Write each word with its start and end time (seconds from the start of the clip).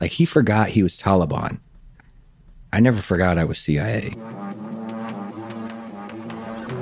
Like 0.00 0.12
he 0.12 0.24
forgot 0.24 0.68
he 0.68 0.82
was 0.82 0.96
Taliban. 0.96 1.60
I 2.72 2.80
never 2.80 3.00
forgot 3.00 3.38
I 3.38 3.44
was 3.44 3.58
CIA. 3.58 4.14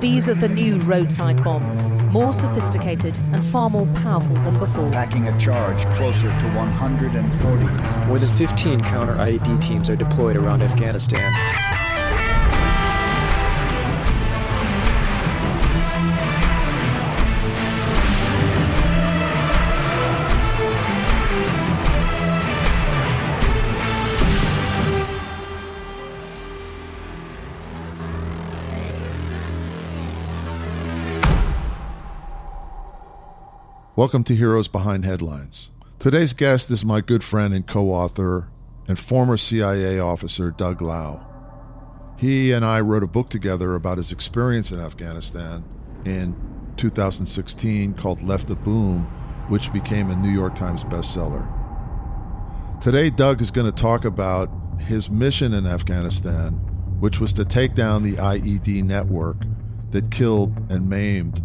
These 0.00 0.28
are 0.28 0.34
the 0.34 0.48
new 0.48 0.76
roadside 0.80 1.42
bombs, 1.42 1.86
more 2.12 2.32
sophisticated 2.32 3.18
and 3.32 3.42
far 3.42 3.70
more 3.70 3.86
powerful 4.02 4.34
than 4.34 4.58
before. 4.58 4.90
Packing 4.90 5.26
a 5.26 5.38
charge 5.40 5.84
closer 5.96 6.28
to 6.38 6.46
140 6.54 7.66
pounds. 7.66 8.08
More 8.08 8.18
than 8.18 8.36
15 8.36 8.80
counter 8.82 9.14
IED 9.14 9.62
teams 9.62 9.88
are 9.88 9.96
deployed 9.96 10.36
around 10.36 10.60
Afghanistan. 10.60 11.32
Welcome 33.96 34.24
to 34.24 34.36
Heroes 34.36 34.68
Behind 34.68 35.06
Headlines. 35.06 35.70
Today's 35.98 36.34
guest 36.34 36.70
is 36.70 36.84
my 36.84 37.00
good 37.00 37.24
friend 37.24 37.54
and 37.54 37.66
co 37.66 37.88
author 37.88 38.50
and 38.86 38.98
former 38.98 39.38
CIA 39.38 39.98
officer 39.98 40.50
Doug 40.50 40.82
Laux. 40.82 41.24
He 42.18 42.52
and 42.52 42.62
I 42.62 42.80
wrote 42.80 43.02
a 43.02 43.06
book 43.06 43.30
together 43.30 43.74
about 43.74 43.96
his 43.96 44.12
experience 44.12 44.70
in 44.70 44.80
Afghanistan 44.80 45.64
in 46.04 46.36
2016 46.76 47.94
called 47.94 48.20
Left 48.20 48.50
of 48.50 48.62
Boom, 48.62 49.04
which 49.48 49.72
became 49.72 50.10
a 50.10 50.16
New 50.16 50.28
York 50.28 50.54
Times 50.54 50.84
bestseller. 50.84 51.50
Today, 52.82 53.08
Doug 53.08 53.40
is 53.40 53.50
going 53.50 53.64
to 53.64 53.72
talk 53.72 54.04
about 54.04 54.50
his 54.78 55.08
mission 55.08 55.54
in 55.54 55.66
Afghanistan, 55.66 56.52
which 57.00 57.18
was 57.18 57.32
to 57.32 57.46
take 57.46 57.72
down 57.72 58.02
the 58.02 58.16
IED 58.16 58.84
network 58.84 59.38
that 59.92 60.10
killed 60.10 60.70
and 60.70 60.86
maimed 60.86 61.40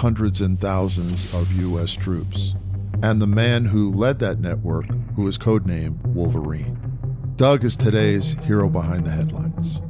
hundreds 0.00 0.40
and 0.40 0.60
thousands 0.60 1.32
of 1.34 1.50
U.S. 1.60 1.94
troops, 1.94 2.54
and 3.02 3.20
the 3.20 3.26
man 3.26 3.64
who 3.64 3.90
led 3.90 4.18
that 4.18 4.38
network, 4.40 4.84
who 5.16 5.26
is 5.26 5.38
codenamed 5.38 6.00
Wolverine. 6.06 6.78
Doug 7.36 7.64
is 7.64 7.76
today's 7.76 8.32
hero 8.40 8.68
behind 8.68 9.06
the 9.06 9.10
headlines. 9.10 9.82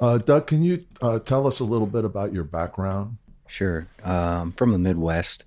Uh, 0.00 0.18
Doug, 0.18 0.46
can 0.46 0.62
you 0.62 0.84
uh, 1.00 1.18
tell 1.20 1.46
us 1.46 1.60
a 1.60 1.64
little 1.64 1.86
bit 1.86 2.04
about 2.04 2.32
your 2.32 2.44
background? 2.44 3.16
Sure. 3.46 3.86
Um, 4.02 4.52
from 4.52 4.72
the 4.72 4.78
Midwest, 4.78 5.44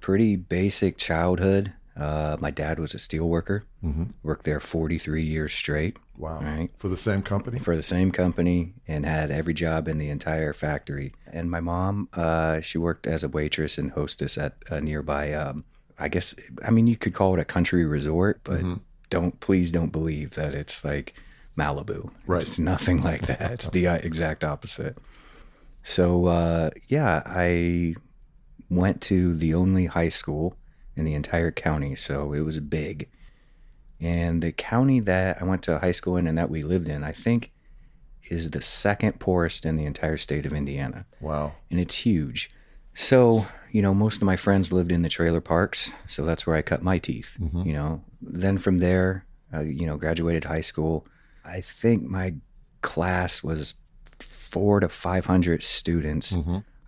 pretty 0.00 0.36
basic 0.36 0.96
childhood. 0.96 1.72
Uh, 1.96 2.36
my 2.40 2.50
dad 2.50 2.78
was 2.78 2.94
a 2.94 2.98
steel 2.98 3.28
worker, 3.28 3.64
Mm-hmm. 3.84 4.04
worked 4.24 4.44
there 4.44 4.58
43 4.60 5.22
years 5.22 5.52
straight. 5.52 5.98
Wow. 6.18 6.40
Right. 6.40 6.68
For 6.78 6.88
the 6.88 6.96
same 6.96 7.22
company? 7.22 7.58
for 7.60 7.76
the 7.76 7.82
same 7.82 8.10
company 8.10 8.74
and 8.88 9.06
had 9.06 9.30
every 9.30 9.54
job 9.54 9.86
in 9.88 9.98
the 9.98 10.10
entire 10.10 10.52
factory. 10.52 11.14
And 11.32 11.50
my 11.50 11.60
mom, 11.60 12.08
uh, 12.12 12.60
she 12.60 12.76
worked 12.76 13.06
as 13.06 13.22
a 13.24 13.28
waitress 13.28 13.78
and 13.78 13.92
hostess 13.92 14.36
at 14.36 14.54
a 14.68 14.80
nearby, 14.80 15.32
um, 15.32 15.64
I 15.98 16.08
guess, 16.08 16.34
I 16.64 16.70
mean, 16.70 16.86
you 16.88 16.96
could 16.96 17.14
call 17.14 17.34
it 17.34 17.40
a 17.40 17.44
country 17.44 17.84
resort, 17.86 18.40
but 18.44 18.60
Mm-hmm. 18.60 18.74
don't, 19.10 19.38
please 19.40 19.70
don't 19.70 19.92
believe 19.92 20.30
that 20.34 20.54
it's 20.54 20.84
like 20.84 21.14
Malibu. 21.56 22.10
Right. 22.26 22.42
It's 22.42 22.58
nothing 22.58 23.00
like 23.02 23.22
that. 23.26 23.50
It's 23.52 23.68
the 23.68 23.86
uh, 23.86 23.94
exact 23.96 24.42
opposite. 24.44 24.98
So, 25.82 26.26
uh, 26.26 26.70
yeah, 26.88 27.22
I 27.24 27.94
went 28.70 29.00
to 29.02 29.34
the 29.34 29.54
only 29.54 29.86
high 29.86 30.08
school 30.10 30.56
in 30.96 31.04
the 31.04 31.14
entire 31.14 31.50
county. 31.52 31.94
So 31.96 32.32
it 32.32 32.40
was 32.40 32.58
big. 32.60 33.08
And 34.00 34.42
the 34.42 34.52
county 34.52 35.00
that 35.00 35.40
I 35.40 35.44
went 35.44 35.62
to 35.64 35.78
high 35.78 35.92
school 35.92 36.16
in 36.16 36.26
and 36.26 36.38
that 36.38 36.50
we 36.50 36.62
lived 36.62 36.88
in, 36.88 37.02
I 37.02 37.12
think, 37.12 37.52
is 38.30 38.50
the 38.50 38.62
second 38.62 39.18
poorest 39.18 39.66
in 39.66 39.76
the 39.76 39.84
entire 39.86 40.16
state 40.18 40.46
of 40.46 40.52
Indiana. 40.52 41.04
Wow. 41.20 41.54
And 41.70 41.80
it's 41.80 41.94
huge. 41.94 42.50
So, 42.94 43.46
you 43.72 43.82
know, 43.82 43.94
most 43.94 44.16
of 44.16 44.22
my 44.22 44.36
friends 44.36 44.72
lived 44.72 44.92
in 44.92 45.02
the 45.02 45.08
trailer 45.08 45.40
parks. 45.40 45.90
So 46.06 46.24
that's 46.24 46.46
where 46.46 46.56
I 46.56 46.62
cut 46.62 46.82
my 46.82 46.98
teeth, 46.98 47.36
you 47.64 47.72
know. 47.72 48.02
Then 48.20 48.58
from 48.58 48.78
there, 48.78 49.24
uh, 49.54 49.60
you 49.60 49.86
know, 49.86 49.96
graduated 49.96 50.44
high 50.44 50.60
school. 50.60 51.06
I 51.44 51.60
think 51.60 52.02
my 52.02 52.34
class 52.82 53.42
was 53.42 53.74
four 54.20 54.80
to 54.80 54.88
500 54.88 55.62
students. 55.62 56.36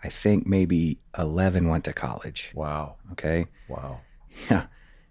I 0.02 0.08
think 0.08 0.46
maybe 0.46 0.98
11 1.18 1.68
went 1.68 1.84
to 1.84 1.92
college. 1.92 2.52
Wow. 2.54 2.96
Okay. 3.12 3.46
Wow. 3.68 4.00
Yeah. 4.48 4.66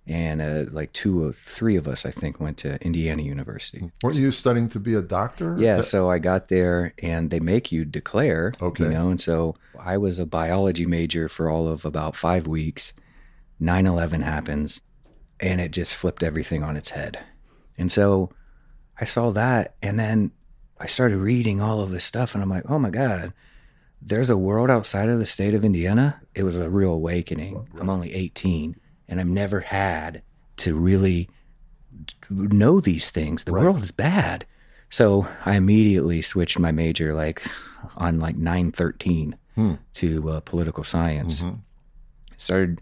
And 0.10 0.42
uh, 0.42 0.66
like 0.72 0.92
two 0.92 1.24
or 1.24 1.32
three 1.32 1.76
of 1.76 1.88
us, 1.88 2.04
I 2.04 2.10
think, 2.10 2.40
went 2.40 2.58
to 2.58 2.84
Indiana 2.84 3.22
University. 3.22 3.92
Weren't 4.02 4.18
you 4.18 4.32
studying 4.32 4.68
to 4.70 4.80
be 4.80 4.96
a 4.96 5.04
doctor? 5.04 5.56
Yeah, 5.60 5.76
That- 5.78 5.84
so 5.84 6.10
I 6.10 6.18
got 6.18 6.48
there 6.48 6.94
and 7.04 7.30
they 7.30 7.40
make 7.40 7.72
you 7.72 7.86
declare, 7.86 8.52
Okay. 8.60 8.86
you 8.86 8.90
know, 8.90 9.10
and 9.12 9.22
so 9.22 9.56
I 9.80 9.98
was 9.98 10.18
a 10.18 10.26
biology 10.26 10.88
major 10.88 11.30
for 11.30 11.48
all 11.48 11.68
of 11.68 11.86
about 11.86 12.16
five 12.16 12.48
weeks. 12.48 12.92
9 13.60 13.86
11 13.86 14.24
happens 14.24 14.82
and 15.40 15.62
it 15.62 15.70
just 15.72 15.94
flipped 15.94 16.24
everything 16.24 16.64
on 16.64 16.76
its 16.76 16.90
head. 16.90 17.20
And 17.78 17.92
so 17.92 18.32
I 19.00 19.06
saw 19.06 19.30
that 19.32 19.76
and 19.84 20.00
then 20.00 20.32
I 20.80 20.88
started 20.88 21.18
reading 21.18 21.62
all 21.62 21.82
of 21.82 21.92
this 21.92 22.04
stuff 22.04 22.34
and 22.34 22.42
I'm 22.44 22.50
like, 22.50 22.64
oh 22.68 22.80
my 22.80 22.90
God, 22.90 23.32
there's 24.02 24.30
a 24.32 24.38
world 24.38 24.72
outside 24.72 25.10
of 25.10 25.20
the 25.20 25.26
state 25.28 25.54
of 25.54 25.64
Indiana. 25.64 26.20
It 26.34 26.44
was 26.44 26.58
a 26.58 26.70
real 26.70 26.92
awakening. 26.94 27.68
I'm 27.80 27.90
only 27.90 28.14
18 28.14 28.76
and 29.10 29.20
I've 29.20 29.28
never 29.28 29.60
had 29.60 30.22
to 30.58 30.76
really 30.76 31.30
know 32.30 32.80
these 32.80 33.12
things. 33.12 33.44
The 33.44 33.52
world 33.52 33.82
is 33.82 33.92
bad. 33.92 34.46
So 34.90 35.28
I 35.46 35.56
immediately 35.56 36.22
switched 36.22 36.60
my 36.60 36.72
major 36.72 37.14
like 37.14 37.44
on 37.98 38.20
like 38.20 38.38
913 38.38 39.36
hmm. 39.56 39.74
to 39.96 40.30
uh, 40.30 40.40
political 40.42 40.84
science. 40.84 41.42
Mm-hmm. 41.42 41.56
Started, 42.38 42.82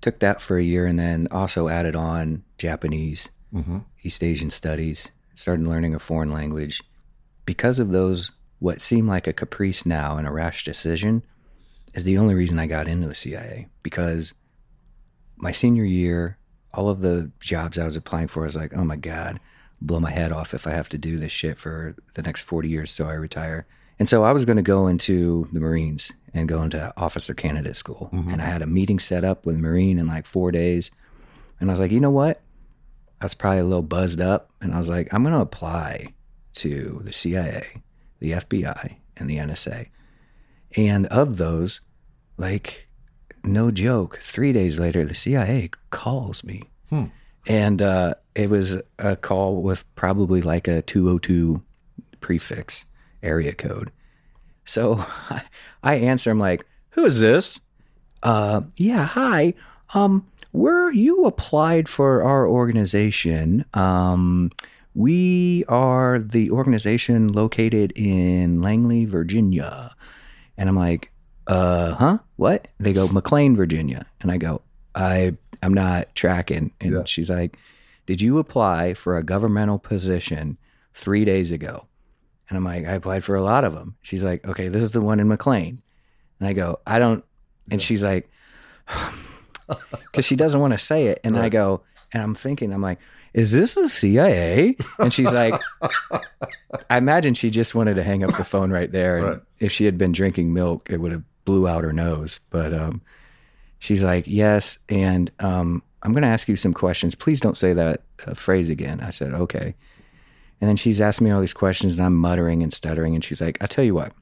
took 0.00 0.18
that 0.18 0.40
for 0.40 0.58
a 0.58 0.62
year 0.62 0.84
and 0.86 0.98
then 0.98 1.28
also 1.30 1.68
added 1.68 1.96
on 1.96 2.44
Japanese, 2.58 3.30
mm-hmm. 3.54 3.78
East 4.02 4.22
Asian 4.22 4.50
studies, 4.50 5.10
started 5.34 5.66
learning 5.66 5.94
a 5.94 5.98
foreign 5.98 6.32
language. 6.32 6.82
Because 7.44 7.78
of 7.78 7.90
those, 7.90 8.30
what 8.58 8.80
seemed 8.80 9.08
like 9.08 9.26
a 9.26 9.32
caprice 9.32 9.86
now 9.86 10.18
and 10.18 10.26
a 10.26 10.32
rash 10.32 10.64
decision 10.64 11.22
is 11.94 12.04
the 12.04 12.18
only 12.18 12.34
reason 12.34 12.58
I 12.58 12.66
got 12.66 12.88
into 12.88 13.08
the 13.08 13.14
CIA 13.14 13.68
because 13.82 14.34
my 15.38 15.52
senior 15.52 15.84
year, 15.84 16.38
all 16.74 16.88
of 16.88 17.00
the 17.00 17.30
jobs 17.40 17.78
I 17.78 17.86
was 17.86 17.96
applying 17.96 18.28
for, 18.28 18.42
I 18.42 18.46
was 18.46 18.56
like, 18.56 18.74
oh 18.74 18.84
my 18.84 18.96
God, 18.96 19.40
blow 19.80 20.00
my 20.00 20.10
head 20.10 20.32
off 20.32 20.54
if 20.54 20.66
I 20.66 20.70
have 20.70 20.88
to 20.90 20.98
do 20.98 21.16
this 21.16 21.32
shit 21.32 21.58
for 21.58 21.94
the 22.14 22.22
next 22.22 22.42
40 22.42 22.68
years 22.68 22.94
till 22.94 23.06
I 23.06 23.14
retire. 23.14 23.66
And 23.98 24.08
so 24.08 24.24
I 24.24 24.32
was 24.32 24.44
going 24.44 24.56
to 24.56 24.62
go 24.62 24.86
into 24.86 25.48
the 25.52 25.60
Marines 25.60 26.12
and 26.34 26.48
go 26.48 26.62
into 26.62 26.92
officer 26.96 27.34
candidate 27.34 27.76
school. 27.76 28.10
Mm-hmm. 28.12 28.30
And 28.30 28.42
I 28.42 28.44
had 28.44 28.62
a 28.62 28.66
meeting 28.66 28.98
set 28.98 29.24
up 29.24 29.44
with 29.44 29.56
Marine 29.56 29.98
in 29.98 30.06
like 30.06 30.26
four 30.26 30.52
days. 30.52 30.90
And 31.60 31.70
I 31.70 31.72
was 31.72 31.80
like, 31.80 31.90
you 31.90 32.00
know 32.00 32.10
what? 32.10 32.40
I 33.20 33.24
was 33.24 33.34
probably 33.34 33.58
a 33.58 33.64
little 33.64 33.82
buzzed 33.82 34.20
up. 34.20 34.50
And 34.60 34.72
I 34.72 34.78
was 34.78 34.88
like, 34.88 35.12
I'm 35.12 35.22
going 35.22 35.34
to 35.34 35.40
apply 35.40 36.14
to 36.54 37.00
the 37.04 37.12
CIA, 37.12 37.82
the 38.20 38.32
FBI, 38.32 38.96
and 39.16 39.28
the 39.28 39.38
NSA. 39.38 39.88
And 40.76 41.06
of 41.06 41.38
those, 41.38 41.80
like, 42.36 42.87
no 43.52 43.70
joke, 43.70 44.18
three 44.22 44.52
days 44.52 44.78
later, 44.78 45.04
the 45.04 45.14
CIA 45.14 45.70
calls 45.90 46.44
me. 46.44 46.62
And 47.46 47.80
uh, 47.80 48.14
it 48.34 48.50
was 48.50 48.76
a 48.98 49.16
call 49.16 49.62
with 49.62 49.84
probably 49.94 50.42
like 50.42 50.68
a 50.68 50.82
202 50.82 51.62
prefix 52.20 52.84
area 53.22 53.54
code. 53.54 53.90
So 54.64 55.04
I, 55.30 55.42
I 55.82 55.94
answer, 55.96 56.30
I'm 56.30 56.38
like, 56.38 56.66
who 56.90 57.04
is 57.04 57.20
this? 57.20 57.60
Uh, 58.22 58.62
yeah, 58.76 59.06
hi. 59.06 59.54
Um, 59.94 60.26
where 60.52 60.90
you 60.90 61.24
applied 61.24 61.88
for 61.88 62.22
our 62.22 62.46
organization? 62.46 63.64
Um, 63.74 64.50
we 64.94 65.64
are 65.68 66.18
the 66.18 66.50
organization 66.50 67.32
located 67.32 67.92
in 67.94 68.60
Langley, 68.60 69.04
Virginia. 69.04 69.94
And 70.56 70.68
I'm 70.68 70.76
like, 70.76 71.12
uh 71.48 71.94
huh? 71.94 72.18
What? 72.36 72.68
They 72.78 72.92
go, 72.92 73.08
McLean, 73.08 73.56
Virginia. 73.56 74.06
And 74.20 74.30
I 74.30 74.36
go, 74.36 74.62
I 74.94 75.36
I'm 75.62 75.74
not 75.74 76.14
tracking. 76.14 76.72
And 76.80 76.92
Yeah. 76.92 77.04
she's 77.04 77.28
like, 77.30 77.56
Did 78.06 78.20
you 78.20 78.38
apply 78.38 78.94
for 78.94 79.16
a 79.16 79.22
governmental 79.24 79.78
position 79.78 80.56
three 80.94 81.24
days 81.24 81.50
ago? 81.50 81.86
And 82.48 82.56
I'm 82.56 82.64
like, 82.64 82.86
I 82.86 82.92
applied 82.92 83.24
for 83.24 83.34
a 83.34 83.42
lot 83.42 83.64
of 83.64 83.74
them. 83.74 83.96
She's 84.02 84.22
like, 84.22 84.46
Okay, 84.46 84.68
this 84.68 84.82
is 84.82 84.92
the 84.92 85.00
one 85.00 85.18
in 85.20 85.28
McLean. 85.28 85.82
And 86.38 86.48
I 86.48 86.52
go, 86.52 86.78
I 86.86 86.98
don't 86.98 87.24
and 87.70 87.82
she's 87.82 88.02
like, 88.02 88.30
because 89.90 90.24
she 90.24 90.36
doesn't 90.36 90.60
want 90.60 90.72
to 90.72 90.78
say 90.78 91.06
it. 91.08 91.20
And 91.24 91.38
I 91.38 91.48
go, 91.48 91.82
and 92.12 92.22
I'm 92.22 92.34
thinking, 92.34 92.72
I'm 92.72 92.80
like, 92.82 92.98
is 93.34 93.52
this 93.52 93.74
the 93.74 93.88
CIA? 93.88 94.76
And 94.98 95.12
she's 95.12 95.32
like, 95.32 95.60
I 96.90 96.96
imagine 96.96 97.34
she 97.34 97.50
just 97.50 97.74
wanted 97.74 97.94
to 97.96 98.02
hang 98.02 98.24
up 98.24 98.34
the 98.36 98.44
phone 98.44 98.70
right 98.70 98.90
there. 98.90 99.16
And 99.18 99.26
Right. 99.26 99.40
if 99.60 99.72
she 99.72 99.84
had 99.84 99.98
been 99.98 100.12
drinking 100.12 100.54
milk, 100.54 100.88
it 100.90 100.98
would 100.98 101.12
have 101.12 101.22
blew 101.48 101.66
out 101.66 101.82
her 101.82 101.94
nose. 101.94 102.40
But 102.50 102.74
um, 102.74 103.00
she's 103.78 104.02
like, 104.02 104.26
yes. 104.26 104.78
And 104.90 105.30
um, 105.40 105.82
I'm 106.02 106.12
going 106.12 106.22
to 106.22 106.28
ask 106.28 106.46
you 106.46 106.56
some 106.56 106.74
questions. 106.74 107.14
Please 107.14 107.40
don't 107.40 107.56
say 107.56 107.72
that 107.72 108.02
uh, 108.26 108.34
phrase 108.34 108.68
again. 108.68 109.00
I 109.00 109.08
said, 109.08 109.32
Okay. 109.32 109.74
And 110.60 110.68
then 110.68 110.76
she's 110.76 111.00
asking 111.00 111.24
me 111.24 111.30
all 111.30 111.40
these 111.40 111.54
questions, 111.54 111.96
and 111.96 112.04
I'm 112.04 112.16
muttering 112.16 112.64
and 112.64 112.72
stuttering. 112.72 113.14
And 113.14 113.24
she's 113.24 113.40
like, 113.40 113.56
I 113.62 113.66
tell 113.66 113.84
you 113.84 113.94
what, 113.94 114.12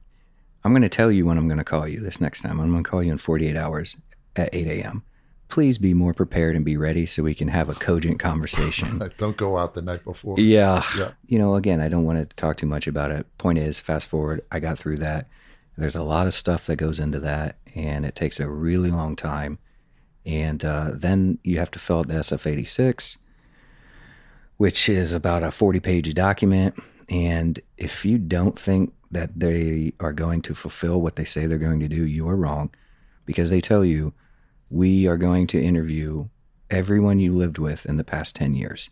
I'm 0.63 0.71
going 0.71 0.83
to 0.83 0.89
tell 0.89 1.11
you 1.11 1.25
when 1.25 1.35
I'm 1.37 1.47
going 1.47 1.57
to 1.57 1.63
call 1.63 1.87
you 1.87 1.99
this 1.99 2.21
next 2.21 2.41
time. 2.43 2.59
I'm 2.61 2.71
going 2.71 2.83
to 2.83 2.89
call 2.89 3.01
you 3.01 3.11
in 3.11 3.17
48 3.17 3.57
hours 3.57 3.97
at 4.35 4.53
8 4.53 4.67
a.m. 4.67 5.03
Please 5.49 5.79
be 5.79 5.95
more 5.95 6.13
prepared 6.13 6.55
and 6.55 6.63
be 6.63 6.77
ready 6.77 7.07
so 7.07 7.23
we 7.23 7.33
can 7.33 7.47
have 7.47 7.69
a 7.69 7.73
cogent 7.73 8.19
conversation. 8.19 9.01
Don't 9.17 9.35
go 9.35 9.57
out 9.57 9.73
the 9.73 9.81
night 9.81 10.03
before. 10.03 10.35
yeah. 10.39 10.83
Yeah. 10.95 11.11
You 11.25 11.39
know, 11.39 11.55
again, 11.55 11.81
I 11.81 11.89
don't 11.89 12.05
want 12.05 12.19
to 12.29 12.35
talk 12.35 12.57
too 12.57 12.67
much 12.67 12.85
about 12.85 13.09
it. 13.09 13.25
Point 13.39 13.57
is, 13.57 13.79
fast 13.79 14.07
forward, 14.07 14.45
I 14.51 14.59
got 14.59 14.77
through 14.77 14.97
that. 14.97 15.27
There's 15.77 15.95
a 15.95 16.03
lot 16.03 16.27
of 16.27 16.33
stuff 16.33 16.65
that 16.65 16.77
goes 16.77 16.99
into 16.99 17.19
that, 17.19 17.57
and 17.75 18.05
it 18.05 18.15
takes 18.15 18.39
a 18.39 18.49
really 18.49 18.89
long 18.89 19.15
time. 19.15 19.59
And 20.25 20.65
uh, 20.65 20.91
then 20.93 21.37
you 21.43 21.59
have 21.59 21.71
to 21.71 21.79
fill 21.79 21.99
out 21.99 22.07
the 22.07 22.15
SF 22.15 22.47
86, 22.51 23.17
which 24.57 24.89
is 24.89 25.13
about 25.13 25.43
a 25.43 25.51
40 25.51 25.79
page 25.79 26.13
document. 26.13 26.75
And 27.09 27.59
if 27.77 28.03
you 28.03 28.17
don't 28.17 28.57
think 28.57 28.93
that 29.11 29.39
they 29.39 29.93
are 29.99 30.11
going 30.11 30.41
to 30.41 30.53
fulfill 30.53 30.99
what 30.99 31.15
they 31.15 31.23
say 31.23 31.45
they're 31.45 31.57
going 31.57 31.79
to 31.79 31.87
do, 31.87 32.05
you 32.05 32.27
are 32.27 32.35
wrong 32.35 32.71
because 33.25 33.49
they 33.49 33.61
tell 33.61 33.85
you, 33.85 34.13
we 34.69 35.07
are 35.07 35.15
going 35.17 35.47
to 35.47 35.63
interview 35.63 36.27
everyone 36.69 37.19
you 37.19 37.31
lived 37.31 37.57
with 37.57 37.85
in 37.85 37.95
the 37.95 38.03
past 38.03 38.35
10 38.35 38.53
years. 38.53 38.89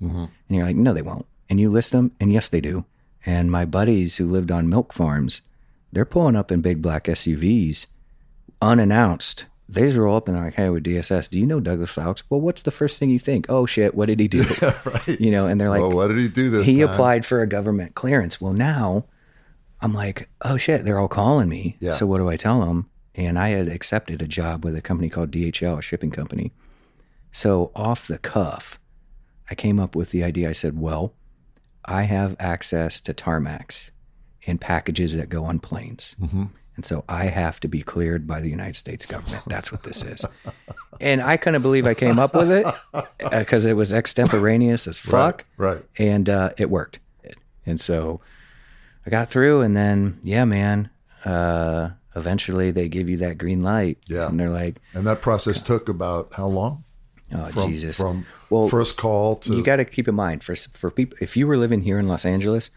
And 0.47 0.57
you're 0.57 0.63
like, 0.65 0.77
no, 0.77 0.93
they 0.93 1.01
won't. 1.01 1.25
And 1.49 1.59
you 1.59 1.69
list 1.69 1.91
them, 1.91 2.11
and 2.19 2.31
yes, 2.31 2.47
they 2.47 2.61
do. 2.61 2.85
And 3.25 3.51
my 3.51 3.65
buddies 3.65 4.15
who 4.15 4.25
lived 4.27 4.51
on 4.51 4.69
milk 4.69 4.93
farms, 4.93 5.41
they're 5.95 6.05
pulling 6.05 6.35
up 6.35 6.51
in 6.51 6.61
big 6.61 6.81
black 6.81 7.05
SUVs 7.05 7.87
unannounced. 8.61 9.45
They 9.67 9.81
just 9.81 9.97
roll 9.97 10.17
up 10.17 10.27
and 10.27 10.35
they're 10.35 10.43
like, 10.43 10.53
hey, 10.53 10.69
with 10.69 10.83
DSS, 10.83 11.29
do 11.29 11.39
you 11.39 11.45
know 11.45 11.61
Douglas 11.61 11.91
Fouts? 11.91 12.21
Well, 12.29 12.41
what's 12.41 12.63
the 12.63 12.71
first 12.71 12.99
thing 12.99 13.09
you 13.09 13.17
think? 13.17 13.45
Oh, 13.47 13.65
shit, 13.65 13.95
what 13.95 14.07
did 14.07 14.19
he 14.19 14.27
do? 14.27 14.43
right. 14.85 15.19
You 15.19 15.31
know, 15.31 15.47
and 15.47 15.59
they're 15.59 15.69
like, 15.69 15.81
well, 15.81 15.93
what 15.93 16.09
did 16.09 16.19
he 16.19 16.27
do 16.27 16.49
this 16.49 16.67
he 16.67 16.81
time? 16.81 16.89
applied 16.89 17.25
for 17.25 17.41
a 17.41 17.47
government 17.47 17.95
clearance. 17.95 18.39
Well, 18.39 18.51
now 18.51 19.05
I'm 19.81 19.93
like, 19.93 20.29
oh 20.41 20.57
shit, 20.57 20.83
they're 20.83 20.99
all 20.99 21.07
calling 21.07 21.47
me. 21.47 21.77
Yeah. 21.79 21.93
So 21.93 22.05
what 22.05 22.17
do 22.17 22.29
I 22.29 22.35
tell 22.35 22.59
them? 22.59 22.89
And 23.15 23.39
I 23.39 23.49
had 23.49 23.69
accepted 23.69 24.21
a 24.21 24.27
job 24.27 24.65
with 24.65 24.75
a 24.75 24.81
company 24.81 25.09
called 25.09 25.31
DHL, 25.31 25.79
a 25.79 25.81
shipping 25.81 26.11
company. 26.11 26.51
So 27.31 27.71
off 27.73 28.07
the 28.07 28.17
cuff, 28.17 28.79
I 29.49 29.55
came 29.55 29.79
up 29.79 29.95
with 29.95 30.11
the 30.11 30.25
idea. 30.25 30.49
I 30.49 30.53
said, 30.53 30.77
well, 30.77 31.13
I 31.85 32.03
have 32.03 32.35
access 32.37 32.99
to 33.01 33.13
tarmacs 33.13 33.91
and 34.47 34.59
packages 34.61 35.15
that 35.15 35.29
go 35.29 35.45
on 35.45 35.59
planes. 35.59 36.15
And 36.77 36.83
so 36.83 37.05
I 37.07 37.25
have 37.27 37.59
to 37.61 37.67
be 37.69 37.81
cleared 37.81 38.27
by 38.27 38.41
the 38.41 38.49
United 38.49 38.75
States 38.75 39.05
government. 39.05 39.43
That's 39.47 39.71
what 39.71 39.83
this 39.83 40.03
is. 40.03 40.25
and 40.99 41.21
I 41.21 41.37
couldn't 41.37 41.61
believe 41.61 41.85
I 41.87 41.93
came 41.93 42.19
up 42.19 42.33
with 42.35 42.51
it 42.51 42.65
because 43.19 43.65
it 43.65 43.73
was 43.77 43.93
extemporaneous 43.93 44.85
as 44.87 44.99
fuck 44.99 45.45
Right. 45.57 45.83
and 45.97 46.29
uh, 46.29 46.49
it 46.57 46.69
worked. 46.69 46.99
And 47.65 47.79
so 47.79 48.19
I 49.05 49.09
got 49.09 49.29
through, 49.29 49.61
and 49.61 49.75
then 49.75 50.19
yeah, 50.23 50.45
man. 50.45 50.89
Uh, 51.23 51.89
eventually, 52.15 52.69
they 52.71 52.87
give 52.87 53.09
you 53.09 53.17
that 53.17 53.37
green 53.37 53.59
light. 53.61 53.97
Yeah. 54.07 54.27
and 54.27 54.39
they're 54.39 54.49
like, 54.51 54.79
And 54.93 55.07
that 55.07 55.21
process 55.23 55.61
took 55.61 55.89
about 55.89 56.33
how 56.33 56.47
long? 56.47 56.83
"Oh 57.33 57.45
From, 57.45 57.71
Jesus!" 57.71 57.97
From 57.97 58.25
Well, 58.51 58.67
first 58.69 58.97
call 58.97 59.37
to 59.37 59.55
you 59.55 59.63
got 59.63 59.77
to 59.77 59.85
keep 59.85 60.07
in 60.07 60.13
mind 60.15 60.43
for 60.43 60.55
for 60.55 60.91
people 60.91 61.17
if 61.21 61.35
you 61.35 61.47
were 61.47 61.57
living 61.57 61.81
here 61.81 61.97
in 61.97 62.07
Los 62.07 62.25
Angeles, 62.25 62.69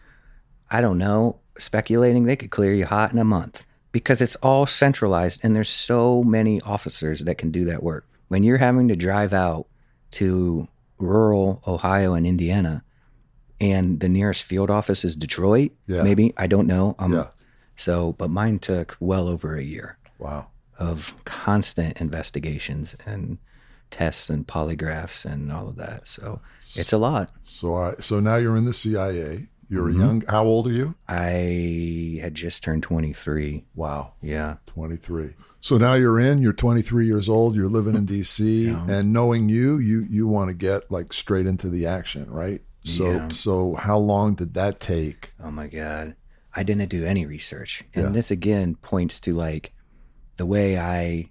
I 0.70 0.80
don't 0.80 0.96
know, 0.98 1.36
speculating 1.58 2.24
they 2.24 2.36
could 2.36 2.50
clear 2.50 2.72
you 2.72 2.86
hot 2.86 3.12
in 3.12 3.18
a 3.18 3.24
month 3.24 3.66
because 3.92 4.20
it's 4.20 4.36
all 4.36 4.66
centralized 4.66 5.40
and 5.42 5.54
there's 5.56 5.68
so 5.68 6.22
many 6.22 6.60
officers 6.62 7.24
that 7.24 7.36
can 7.36 7.50
do 7.50 7.64
that 7.66 7.82
work. 7.82 8.06
When 8.28 8.42
you're 8.42 8.58
having 8.58 8.88
to 8.88 8.96
drive 8.96 9.32
out 9.32 9.66
to 10.12 10.68
rural 10.98 11.62
Ohio 11.66 12.14
and 12.14 12.26
Indiana 12.26 12.82
and 13.60 14.00
the 14.00 14.08
nearest 14.08 14.44
field 14.44 14.70
office 14.70 15.04
is 15.04 15.16
Detroit, 15.16 15.72
Yeah. 15.86 16.02
maybe, 16.02 16.32
I 16.36 16.46
don't 16.46 16.66
know. 16.66 16.94
Um, 16.98 17.12
Yeah. 17.12 17.28
So, 17.76 18.12
but 18.18 18.28
mine 18.30 18.58
took 18.58 18.96
well 19.00 19.28
over 19.28 19.54
a 19.56 19.62
year 19.62 19.98
wow. 20.18 20.48
of 20.78 21.14
constant 21.24 22.00
investigations 22.00 22.96
and 23.06 23.38
tests 23.90 24.28
and 24.28 24.46
polygraphs 24.46 25.24
and 25.24 25.50
all 25.52 25.68
of 25.68 25.76
that. 25.76 26.06
So 26.08 26.40
it's 26.74 26.92
a 26.92 26.98
lot. 26.98 27.30
So 27.42 27.74
I 27.76 27.94
so 28.00 28.20
now 28.20 28.36
you're 28.36 28.56
in 28.56 28.64
the 28.64 28.74
CIA. 28.74 29.46
You're 29.70 29.88
Mm-hmm. 29.88 30.00
young. 30.00 30.20
How 30.28 30.44
old 30.44 30.66
are 30.68 30.72
you? 30.72 30.94
I 31.08 32.18
had 32.22 32.34
just 32.34 32.62
turned 32.62 32.82
23. 32.82 33.64
Wow. 33.74 34.12
Yeah. 34.22 34.56
23. 34.66 35.34
So 35.60 35.76
now 35.76 35.94
you're 35.94 36.18
in, 36.20 36.40
you're 36.40 36.52
23 36.52 37.06
years 37.06 37.28
old, 37.28 37.54
you're 37.56 37.68
living 37.68 37.94
in 37.96 38.06
DC 38.06 38.88
and 38.88 39.12
knowing 39.12 39.48
you, 39.48 39.78
you 39.78 40.06
you 40.08 40.26
want 40.28 40.48
to 40.48 40.54
get 40.54 40.90
like 40.90 41.12
straight 41.12 41.46
into 41.46 41.68
the 41.68 41.84
action, 41.86 42.30
right? 42.30 42.62
So 42.84 43.12
Yeah. 43.12 43.28
so 43.28 43.74
how 43.74 43.98
long 43.98 44.34
did 44.34 44.54
that 44.54 44.78
take? 44.80 45.32
Oh 45.42 45.50
my 45.50 45.66
God. 45.66 46.14
I 46.54 46.62
didn't 46.62 46.88
do 46.88 47.04
any 47.04 47.26
research. 47.26 47.84
And 47.94 48.06
Yeah. 48.06 48.10
this 48.12 48.30
again 48.30 48.76
points 48.76 49.20
to 49.20 49.34
like 49.34 49.72
the 50.36 50.46
way 50.46 50.78
I 50.78 51.30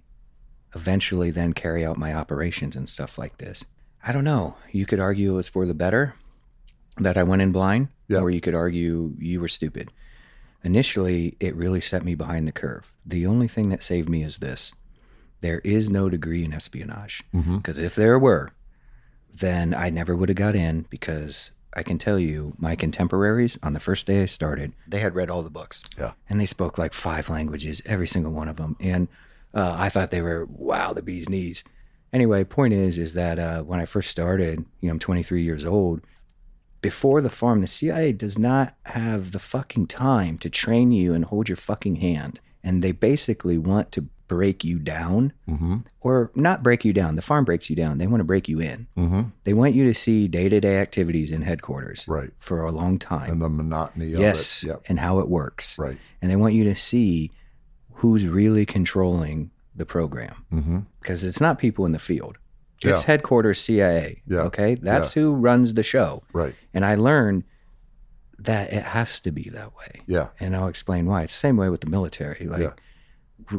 eventually 0.74 1.30
then 1.30 1.54
carry 1.54 1.84
out 1.84 1.96
my 1.96 2.12
operations 2.14 2.76
and 2.76 2.88
stuff 2.88 3.18
like 3.18 3.38
this. 3.38 3.64
I 4.06 4.12
don't 4.12 4.24
know. 4.24 4.56
You 4.70 4.86
could 4.86 5.00
argue 5.00 5.32
it 5.32 5.36
was 5.36 5.48
for 5.48 5.66
the 5.66 5.74
better 5.74 6.14
that 6.98 7.16
I 7.16 7.22
went 7.22 7.42
in 7.42 7.52
blind, 7.52 7.88
Yeah. 8.08 8.20
or 8.20 8.30
you 8.30 8.40
could 8.40 8.54
argue 8.54 9.14
you 9.18 9.40
were 9.40 9.48
stupid. 9.48 9.92
Initially, 10.64 11.36
it 11.40 11.54
really 11.54 11.80
set 11.80 12.04
me 12.04 12.14
behind 12.14 12.48
the 12.48 12.52
curve. 12.52 12.94
The 13.06 13.26
only 13.26 13.48
thing 13.48 13.68
that 13.68 13.82
saved 13.84 14.08
me 14.08 14.22
is 14.24 14.38
this 14.38 14.72
there 15.40 15.60
is 15.60 15.88
no 15.88 16.08
degree 16.08 16.44
in 16.44 16.52
espionage. 16.52 17.22
Because 17.32 17.78
if 17.78 17.94
there 17.94 18.18
were, 18.18 18.50
then 19.32 19.72
I 19.72 19.88
never 19.90 20.16
would 20.16 20.28
have 20.28 20.36
got 20.36 20.56
in 20.56 20.86
because 20.90 21.52
I 21.74 21.82
can 21.84 21.96
tell 21.98 22.18
you, 22.18 22.54
my 22.58 22.74
contemporaries 22.74 23.56
on 23.62 23.72
the 23.72 23.78
first 23.80 24.06
day 24.06 24.22
I 24.22 24.26
started, 24.26 24.72
they 24.88 24.98
had 24.98 25.14
read 25.14 25.30
all 25.30 25.42
the 25.42 25.50
books. 25.50 25.84
Yeah. 25.96 26.12
And 26.28 26.40
they 26.40 26.46
spoke 26.46 26.76
like 26.76 26.92
five 26.92 27.28
languages, 27.28 27.80
every 27.86 28.08
single 28.08 28.32
one 28.32 28.48
of 28.48 28.56
them. 28.56 28.74
And 28.80 29.06
uh, 29.54 29.76
I 29.78 29.90
thought 29.90 30.10
they 30.10 30.22
were, 30.22 30.46
wow, 30.46 30.92
the 30.92 31.02
bee's 31.02 31.28
knees. 31.28 31.62
Anyway, 32.12 32.42
point 32.42 32.74
is, 32.74 32.98
is 32.98 33.14
that 33.14 33.38
uh, 33.38 33.62
when 33.62 33.80
I 33.80 33.84
first 33.84 34.10
started, 34.10 34.64
you 34.80 34.88
know, 34.88 34.92
I'm 34.92 34.98
23 34.98 35.42
years 35.42 35.64
old. 35.64 36.00
Before 36.80 37.20
the 37.20 37.30
farm, 37.30 37.60
the 37.60 37.66
CIA 37.66 38.12
does 38.12 38.38
not 38.38 38.74
have 38.86 39.32
the 39.32 39.38
fucking 39.38 39.86
time 39.88 40.38
to 40.38 40.48
train 40.50 40.90
you 40.92 41.12
and 41.14 41.24
hold 41.24 41.48
your 41.48 41.56
fucking 41.56 41.96
hand. 41.96 42.40
And 42.62 42.82
they 42.82 42.92
basically 42.92 43.58
want 43.58 43.90
to 43.92 44.02
break 44.28 44.62
you 44.62 44.78
down 44.78 45.32
or 46.02 46.30
not 46.34 46.62
break 46.62 46.84
you 46.84 46.92
down. 46.92 47.14
The 47.16 47.22
farm 47.22 47.44
breaks 47.46 47.70
you 47.70 47.74
down. 47.76 47.96
They 47.98 48.06
want 48.06 48.20
to 48.20 48.24
break 48.24 48.46
you 48.46 48.60
in. 48.60 48.86
Mm-hmm. 48.96 49.22
They 49.44 49.54
want 49.54 49.74
you 49.74 49.84
to 49.86 49.94
see 49.94 50.28
day 50.28 50.48
to 50.50 50.60
day 50.60 50.76
activities 50.78 51.30
in 51.32 51.42
headquarters 51.42 52.04
Right. 52.06 52.30
for 52.38 52.62
a 52.62 52.70
long 52.70 52.98
time. 52.98 53.30
And 53.32 53.42
the 53.42 53.48
monotony 53.48 54.12
of 54.12 54.20
yes. 54.20 54.62
Yep. 54.62 54.82
and 54.88 55.00
how 55.00 55.18
it 55.20 55.28
works. 55.28 55.78
Right. 55.78 55.96
And 56.20 56.30
they 56.30 56.36
want 56.36 56.52
you 56.54 56.64
to 56.64 56.76
see 56.76 57.30
who's 57.94 58.26
really 58.26 58.66
controlling 58.66 59.50
the 59.74 59.86
program 59.86 60.44
Mm-hmm. 60.52 60.78
because 61.00 61.24
it's 61.24 61.40
not 61.40 61.58
people 61.58 61.86
in 61.86 61.92
the 61.92 61.98
field. 61.98 62.36
It's 62.82 63.02
Yeah. 63.02 63.06
headquarters 63.06 63.60
CIA. 63.60 64.22
Yeah. 64.26 64.42
Okay. 64.42 64.74
That's 64.76 65.12
who 65.12 65.34
runs 65.34 65.74
the 65.74 65.82
show. 65.82 66.22
Right. 66.32 66.54
And 66.72 66.84
I 66.84 66.94
learned 66.94 67.44
that 68.38 68.72
it 68.72 68.84
has 68.84 69.18
to 69.20 69.32
be 69.32 69.50
that 69.50 69.74
way. 69.76 70.00
Yeah. 70.06 70.28
And 70.38 70.54
I'll 70.54 70.68
explain 70.68 71.06
why. 71.06 71.22
It's 71.22 71.34
the 71.34 71.38
same 71.38 71.56
way 71.56 71.68
with 71.70 71.80
the 71.80 71.90
military. 71.90 72.46
Like, 72.46 72.60
Yeah. 72.60 72.72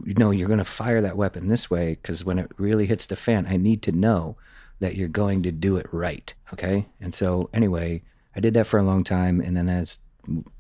you 0.06 0.14
know, 0.16 0.32
you're 0.32 0.48
going 0.48 0.60
to 0.60 0.64
fire 0.66 1.02
that 1.02 1.18
weapon 1.18 1.48
this 1.50 1.70
way 1.70 1.96
because 1.96 2.24
when 2.24 2.40
it 2.40 2.50
really 2.58 2.86
hits 2.86 3.06
the 3.08 3.18
fan, 3.18 3.46
I 3.50 3.58
need 3.58 3.82
to 3.84 3.92
know 3.92 4.38
that 4.80 4.96
you're 4.96 5.10
going 5.10 5.44
to 5.44 5.52
do 5.52 5.76
it 5.76 5.88
right. 5.92 6.34
Okay. 6.54 6.88
And 7.02 7.14
so, 7.14 7.50
anyway, 7.54 8.02
I 8.36 8.40
did 8.40 8.54
that 8.54 8.68
for 8.68 8.80
a 8.80 8.84
long 8.84 9.04
time. 9.04 9.42
And 9.42 9.58
then, 9.58 9.68
as 9.70 10.00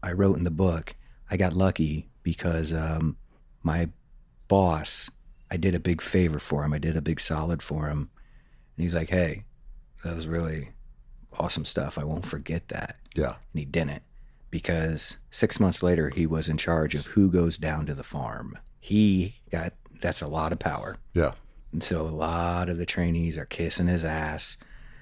I 0.03 0.11
wrote 0.11 0.37
in 0.37 0.43
the 0.43 0.51
book, 0.51 0.95
I 1.31 1.37
got 1.37 1.53
lucky 1.53 2.09
because 2.23 2.73
um, 2.73 3.15
my 3.63 3.87
boss, 4.49 5.09
I 5.49 5.55
did 5.55 5.75
a 5.75 5.79
big 5.79 6.01
favor 6.01 6.39
for 6.39 6.65
him. 6.65 6.73
I 6.73 6.79
did 6.79 6.97
a 6.97 7.01
big 7.01 7.21
solid 7.21 7.61
for 7.61 7.87
him. 7.87 8.09
And 8.79 8.83
he's 8.85 8.95
like, 8.95 9.09
hey, 9.09 9.43
that 10.05 10.15
was 10.15 10.25
really 10.25 10.69
awesome 11.37 11.65
stuff. 11.65 11.99
I 11.99 12.05
won't 12.05 12.23
forget 12.25 12.69
that. 12.69 12.95
Yeah. 13.13 13.35
and 13.51 13.59
he 13.59 13.65
didn't 13.65 14.03
because 14.51 15.17
six 15.31 15.59
months 15.59 15.83
later 15.83 16.07
he 16.09 16.25
was 16.25 16.47
in 16.47 16.55
charge 16.55 16.95
of 16.95 17.07
who 17.07 17.29
goes 17.29 17.57
down 17.57 17.85
to 17.87 17.93
the 17.93 18.05
farm. 18.05 18.57
He 18.79 19.35
got 19.51 19.73
that's 19.99 20.21
a 20.21 20.31
lot 20.31 20.53
of 20.53 20.59
power. 20.59 20.95
Yeah. 21.13 21.33
and 21.73 21.83
so 21.83 22.03
a 22.03 22.07
lot 22.07 22.69
of 22.69 22.77
the 22.77 22.85
trainees 22.85 23.37
are 23.37 23.45
kissing 23.45 23.87
his 23.87 24.05
ass 24.05 24.55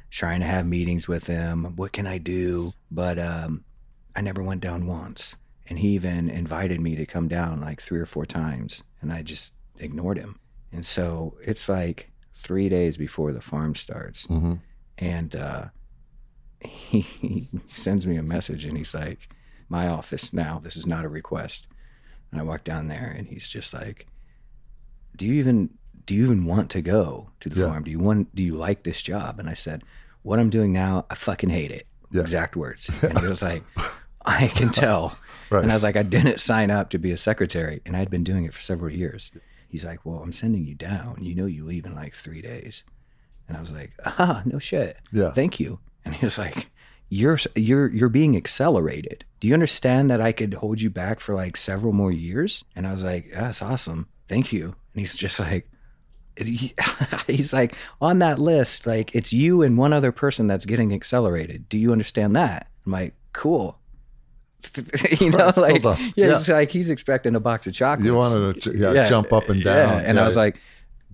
trying 0.10 0.40
to 0.40 0.48
have 0.48 0.66
meetings 0.66 1.08
with 1.08 1.28
him. 1.28 1.76
What 1.76 1.94
can 1.94 2.08
i 2.08 2.18
do? 2.18 2.74
But 2.90 3.20
um, 3.20 3.64
i 4.16 4.22
never 4.22 4.42
went 4.42 4.62
down 4.62 4.88
once. 4.88 5.36
And 5.68 5.78
he 5.78 5.90
even 5.90 6.32
invited 6.32 6.82
me 6.82 6.96
to 6.96 7.06
come 7.06 7.28
down 7.28 7.62
like 7.62 7.80
three 7.80 8.00
or 8.00 8.08
four 8.08 8.26
times. 8.26 8.84
And 9.02 9.14
i 9.14 9.22
just 9.22 9.54
ignored 9.78 10.18
him. 10.18 10.40
And 10.72 10.84
so 10.84 11.38
it's 11.44 11.70
like 11.70 12.10
three 12.38 12.70
days 12.70 12.98
before 12.98 13.32
the 13.34 13.42
farm 13.42 13.74
starts 13.76 14.28
Mm-hmm. 14.28 14.54
and 15.00 15.36
uh, 15.36 15.66
he, 16.62 17.02
he 17.22 17.48
sends 17.68 18.06
me 18.08 18.18
a 18.18 18.24
message 18.24 18.66
and 18.66 18.78
he's 18.78 18.94
like, 18.94 19.30
"My 19.70 19.88
office 19.88 20.34
now. 20.34 20.60
This 20.60 20.76
is 20.76 20.88
not 20.88 21.06
a 21.06 21.10
request." 21.10 21.68
And 22.32 22.40
I 22.42 22.44
walk 22.44 22.64
down 22.64 22.88
there 22.88 23.14
and 23.18 23.28
he's 23.28 23.50
just 23.50 23.74
like, 23.74 24.08
"Do 25.16 25.26
you 25.26 25.34
even 25.34 25.70
do 26.06 26.16
you 26.16 26.24
even 26.24 26.46
want 26.46 26.70
to 26.72 26.82
go 26.82 27.30
to 27.42 27.50
the 27.50 27.60
Yeah. 27.60 27.68
farm? 27.68 27.84
Do 27.84 27.92
you 27.92 28.00
want, 28.00 28.34
do 28.34 28.42
you 28.42 28.56
like 28.56 28.84
this 28.84 29.02
job? 29.02 29.40
And 29.42 29.50
I 29.50 29.56
said, 29.56 29.84
what 30.22 30.40
I'm 30.40 30.50
doing 30.50 30.72
now, 30.72 31.06
I 31.10 31.16
fucking 31.16 31.50
hate 31.50 31.70
it. 31.70 31.86
Yeah. 32.12 32.22
Exact 32.22 32.56
words. 32.56 32.90
And 33.04 33.20
he 33.20 33.28
was 33.28 33.42
like, 33.42 33.62
I 34.26 34.48
can 34.48 34.70
tell. 34.70 35.18
Right. 35.50 35.64
And 35.64 35.70
I 35.72 35.76
was 35.76 35.84
like, 35.84 35.98
I 35.98 36.04
didn't 36.04 36.40
sign 36.40 36.72
up 36.72 36.92
to 36.92 36.98
be 36.98 37.12
a 37.12 37.18
secretary. 37.18 37.82
And 37.86 37.98
I'd 37.98 38.10
been 38.10 38.24
doing 38.24 38.46
it 38.46 38.54
for 38.54 38.62
several 38.62 38.90
years. 38.90 39.32
He's 39.68 39.86
like, 39.86 40.06
well, 40.06 40.20
I'm 40.20 40.34
sending 40.34 40.66
you 40.66 40.76
down. 40.76 41.18
You 41.22 41.36
know, 41.36 41.46
you 41.46 41.66
leave 41.66 41.86
in 41.86 41.96
like 41.96 42.14
three 42.14 42.42
days. 42.42 42.84
And 43.48 43.58
I 43.58 43.60
was 43.60 43.72
like, 43.72 43.92
ah, 44.06 44.42
no 44.46 44.60
shit. 44.60 44.98
Yeah. 45.12 45.32
Thank 45.32 45.60
you. 45.60 45.80
And 46.06 46.16
he 46.16 46.26
was 46.26 46.38
like, 46.38 46.68
you're, 47.10 47.38
you're, 47.56 47.90
you're 47.90 48.10
being 48.10 48.36
accelerated. 48.36 49.26
Do 49.40 49.48
you 49.48 49.54
understand 49.54 50.12
that 50.12 50.22
I 50.22 50.32
could 50.32 50.54
hold 50.54 50.82
you 50.82 50.90
back 50.90 51.20
for 51.20 51.36
like 51.36 51.58
several 51.58 51.94
more 51.94 52.12
years? 52.12 52.64
And 52.76 52.88
I 52.88 52.92
was 52.92 53.04
like, 53.04 53.32
that's 53.34 53.62
awesome. 53.62 54.08
Thank 54.28 54.52
you. 54.52 54.66
And 54.66 54.76
he's 55.00 55.16
just 55.16 55.40
like, 55.40 55.70
he's 57.28 57.52
like 57.52 57.76
on 58.00 58.20
that 58.20 58.38
list 58.38 58.86
like 58.86 59.16
it's 59.16 59.34
you 59.34 59.64
and 59.64 59.76
one 59.76 59.92
other 59.92 60.12
person 60.12 60.46
that's 60.46 60.66
getting 60.66 60.94
accelerated 60.94 61.68
do 61.68 61.80
you 61.80 61.92
understand 61.92 62.36
that 62.36 62.70
i'm 62.86 62.92
like 62.92 63.16
cool 63.34 63.80
you 65.22 65.30
know 65.30 65.52
still 65.52 65.64
like 65.64 65.84
yeah, 65.84 65.98
Yeah. 66.16 66.36
it's 66.36 66.48
like 66.50 66.72
he's 66.72 66.90
expecting 66.90 67.36
a 67.36 67.40
box 67.40 67.68
of 67.68 67.74
chocolates 67.74 68.06
You 68.06 68.16
wanted 68.16 68.62
to 68.64 68.78
yeah, 68.78 69.08
jump 69.10 69.32
up 69.34 69.48
and 69.50 69.64
yeah. 69.64 69.74
down. 69.76 70.06
and 70.06 70.16
Yeah. 70.18 70.24
i 70.24 70.26
was 70.26 70.36
like 70.38 70.58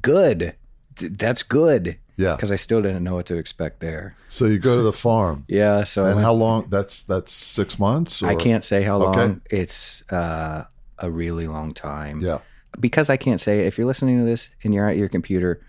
good 0.02 0.56
that's 1.00 1.44
good 1.44 1.98
Yeah. 2.18 2.36
because 2.36 2.52
i 2.52 2.56
still 2.56 2.82
didn't 2.82 3.04
know 3.04 3.16
what 3.16 3.26
to 3.28 3.36
expect 3.38 3.80
there 3.80 4.16
So 4.28 4.46
you 4.46 4.60
go 4.60 4.76
to 4.76 4.82
the 4.82 4.94
farm. 4.94 5.46
yeah 5.48 5.84
so 5.84 6.04
And 6.06 6.16
went- 6.16 6.26
how 6.26 6.34
long? 6.34 6.68
That's 6.70 7.04
that's 7.04 7.32
six 7.32 7.78
months. 7.80 8.22
Or? 8.22 8.28
i 8.30 8.36
can't 8.36 8.64
say 8.64 8.84
how 8.84 8.98
long 8.98 9.16
Okay. 9.20 9.40
it's 9.50 10.04
uh, 10.12 10.66
a 11.00 11.10
really 11.12 11.48
long 11.48 11.74
time 11.74 12.22
Yeah. 12.22 12.40
because 12.80 13.10
I 13.10 13.18
can't 13.18 13.40
say 13.42 13.66
if 13.68 13.78
you're 13.78 13.88
listening 13.88 14.20
to 14.20 14.26
this 14.26 14.50
and 14.64 14.74
you're 14.74 14.88
at 14.90 14.98
your 14.98 15.10
computer, 15.10 15.62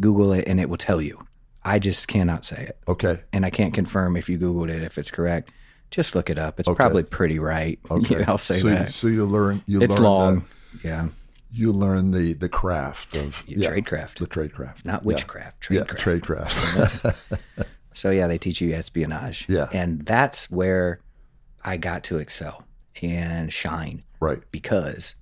Google 0.00 0.32
it 0.32 0.44
and 0.48 0.58
it 0.60 0.68
will 0.68 0.78
tell 0.78 1.00
you. 1.02 1.18
I 1.62 1.78
just 1.78 2.08
cannot 2.08 2.44
say 2.44 2.64
it. 2.70 2.78
Okay. 2.88 3.20
And 3.34 3.44
I 3.44 3.50
can't 3.50 3.74
confirm 3.74 4.16
if 4.16 4.28
you 4.30 4.38
Googled 4.38 4.70
it 4.70 4.82
if 4.82 4.96
it's 4.96 5.10
correct. 5.10 5.50
Just 5.90 6.14
look 6.14 6.30
it 6.30 6.38
up. 6.38 6.60
It's 6.60 6.68
Okay. 6.68 6.76
probably 6.76 7.02
pretty 7.02 7.38
right. 7.38 7.78
Okay. 7.90 8.24
I'll 8.24 8.38
say 8.38 8.58
so 8.58 8.68
that. 8.68 8.86
You, 8.86 8.90
so 8.92 9.06
you 9.08 9.24
learn. 9.24 9.62
You 9.66 9.82
it's 9.82 9.94
learn 9.94 10.02
long. 10.02 10.44
The, 10.82 10.88
yeah. 10.88 11.08
you 11.52 11.72
learn 11.72 12.12
the 12.12 12.34
the 12.34 12.48
craft 12.48 13.16
of 13.16 13.42
yeah, 13.46 13.70
Tradecraft. 13.70 14.14
The 14.18 14.26
trade 14.26 14.52
craft. 14.54 14.86
Not 14.86 15.04
witchcraft. 15.04 15.68
Yeah. 15.70 15.82
Tradecraft. 15.82 15.98
Trade 15.98 16.22
craft. 16.22 17.66
So 17.92 18.10
yeah, 18.10 18.26
they 18.26 18.38
teach 18.38 18.60
you 18.60 18.72
espionage. 18.72 19.46
Yeah. 19.48 19.68
And 19.72 20.06
that's 20.06 20.50
where 20.50 21.00
I 21.64 21.76
got 21.76 22.04
to 22.04 22.18
excel 22.18 22.64
and 23.02 23.52
shine 23.52 24.04
right. 24.20 24.40
because 24.50 25.16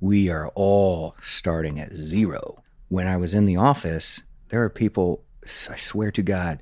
we 0.00 0.28
are 0.28 0.48
all 0.54 1.16
starting 1.22 1.80
at 1.80 1.92
zero. 1.94 2.62
When 2.88 3.06
I 3.06 3.16
was 3.16 3.34
in 3.34 3.46
the 3.46 3.56
office, 3.56 4.22
there 4.48 4.62
are 4.62 4.68
people, 4.68 5.24
I 5.44 5.76
swear 5.76 6.10
to 6.12 6.22
God, 6.22 6.60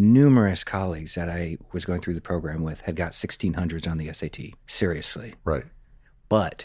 numerous 0.00 0.64
colleagues 0.64 1.14
that 1.14 1.28
I 1.28 1.58
was 1.72 1.84
going 1.84 2.00
through 2.00 2.14
the 2.14 2.20
program 2.20 2.62
with 2.62 2.80
had 2.82 2.96
got 2.96 3.12
1600s 3.12 3.88
on 3.88 3.98
the 3.98 4.12
SAT. 4.12 4.54
Seriously. 4.66 5.34
Right. 5.44 5.64
But 6.28 6.64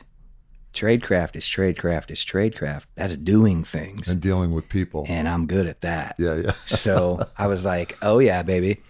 tradecraft 0.74 1.36
is 1.36 1.44
tradecraft 1.46 2.12
is 2.12 2.20
tradecraft. 2.20 2.86
That's 2.96 3.18
doing 3.18 3.64
things. 3.64 4.08
And 4.08 4.22
dealing 4.22 4.54
with 4.54 4.70
people. 4.70 5.06
And 5.08 5.28
I'm 5.28 5.48
good 5.48 5.68
at 5.68 5.82
that. 5.82 6.16
yeah. 6.18 6.36
Yeah. 6.36 6.52
So 6.66 7.20
I 7.38 7.48
was 7.48 7.66
like, 7.66 7.98
oh, 8.02 8.20
yeah, 8.20 8.42
baby. 8.42 8.82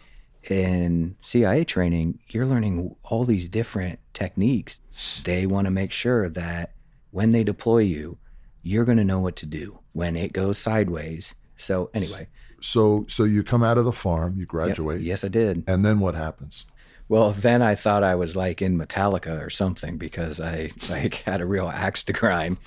In 0.49 1.15
CIA 1.21 1.63
training, 1.63 2.19
you're 2.29 2.45
learning 2.45 2.95
all 3.03 3.25
these 3.25 3.47
different 3.47 3.99
techniques. 4.13 4.79
They 5.23 5.47
want 5.47 5.65
to 5.65 5.71
make 5.71 5.91
sure 5.91 6.29
that 6.29 6.73
when 7.09 7.31
they 7.31 7.43
deploy 7.43 7.79
you, 7.79 8.19
you're 8.61 8.85
going 8.85 8.99
to 8.99 9.03
know 9.03 9.19
what 9.19 9.37
to 9.37 9.47
do 9.47 9.79
when 9.93 10.15
it 10.15 10.33
goes 10.33 10.59
sideways. 10.59 11.33
So, 11.57 11.89
anyway, 11.95 12.27
So 12.65 13.05
so 13.07 13.23
you 13.23 13.43
come 13.43 13.63
out 13.63 13.77
of 13.77 13.85
the 13.85 13.91
farm. 13.91 14.33
You 14.35 14.41
yep, 14.41 14.47
graduate. 14.47 15.01
yes, 15.01 15.23
I 15.23 15.27
did. 15.27 15.63
And 15.67 15.85
then 15.85 15.99
what 15.99 16.15
happens? 16.15 16.65
Well, 17.07 17.31
then 17.31 17.61
I 17.61 17.75
thought 17.75 18.03
I 18.03 18.15
was 18.15 18.35
like 18.35 18.61
in 18.63 18.77
Metallica 18.79 19.39
or 19.45 19.51
something 19.51 19.97
because 19.97 20.39
I 20.39 20.71
like 20.89 21.15
had 21.15 21.41
a 21.41 21.45
real 21.45 21.69
axe 21.69 22.01
to 22.03 22.13
grind. 22.13 22.57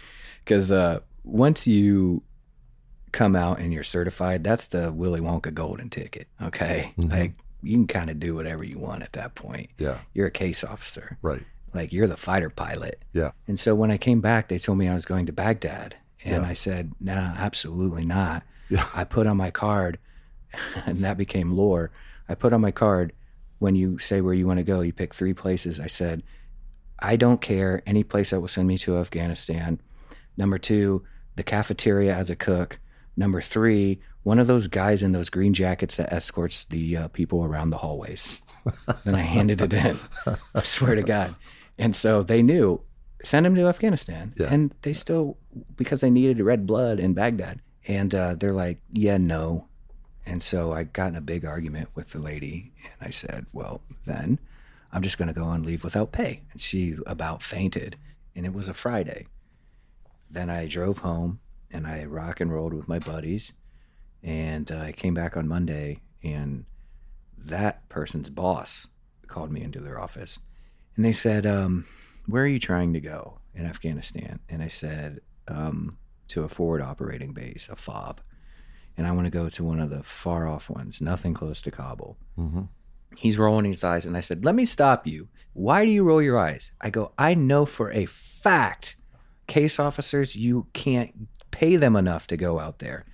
Because 0.45 0.71
uh, 0.71 1.00
once 1.25 1.67
you 1.67 2.23
come 3.11 3.35
out 3.35 3.59
and 3.59 3.73
you're 3.73 3.83
certified, 3.83 4.45
that's 4.45 4.69
the 4.69 4.93
Willy 4.93 5.21
Wonka 5.21 5.52
golden 5.52 5.90
ticket. 5.90 6.28
Okay, 6.40 6.93
like 6.99 7.33
you 7.62 7.73
can 7.76 7.88
kind 7.88 8.09
of 8.11 8.21
do 8.21 8.37
whatever 8.37 8.62
you 8.62 8.78
want 8.78 9.02
at 9.02 9.12
that 9.14 9.35
point. 9.35 9.71
Yeah. 9.78 9.99
You're 10.14 10.28
a 10.28 10.31
case 10.31 10.62
officer, 10.62 11.19
Right. 11.23 11.43
like 11.75 11.93
you're 11.93 12.07
the 12.07 12.17
fighter 12.17 12.50
pilot. 12.50 13.02
Yeah. 13.12 13.33
And 13.49 13.59
so 13.59 13.75
when 13.75 13.90
I 13.90 13.99
came 13.99 14.21
back, 14.21 14.47
they 14.47 14.59
told 14.61 14.78
me 14.78 14.87
I 14.88 14.95
was 14.95 15.05
going 15.05 15.26
to 15.26 15.33
Baghdad, 15.33 15.97
and 16.25 16.45
Yeah. 16.45 16.49
I 16.49 16.55
said, 16.55 16.93
"Nah, 17.00 17.35
absolutely 17.37 18.05
not." 18.07 18.45
Yeah. 18.69 18.87
I 18.95 19.05
put 19.05 19.27
on 19.27 19.37
my 19.37 19.51
card, 19.51 19.99
and 20.87 20.99
that 20.99 21.17
became 21.17 21.57
lore. 21.57 21.91
I 22.29 22.35
put 22.35 22.53
on 22.53 22.61
my 22.61 22.71
card 22.71 23.13
when 23.59 23.75
you 23.75 23.99
say 23.99 24.21
where 24.21 24.35
you 24.35 24.47
want 24.47 24.59
to 24.59 24.65
go, 24.65 24.81
you 24.81 24.93
pick 24.93 25.15
three 25.15 25.35
places. 25.35 25.81
I 25.81 25.87
said, 25.87 26.23
I 27.01 27.17
don't 27.17 27.41
care 27.41 27.83
any 27.87 28.05
place 28.05 28.31
that 28.31 28.41
will 28.41 28.49
send 28.49 28.69
me 28.69 28.79
to 28.79 28.99
Afghanistan. 28.99 29.81
Number 30.37 30.59
two, 30.59 31.05
the 31.37 31.43
cafeteria 31.43 32.15
as 32.15 32.31
a 32.31 32.37
cook. 32.37 32.79
Number 33.17 33.41
three, 33.41 34.01
one 34.23 34.39
of 34.39 34.47
those 34.47 34.69
guys 34.69 35.03
in 35.03 35.13
those 35.13 35.31
green 35.31 35.55
jackets 35.55 35.97
that 35.97 36.13
escorts 36.13 36.65
the 36.67 36.97
uh, 36.97 37.09
people 37.09 37.45
around 37.45 37.71
the 37.71 37.79
hallways. 37.79 38.41
then 39.05 39.15
I 39.15 39.21
handed 39.21 39.61
it 39.61 39.73
in. 39.73 39.99
I 40.55 40.63
swear 40.63 40.95
to 40.95 41.03
God. 41.03 41.35
And 41.79 41.95
so 41.95 42.23
they 42.23 42.43
knew, 42.43 42.81
send 43.25 43.47
him 43.47 43.55
to 43.55 43.67
Afghanistan. 43.67 44.35
Yeah. 44.37 44.53
And 44.53 44.75
they 44.83 44.93
still, 44.93 45.37
because 45.77 46.01
they 46.01 46.11
needed 46.11 46.41
red 46.41 46.67
blood 46.67 47.01
in 47.01 47.15
Baghdad. 47.15 47.61
And 47.88 48.14
uh, 48.14 48.35
they're 48.35 48.52
like, 48.52 48.78
yeah, 48.92 49.16
no. 49.16 49.66
And 50.26 50.42
so 50.42 50.73
I 50.73 50.85
got 50.85 51.09
in 51.09 51.16
a 51.16 51.23
big 51.23 51.47
argument 51.47 51.88
with 51.95 52.12
the 52.12 52.18
lady, 52.18 52.71
and 52.85 53.09
I 53.09 53.11
said, 53.11 53.47
"Well, 53.54 53.80
then 54.04 54.38
I'm 54.92 55.02
just 55.02 55.16
going 55.16 55.28
to 55.28 55.35
go 55.35 55.49
and 55.49 55.64
leave 55.64 55.85
without 55.85 56.12
pay." 56.12 56.42
And 56.52 56.61
she 56.61 56.97
about 57.07 57.42
fainted, 57.42 57.97
and 58.37 58.45
it 58.45 58.52
was 58.52 58.68
a 58.68 58.75
Friday. 58.75 59.26
Then 60.30 60.50
I 60.50 60.66
drove 60.66 60.99
home 60.99 61.40
and 61.71 61.87
I 61.87 62.04
rock 62.04 62.40
and 62.40 62.52
rolled 62.52 62.75
with 62.75 62.88
my 62.88 62.99
buddies, 62.99 63.54
and 64.23 64.71
uh, 64.71 64.80
I 64.80 64.92
came 64.92 65.14
back 65.14 65.35
on 65.35 65.49
Monday, 65.49 66.02
and 66.23 66.66
that 67.38 67.88
person's 67.88 68.28
boss 68.28 68.87
called 69.26 69.50
me 69.50 69.62
into 69.62 69.80
their 69.80 69.99
office, 69.99 70.38
and 70.95 71.07
they 71.07 71.14
said, 71.14 71.47
um, 71.47 71.87
"Where 72.26 72.42
are 72.42 72.47
you 72.47 72.61
trying 72.61 72.92
to 72.92 73.00
go 73.00 73.38
in 73.54 73.64
Afghanistan?" 73.64 74.40
And 74.50 74.62
I 74.62 74.68
said, 74.68 75.21
um, 75.47 75.97
"To 76.29 76.45
a 76.45 76.49
forward 76.49 76.81
operating 76.83 77.33
base, 77.33 77.69
a 77.71 77.77
FOB." 77.77 78.21
and 78.97 79.07
I 79.07 79.13
want 79.13 79.27
to 79.27 79.31
go 79.31 79.49
to 79.49 79.63
one 79.63 79.79
of 79.79 79.91
the 79.91 80.03
far 80.03 80.49
off 80.49 80.69
ones, 80.69 81.01
nothing 81.01 81.33
close 81.33 81.63
to 81.63 81.71
Kabul. 81.71 82.17
Mm-hmm. 82.37 82.63
He's 83.17 83.39
rolling 83.39 83.67
his 83.67 83.85
eyes, 83.85 84.05
and 84.05 84.17
I 84.17 84.21
said, 84.21 84.45
Let 84.45 84.57
me 84.57 84.65
stop 84.65 85.07
you. 85.07 85.29
Why 85.53 85.85
do 85.85 85.91
you 85.93 86.03
roll 86.03 86.21
your 86.21 86.37
eyes? 86.37 86.73
I 86.81 86.91
go, 86.91 87.13
I 87.17 87.35
know 87.35 87.65
for 87.65 87.93
a 87.93 88.07
fact, 88.07 88.97
case 89.47 89.79
officers, 89.79 90.35
you 90.35 90.67
can't 90.73 91.29
pay 91.53 91.77
them 91.77 91.95
enough 91.95 92.27
to 92.27 92.37
go 92.37 92.59
out 92.59 92.81
there. 92.81 93.07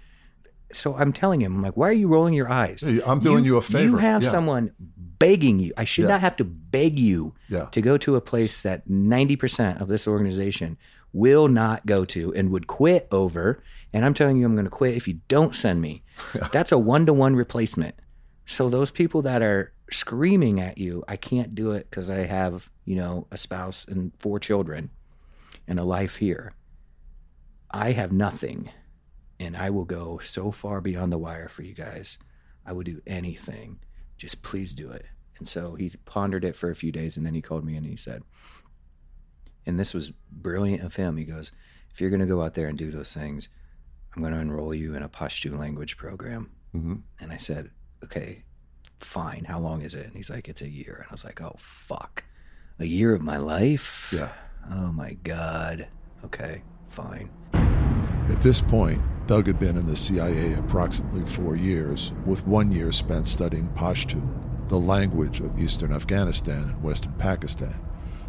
So 0.73 0.97
I'm 0.97 1.13
telling 1.13 1.43
him, 1.43 1.55
I'm 1.57 1.63
like, 1.63 1.77
Why 1.77 1.89
are 1.91 1.93
you 1.93 2.09
rolling 2.09 2.33
your 2.35 2.51
eyes? 2.51 2.83
I'm 2.83 3.21
doing 3.21 3.45
you 3.45 3.59
a 3.59 3.63
favor. 3.63 3.83
You 3.85 3.97
have 3.99 4.23
Yeah. 4.23 4.31
someone 4.31 4.73
begging 4.79 5.59
you. 5.59 5.75
I 5.77 5.85
should 5.85 6.05
Yeah. 6.05 6.09
not 6.13 6.21
have 6.23 6.37
to 6.37 6.45
beg 6.45 6.99
you 6.99 7.35
Yeah. 7.51 7.67
to 7.67 7.83
go 7.83 7.99
to 7.99 8.17
a 8.17 8.21
place 8.23 8.63
that 8.63 8.89
90% 8.89 9.81
of 9.83 9.89
this 9.89 10.09
organization 10.09 10.79
will 11.15 11.49
not 11.49 11.87
go 11.87 12.05
to 12.05 12.35
and 12.35 12.51
would 12.51 12.67
quit 12.67 13.09
over. 13.11 13.63
And 13.93 14.05
I'm 14.05 14.13
telling 14.13 14.37
you, 14.37 14.45
I'm 14.45 14.55
going 14.55 14.65
to 14.65 14.71
quit 14.71 14.97
if 14.97 15.09
you 15.09 15.21
don't 15.29 15.57
send 15.57 15.81
me. 15.81 16.03
That's 16.53 16.73
a 16.73 16.79
one 16.79 17.07
to 17.07 17.15
one 17.15 17.37
replacement. 17.37 17.95
So 18.45 18.69
those 18.69 18.91
people 18.91 19.23
that 19.23 19.41
are 19.41 19.73
screaming 19.91 20.61
at 20.61 20.77
you, 20.77 21.05
I 21.09 21.17
can't 21.17 21.55
do 21.55 21.71
it 21.71 21.89
because 21.89 22.11
I 22.11 22.27
have, 22.27 22.69
you 22.85 22.97
know, 22.97 23.27
a 23.31 23.39
spouse 23.39 23.87
and 23.87 24.13
four 24.19 24.39
children 24.41 24.91
and 25.67 25.79
a 25.79 25.85
life 25.85 26.17
here. 26.17 26.53
I 27.71 27.93
have 27.93 28.13
nothing. 28.13 28.71
And 29.41 29.57
I 29.57 29.71
will 29.71 29.85
go 29.85 30.19
so 30.19 30.51
far 30.51 30.81
beyond 30.81 31.13
the 31.13 31.19
wire 31.19 31.49
for 31.49 31.63
you 31.63 31.75
guys. 31.75 32.19
I 32.67 32.73
would 32.73 32.87
do 32.87 33.01
anything. 33.07 33.79
Just 34.17 34.43
please 34.43 34.73
do 34.73 34.91
it. 34.91 35.07
And 35.39 35.49
so 35.49 35.75
he 35.75 35.91
pondered 36.05 36.45
it 36.45 36.57
for 36.57 36.71
a 36.71 36.75
few 36.75 36.93
days 36.93 37.17
and 37.17 37.27
then 37.27 37.35
he 37.35 37.43
called 37.43 37.65
me 37.65 37.77
and 37.77 37.87
he 37.87 37.97
said, 37.97 38.23
and 39.67 39.79
this 39.79 39.95
was 39.95 40.11
brilliant 40.31 40.83
of 40.83 40.97
him. 40.97 41.17
He 41.17 41.25
goes, 41.25 41.53
if 41.91 42.01
you're 42.01 42.11
going 42.11 42.21
to 42.21 42.27
go 42.27 42.43
out 42.43 42.55
there 42.55 42.69
and 42.69 42.77
do 42.77 42.91
those 42.91 43.13
things, 43.13 43.49
I'm 44.15 44.23
going 44.23 44.35
to 44.35 44.41
enroll 44.41 44.75
you 44.75 44.95
in 44.95 45.03
a 45.03 45.09
Pashto 45.09 45.57
language 45.59 45.97
program. 45.97 46.51
Mhm. 46.75 47.03
And 47.21 47.33
I 47.33 47.37
said, 47.37 47.71
okay, 48.03 48.45
fine. 49.01 49.45
How 49.45 49.59
long 49.59 49.83
is 49.83 49.95
it? 49.95 50.07
And 50.07 50.15
he's 50.15 50.31
like, 50.31 50.49
it's 50.49 50.61
a 50.63 50.69
year. 50.69 50.97
And 50.99 51.07
I 51.09 51.13
was 51.13 51.25
like, 51.25 51.41
oh, 51.41 51.55
fuck. 51.57 52.25
A 52.79 52.85
year 52.85 53.15
of 53.15 53.23
my 53.23 53.37
life? 53.37 54.13
Yeah. 54.17 54.33
Oh, 54.71 54.91
my 54.93 55.15
God. 55.23 55.87
Okay, 56.25 56.63
fine. 56.89 57.31
At 57.53 58.41
this 58.41 58.61
point, 58.61 59.01
Doug 59.27 59.47
had 59.47 59.59
been 59.61 59.77
in 59.77 59.87
the 59.87 59.97
CIA 59.97 60.55
approximately 60.55 61.25
four 61.27 61.57
years, 61.57 62.13
with 62.25 62.47
one 62.47 62.73
year 62.73 62.91
spent 62.93 63.29
studying 63.29 63.69
Pashtun, 63.71 64.69
the 64.69 64.79
language 64.79 65.41
of 65.41 65.59
eastern 65.59 65.93
Afghanistan 65.93 66.65
and 66.69 66.83
western 66.83 67.13
Pakistan. 67.13 67.75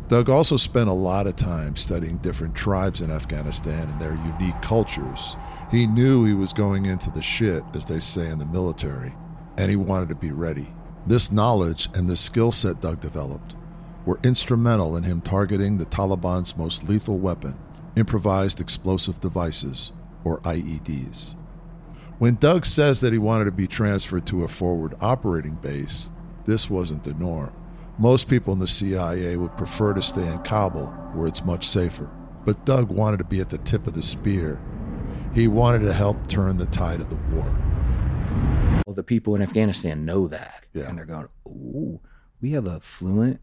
Doug 0.08 0.30
also 0.30 0.56
spent 0.56 0.88
a 0.88 0.94
lot 0.94 1.26
of 1.26 1.36
time 1.36 1.76
studying 1.76 2.18
different 2.18 2.54
tribes 2.54 3.02
in 3.02 3.10
Afghanistan 3.10 3.90
and 3.90 4.00
their 4.00 4.16
unique 4.28 4.62
cultures. 4.62 5.36
He 5.72 5.88
knew 5.88 6.26
he 6.26 6.36
was 6.36 6.54
going 6.54 6.86
into 6.86 7.10
the 7.10 7.24
shit, 7.24 7.64
as 7.74 7.86
they 7.86 8.00
say 8.00 8.30
in 8.30 8.38
the 8.38 8.46
military, 8.46 9.16
and 9.58 9.70
he 9.70 9.76
wanted 9.76 10.10
to 10.10 10.16
be 10.16 10.32
ready. 10.32 10.72
This 11.08 11.32
knowledge 11.32 11.90
and 11.96 12.08
the 12.08 12.16
skill 12.16 12.52
set 12.52 12.82
Doug 12.82 13.00
developed 13.00 13.56
were 14.06 14.20
instrumental 14.24 14.96
in 14.96 15.04
him 15.04 15.22
targeting 15.22 15.78
the 15.78 15.86
Taliban's 15.88 16.56
most 16.56 16.88
lethal 16.88 17.18
weapon, 17.18 17.58
improvised 17.96 18.62
explosive 18.62 19.20
devices, 19.20 19.92
or 20.24 20.40
IEDs. 20.42 21.36
When 22.20 22.36
Doug 22.36 22.66
says 22.66 23.02
that 23.02 23.12
he 23.12 23.20
wanted 23.20 23.46
to 23.46 23.52
be 23.52 23.68
transferred 23.68 24.28
to 24.28 24.44
a 24.44 24.48
forward 24.48 24.94
operating 25.02 25.56
base, 25.56 26.12
this 26.46 26.70
wasn't 26.70 27.04
the 27.04 27.16
norm. 27.16 27.54
Most 27.98 28.28
people 28.28 28.52
in 28.54 28.60
the 28.60 28.68
CIA 28.68 29.38
would 29.38 29.56
prefer 29.56 29.94
to 29.94 30.02
stay 30.02 30.28
in 30.28 30.40
Kabul, 30.40 30.88
where 31.14 31.28
it's 31.28 31.46
much 31.46 31.68
safer. 31.68 32.12
But 32.46 32.66
Doug 32.66 32.90
wanted 32.90 33.18
to 33.18 33.24
be 33.26 33.40
at 33.40 33.50
the 33.50 33.58
tip 33.60 33.88
of 33.88 33.94
the 33.94 34.02
spear. 34.02 34.62
He 35.34 35.48
wanted 35.48 35.80
to 35.80 35.94
help 35.94 36.28
turn 36.28 36.58
the 36.58 36.66
tide 36.68 37.00
of 37.00 37.10
the 37.10 37.16
war. 37.36 37.46
Well, 38.86 38.94
the 38.94 39.04
people 39.04 39.36
in 39.36 39.42
Afghanistan 39.42 40.06
know 40.06 40.28
that. 40.28 40.66
Yeah. 40.74 40.90
And 40.90 40.98
they're 40.98 41.06
going, 41.06 41.28
ooh, 41.48 42.00
we 42.42 42.52
have 42.52 42.68
a 42.68 42.80
fluent 42.82 43.40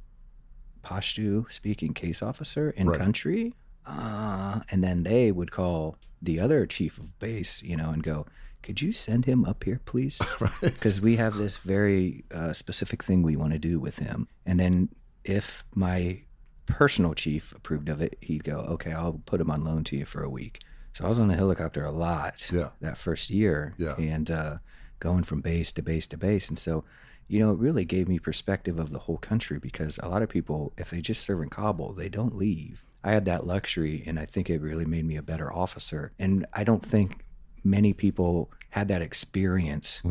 Pashto 0.84 1.50
speaking 1.50 1.94
case 1.94 2.22
officer 2.22 2.70
in 2.70 2.88
Right. 2.88 2.98
country. 2.98 3.54
Uh, 3.86 4.60
and 4.70 4.84
then 4.84 5.02
they 5.02 5.32
would 5.32 5.50
call 5.50 5.96
the 6.20 6.38
other 6.38 6.66
chief 6.66 6.98
of 6.98 7.18
base, 7.18 7.62
you 7.62 7.76
know, 7.76 7.90
and 7.90 8.02
go, 8.02 8.26
could 8.62 8.80
you 8.80 8.92
send 8.92 9.24
him 9.24 9.44
up 9.44 9.64
here, 9.64 9.80
please? 9.84 10.20
Because 10.60 11.00
we 11.00 11.16
have 11.16 11.34
this 11.36 11.56
very 11.58 12.24
uh, 12.30 12.52
specific 12.52 13.02
thing 13.02 13.22
we 13.22 13.36
want 13.36 13.52
to 13.52 13.58
do 13.58 13.78
with 13.80 13.98
him. 13.98 14.28
And 14.46 14.58
then 14.60 14.88
if 15.24 15.64
my 15.74 16.22
personal 16.66 17.14
chief 17.14 17.52
approved 17.52 17.88
of 17.88 18.00
it, 18.00 18.16
he'd 18.20 18.44
go, 18.44 18.58
okay, 18.58 18.92
I'll 18.92 19.20
put 19.26 19.40
him 19.40 19.50
on 19.50 19.62
loan 19.64 19.84
to 19.84 19.96
you 19.96 20.04
for 20.04 20.22
a 20.22 20.30
week. 20.30 20.60
So 20.92 21.04
I 21.04 21.08
was 21.08 21.18
on 21.18 21.28
the 21.28 21.36
helicopter 21.36 21.84
a 21.84 21.90
lot 21.90 22.50
Yeah. 22.52 22.70
that 22.80 22.96
first 22.98 23.30
year 23.30 23.74
Yeah. 23.78 23.94
and 23.96 24.30
uh, 24.30 24.58
going 25.00 25.22
from 25.24 25.40
base 25.40 25.72
to 25.72 25.82
base 25.82 26.06
to 26.08 26.16
base. 26.16 26.48
And 26.48 26.58
so, 26.58 26.84
you 27.28 27.40
know, 27.40 27.50
it 27.52 27.58
really 27.58 27.84
gave 27.84 28.08
me 28.08 28.18
perspective 28.18 28.78
of 28.78 28.90
the 28.90 28.98
whole 29.00 29.16
country 29.18 29.58
because 29.58 29.98
a 30.02 30.08
lot 30.08 30.22
of 30.22 30.28
people, 30.28 30.72
if 30.76 30.90
they 30.90 31.00
just 31.00 31.22
serve 31.24 31.40
in 31.42 31.48
Kabul, 31.48 31.92
they 31.94 32.08
don't 32.08 32.36
leave. 32.36 32.84
I 33.02 33.12
had 33.12 33.24
that 33.24 33.46
luxury 33.46 34.04
and 34.06 34.18
I 34.20 34.26
think 34.26 34.48
it 34.50 34.60
really 34.60 34.84
made 34.84 35.04
me 35.06 35.16
a 35.16 35.22
better 35.22 35.52
officer. 35.52 36.12
And 36.18 36.46
I 36.52 36.62
don't 36.62 36.84
think 36.84 37.24
many 37.64 37.92
people 37.92 38.50
had 38.70 38.88
that 38.88 39.02
experience 39.02 40.02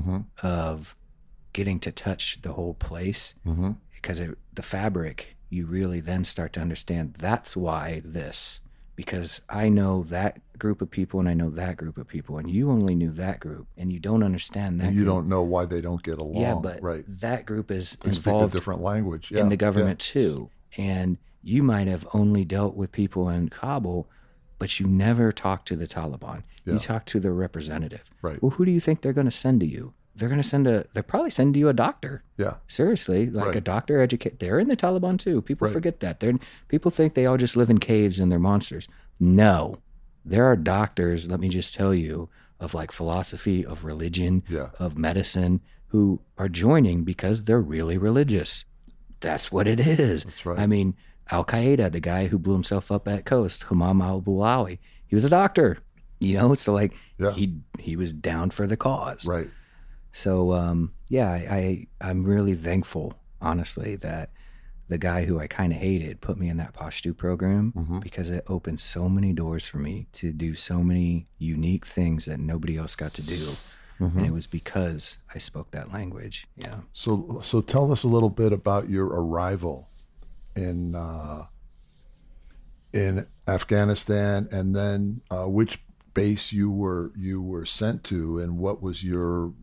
of 0.44 0.96
getting 1.54 1.80
to 1.80 1.92
touch 1.92 2.40
the 2.42 2.54
whole 2.54 2.74
place 2.76 3.34
Mhm. 3.46 3.76
because 3.94 4.20
it, 4.20 4.38
the 4.54 4.62
fabric, 4.62 5.36
you 5.50 5.66
really 5.66 6.00
then 6.00 6.24
start 6.24 6.54
to 6.54 6.62
understand 6.62 7.16
that's 7.16 7.58
why 7.58 8.02
this. 8.06 8.62
Because 8.96 9.42
I 9.50 9.68
know 9.70 10.04
that 10.04 10.40
group 10.60 10.82
of 10.82 10.92
people 10.92 11.20
and 11.20 11.28
I 11.28 11.34
know 11.34 11.50
that 11.50 11.76
group 11.78 11.98
of 11.98 12.08
people, 12.08 12.38
and 12.38 12.50
you 12.50 12.70
only 12.70 12.94
knew 12.94 13.10
that 13.12 13.40
group, 13.40 13.68
and 13.78 13.92
you 13.92 14.00
don't 14.00 14.22
understand 14.22 14.80
that. 14.80 14.88
And 14.88 14.96
you 14.96 15.04
group. 15.04 15.16
don't 15.16 15.28
know 15.30 15.42
why 15.42 15.66
they 15.66 15.82
don't 15.82 16.04
get 16.04 16.20
along. 16.20 16.42
Yeah, 16.42 16.56
but 16.56 16.82
right. 16.84 17.04
that 17.08 17.46
group 17.46 17.72
is 17.72 17.98
They 18.02 18.10
involved 18.10 18.54
different 18.54 18.82
language. 18.82 19.32
Yeah. 19.32 19.42
in 19.42 19.50
the 19.50 19.58
government 19.58 20.00
too. 20.00 20.50
And 20.78 21.18
you 21.42 21.64
might 21.64 21.88
have 21.88 22.06
only 22.14 22.46
dealt 22.46 22.76
with 22.76 22.92
people 22.92 23.28
in 23.30 23.50
Kabul, 23.50 24.08
but 24.62 24.80
you 24.80 24.86
never 24.88 25.32
talk 25.32 25.66
to 25.66 25.76
the 25.76 25.88
Taliban. 25.88 26.44
Yeah. 26.66 26.74
You 26.74 26.80
talk 26.80 27.06
to 27.08 27.20
the 27.20 27.32
representative. 27.32 28.12
Right. 28.22 28.40
Well, 28.42 28.52
who 28.52 28.64
do 28.66 28.72
you 28.72 28.80
think 28.80 29.02
they're 29.02 29.12
going 29.22 29.26
to 29.26 29.32
send 29.46 29.60
to 29.62 29.66
you? 29.66 29.94
They're 30.16 30.30
going 30.30 30.42
to 30.42 30.48
send 30.48 30.68
a. 30.68 30.86
They're 30.94 31.02
probably 31.14 31.32
sending 31.32 31.60
you 31.60 31.68
a 31.70 31.74
doctor. 31.74 32.22
Yeah. 32.38 32.56
Seriously, 32.68 33.30
like 33.30 33.48
Right. 33.48 33.56
a 33.56 33.62
doctor 33.62 34.00
educate. 34.00 34.40
They're 34.40 34.60
in 34.60 34.68
the 34.68 34.76
Taliban 34.78 35.18
too. 35.18 35.42
People 35.42 35.66
Right. 35.66 35.74
forget 35.74 36.00
that. 36.02 36.20
They're 36.20 36.38
people 36.68 36.92
think 36.92 37.14
they 37.16 37.26
all 37.26 37.38
just 37.38 37.58
live 37.58 37.70
in 37.72 37.80
caves 37.80 38.20
and 38.20 38.32
they're 38.32 38.38
monsters. 38.52 38.88
No, 39.20 39.78
there 40.24 40.46
are 40.46 40.56
doctors. 40.56 41.28
Let 41.30 41.40
me 41.40 41.50
just 41.50 41.74
tell 41.74 41.94
you 41.94 42.30
of 42.60 42.74
like 42.76 42.92
philosophy, 42.92 43.66
of 43.66 43.84
religion, 43.84 44.44
Yeah. 44.48 44.70
of 44.78 44.98
medicine, 44.98 45.62
who 45.88 46.22
are 46.38 46.50
joining 46.50 47.04
because 47.04 47.46
they're 47.46 47.60
really 47.76 47.98
religious. 47.98 48.66
That's 49.22 49.52
what 49.52 49.68
it 49.68 49.80
is. 49.80 50.24
That's 50.26 50.46
right. 50.46 50.60
I 50.60 50.68
mean, 50.68 50.94
Al 51.32 51.46
Qaeda, 51.46 51.92
the 51.92 52.00
guy 52.00 52.28
who 52.28 52.38
blew 52.38 52.54
himself 52.54 52.92
up 52.92 53.08
at 53.08 53.26
Khost, 53.26 53.66
Humam 53.66 54.04
al 54.04 54.22
Balawi, 54.22 54.80
he 55.08 55.16
was 55.16 55.26
a 55.26 55.30
doctor. 55.30 55.78
You 56.20 56.36
know, 56.38 56.54
so 56.54 56.74
like 56.74 56.94
Yeah. 57.18 57.32
he 57.32 57.56
he 57.80 57.96
was 57.96 58.14
down 58.14 58.50
for 58.52 58.68
the 58.68 58.78
cause. 58.78 59.28
Right. 59.28 59.50
So 60.14 60.54
um, 60.54 60.94
yeah, 61.10 61.30
I, 61.32 61.88
I 62.02 62.10
I'm 62.10 62.24
really 62.24 62.54
thankful, 62.54 63.14
honestly, 63.42 63.96
that 63.98 64.32
the 64.90 64.98
guy 64.98 65.24
who 65.24 65.40
I 65.40 65.48
kind 65.48 65.72
of 65.72 65.80
hated 65.80 66.20
put 66.20 66.38
me 66.38 66.50
in 66.50 66.58
that 66.58 66.74
Pashto 66.74 67.16
program 67.16 67.72
Mhm. 67.78 68.02
because 68.04 68.30
it 68.30 68.44
opened 68.48 68.82
so 68.82 69.08
many 69.08 69.32
doors 69.32 69.66
for 69.66 69.78
me 69.78 70.08
to 70.14 70.34
do 70.34 70.54
so 70.54 70.84
many 70.84 71.28
unique 71.38 71.86
things 71.86 72.26
that 72.26 72.40
nobody 72.42 72.78
else 72.78 72.94
got 72.96 73.14
to 73.16 73.22
do, 73.22 73.54
Mm-hmm. 74.02 74.18
and 74.18 74.28
it 74.28 74.34
was 74.34 74.48
because 74.48 75.18
I 75.34 75.38
spoke 75.38 75.72
that 75.72 75.94
language. 75.94 76.46
Yeah. 76.58 76.80
So, 76.92 77.40
so 77.42 77.62
tell 77.62 77.92
us 77.92 78.04
a 78.04 78.08
little 78.10 78.30
bit 78.32 78.52
about 78.52 78.90
your 78.90 79.06
arrival 79.06 79.88
in 80.56 80.96
uh, 80.96 81.46
in 82.94 83.28
Afghanistan, 83.48 84.48
and 84.52 84.76
then 84.76 85.22
uh, 85.30 85.48
which 85.48 85.80
base 86.14 86.52
you 86.52 86.70
were 86.70 87.12
you 87.16 87.42
were 87.42 87.66
sent 87.66 88.04
to, 88.06 88.40
and 88.40 88.58
what 88.58 88.82
was 88.82 89.04
your 89.04 89.54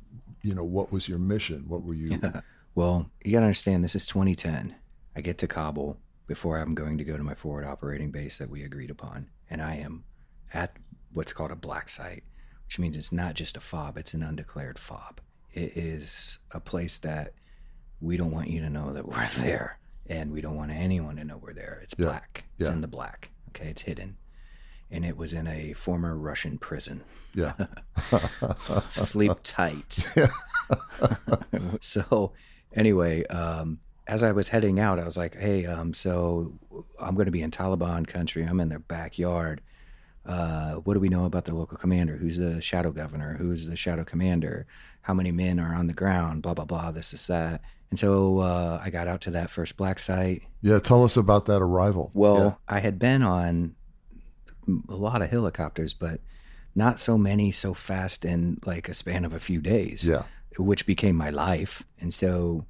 you 0.42 0.54
know 0.54 0.64
what 0.64 0.90
was 0.92 1.08
your 1.08 1.18
mission? 1.18 1.64
What 1.68 1.82
were 1.82 1.94
you? 1.94 2.20
Well, 2.78 3.10
you 3.24 3.32
got 3.32 3.40
to 3.40 3.46
understand, 3.46 3.82
this 3.82 3.96
is 3.96 4.06
2010. 4.06 4.76
I 5.16 5.20
get 5.20 5.38
to 5.38 5.48
Kabul 5.48 5.98
before 6.28 6.58
I'm 6.58 6.76
going 6.76 6.96
to 6.98 7.04
go 7.04 7.16
to 7.16 7.24
my 7.24 7.34
forward 7.34 7.64
operating 7.64 8.12
base 8.12 8.38
that 8.38 8.48
we 8.48 8.62
agreed 8.62 8.88
upon. 8.88 9.30
And 9.50 9.60
I 9.60 9.74
am 9.78 10.04
at 10.54 10.76
what's 11.12 11.32
called 11.32 11.50
a 11.50 11.56
black 11.56 11.88
site, 11.88 12.22
which 12.66 12.78
means 12.78 12.96
it's 12.96 13.10
not 13.10 13.34
just 13.34 13.56
a 13.56 13.60
fob, 13.60 13.98
it's 13.98 14.14
an 14.14 14.22
undeclared 14.22 14.78
fob. 14.78 15.20
It 15.52 15.76
is 15.76 16.38
a 16.52 16.60
place 16.60 16.98
that 16.98 17.32
we 18.00 18.16
don't 18.16 18.30
want 18.30 18.46
you 18.46 18.60
to 18.60 18.70
know 18.70 18.92
that 18.92 19.08
we're 19.08 19.26
there. 19.38 19.80
And 20.08 20.32
we 20.32 20.40
don't 20.40 20.56
want 20.56 20.70
anyone 20.70 21.16
to 21.16 21.24
know 21.24 21.36
we're 21.36 21.52
there. 21.52 21.80
It's 21.82 21.94
Yeah. 21.98 22.06
black. 22.06 22.44
It's 22.58 22.68
Yeah. 22.68 22.74
in 22.74 22.80
the 22.80 22.88
black. 22.88 23.30
Okay. 23.50 23.68
It's 23.68 23.82
hidden. 23.82 24.16
And 24.90 25.04
it 25.04 25.16
was 25.18 25.34
in 25.34 25.46
a 25.46 25.74
former 25.74 26.16
Russian 26.16 26.56
prison 26.58 27.02
Yeah, 27.34 27.52
sleep 28.88 29.32
tight. 29.42 29.98
so 31.80 32.32
anyway, 32.72 33.24
um, 33.26 33.80
as 34.06 34.22
I 34.22 34.32
was 34.32 34.48
heading 34.48 34.80
out, 34.80 34.98
I 34.98 35.04
was 35.04 35.16
like, 35.18 35.36
"Hey, 35.36 35.66
um, 35.66 35.92
so 35.92 36.58
I'm 36.98 37.14
going 37.14 37.26
to 37.26 37.30
be 37.32 37.42
in 37.42 37.50
Taliban 37.50 38.06
country. 38.06 38.44
I'm 38.44 38.60
in 38.60 38.70
their 38.70 38.78
backyard. 38.78 39.60
Uh, 40.28 40.74
what 40.74 40.94
do 40.94 41.00
we 41.00 41.08
know 41.08 41.24
about 41.24 41.46
the 41.46 41.54
local 41.54 41.78
commander? 41.78 42.16
Who's 42.16 42.36
the 42.36 42.60
shadow 42.60 42.92
governor? 42.92 43.36
Who's 43.38 43.66
the 43.66 43.76
shadow 43.76 44.04
commander? 44.04 44.66
How 45.00 45.14
many 45.14 45.32
men 45.32 45.58
are 45.58 45.74
on 45.74 45.86
the 45.86 45.94
ground? 45.94 46.42
Blah 46.42 46.54
blah 46.54 46.66
blah. 46.66 46.90
This 46.92 47.12
is 47.14 47.26
that." 47.28 47.62
And 47.90 47.98
so 47.98 48.40
uh, 48.40 48.80
I 48.84 48.90
got 48.90 49.08
out 49.08 49.22
to 49.22 49.30
that 49.30 49.48
first 49.50 49.76
black 49.78 49.98
site. 49.98 50.42
yeah. 50.60 50.78
Tell 50.78 51.02
us 51.04 51.16
about 51.16 51.46
that 51.46 51.62
arrival. 51.62 52.10
Well, 52.12 52.60
I 52.68 52.80
had 52.80 52.98
been 52.98 53.22
on 53.22 53.74
a 54.88 54.96
lot 54.96 55.22
of 55.22 55.30
helicopters, 55.30 55.94
but 55.94 56.20
not 56.74 57.00
so 57.00 57.16
many 57.16 57.50
so 57.50 57.74
fast 57.74 58.24
in 58.24 58.58
like 58.66 58.88
a 58.88 58.94
span 58.94 59.24
of 59.24 59.32
a 59.32 59.40
few 59.40 59.60
days 59.60 60.06
yeah, 60.06 60.24
which 60.58 60.84
became 60.86 61.16
my 61.16 61.30
life. 61.30 61.84
And 62.00 62.12
so, 62.12 62.66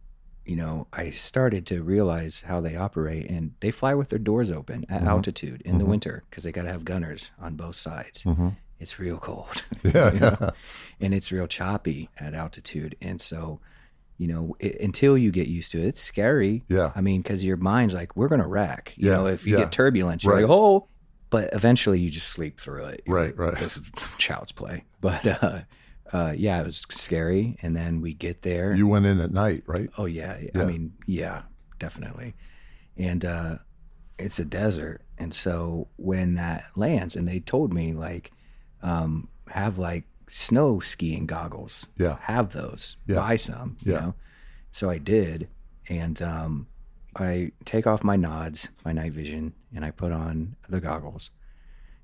you 0.48 0.56
know, 0.56 0.86
I 0.94 1.10
started 1.10 1.66
to 1.66 1.82
realize 1.82 2.40
how 2.40 2.60
they 2.60 2.74
operate 2.74 3.28
and 3.28 3.52
they 3.60 3.70
fly 3.70 3.92
with 3.92 4.08
their 4.08 4.18
doors 4.18 4.50
open 4.50 4.86
at 4.88 5.00
mm-hmm. 5.00 5.08
altitude 5.08 5.60
in 5.62 5.76
the 5.76 5.84
mm-hmm. 5.84 5.90
winter 5.90 6.24
because 6.30 6.44
they 6.44 6.52
got 6.52 6.62
to 6.62 6.70
have 6.70 6.86
gunners 6.86 7.30
on 7.38 7.54
both 7.54 7.76
sides. 7.76 8.24
Mm-hmm. 8.24 8.48
It's 8.80 8.98
real 8.98 9.18
cold. 9.18 9.62
yeah, 9.84 10.12
you 10.12 10.20
yeah, 10.20 10.50
and 11.00 11.12
it's 11.12 11.30
real 11.30 11.46
choppy 11.46 12.08
at 12.18 12.32
altitude. 12.32 12.96
And 13.02 13.20
so, 13.20 13.60
you 14.16 14.26
know, 14.26 14.56
it, 14.58 14.80
until 14.80 15.18
you 15.18 15.30
get 15.30 15.48
used 15.48 15.70
to 15.72 15.80
it, 15.80 15.88
it's 15.88 16.00
scary. 16.00 16.64
Yeah. 16.68 16.92
I 16.94 17.02
mean, 17.02 17.20
because 17.20 17.44
your 17.44 17.58
mind's 17.58 17.92
like, 17.92 18.16
we're 18.16 18.28
going 18.28 18.40
to 18.40 18.46
wreck. 18.46 18.94
You 18.96 19.10
Yeah, 19.10 19.16
know, 19.18 19.26
if 19.26 19.46
you 19.46 19.52
yeah. 19.52 19.64
get 19.64 19.72
turbulence, 19.72 20.24
you're 20.24 20.32
Right. 20.32 20.44
like, 20.44 20.50
oh, 20.50 20.88
but 21.28 21.50
eventually 21.52 21.98
you 22.00 22.10
just 22.10 22.28
sleep 22.28 22.58
through 22.58 22.84
it. 22.84 23.02
You're 23.04 23.16
Right, 23.16 23.38
like, 23.38 23.52
right. 23.52 23.58
This 23.58 23.76
is 23.76 23.90
child's 24.18 24.52
play. 24.52 24.84
But, 25.02 25.26
uh, 25.26 25.60
uh, 26.12 26.32
yeah, 26.36 26.60
it 26.60 26.66
was 26.66 26.84
scary. 26.88 27.56
And 27.62 27.76
then 27.76 28.00
we 28.00 28.14
get 28.14 28.42
there. 28.42 28.74
You 28.74 28.86
went 28.86 29.06
in 29.06 29.20
at 29.20 29.32
night, 29.32 29.62
right? 29.66 29.90
Oh 29.98 30.06
yeah. 30.06 30.38
Yeah. 30.38 30.62
I 30.62 30.64
mean, 30.64 30.92
yeah, 31.06 31.42
definitely. 31.78 32.34
And 32.96 33.24
uh 33.24 33.58
it's 34.18 34.38
a 34.38 34.44
desert. 34.44 35.02
And 35.18 35.32
so 35.32 35.86
when 35.96 36.34
that 36.34 36.64
lands 36.76 37.14
and 37.16 37.28
they 37.28 37.40
told 37.40 37.72
me 37.72 37.92
like 37.92 38.32
um 38.82 39.28
have 39.48 39.78
like 39.78 40.04
snow 40.28 40.80
skiing 40.80 41.26
goggles. 41.26 41.86
Yeah. 41.96 42.16
Have 42.22 42.52
those. 42.52 42.96
Yeah. 43.06 43.16
Buy 43.16 43.36
some, 43.36 43.76
you 43.82 43.92
Yeah. 43.92 44.00
know. 44.00 44.14
So 44.72 44.90
I 44.90 44.98
did 44.98 45.48
and 45.88 46.20
um 46.22 46.66
I 47.16 47.52
take 47.64 47.86
off 47.86 48.04
my 48.04 48.16
nods, 48.16 48.68
my 48.84 48.92
night 48.92 49.12
vision, 49.12 49.52
and 49.74 49.84
I 49.84 49.90
put 49.90 50.12
on 50.12 50.54
the 50.68 50.80
goggles. 50.80 51.30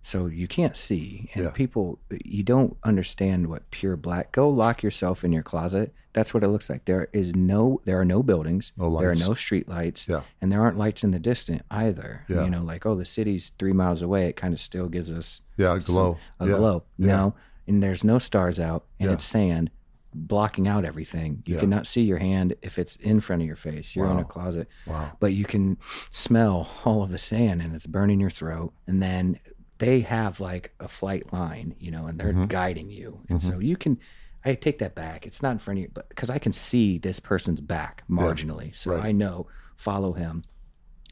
So 0.06 0.26
you 0.26 0.46
can't 0.46 0.76
see, 0.76 1.30
and 1.34 1.44
Yeah. 1.46 1.50
people 1.50 1.98
you 2.24 2.42
don't 2.42 2.76
understand 2.84 3.46
what 3.48 3.70
pure 3.70 3.96
black. 3.96 4.32
Go 4.32 4.48
lock 4.50 4.82
yourself 4.82 5.24
in 5.24 5.32
your 5.32 5.42
closet. 5.42 5.92
That's 6.12 6.32
what 6.32 6.44
it 6.44 6.48
looks 6.48 6.70
like. 6.70 6.84
There 6.84 7.08
is 7.12 7.34
no, 7.34 7.80
there 7.86 7.98
are 7.98 8.04
no 8.04 8.22
buildings. 8.22 8.70
No 8.76 8.96
there 9.00 9.10
are 9.10 9.14
no 9.16 9.34
street 9.34 9.68
lights. 9.68 10.06
Yeah. 10.08 10.20
and 10.40 10.52
there 10.52 10.60
aren't 10.60 10.78
lights 10.78 11.02
in 11.04 11.10
the 11.10 11.18
distance 11.18 11.62
either. 11.70 12.24
Yeah. 12.28 12.44
You 12.44 12.50
know, 12.50 12.62
like 12.62 12.86
oh, 12.86 12.94
the 12.94 13.04
city's 13.04 13.48
three 13.48 13.72
miles 13.72 14.02
away. 14.02 14.28
It 14.28 14.36
kind 14.36 14.52
of 14.54 14.60
still 14.60 14.88
gives 14.88 15.10
us 15.10 15.40
Yeah, 15.56 15.74
a 15.74 15.80
glow. 15.80 16.18
a 16.38 16.46
Yeah. 16.48 16.56
glow. 16.56 16.82
No, 16.98 17.34
and 17.66 17.82
there's 17.82 18.04
no 18.04 18.18
stars 18.18 18.60
out, 18.60 18.84
and 19.00 19.10
it's 19.10 19.24
sand 19.24 19.70
blocking 20.16 20.68
out 20.68 20.84
everything. 20.84 21.42
You 21.46 21.54
Yeah. 21.54 21.60
cannot 21.60 21.88
see 21.88 22.02
your 22.02 22.18
hand 22.18 22.54
if 22.62 22.78
it's 22.78 22.94
in 22.96 23.18
front 23.18 23.42
of 23.42 23.46
your 23.46 23.56
face. 23.56 23.96
You're 23.96 24.06
in 24.06 24.18
a 24.18 24.24
closet, 24.24 24.68
Wow. 24.86 25.10
but 25.18 25.32
you 25.32 25.44
can 25.44 25.76
smell 26.12 26.68
all 26.84 27.02
of 27.02 27.10
the 27.10 27.18
sand, 27.18 27.60
and 27.62 27.74
it's 27.74 27.86
burning 27.88 28.20
your 28.20 28.30
throat. 28.30 28.72
And 28.86 29.02
then 29.02 29.40
they 29.78 30.00
have 30.00 30.40
like 30.40 30.72
a 30.80 30.88
flight 30.88 31.32
line, 31.32 31.74
you 31.78 31.90
know, 31.90 32.06
and 32.06 32.18
they're 32.18 32.32
Mm-hmm. 32.32 32.44
guiding 32.46 32.90
you, 32.90 33.20
and 33.28 33.40
so 33.40 33.58
you 33.58 33.76
can. 33.76 33.98
I 34.46 34.54
take 34.54 34.78
that 34.80 34.94
back. 34.94 35.26
It's 35.26 35.42
not 35.42 35.52
in 35.52 35.58
front 35.58 35.78
of 35.78 35.82
you, 35.84 35.90
but 35.94 36.08
because 36.10 36.28
I 36.28 36.38
can 36.38 36.52
see 36.52 36.98
this 36.98 37.18
person's 37.18 37.60
back 37.62 38.04
marginally, 38.10 38.74
so 38.74 38.92
right. 38.92 39.06
I 39.06 39.12
know 39.12 39.46
follow 39.76 40.12
him. 40.12 40.44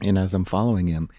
And 0.03 0.17
as 0.19 0.33
I'm 0.35 0.45
following 0.45 0.85
him, 0.87 1.09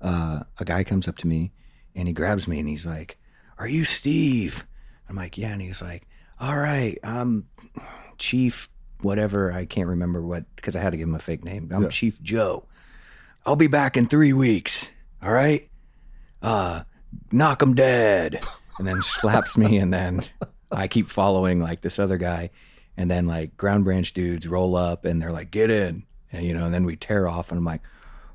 uh, 0.00 0.40
a 0.58 0.64
guy 0.64 0.82
comes 0.82 1.06
up 1.06 1.16
to 1.18 1.26
me 1.28 1.52
and 1.94 2.08
he 2.08 2.14
grabs 2.14 2.48
me 2.48 2.58
and 2.58 2.68
he's 2.68 2.86
like, 2.86 3.18
"Are 3.58 3.68
you 3.68 3.84
Steve?" 3.84 4.66
I'm 5.08 5.14
like, 5.16 5.38
"Yeah." 5.38 5.50
And 5.52 5.62
he's 5.62 5.80
like, 5.80 6.08
"All 6.40 6.56
right, 6.56 6.98
I'm 7.04 7.46
Chief 8.18 8.68
whatever. 9.02 9.52
I 9.52 9.64
can't 9.64 9.88
remember 9.88 10.20
what 10.22 10.44
because 10.56 10.74
I 10.76 10.80
had 10.80 10.90
to 10.90 10.96
give 10.96 11.08
him 11.08 11.14
a 11.14 11.18
fake 11.20 11.44
name. 11.44 11.70
I'm 11.72 11.84
Yeah. 11.84 11.88
Chief 11.88 12.20
Joe. 12.22 12.66
I'll 13.46 13.56
be 13.56 13.66
back 13.68 13.96
in 13.96 14.06
three 14.06 14.32
weeks. 14.32 14.90
All 15.22 15.32
right. 15.32 15.68
Uh, 16.42 16.82
knock 17.32 17.62
him 17.62 17.74
dead." 17.74 18.44
And 18.78 18.88
then 18.88 19.02
slaps 19.02 19.56
me, 19.58 19.76
and 19.78 19.92
then 19.92 20.22
I 20.72 20.88
keep 20.88 21.08
following 21.08 21.60
like 21.60 21.82
this 21.82 21.98
other 21.98 22.16
guy, 22.16 22.50
and 22.96 23.10
then 23.10 23.26
like 23.26 23.56
ground 23.56 23.84
branch 23.84 24.12
dudes 24.12 24.48
roll 24.48 24.74
up 24.76 25.04
and 25.04 25.20
they're 25.20 25.32
like, 25.32 25.50
"Get 25.50 25.70
in," 25.70 26.04
and 26.32 26.44
you 26.46 26.54
know, 26.54 26.64
and 26.64 26.72
then 26.74 26.84
we 26.84 26.96
tear 26.96 27.28
off, 27.28 27.50
and 27.50 27.58
I'm 27.58 27.64
like, 27.64 27.82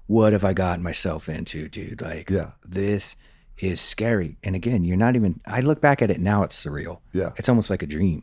"What 0.07 0.33
have 0.33 0.45
I 0.45 0.53
gotten 0.53 0.83
myself 0.83 1.27
into, 1.29 1.67
dude? 1.67 2.01
Like, 2.01 2.29
Yeah. 2.29 2.51
this 2.63 3.15
is 3.57 3.81
scary." 3.81 4.37
And 4.43 4.55
again, 4.55 4.83
you're 4.83 4.97
not 4.97 5.15
even. 5.15 5.39
I 5.47 5.61
look 5.61 5.81
back 5.81 6.01
at 6.03 6.11
it 6.11 6.19
now; 6.19 6.43
it's 6.43 6.63
surreal. 6.63 6.99
Yeah. 7.11 7.31
it's 7.37 7.49
almost 7.49 7.69
like 7.71 7.81
a 7.81 7.87
dream. 7.87 8.21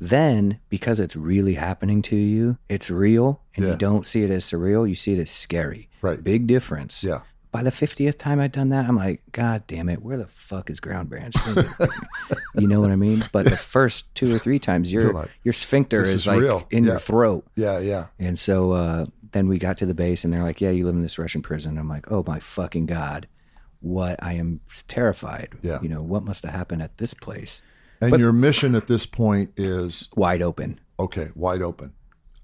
Then, 0.00 0.58
because 0.68 0.98
it's 0.98 1.14
really 1.14 1.54
happening 1.54 2.02
to 2.02 2.16
you, 2.16 2.56
it's 2.68 2.90
real, 2.90 3.40
and 3.54 3.64
Yeah. 3.64 3.72
you 3.72 3.76
don't 3.78 4.04
see 4.04 4.22
it 4.24 4.30
as 4.30 4.44
surreal. 4.44 4.88
You 4.88 4.94
see 4.96 5.12
it 5.12 5.18
as 5.20 5.30
scary. 5.30 5.88
Right. 6.00 6.22
Big 6.22 6.46
difference. 6.48 7.04
Yeah. 7.04 7.20
By 7.52 7.62
the 7.62 7.70
fiftieth 7.70 8.16
time 8.18 8.40
I'd 8.40 8.50
done 8.52 8.70
that, 8.70 8.88
I'm 8.88 8.96
like, 8.96 9.22
God 9.32 9.62
damn 9.66 9.88
it, 9.88 10.02
where 10.02 10.16
the 10.16 10.26
fuck 10.26 10.70
is 10.70 10.80
ground 10.80 11.08
branch? 11.10 11.34
you 12.56 12.66
know 12.66 12.80
what 12.80 12.90
I 12.90 12.96
mean? 12.96 13.24
But 13.30 13.44
the 13.44 13.56
first 13.56 14.12
two 14.14 14.34
or 14.34 14.38
three 14.38 14.58
times, 14.58 14.92
your 14.92 15.12
like, 15.12 15.30
your 15.44 15.52
sphincter 15.52 16.02
is, 16.02 16.14
is 16.14 16.26
like 16.26 16.40
real. 16.40 16.66
in 16.70 16.84
Yeah. 16.84 16.92
your 16.92 16.98
throat. 16.98 17.46
Yeah, 17.54 17.78
yeah. 17.78 18.06
And 18.18 18.38
so 18.38 18.72
uh, 18.72 19.06
then 19.32 19.48
we 19.48 19.58
got 19.58 19.78
to 19.78 19.86
the 19.86 19.94
base, 19.94 20.24
and 20.24 20.32
they're 20.32 20.42
like, 20.42 20.60
"Yeah, 20.60 20.70
you 20.70 20.86
live 20.86 20.94
in 20.94 21.02
this 21.02 21.18
Russian 21.18 21.42
prison." 21.42 21.76
I'm 21.78 21.88
like, 21.88 22.10
"Oh 22.10 22.24
my 22.26 22.38
fucking 22.40 22.86
god, 22.86 23.28
what? 23.80 24.16
I 24.22 24.32
am 24.32 24.60
terrified. 24.88 25.50
Yeah. 25.62 25.78
You 25.82 25.88
know 25.90 26.02
what 26.02 26.22
must 26.24 26.42
have 26.44 26.52
happened 26.54 26.82
at 26.82 26.96
this 26.98 27.12
place? 27.14 27.62
And 28.00 28.18
your 28.18 28.32
mission 28.32 28.74
at 28.74 28.86
this 28.88 29.06
point 29.06 29.52
is 29.56 30.08
Wide 30.16 30.42
open. 30.42 30.80
okay, 30.98 31.28
wide 31.34 31.62
open. 31.62 31.92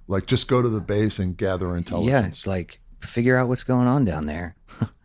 Like 0.07 0.27
just 0.27 0.49
go 0.49 0.62
to 0.62 0.68
the 0.68 0.81
base 0.81 1.18
and 1.18 1.37
gather 1.37 1.77
intelligence. 1.77 2.11
Yeah, 2.12 2.27
it's 2.27 2.47
like 2.47 2.79
figure 3.01 3.37
out 3.37 3.49
what's 3.49 3.64
going 3.64 3.88
on 3.88 4.05
down 4.05 4.27
there. 4.27 4.55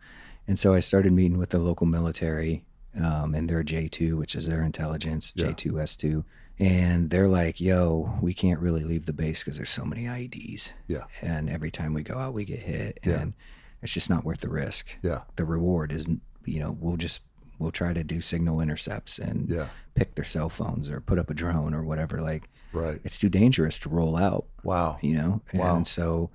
and 0.48 0.58
so 0.58 0.74
I 0.74 0.80
started 0.80 1.12
meeting 1.12 1.38
with 1.38 1.50
the 1.50 1.58
local 1.58 1.86
military 1.86 2.64
um, 3.00 3.34
and 3.34 3.48
their 3.48 3.62
J2, 3.64 4.16
which 4.16 4.34
is 4.34 4.46
their 4.46 4.62
intelligence, 4.62 5.32
Yeah. 5.34 5.46
J2S2. 5.48 6.24
And 6.60 7.10
they're 7.10 7.28
like, 7.28 7.60
yo, 7.60 8.16
we 8.20 8.32
can't 8.32 8.60
really 8.60 8.84
leave 8.84 9.06
the 9.06 9.12
base 9.12 9.40
because 9.42 9.56
there's 9.56 9.70
so 9.70 9.84
many 9.84 10.04
IEDs. 10.04 10.70
Yeah. 10.86 11.04
And 11.20 11.50
every 11.50 11.72
time 11.72 11.94
we 11.94 12.04
go 12.04 12.14
out, 12.16 12.34
we 12.34 12.44
get 12.44 12.60
hit. 12.60 13.00
Yeah. 13.04 13.20
And 13.22 13.32
it's 13.82 13.92
just 13.92 14.08
not 14.08 14.24
worth 14.24 14.40
the 14.40 14.48
risk. 14.48 14.96
Yeah. 15.02 15.22
The 15.34 15.44
reward 15.44 15.90
isn't, 15.90 16.20
you 16.44 16.60
know, 16.60 16.76
we'll 16.78 16.96
just, 16.96 17.22
we'll 17.58 17.72
try 17.72 17.92
to 17.92 18.04
do 18.04 18.20
signal 18.20 18.60
intercepts 18.60 19.18
and 19.18 19.48
Yeah. 19.48 19.66
pick 19.96 20.14
their 20.14 20.24
cell 20.24 20.48
phones 20.48 20.88
or 20.88 21.00
put 21.00 21.18
up 21.18 21.28
a 21.30 21.34
drone 21.34 21.74
or 21.74 21.82
whatever. 21.82 22.20
Like, 22.22 22.48
Right. 22.72 23.00
it's 23.04 23.18
too 23.18 23.28
dangerous 23.28 23.80
to 23.80 23.88
roll 23.88 24.16
out 24.16 24.46
Wow. 24.62 24.98
you 25.00 25.14
know 25.16 25.42
Wow. 25.54 25.76
and 25.76 25.86
so 25.86 26.30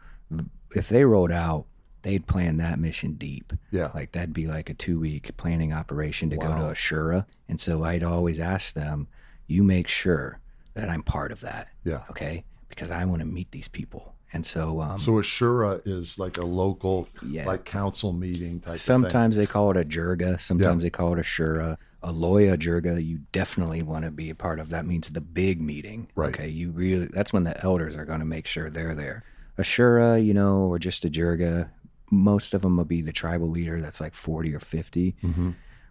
if 0.75 0.87
they 0.89 1.03
rolled 1.03 1.31
out 1.33 1.65
they'd 2.01 2.25
plan 2.27 2.57
that 2.57 2.79
mission 2.79 3.13
deep 3.13 3.53
Yeah. 3.71 3.91
like 3.93 4.11
that'd 4.13 4.33
be 4.33 4.47
like 4.47 4.69
a 4.69 4.73
two 4.73 4.99
week 4.99 5.35
planning 5.37 5.73
operation 5.73 6.29
to 6.29 6.37
go 6.37 6.47
to 6.55 6.67
a 6.69 6.73
shura 6.73 7.25
and 7.47 7.59
so 7.59 7.83
i'd 7.83 8.03
always 8.03 8.39
ask 8.39 8.73
them 8.73 9.07
you 9.47 9.63
make 9.63 9.87
sure 9.87 10.39
that 10.75 10.89
i'm 10.89 11.03
part 11.03 11.31
of 11.31 11.41
that 11.41 11.67
Yeah. 11.83 12.03
okay 12.09 12.43
because 12.69 12.89
i 12.91 13.03
want 13.05 13.19
to 13.21 13.25
meet 13.25 13.51
these 13.51 13.67
people 13.67 14.13
and 14.31 14.45
so 14.45 14.79
um 14.81 14.99
So 14.99 15.17
a 15.17 15.21
shura 15.23 15.81
is 15.87 16.19
like 16.19 16.37
a 16.37 16.45
local 16.45 17.07
Yeah. 17.25 17.45
like 17.47 17.65
council 17.65 18.13
meeting 18.13 18.59
type 18.59 18.79
Sometimes 18.79 19.35
they 19.35 19.47
call 19.47 19.71
it 19.71 19.77
a 19.77 19.83
jirga. 19.83 20.39
Sometimes 20.39 20.83
Yeah. 20.83 20.85
they 20.85 20.89
call 20.91 21.13
it 21.13 21.19
a 21.19 21.23
shura. 21.23 21.77
A 22.03 22.13
loya 22.13 22.55
jirga, 22.55 23.03
you 23.03 23.21
definitely 23.31 23.81
want 23.81 24.05
to 24.05 24.11
be 24.11 24.29
a 24.29 24.35
part 24.35 24.59
of. 24.59 24.69
That 24.69 24.85
means 24.85 25.09
the 25.09 25.19
big 25.19 25.59
meeting. 25.59 26.09
Right. 26.15 26.29
Okay. 26.29 26.47
You 26.47 26.69
really, 26.69 27.07
that's 27.07 27.33
when 27.33 27.43
the 27.43 27.59
elders 27.63 27.95
are 27.97 28.05
going 28.05 28.19
to 28.19 28.25
make 28.25 28.45
sure 28.45 28.69
they're 28.69 28.93
there. 28.93 29.23
A 29.57 29.63
shura, 29.63 30.23
you 30.23 30.35
know, 30.35 30.59
or 30.59 30.77
just 30.77 31.03
a 31.05 31.09
jirga, 31.09 31.69
most 32.11 32.53
of 32.53 32.61
them 32.61 32.77
will 32.77 32.85
be 32.85 33.01
the 33.01 33.11
tribal 33.11 33.47
leader 33.49 33.81
that's 33.81 33.99
like 34.01 34.13
40 34.13 34.53
or 34.55 34.59
50, 34.59 35.15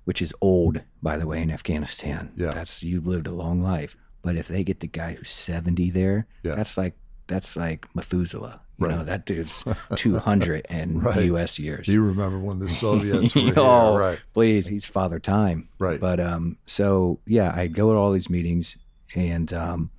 which 0.05 0.23
is 0.23 0.33
old, 0.41 0.81
by 1.03 1.17
the 1.17 1.27
way, 1.27 1.43
in 1.43 1.51
Afghanistan. 1.51 2.33
Yeah. 2.37 2.53
That's, 2.53 2.83
you've 2.83 3.07
lived 3.07 3.27
a 3.27 3.33
long 3.33 3.63
life. 3.63 3.97
But 4.23 4.37
if 4.37 4.49
they 4.49 4.65
get 4.65 4.81
the 4.81 4.87
guy 4.89 5.15
who's 5.15 5.31
70 5.31 5.91
there, 5.91 6.27
Yeah. 6.43 6.55
that's 6.57 6.77
like, 6.77 6.95
that's 7.29 7.57
like 7.57 7.87
Methuselah. 7.95 8.61
You 8.81 8.87
Right. 8.87 8.97
know, 8.97 9.05
that 9.05 9.27
dude's 9.27 9.65
200 9.97 10.67
and 10.69 11.03
Right. 11.03 11.25
U.S. 11.27 11.59
years. 11.59 11.87
Do 11.87 11.93
you 11.93 12.03
remember 12.03 12.39
when 12.39 12.59
the 12.59 12.69
Soviets 12.69 13.35
were 13.35 13.41
here? 13.41 13.55
oh, 13.57 13.97
Right. 13.99 14.19
please, 14.35 14.67
he's 14.69 14.87
father 14.87 15.19
time. 15.19 15.69
Right. 15.79 16.01
But 16.01 16.21
um, 16.21 16.59
so 16.67 17.21
yeah, 17.27 17.53
I 17.55 17.67
go 17.67 17.93
to 17.93 17.99
all 17.99 18.13
these 18.13 18.31
meetings, 18.31 18.77
and 19.15 19.53
um, 19.53 19.91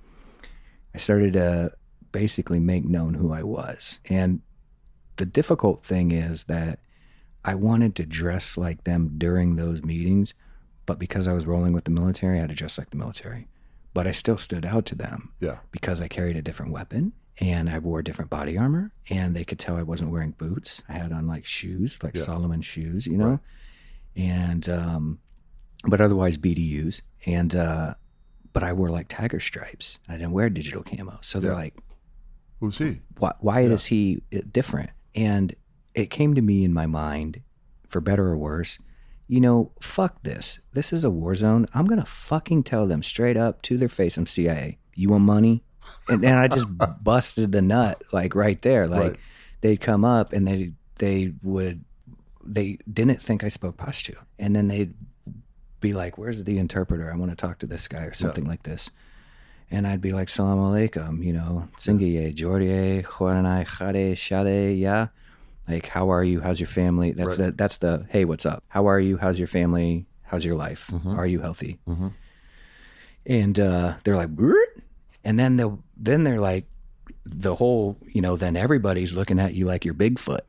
I 0.94 0.98
started 0.98 1.34
to 1.34 1.72
basically 2.12 2.58
make 2.58 2.84
known 2.84 3.14
who 3.14 3.32
I 3.32 3.42
was. 3.42 4.00
And 4.06 4.40
the 5.20 5.26
difficult 5.26 5.84
thing 5.84 6.10
is 6.12 6.44
that 6.44 6.80
I 7.44 7.54
wanted 7.54 7.94
to 7.96 8.06
dress 8.06 8.56
like 8.56 8.84
them 8.84 9.14
during 9.18 9.56
those 9.56 9.82
meetings, 9.82 10.34
but 10.86 10.98
because 10.98 11.28
I 11.28 11.32
was 11.32 11.46
rolling 11.46 11.72
with 11.74 11.84
the 11.84 11.90
military, 11.90 12.38
I 12.38 12.40
had 12.40 12.48
to 12.50 12.54
dress 12.56 12.78
like 12.78 12.90
the 12.90 12.96
military. 12.96 13.46
But 13.92 14.06
I 14.08 14.12
still 14.12 14.38
stood 14.38 14.64
out 14.64 14.86
to 14.86 14.94
them 14.94 15.32
Yeah. 15.40 15.58
because 15.72 16.00
I 16.00 16.08
carried 16.08 16.36
a 16.36 16.42
different 16.42 16.72
weapon 16.72 17.12
and 17.38 17.68
I 17.68 17.78
wore 17.78 18.02
different 18.02 18.30
body 18.30 18.56
armor 18.58 18.92
and 19.08 19.34
they 19.36 19.44
could 19.44 19.58
tell 19.58 19.76
I 19.76 19.82
wasn't 19.82 20.10
wearing 20.10 20.30
boots. 20.32 20.82
I 20.88 20.94
had 20.94 21.12
on 21.12 21.26
like 21.26 21.44
shoes, 21.44 22.02
like 22.02 22.16
Yeah. 22.16 22.22
Salomon 22.22 22.62
shoes, 22.62 23.06
you 23.06 23.16
know? 23.18 23.40
And 24.16 24.68
um 24.68 25.18
but 25.84 26.00
otherwise 26.00 26.36
BDUs 26.38 27.02
and 27.26 27.54
uh 27.54 27.94
but 28.52 28.62
I 28.62 28.72
wore 28.72 28.90
like 28.90 29.08
tiger 29.08 29.40
stripes. 29.40 29.98
I 30.08 30.12
didn't 30.18 30.32
wear 30.32 30.48
digital 30.50 30.82
camo. 30.82 31.18
So 31.20 31.40
they're 31.40 31.52
Yeah. 31.52 31.58
like 31.58 31.76
Who's 32.60 32.78
he? 32.78 33.00
why, 33.18 33.32
why 33.40 33.60
is 33.62 33.86
he 33.86 34.22
different? 34.52 34.90
And 35.14 35.54
it 35.94 36.10
came 36.10 36.34
to 36.34 36.42
me 36.42 36.64
in 36.64 36.72
my 36.72 36.86
mind, 36.86 37.40
for 37.88 38.00
better 38.00 38.26
or 38.28 38.36
worse, 38.36 38.78
you 39.26 39.40
know, 39.40 39.72
fuck 39.80 40.22
this. 40.22 40.58
This 40.72 40.92
is 40.92 41.04
a 41.04 41.10
war 41.10 41.34
zone. 41.34 41.66
I'm 41.74 41.86
going 41.86 42.00
to 42.00 42.06
fucking 42.06 42.64
tell 42.64 42.86
them 42.86 43.02
straight 43.02 43.36
up 43.36 43.62
to 43.62 43.76
their 43.76 43.88
face 43.88 44.16
I'm 44.16 44.26
CIA. 44.26 44.78
You 44.94 45.10
want 45.10 45.24
money? 45.24 45.62
And, 46.08 46.24
and 46.24 46.34
I 46.34 46.48
just 46.48 46.66
busted 47.02 47.52
the 47.52 47.62
nut 47.62 48.02
like 48.12 48.34
right 48.34 48.60
there. 48.62 48.86
Like 48.86 49.00
Right. 49.12 49.20
they'd 49.60 49.80
come 49.80 50.04
up 50.04 50.32
and 50.32 50.46
they 50.46 50.72
they 50.98 51.32
would 51.42 51.84
they 52.44 52.78
didn't 52.92 53.22
think 53.22 53.44
I 53.44 53.48
spoke 53.48 53.76
Pashto. 53.76 54.16
And 54.38 54.54
then 54.54 54.68
they'd 54.68 54.94
be 55.80 55.92
like, 55.92 56.18
Where's 56.18 56.42
the 56.44 56.58
interpreter? 56.58 57.10
I 57.12 57.16
want 57.16 57.30
to 57.30 57.36
talk 57.36 57.58
to 57.60 57.66
this 57.66 57.86
guy 57.88 58.02
or 58.02 58.12
something 58.14 58.44
like 58.44 58.62
this. 58.64 58.90
And 59.70 59.86
I'd 59.86 60.00
be 60.00 60.10
like, 60.12 60.28
Salam 60.28 60.58
alaikum, 60.58 61.24
you 61.24 61.32
know, 61.32 61.68
Tsingiye, 61.76 62.34
Jordiye, 62.34 63.04
Khwaranai, 63.04 63.66
Khade, 63.66 64.16
Shade, 64.16 64.76
yeah. 64.78 65.08
Like, 65.68 65.86
how 65.86 66.10
are 66.10 66.24
you? 66.24 66.40
How's 66.40 66.58
your 66.58 66.66
family? 66.66 67.12
That's 67.12 67.38
Right. 67.38 67.46
the 67.46 67.52
that's 67.52 67.78
the 67.78 68.04
hey, 68.08 68.24
what's 68.24 68.44
up? 68.44 68.64
How 68.68 68.86
are 68.88 68.98
you? 68.98 69.16
How's 69.16 69.38
your 69.38 69.46
family? 69.46 70.06
How's 70.22 70.44
your 70.44 70.56
life? 70.56 70.88
Mm-hmm. 70.88 71.18
Are 71.18 71.26
you 71.26 71.40
healthy? 71.40 71.78
And 73.26 73.60
uh, 73.60 73.94
they're 74.02 74.16
like, 74.16 74.30
and 75.24 75.38
then 75.38 75.56
they 75.56 75.64
then 75.96 76.24
they're 76.24 76.40
like, 76.40 76.64
the 77.24 77.54
whole, 77.54 77.96
you 78.08 78.20
know, 78.20 78.36
then 78.36 78.56
everybody's 78.56 79.14
looking 79.14 79.38
at 79.38 79.54
you 79.54 79.66
like 79.66 79.84
you're 79.84 79.94
Bigfoot. 79.94 80.40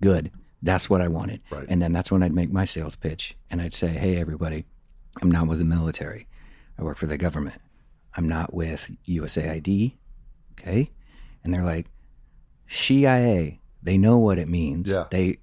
Good. 0.00 0.30
That's 0.62 0.88
what 0.88 1.02
I 1.02 1.08
wanted. 1.08 1.42
Right. 1.50 1.66
And 1.68 1.82
then 1.82 1.92
that's 1.92 2.10
when 2.10 2.22
I'd 2.22 2.32
make 2.32 2.50
my 2.50 2.64
sales 2.64 2.96
pitch 2.96 3.36
and 3.50 3.60
I'd 3.60 3.74
say, 3.74 3.88
hey, 3.88 4.16
everybody, 4.16 4.64
I'm 5.20 5.30
not 5.30 5.46
with 5.48 5.58
the 5.58 5.64
military. 5.66 6.26
I 6.78 6.82
work 6.82 6.96
for 6.96 7.06
the 7.06 7.18
government. 7.18 7.60
I'm 8.16 8.28
not 8.28 8.54
with 8.54 8.90
USAID. 9.08 9.96
Okay. 10.52 10.90
And 11.42 11.52
they're 11.52 11.64
like, 11.64 11.86
CIA. 12.68 13.60
They 13.82 13.98
know 13.98 14.18
what 14.18 14.38
it 14.38 14.48
means. 14.48 14.90
Yeah. 14.90 15.04
They 15.10 15.38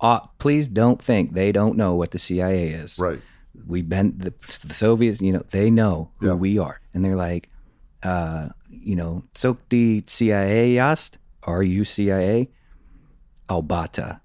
uh, 0.00 0.20
please 0.38 0.68
don't 0.68 1.00
think 1.02 1.32
they 1.32 1.50
don't 1.50 1.76
know 1.76 1.94
what 1.94 2.10
the 2.10 2.18
CIA 2.18 2.68
is. 2.68 2.98
Right. 2.98 3.20
We've 3.66 3.88
been 3.88 4.16
the, 4.18 4.32
the 4.66 4.74
Soviets. 4.74 5.20
You 5.20 5.32
know, 5.32 5.44
they 5.50 5.70
know 5.70 6.10
who 6.18 6.28
Yeah. 6.28 6.34
we 6.34 6.58
are, 6.58 6.80
and 6.94 7.04
they're 7.04 7.16
like, 7.16 7.48
uh, 8.02 8.50
you 8.68 8.94
know, 8.96 9.24
so 9.34 9.56
the 9.70 10.04
CIA 10.06 10.78
asked, 10.78 11.18
"Are 11.42 11.62
you 11.62 11.84
CIA?" 11.84 12.50
Albata, 13.48 14.20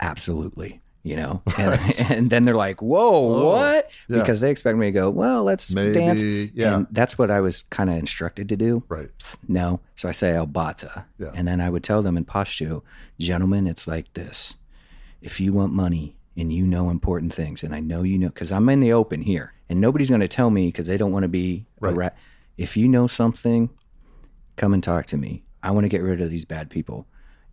absolutely. 0.00 0.80
You 1.06 1.16
know, 1.16 1.42
and, 1.58 1.80
and 2.10 2.30
then 2.30 2.46
they're 2.46 2.54
like, 2.54 2.80
"Whoa, 2.80 3.42
what?" 3.52 3.90
yeah. 4.08 4.18
Because 4.20 4.40
they 4.40 4.50
expect 4.50 4.78
me 4.78 4.86
to 4.86 4.92
go, 4.92 5.10
"Well, 5.10 5.44
let's 5.44 5.72
Maybe, 5.72 5.92
dance." 5.92 6.22
yeah. 6.22 6.76
and 6.76 6.86
that's 6.90 7.18
what 7.18 7.30
I 7.30 7.40
was 7.40 7.62
kind 7.68 7.90
of 7.90 7.96
instructed 7.96 8.48
to 8.48 8.56
do. 8.56 8.82
Right. 8.88 9.10
No. 9.46 9.80
So 9.96 10.08
I 10.08 10.12
say 10.12 10.34
oh, 10.34 10.46
Albata. 10.46 11.04
Yeah. 11.18 11.30
And 11.34 11.46
then 11.46 11.60
I 11.60 11.68
would 11.68 11.84
tell 11.84 12.00
them 12.00 12.16
in 12.16 12.24
Pashto, 12.24 12.82
gentlemen, 13.20 13.66
it's 13.66 13.86
like 13.86 14.12
this. 14.14 14.56
If 15.20 15.40
you 15.40 15.52
want 15.52 15.74
money 15.74 16.16
and 16.38 16.50
you 16.50 16.64
know 16.66 16.88
important 16.88 17.34
things, 17.34 17.62
and 17.62 17.74
I 17.74 17.80
know 17.80 18.02
you 18.02 18.18
know, 18.18 18.28
because 18.28 18.50
I'm 18.50 18.66
in 18.70 18.80
the 18.80 18.94
open 18.94 19.20
here, 19.20 19.52
and 19.68 19.80
nobody's 19.82 20.08
going 20.08 20.22
to 20.22 20.28
tell 20.28 20.48
me 20.48 20.68
because 20.68 20.86
they 20.86 20.96
don't 20.96 21.12
want 21.12 21.24
to 21.24 21.28
be 21.28 21.66
a 21.82 21.86
Right. 21.86 21.96
rat. 21.96 22.16
If 22.56 22.78
you 22.78 22.88
know 22.88 23.06
something, 23.08 23.68
come 24.56 24.72
and 24.72 24.82
talk 24.82 25.04
to 25.06 25.18
me. 25.18 25.42
I 25.62 25.70
want 25.70 25.84
to 25.84 25.88
get 25.90 26.02
rid 26.02 26.22
of 26.22 26.30
these 26.30 26.46
bad 26.46 26.70
people. 26.70 27.06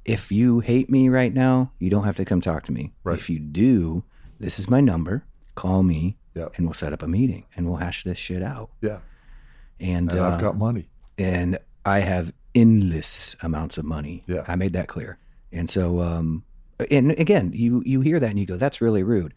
If 0.06 0.32
you 0.32 0.60
hate 0.62 0.90
me 0.90 1.10
right 1.10 1.34
now, 1.34 1.72
you 1.80 1.90
don't 1.90 2.04
have 2.06 2.18
to 2.18 2.26
come 2.26 2.42
talk 2.42 2.64
to 2.64 2.72
me. 2.72 2.92
Right. 3.04 3.18
If 3.18 3.30
you 3.30 3.40
do, 3.40 4.04
this 4.40 4.58
is 4.60 4.70
my 4.70 4.82
number. 4.82 5.24
Call 5.56 5.84
me, 5.84 6.18
Yep. 6.34 6.54
and 6.58 6.66
we'll 6.66 6.74
set 6.74 6.94
up 6.94 7.04
a 7.04 7.08
meeting, 7.08 7.46
and 7.56 7.68
we'll 7.68 7.78
hash 7.78 8.04
this 8.04 8.18
shit 8.18 8.42
out. 8.42 8.70
Yeah. 8.82 9.00
And, 9.80 10.12
And 10.12 10.20
uh, 10.20 10.28
I've 10.30 10.42
got 10.42 10.58
money. 10.58 10.90
and 11.18 11.58
I 11.86 12.00
have 12.00 12.34
endless 12.56 13.36
amounts 13.42 13.78
of 13.78 13.86
money. 13.86 14.24
Yeah. 14.28 14.44
I 14.48 14.56
made 14.56 14.74
that 14.74 14.88
clear. 14.88 15.18
And 15.52 15.70
so, 15.70 16.00
um, 16.02 16.44
and 16.90 17.12
again, 17.12 17.52
you 17.54 17.84
you 17.86 18.02
hear 18.02 18.20
that 18.20 18.30
and 18.30 18.40
you 18.40 18.46
go, 18.46 18.56
"That's 18.58 18.82
really 18.82 19.04
rude." 19.04 19.34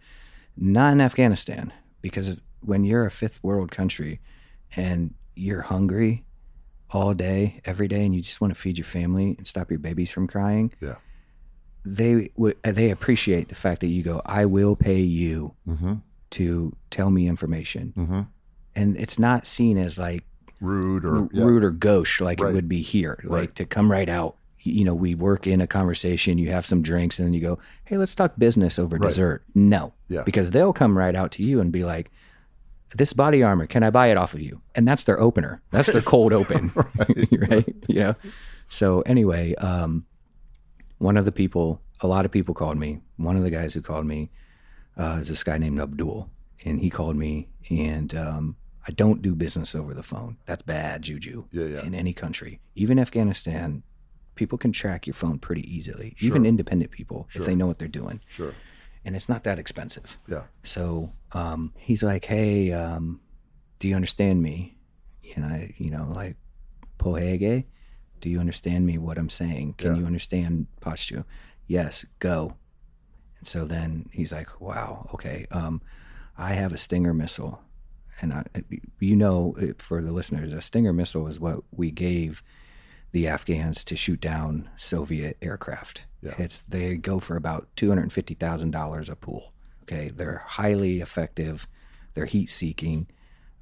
Not 0.56 0.92
in 0.92 1.00
Afghanistan, 1.00 1.72
because 2.00 2.40
when 2.60 2.84
you're 2.84 3.04
a 3.06 3.10
fifth 3.10 3.42
world 3.42 3.70
country 3.70 4.20
and 4.76 5.12
you're 5.34 5.62
hungry 5.62 6.24
all 6.94 7.12
day, 7.12 7.60
every 7.64 7.88
day, 7.88 8.04
and 8.06 8.14
you 8.14 8.20
just 8.22 8.40
want 8.40 8.54
to 8.54 8.58
feed 8.58 8.78
your 8.78 8.84
family 8.84 9.34
and 9.36 9.46
stop 9.46 9.68
your 9.70 9.80
babies 9.80 10.10
from 10.10 10.26
crying, 10.28 10.72
Yeah. 10.80 10.94
they 11.84 12.30
would 12.36 12.56
they 12.62 12.90
appreciate 12.90 13.48
the 13.48 13.54
fact 13.54 13.80
that 13.80 13.88
you 13.88 14.02
go, 14.02 14.22
"I 14.24 14.46
will 14.46 14.76
pay 14.76 15.00
you 15.00 15.54
Mm-hmm. 15.68 15.94
to 16.30 16.72
tell 16.90 17.10
me 17.10 17.26
information," 17.28 17.92
Mm-hmm. 17.96 18.20
and 18.76 18.96
it's 18.96 19.18
not 19.18 19.46
seen 19.46 19.76
as 19.76 19.98
like 19.98 20.24
Rude 20.60 21.04
or 21.04 21.28
yeah. 21.32 21.44
rude 21.44 21.62
or 21.64 21.70
gauche 21.72 22.20
like 22.22 22.40
Right. 22.40 22.50
it 22.50 22.54
would 22.54 22.68
be 22.68 22.80
here. 22.80 23.18
Like 23.24 23.30
Right. 23.40 23.54
to 23.56 23.64
come 23.66 23.90
right 23.90 24.08
out. 24.08 24.36
You 24.60 24.84
know, 24.84 24.94
we 24.94 25.14
work 25.14 25.46
in 25.46 25.60
a 25.60 25.66
conversation, 25.66 26.38
you 26.38 26.50
have 26.52 26.64
some 26.64 26.80
drinks, 26.80 27.18
and 27.18 27.26
then 27.26 27.34
you 27.34 27.40
go, 27.42 27.58
Hey, 27.84 27.96
let's 27.96 28.14
talk 28.14 28.32
business 28.38 28.78
over 28.78 28.96
Right. 28.96 29.08
dessert. 29.08 29.42
No. 29.54 29.92
Yeah. 30.08 30.22
Because 30.22 30.52
they'll 30.52 30.72
come 30.72 30.96
right 30.96 31.14
out 31.14 31.32
to 31.32 31.42
you 31.42 31.60
and 31.60 31.70
be 31.70 31.84
like, 31.84 32.10
This 32.96 33.12
body 33.12 33.42
armor, 33.42 33.66
can 33.66 33.82
I 33.82 33.90
buy 33.90 34.08
it 34.08 34.16
off 34.16 34.34
of 34.34 34.40
you? 34.40 34.60
And 34.74 34.86
that's 34.86 35.04
their 35.04 35.20
opener. 35.20 35.60
That's 35.70 35.90
their 35.90 36.02
cold 36.02 36.32
open. 36.32 36.72
right. 37.32 37.74
You 37.88 38.00
know? 38.00 38.14
So 38.68 39.02
anyway, 39.02 39.54
um, 39.56 40.06
one 40.98 41.16
of 41.16 41.24
the 41.24 41.32
people, 41.32 41.80
a 42.00 42.06
lot 42.06 42.24
of 42.24 42.30
people 42.32 42.54
called 42.54 42.78
me. 42.78 43.00
One 43.16 43.36
of 43.36 43.42
the 43.42 43.50
guys 43.50 43.74
who 43.74 43.82
called 43.82 44.06
me 44.06 44.30
uh, 44.96 45.18
is 45.20 45.28
this 45.28 45.42
guy 45.44 45.58
named 45.58 45.80
Abdul, 45.80 46.28
and 46.64 46.80
he 46.80 46.88
called 46.90 47.16
me, 47.16 47.48
and 47.70 48.14
um, 48.14 48.56
I 48.88 48.92
don't 48.92 49.22
do 49.22 49.34
business 49.34 49.74
over 49.74 49.92
the 49.94 50.02
phone. 50.02 50.38
That's 50.46 50.62
bad 50.62 51.02
juju. 51.02 51.44
Yeah, 51.52 51.64
yeah. 51.66 51.82
In 51.84 51.94
any 51.94 52.12
country, 52.14 52.60
even 52.74 52.98
Afghanistan, 52.98 53.82
people 54.34 54.56
can 54.58 54.72
track 54.72 55.06
your 55.06 55.14
phone 55.14 55.38
pretty 55.38 55.62
easily. 55.72 56.16
Even 56.20 56.46
independent 56.46 56.90
people, 56.90 57.28
if 57.34 57.44
they 57.44 57.54
know 57.54 57.66
what 57.66 57.78
they're 57.78 57.86
doing, 57.88 58.20
Sure. 58.28 58.54
and 59.04 59.14
it's 59.14 59.28
not 59.28 59.44
that 59.44 59.58
expensive. 59.58 60.18
Yeah. 60.26 60.44
So 60.62 61.12
um, 61.34 61.72
he's 61.76 62.02
like, 62.02 62.24
"Hey, 62.24 62.72
um, 62.72 63.20
do 63.78 63.88
you 63.88 63.94
understand 63.94 64.42
me?" 64.42 64.76
And 65.36 65.44
I, 65.44 65.74
you 65.78 65.90
know, 65.90 66.06
like, 66.08 66.36
"Pohege, 66.98 67.64
do 68.20 68.28
you 68.30 68.38
understand 68.40 68.86
me? 68.86 68.98
What 68.98 69.18
I'm 69.18 69.28
saying? 69.30 69.74
Can 69.78 69.94
Yeah. 69.94 70.00
you 70.00 70.06
understand 70.06 70.66
Pashto?" 70.80 71.24
Yes. 71.66 72.04
Go. 72.18 72.56
And 73.38 73.46
so 73.48 73.64
then 73.66 74.08
he's 74.12 74.32
like, 74.32 74.60
"Wow, 74.60 75.10
okay. 75.14 75.46
Um, 75.50 75.82
I 76.38 76.52
have 76.54 76.72
a 76.72 76.78
Stinger 76.78 77.12
missile, 77.14 77.60
and 78.20 78.32
I, 78.32 78.44
you 79.00 79.16
know, 79.16 79.54
for 79.78 80.02
the 80.02 80.12
listeners, 80.12 80.52
a 80.52 80.62
Stinger 80.62 80.92
missile 80.92 81.26
is 81.26 81.38
what 81.40 81.62
we 81.72 81.90
gave." 81.90 82.42
The 83.12 83.28
Afghans 83.28 83.84
to 83.84 83.94
shoot 83.94 84.20
down 84.20 84.68
Soviet 84.76 85.36
aircraft. 85.40 86.04
Yeah. 86.20 86.34
It's 86.36 86.58
they 86.58 86.96
go 86.96 87.20
for 87.20 87.36
about 87.36 87.68
two 87.76 87.88
hundred 87.88 88.02
and 88.02 88.12
fifty 88.12 88.34
thousand 88.34 88.72
dollars 88.72 89.08
a 89.08 89.14
pool. 89.14 89.52
Okay, 89.84 90.08
they're 90.08 90.42
highly 90.46 91.00
effective. 91.00 91.68
They're 92.14 92.26
heat 92.26 92.50
seeking. 92.50 93.06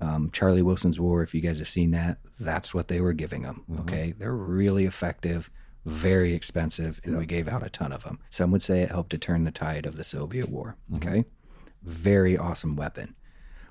Um, 0.00 0.30
Charlie 0.32 0.62
Wilson's 0.62 0.98
War, 0.98 1.22
if 1.22 1.35
you 1.35 1.40
guys 1.40 1.58
have 1.58 1.68
seen 1.68 1.92
that, 1.92 2.18
that's 2.40 2.74
what 2.74 2.88
they 2.88 3.00
were 3.00 3.12
giving 3.12 3.42
them. 3.42 3.64
Mm-hmm. 3.70 3.82
Okay, 3.82 4.14
they're 4.16 4.35
really 4.35 4.85
effective, 4.85 5.50
very 5.85 6.35
expensive, 6.35 7.00
and 7.04 7.16
we 7.16 7.26
gave 7.26 7.48
out 7.48 7.64
a 7.64 7.70
ton 7.70 7.92
of 7.92 8.04
them. 8.04 8.18
Some 8.30 8.50
would 8.50 8.62
say 8.62 8.82
it 8.82 8.90
helped 8.90 9.11
to 9.11 9.18
turn 9.18 9.44
the 9.44 9.52
tide 9.52 9.87
of 9.87 9.96
the 9.96 10.04
Soviet 10.04 10.48
War. 10.48 10.76
Mm-hmm. 10.90 11.08
Okay, 11.08 11.24
very 11.82 12.37
awesome 12.37 12.74
weapon. 12.76 13.14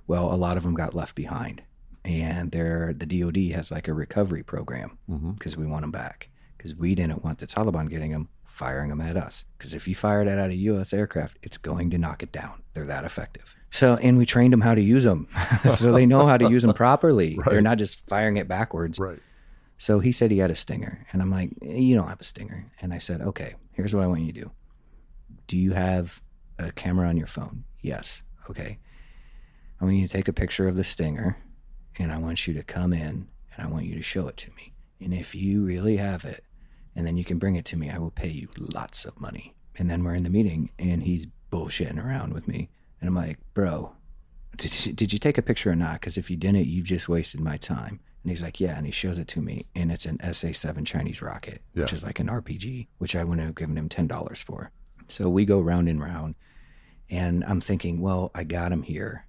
Well, 0.08 0.34
a 0.34 0.36
lot 0.36 0.58
of 0.58 0.64
them 0.64 0.74
got 0.74 0.94
left 0.94 1.16
behind, 1.16 1.64
and 2.06 2.52
they're, 2.52 2.94
the 2.94 3.06
DoD 3.06 3.56
has 3.56 3.72
like 3.72 3.88
a 3.88 3.94
recovery 3.94 4.44
program 4.44 4.98
mm-hmm. 5.10 5.32
because 5.32 5.58
we 5.58 5.66
want 5.66 5.84
them 5.84 5.92
back 5.92 6.30
because 6.62 6.76
we 6.76 6.94
didn't 6.94 7.24
want 7.24 7.40
the 7.40 7.48
Taliban 7.48 7.90
getting 7.90 8.12
them, 8.12 8.30
firing 8.52 8.90
them 8.90 9.02
at 9.02 9.18
us. 9.18 9.46
Because 9.58 9.74
if 9.74 9.88
you 9.88 9.96
fired 9.96 10.28
it 10.28 10.38
at 10.38 10.50
a 10.50 10.56
U.S. 10.56 10.94
aircraft, 10.94 11.38
it's 11.42 11.58
going 11.58 11.90
to 11.92 11.98
knock 11.98 12.22
it 12.22 12.32
down. 12.32 12.62
They're 12.74 12.86
that 12.86 13.06
effective. 13.06 13.56
So, 13.72 13.96
and 13.96 14.18
we 14.18 14.26
trained 14.26 14.54
them 14.54 14.62
how 14.62 14.76
to 14.76 14.82
use 14.82 15.04
them, 15.04 15.28
so 15.76 15.92
they 15.92 16.06
know 16.06 16.28
how 16.28 16.38
to 16.38 16.50
use 16.50 16.64
them 16.64 16.74
properly. 16.74 17.40
They're 17.46 17.62
not 17.62 17.78
just 17.78 18.08
firing 18.08 18.38
it 18.38 18.48
backwards. 18.48 19.00
Right. 19.00 19.20
So 19.78 20.00
he 20.00 20.12
said 20.12 20.30
he 20.30 20.38
had 20.38 20.52
a 20.52 20.56
stinger, 20.56 21.08
and 21.12 21.22
I'm 21.22 21.32
like, 21.32 21.52
"Eh, 21.64 21.78
you 21.78 21.96
don't 21.96 22.08
have 22.08 22.22
a 22.22 22.26
stinger. 22.26 22.72
And 22.82 22.94
I 22.94 22.98
said, 22.98 23.22
okay, 23.22 23.56
here's 23.72 23.96
what 23.96 24.04
I 24.04 24.08
want 24.08 24.22
you 24.22 24.34
to 24.34 24.42
do. 24.42 24.52
Do 25.48 25.58
you 25.58 25.72
have 25.72 26.22
a 26.60 26.72
camera 26.72 27.08
on 27.08 27.18
your 27.18 27.28
phone? 27.28 27.64
Yes. 27.82 28.22
Okay. 28.50 28.78
I 29.80 29.86
want 29.86 29.98
you 29.98 30.08
to 30.08 30.14
take 30.14 30.28
a 30.28 30.34
picture 30.34 30.68
of 30.68 30.78
the 30.78 30.84
stinger, 30.84 31.38
and 31.98 32.12
I 32.12 32.18
want 32.18 32.46
you 32.46 32.54
to 32.54 32.64
come 32.64 32.94
in, 32.94 33.28
and 33.56 33.66
I 33.66 33.68
want 33.68 33.86
you 33.86 33.96
to 33.96 34.04
show 34.04 34.28
it 34.28 34.38
to 34.38 34.52
me. 34.52 34.74
And 35.00 35.14
if 35.14 35.34
you 35.34 35.64
really 35.64 35.98
have 35.98 36.26
it, 36.26 36.44
and 36.96 37.06
then 37.06 37.18
you 37.18 37.24
can 37.24 37.38
bring 37.38 37.56
it 37.56 37.66
to 37.66 37.78
me, 37.78 37.90
I 37.90 37.98
will 37.98 38.12
pay 38.12 38.30
you 38.30 38.50
lots 38.58 39.06
of 39.06 39.20
money. 39.20 39.56
And 39.78 39.90
then 39.90 40.04
we're 40.04 40.16
in 40.16 40.24
the 40.24 40.30
meeting, 40.30 40.70
and 40.78 41.02
he's 41.04 41.28
bullshitting 41.52 42.04
around 42.04 42.34
with 42.34 42.48
me, 42.48 42.70
and 43.00 43.08
I'm 43.08 43.16
like, 43.16 43.40
bro, 43.54 43.94
did 44.58 44.86
you, 44.86 44.94
did 44.94 45.14
you 45.14 45.20
take 45.20 45.38
a 45.38 45.42
picture 45.42 45.72
or 45.72 45.76
not? 45.76 45.94
Because 45.94 46.18
if 46.18 46.30
you 46.30 46.38
didn't, 46.38 46.68
you've 46.68 46.86
just 46.86 47.10
wasted 47.10 47.40
my 47.40 47.58
time. 47.58 48.00
And 48.24 48.30
he's 48.30 48.44
like, 48.44 48.60
yeah. 48.60 48.78
And 48.78 48.86
he 48.86 48.92
shows 48.92 49.18
it 49.18 49.28
to 49.30 49.42
me, 49.42 49.66
and 49.76 49.92
it's 49.92 50.06
an 50.06 50.20
SA 50.34 50.52
7 50.52 50.86
Chinese 50.86 51.22
rocket, 51.22 51.62
which 51.74 51.94
is 51.94 52.04
like 52.04 52.20
an 52.20 52.28
RPG, 52.28 52.88
which 53.00 53.16
I 53.16 53.24
wouldn't 53.24 53.46
have 53.46 53.56
given 53.56 53.78
him 53.78 53.90
$10 53.90 54.44
for. 54.44 54.72
So 55.08 55.30
we 55.30 55.46
go 55.46 55.60
round 55.60 55.90
and 55.90 56.00
round, 56.00 56.36
and 57.10 57.44
I'm 57.46 57.62
thinking, 57.62 58.00
well, 58.00 58.32
I 58.36 58.44
got 58.44 58.72
him 58.72 58.84
here. 58.84 59.26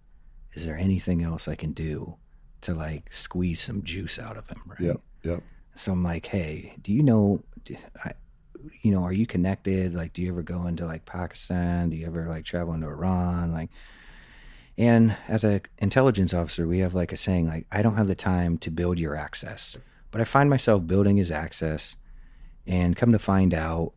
Is 0.54 0.66
there 0.66 0.76
anything 0.76 1.22
else 1.22 1.48
I 1.48 1.54
can 1.54 1.72
do 1.72 2.16
to 2.60 2.74
like 2.74 3.10
squeeze 3.12 3.60
some 3.60 3.82
juice 3.82 4.18
out 4.18 4.36
of 4.36 4.48
him? 4.48 4.60
Right. 4.66 4.80
Yep. 4.80 5.00
Yep. 5.22 5.42
So 5.74 5.92
I'm 5.92 6.02
like, 6.02 6.26
hey, 6.26 6.74
do 6.82 6.92
you 6.92 7.02
know, 7.02 7.42
I, 8.04 8.12
you 8.82 8.92
know, 8.92 9.04
are 9.04 9.12
you 9.12 9.26
connected? 9.26 9.94
Like, 9.94 10.12
do 10.12 10.22
you 10.22 10.28
ever 10.28 10.42
go 10.42 10.66
into 10.66 10.86
like 10.86 11.04
Pakistan? 11.04 11.90
Do 11.90 11.96
you 11.96 12.06
ever 12.06 12.28
like 12.28 12.44
travel 12.44 12.74
into 12.74 12.86
Iran? 12.86 13.52
Like, 13.52 13.70
and 14.78 15.16
as 15.28 15.44
a 15.44 15.60
intelligence 15.78 16.32
officer, 16.32 16.66
we 16.66 16.78
have 16.78 16.94
like 16.94 17.12
a 17.12 17.16
saying 17.16 17.46
like, 17.46 17.66
I 17.70 17.82
don't 17.82 17.96
have 17.96 18.08
the 18.08 18.14
time 18.14 18.58
to 18.58 18.70
build 18.70 18.98
your 18.98 19.16
access, 19.16 19.78
but 20.10 20.20
I 20.20 20.24
find 20.24 20.48
myself 20.48 20.86
building 20.86 21.16
his 21.16 21.30
access, 21.30 21.96
and 22.66 22.96
come 22.96 23.12
to 23.12 23.18
find 23.18 23.54
out, 23.54 23.92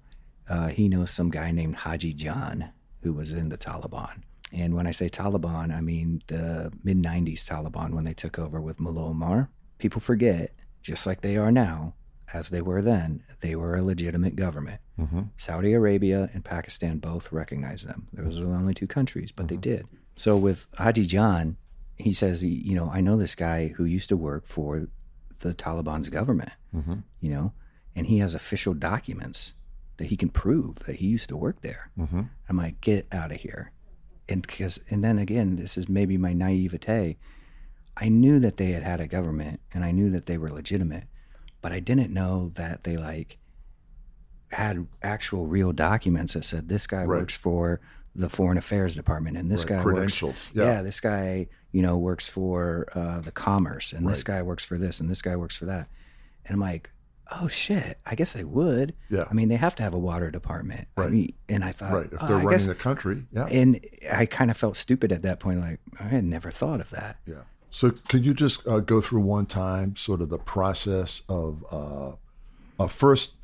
uh, 0.50 0.68
he 0.68 0.90
knows 0.90 1.12
some 1.12 1.30
guy 1.30 1.52
named 1.52 1.76
Haji 1.76 2.14
John 2.14 2.70
who 3.02 3.14
was 3.14 3.32
in 3.32 3.50
the 3.50 3.58
Taliban. 3.58 4.24
And 4.52 4.76
when 4.76 4.88
I 4.88 4.92
say 4.92 5.08
Taliban, 5.08 5.76
I 5.76 5.82
mean 5.82 6.22
the 6.28 6.72
mid 6.84 7.02
90s 7.02 7.44
Taliban 7.44 7.92
when 7.92 8.06
they 8.06 8.14
took 8.14 8.40
over 8.40 8.62
with 8.62 8.80
Mullah 8.80 9.08
Omar. 9.08 9.50
People 9.78 10.02
forget, 10.02 10.54
just 10.82 11.06
like 11.06 11.22
they 11.22 11.38
are 11.38 11.52
now, 11.52 11.94
as 12.34 12.50
they 12.50 12.62
were 12.62 12.82
then, 12.82 13.24
they 13.40 13.56
were 13.56 13.76
a 13.76 13.82
legitimate 13.82 14.36
government. 14.36 14.82
Mm-hmm. 15.00 15.22
Saudi 15.38 15.74
Arabia 15.74 16.30
and 16.34 16.44
Pakistan 16.44 16.98
both 16.98 17.32
recognized 17.32 17.88
them. 17.88 18.08
Those 18.14 18.40
are 18.40 18.46
the 18.46 18.52
only 18.52 18.74
two 18.74 18.88
countries, 18.88 19.32
but 19.32 19.48
they 19.48 19.56
mm-hmm. 19.56 19.62
did. 19.62 19.88
So 20.16 20.38
with 20.38 20.68
Haji 20.78 21.06
John, 21.06 21.58
he 21.98 22.14
says, 22.14 22.44
you 22.44 22.76
know, 22.76 22.90
I 22.92 23.02
know 23.02 23.18
this 23.18 23.36
guy 23.36 23.70
who 23.70 23.86
used 23.86 24.10
to 24.10 24.18
work 24.18 24.46
for 24.46 24.88
the 25.40 25.54
Taliban's 25.54 26.10
government, 26.10 26.52
mm-hmm. 26.76 26.96
you 27.20 27.30
know, 27.30 27.54
and 27.96 28.08
he 28.08 28.20
has 28.20 28.36
official 28.36 28.74
documents 28.74 29.54
that 29.98 30.08
he 30.08 30.18
can 30.18 30.30
prove 30.30 30.80
that 30.80 30.98
he 30.98 31.08
used 31.08 31.30
to 31.30 31.38
work 31.38 31.62
there. 31.62 31.90
I'm 32.50 32.58
like, 32.58 32.82
get 32.82 33.08
out 33.14 33.32
of 33.32 33.38
here. 33.38 33.72
And 34.28 34.42
because, 34.42 34.82
and 34.90 35.04
then 35.04 35.20
again, 35.20 35.56
this 35.56 35.78
is 35.78 35.88
maybe 35.88 36.18
my 36.18 36.34
naivete. 36.34 37.18
I 37.96 38.10
knew 38.10 38.40
that 38.40 38.58
they 38.58 38.72
had 38.72 38.84
had 38.84 39.00
a 39.00 39.08
government 39.08 39.62
and 39.74 39.86
I 39.86 39.92
knew 39.92 40.10
that 40.10 40.26
they 40.26 40.38
were 40.38 40.50
legitimate, 40.50 41.06
but 41.66 41.72
I 41.72 41.80
didn't 41.80 42.12
know 42.14 42.52
that 42.54 42.84
they 42.84 42.96
like 42.96 43.40
had 44.52 44.86
actual 45.02 45.48
real 45.48 45.72
documents 45.72 46.34
that 46.34 46.46
said 46.46 46.70
this 46.70 46.86
guy 46.86 46.98
Right. 47.06 47.22
works 47.22 47.36
for 47.36 47.82
the 48.14 48.30
Foreign 48.30 48.60
Affairs 48.60 48.94
Department, 48.94 49.36
and 49.36 49.50
this 49.50 49.62
Right, 49.62 49.70
guy 49.70 49.76
works. 49.78 49.86
credentials, 49.94 50.52
Yeah. 50.54 50.66
yeah. 50.66 50.82
this 50.84 51.00
guy, 51.00 51.48
you 51.72 51.82
know, 51.82 51.98
works 51.98 52.30
for 52.30 52.88
uh, 52.94 53.20
the 53.22 53.32
Commerce, 53.32 53.94
and 53.94 54.08
this 54.08 54.22
guy 54.22 54.44
works 54.44 54.64
for 54.64 54.78
this, 54.78 55.00
and 55.00 55.10
this 55.10 55.24
guy 55.24 55.36
works 55.36 55.56
for 55.56 55.66
that. 55.66 55.88
And 56.46 56.54
I'm 56.54 56.60
like, 56.60 56.92
oh 57.32 57.48
shit, 57.48 57.98
I 58.06 58.14
guess 58.14 58.34
they 58.34 58.44
would. 58.44 58.94
Yeah. 59.10 59.24
I 59.28 59.34
mean, 59.34 59.50
they 59.50 59.56
have 59.56 59.74
to 59.78 59.84
have 59.84 59.96
a 59.96 60.00
water 60.00 60.30
department. 60.30 60.88
I 60.98 61.02
Right. 61.02 61.12
mean, 61.12 61.34
and 61.50 61.66
I 61.66 61.72
thought, 61.72 61.94
right. 61.94 62.10
If 62.14 62.20
oh, 62.22 62.28
they're 62.28 62.38
I 62.38 62.44
running 62.44 62.68
the 62.68 62.76
country, 62.76 63.26
yeah. 63.32 63.48
and 63.48 63.80
I 64.14 64.28
kind 64.28 64.52
of 64.52 64.56
felt 64.58 64.78
stupid 64.78 65.12
at 65.12 65.24
that 65.24 65.40
point. 65.40 65.62
Like 65.62 65.80
I 66.00 66.04
had 66.04 66.26
never 66.26 66.52
thought 66.52 66.80
of 66.80 66.92
that. 66.92 67.18
Yeah. 67.26 67.42
So 67.76 67.92
could 68.08 68.26
you 68.26 68.34
just 68.34 68.66
uh, 68.66 68.80
go 68.80 69.02
through 69.02 69.20
one 69.20 69.48
time 69.48 69.98
sort 69.98 70.22
of 70.22 70.30
the 70.30 70.38
process 70.38 71.24
of 71.28 71.66
uh, 71.70 72.14
uh, 72.82 72.88
first 72.88 73.36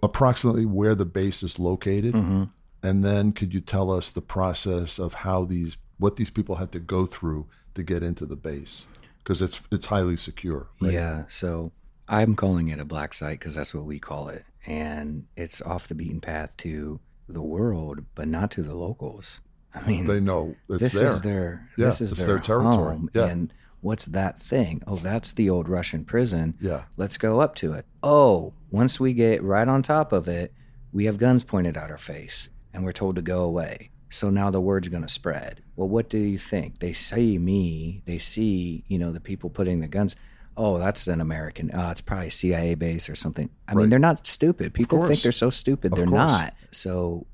approximately 0.00 0.64
where 0.64 0.94
the 0.94 1.04
base 1.04 1.42
is 1.42 1.58
located, 1.58 2.14
Mm-hmm. 2.14 2.44
and 2.84 3.04
then 3.04 3.32
could 3.32 3.52
you 3.52 3.60
tell 3.60 3.90
us 3.90 4.10
the 4.10 4.20
process 4.20 5.00
of 5.00 5.14
how 5.26 5.44
these 5.44 5.76
what 5.98 6.14
these 6.16 6.30
people 6.30 6.54
had 6.56 6.70
to 6.70 6.78
go 6.78 7.04
through 7.04 7.46
to 7.74 7.82
get 7.82 8.04
into 8.04 8.24
the 8.26 8.36
base 8.36 8.86
because 9.18 9.42
it's 9.42 9.60
it's 9.72 9.86
highly 9.86 10.16
secure. 10.16 10.68
Right? 10.80 10.92
Yeah. 10.92 11.24
So 11.28 11.72
I'm 12.08 12.36
calling 12.36 12.68
it 12.68 12.78
a 12.78 12.84
black 12.84 13.12
site 13.12 13.40
because 13.40 13.56
that's 13.56 13.74
what 13.74 13.86
we 13.86 13.98
call 13.98 14.28
it, 14.28 14.44
and 14.66 15.26
it's 15.36 15.60
off 15.62 15.88
the 15.88 15.96
beaten 15.96 16.20
path 16.20 16.56
to 16.58 17.00
the 17.28 17.42
world, 17.42 18.04
but 18.14 18.28
not 18.28 18.52
to 18.52 18.62
the 18.62 18.76
locals. 18.76 19.40
I 19.74 19.86
mean, 19.86 20.06
They 20.06 20.20
know 20.20 20.56
it's 20.68 20.78
this 20.80 20.92
there. 20.94 21.04
is 21.04 21.22
their 21.22 21.68
Yeah, 21.76 21.86
this 21.86 22.00
is 22.00 22.12
their, 22.12 22.26
their 22.26 22.38
territory. 22.40 22.74
home, 22.96 23.10
Yeah. 23.14 23.26
and 23.26 23.52
what's 23.80 24.06
that 24.06 24.38
thing? 24.38 24.82
Oh, 24.86 24.96
that's 24.96 25.32
the 25.32 25.48
old 25.50 25.68
Russian 25.68 26.04
prison. 26.04 26.54
Yeah. 26.60 26.82
Let's 26.96 27.16
go 27.18 27.40
up 27.40 27.54
to 27.56 27.72
it. 27.74 27.86
Oh, 28.02 28.52
once 28.70 28.98
we 28.98 29.12
get 29.12 29.42
right 29.42 29.68
on 29.68 29.82
top 29.82 30.12
of 30.12 30.28
it, 30.28 30.52
we 30.92 31.04
have 31.04 31.18
guns 31.18 31.44
pointed 31.44 31.76
at 31.76 31.90
our 31.90 31.98
face, 31.98 32.48
and 32.74 32.84
we're 32.84 32.92
told 32.92 33.16
to 33.16 33.22
go 33.22 33.42
away. 33.44 33.90
So 34.12 34.28
now 34.28 34.50
the 34.50 34.60
word's 34.60 34.88
going 34.88 35.04
to 35.04 35.08
spread. 35.08 35.62
Well, 35.76 35.88
what 35.88 36.10
do 36.10 36.18
you 36.18 36.36
think? 36.38 36.80
They 36.80 36.92
see 36.92 37.38
me. 37.38 38.02
They 38.06 38.18
see, 38.18 38.82
you 38.88 38.98
know, 38.98 39.12
the 39.12 39.20
people 39.20 39.50
putting 39.50 39.78
the 39.78 39.86
guns. 39.86 40.16
Oh, 40.56 40.78
that's 40.78 41.06
an 41.06 41.20
American. 41.20 41.70
Oh, 41.72 41.90
it's 41.90 42.00
probably 42.00 42.26
a 42.26 42.30
CIA 42.32 42.74
base 42.74 43.08
or 43.08 43.14
something. 43.14 43.48
I 43.68 43.74
mean, 43.74 43.88
they're 43.88 44.00
not 44.00 44.26
stupid. 44.26 44.74
People 44.74 45.06
think 45.06 45.20
they're 45.20 45.30
so 45.30 45.48
stupid. 45.48 45.92
Of 45.92 45.98
they're 45.98 46.06
course. 46.08 46.18
not. 46.18 46.54
So 46.72 47.26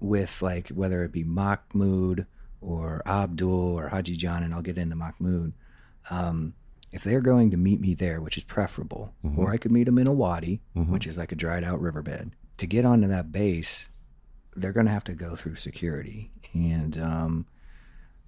with 0.00 0.40
like 0.42 0.68
whether 0.70 1.02
it 1.04 1.12
be 1.12 1.24
Mahmoud 1.24 2.26
or 2.60 3.02
Abdul 3.06 3.50
or 3.78 3.88
Haji 3.88 4.16
John, 4.16 4.42
and 4.42 4.52
I'll 4.54 4.62
get 4.62 4.78
into 4.78 4.96
Mahmoud. 4.96 5.52
Um, 6.10 6.54
if 6.92 7.04
they're 7.04 7.20
going 7.20 7.50
to 7.50 7.56
meet 7.56 7.80
me 7.80 7.94
there, 7.94 8.20
which 8.20 8.38
is 8.38 8.44
preferable, 8.44 9.12
Mm-hmm. 9.24 9.38
or 9.38 9.50
I 9.50 9.58
could 9.58 9.72
meet 9.72 9.84
them 9.84 9.98
in 9.98 10.06
a 10.06 10.12
wadi, 10.12 10.60
which 10.74 11.06
is 11.06 11.18
like 11.18 11.32
a 11.32 11.36
dried 11.36 11.62
out 11.64 11.80
riverbed, 11.80 12.30
to 12.56 12.66
get 12.66 12.84
onto 12.86 13.06
that 13.08 13.30
base, 13.30 13.88
they're 14.56 14.72
going 14.72 14.86
to 14.86 14.92
have 14.92 15.04
to 15.04 15.12
go 15.12 15.36
through 15.36 15.56
security, 15.56 16.30
and 16.54 16.98
um, 16.98 17.46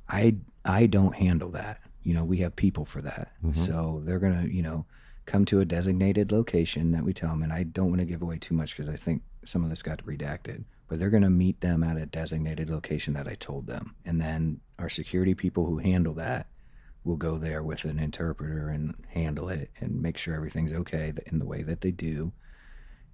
I 0.09 0.37
I 0.65 0.87
don't 0.87 1.15
handle 1.15 1.51
that. 1.53 1.81
You 2.03 2.15
know, 2.15 2.25
we 2.25 2.39
have 2.39 2.55
people 2.57 2.85
for 2.85 3.03
that, 3.03 3.33
so 3.55 4.01
they're 4.05 4.19
going 4.19 4.41
to 4.43 4.53
you 4.55 4.63
know 4.63 4.85
come 5.27 5.45
to 5.47 5.61
a 5.61 5.65
designated 5.65 6.33
location 6.33 6.93
that 6.93 7.05
we 7.05 7.13
tell 7.13 7.31
them, 7.31 7.43
and 7.43 7.53
I 7.53 7.63
don't 7.63 7.89
want 7.89 8.01
to 8.01 8.07
give 8.07 8.23
away 8.23 8.39
too 8.39 8.55
much 8.55 8.77
because 8.77 8.89
I 8.89 8.97
think 8.97 9.23
some 9.45 9.65
of 9.65 9.71
this 9.71 9.83
got 9.83 10.05
redacted. 10.05 10.65
But 10.91 10.99
they're 10.99 11.09
going 11.09 11.23
to 11.23 11.31
meet 11.31 11.61
them 11.61 11.85
at 11.85 11.97
a 11.97 12.05
designated 12.05 12.69
location 12.69 13.15
that 13.15 13.29
I 13.29 13.37
told 13.37 13.69
them, 13.69 13.95
and 14.05 14.21
then 14.21 14.61
our 14.77 14.89
security 14.89 15.35
people 15.35 15.65
who 15.65 15.79
handle 15.79 16.15
that 16.15 16.49
will 17.05 17.17
go 17.17 17.39
there 17.39 17.63
with 17.63 17.85
an 17.85 18.01
interpreter 18.01 18.69
and 18.69 18.95
handle 19.09 19.49
it 19.49 19.71
and 19.81 20.03
make 20.03 20.19
sure 20.19 20.35
everything's 20.35 20.73
okay 20.73 21.13
in 21.27 21.39
the 21.39 21.45
way 21.47 21.63
that 21.63 21.81
they 21.81 21.93
do, 21.93 22.33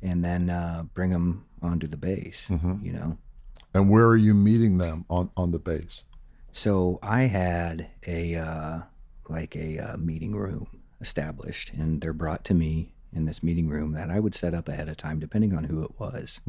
and 0.01 0.25
then 0.25 0.49
uh, 0.49 0.85
bring 0.95 1.11
them 1.11 1.45
onto 1.61 1.87
the 1.87 1.99
base. 1.99 2.49
You 2.83 2.93
know. 2.93 3.19
And 3.75 3.91
where 3.91 4.07
are 4.07 4.17
you 4.17 4.33
meeting 4.33 4.79
them 4.79 5.05
on 5.11 5.31
on 5.37 5.51
the 5.51 5.59
base? 5.59 6.05
So 6.53 6.99
I 7.03 7.25
had 7.25 7.89
a 8.07 8.37
uh, 8.37 8.81
like 9.29 9.55
a 9.55 9.79
uh, 9.79 9.97
meeting 9.99 10.35
room 10.35 10.67
established, 11.03 11.75
and 11.75 12.01
they're 12.01 12.15
brought 12.15 12.43
to 12.45 12.55
me 12.55 12.95
in 13.13 13.27
this 13.27 13.43
meeting 13.43 13.69
room 13.69 13.93
that 13.93 14.09
I 14.11 14.19
would 14.19 14.35
set 14.35 14.55
up 14.55 14.67
ahead 14.67 14.89
of 14.89 14.97
time, 14.97 15.21
depending 15.21 15.55
on 15.55 15.65
who 15.65 15.83
it 15.85 15.91
was 15.99 16.41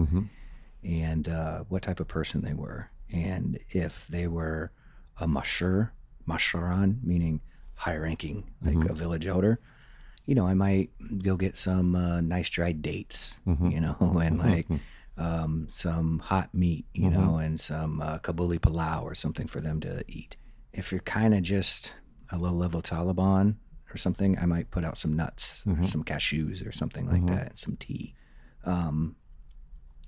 and 0.84 1.28
uh, 1.28 1.64
what 1.70 1.84
type 1.84 2.00
of 2.00 2.08
person 2.08 2.42
they 2.42 2.54
were, 2.54 2.90
and 3.12 3.60
if 3.70 4.08
they 4.08 4.28
were 4.28 4.72
a 5.20 5.28
mashur, 5.28 5.90
masharan, 6.28 7.04
meaning 7.04 7.42
high-ranking, 7.76 8.50
like 8.64 8.76
a 8.90 8.94
village 8.94 9.26
elder. 9.26 9.60
You 10.26 10.36
know, 10.36 10.46
I 10.46 10.56
might 10.56 10.90
go 11.24 11.38
get 11.38 11.56
some 11.56 11.96
uh, 11.96 12.22
nice 12.22 12.50
dried 12.50 12.82
dates, 12.82 13.40
you 13.72 13.80
know, 13.80 13.96
and 14.22 14.38
like 14.40 14.68
um, 15.18 15.68
some 15.72 16.20
hot 16.20 16.54
meat, 16.54 16.86
you 16.94 17.10
know, 17.10 17.38
and 17.38 17.60
some 17.60 18.02
uh, 18.02 18.20
Kabuli 18.20 18.60
palau 18.60 19.04
or 19.04 19.16
something 19.16 19.48
for 19.48 19.62
them 19.62 19.80
to 19.82 20.04
eat. 20.08 20.36
If 20.74 20.92
you're 20.92 21.02
kind 21.02 21.34
of 21.34 21.44
just 21.44 21.94
a 22.32 22.38
low 22.38 22.52
level 22.52 22.82
Taliban 22.82 23.56
or 23.94 23.98
something, 23.98 24.38
I 24.38 24.46
might 24.46 24.70
put 24.70 24.84
out 24.84 24.98
some 24.98 25.16
nuts, 25.16 25.64
or 25.66 25.84
some 25.88 26.04
cashews 26.04 26.68
or 26.68 26.72
something 26.74 27.08
like 27.08 27.22
that, 27.28 27.48
and 27.50 27.58
some 27.58 27.78
tea. 27.78 28.14
Um, 28.66 29.16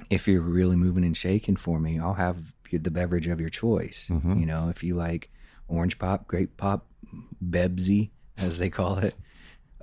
if 0.10 0.28
you're 0.28 0.42
really 0.42 0.76
moving 0.76 1.04
and 1.04 1.16
shaking 1.16 1.56
for 1.56 1.80
me, 1.80 2.00
I'll 2.00 2.14
have 2.14 2.54
the 2.72 2.92
beverage 2.92 3.28
of 3.28 3.40
your 3.40 3.50
choice. 3.50 4.10
You 4.10 4.46
know, 4.46 4.70
if 4.70 4.84
you 4.84 4.96
like 4.96 5.30
orange 5.68 5.98
pop, 6.00 6.28
grape 6.28 6.56
pop, 6.58 6.86
Bebsy, 7.44 8.10
as 8.38 8.60
they 8.60 8.70
call 8.70 8.98
it, 9.00 9.16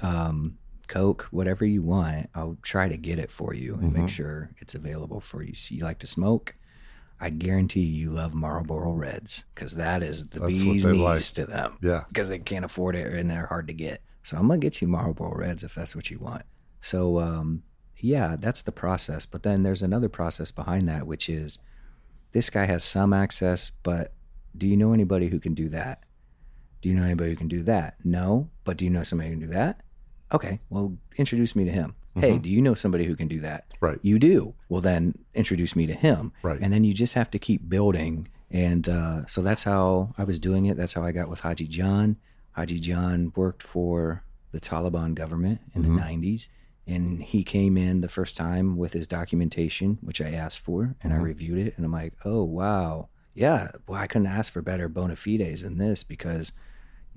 um, 0.02 0.58
Coke, 0.88 1.26
whatever 1.30 1.64
you 1.66 1.82
want, 1.82 2.28
I'll 2.34 2.56
try 2.62 2.88
to 2.88 2.96
get 2.96 3.18
it 3.18 3.30
for 3.30 3.54
you 3.54 3.74
and 3.74 3.92
make 3.92 4.08
sure 4.08 4.50
it's 4.58 4.74
available 4.74 5.20
for 5.20 5.42
you. 5.42 5.54
So 5.54 5.74
you 5.74 5.82
like 5.84 5.98
to 6.00 6.06
smoke? 6.06 6.54
I 7.18 7.30
guarantee 7.30 7.80
you 7.80 8.10
love 8.10 8.34
Marlboro 8.34 8.92
Reds 8.92 9.44
because 9.54 9.72
that 9.72 10.02
is 10.02 10.28
the 10.28 10.40
That's 10.40 10.52
bee's 10.52 10.84
knees 10.84 11.00
like. 11.00 11.22
to 11.34 11.46
them. 11.46 11.78
Yeah. 11.80 12.04
because 12.08 12.28
they 12.28 12.38
can't 12.38 12.64
afford 12.64 12.94
it 12.94 13.12
and 13.14 13.28
they're 13.30 13.46
hard 13.46 13.68
to 13.68 13.74
get. 13.74 14.02
So 14.22 14.36
I'm 14.36 14.46
gonna 14.48 14.58
get 14.58 14.80
you 14.82 14.86
Marlboro 14.88 15.34
Reds 15.34 15.62
if 15.64 15.74
that's 15.74 15.96
what 15.96 16.10
you 16.10 16.18
want. 16.18 16.42
So 16.82 17.18
um, 17.18 17.62
yeah, 17.98 18.36
that's 18.38 18.62
the 18.62 18.72
process. 18.72 19.26
But 19.26 19.42
then 19.42 19.62
there's 19.62 19.82
another 19.82 20.08
process 20.08 20.50
behind 20.50 20.88
that, 20.88 21.06
which 21.06 21.28
is 21.28 21.58
this 22.32 22.50
guy 22.50 22.66
has 22.66 22.84
some 22.84 23.12
access, 23.12 23.70
but 23.82 24.12
do 24.56 24.66
you 24.66 24.76
know 24.76 24.92
anybody 24.92 25.28
who 25.28 25.38
can 25.40 25.54
do 25.54 25.68
that? 25.70 26.02
Do 26.82 26.88
you 26.88 26.94
know 26.94 27.02
anybody 27.04 27.30
who 27.30 27.36
can 27.36 27.48
do 27.48 27.62
that? 27.64 27.96
No, 28.04 28.48
but 28.64 28.76
do 28.76 28.84
you 28.84 28.90
know 28.90 29.02
somebody 29.02 29.30
who 29.30 29.36
can 29.38 29.48
do 29.48 29.54
that? 29.54 29.80
Okay, 30.32 30.60
well, 30.70 30.96
introduce 31.16 31.54
me 31.56 31.64
to 31.64 31.70
him. 31.70 31.94
Hey, 32.18 32.38
do 32.38 32.48
you 32.48 32.62
know 32.62 32.74
somebody 32.74 33.04
who 33.04 33.14
can 33.14 33.28
do 33.28 33.40
that? 33.40 33.68
Mm-hmm. 33.68 33.84
Right. 33.84 33.98
You 34.00 34.18
do. 34.18 34.54
Well, 34.70 34.80
then 34.80 35.18
introduce 35.34 35.76
me 35.76 35.86
to 35.86 35.92
him. 35.92 36.32
Right. 36.42 36.58
And 36.62 36.72
then 36.72 36.82
you 36.82 36.94
just 36.94 37.12
have 37.12 37.30
to 37.32 37.38
keep 37.38 37.68
building. 37.68 38.28
And 38.50 38.88
uh, 38.88 39.26
so 39.26 39.42
that's 39.42 39.64
how 39.64 40.14
I 40.16 40.24
was 40.24 40.40
doing 40.40 40.64
it. 40.64 40.78
That's 40.78 40.94
how 40.94 41.02
I 41.02 41.12
got 41.12 41.28
with 41.28 41.40
Haji 41.40 41.66
John. 41.68 42.16
Haji 42.52 42.80
John 42.80 43.34
worked 43.36 43.62
for 43.62 44.22
the 44.52 44.60
Taliban 44.60 45.14
government 45.14 45.60
in 45.74 45.82
Mm-hmm. 45.82 45.96
the 45.96 46.02
90s. 46.02 46.48
And 46.86 47.22
he 47.22 47.42
came 47.42 47.76
in 47.76 48.00
the 48.00 48.08
first 48.08 48.36
time 48.36 48.76
with 48.76 48.92
his 48.92 49.06
documentation, 49.08 49.98
which 50.02 50.20
I 50.20 50.30
asked 50.30 50.60
for, 50.60 50.94
and 51.02 51.12
Mm-hmm. 51.12 51.20
I 51.20 51.24
reviewed 51.24 51.66
it. 51.66 51.74
And 51.76 51.84
I'm 51.84 51.92
like, 51.92 52.14
oh, 52.24 52.44
wow. 52.44 53.08
Yeah, 53.34 53.72
well, 53.86 54.00
I 54.00 54.06
couldn't 54.06 54.28
ask 54.28 54.52
for 54.52 54.62
better 54.62 54.88
bona 54.88 55.14
fides 55.16 55.62
than 55.62 55.78
this 55.78 56.04
because 56.04 56.52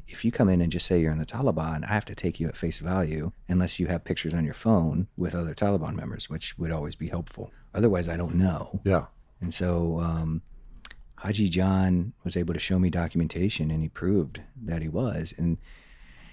if 0.08 0.25
you 0.25 0.32
come 0.32 0.49
in 0.49 0.60
and 0.60 0.71
just 0.71 0.88
say 0.88 0.99
you're 0.99 1.12
in 1.12 1.19
the 1.19 1.25
Taliban, 1.25 1.84
I 1.84 1.93
have 1.93 2.05
to 2.05 2.15
take 2.15 2.39
you 2.39 2.47
at 2.47 2.58
face 2.58 2.79
value 2.79 3.32
unless 3.47 3.79
you 3.79 3.88
have 3.88 4.03
pictures 4.03 4.34
on 4.34 4.43
your 4.43 4.55
phone 4.55 5.08
with 5.17 5.36
other 5.36 5.53
Taliban 5.53 5.95
members, 5.95 6.29
which 6.29 6.58
would 6.58 6.71
always 6.71 6.95
be 6.95 7.08
helpful. 7.08 7.51
Otherwise, 7.73 8.10
I 8.10 8.17
don't 8.17 8.36
know. 8.36 8.82
Yeah. 8.84 9.05
And 9.39 9.53
so 9.53 9.99
um, 10.01 10.41
Haji 11.17 11.47
John 11.49 12.13
was 12.23 12.36
able 12.36 12.53
to 12.53 12.60
show 12.60 12.79
me 12.79 12.89
documentation 12.89 13.69
and 13.71 13.84
he 13.84 13.89
proved 13.89 14.41
that 14.63 14.82
he 14.82 14.88
was. 14.88 15.34
And 15.38 15.58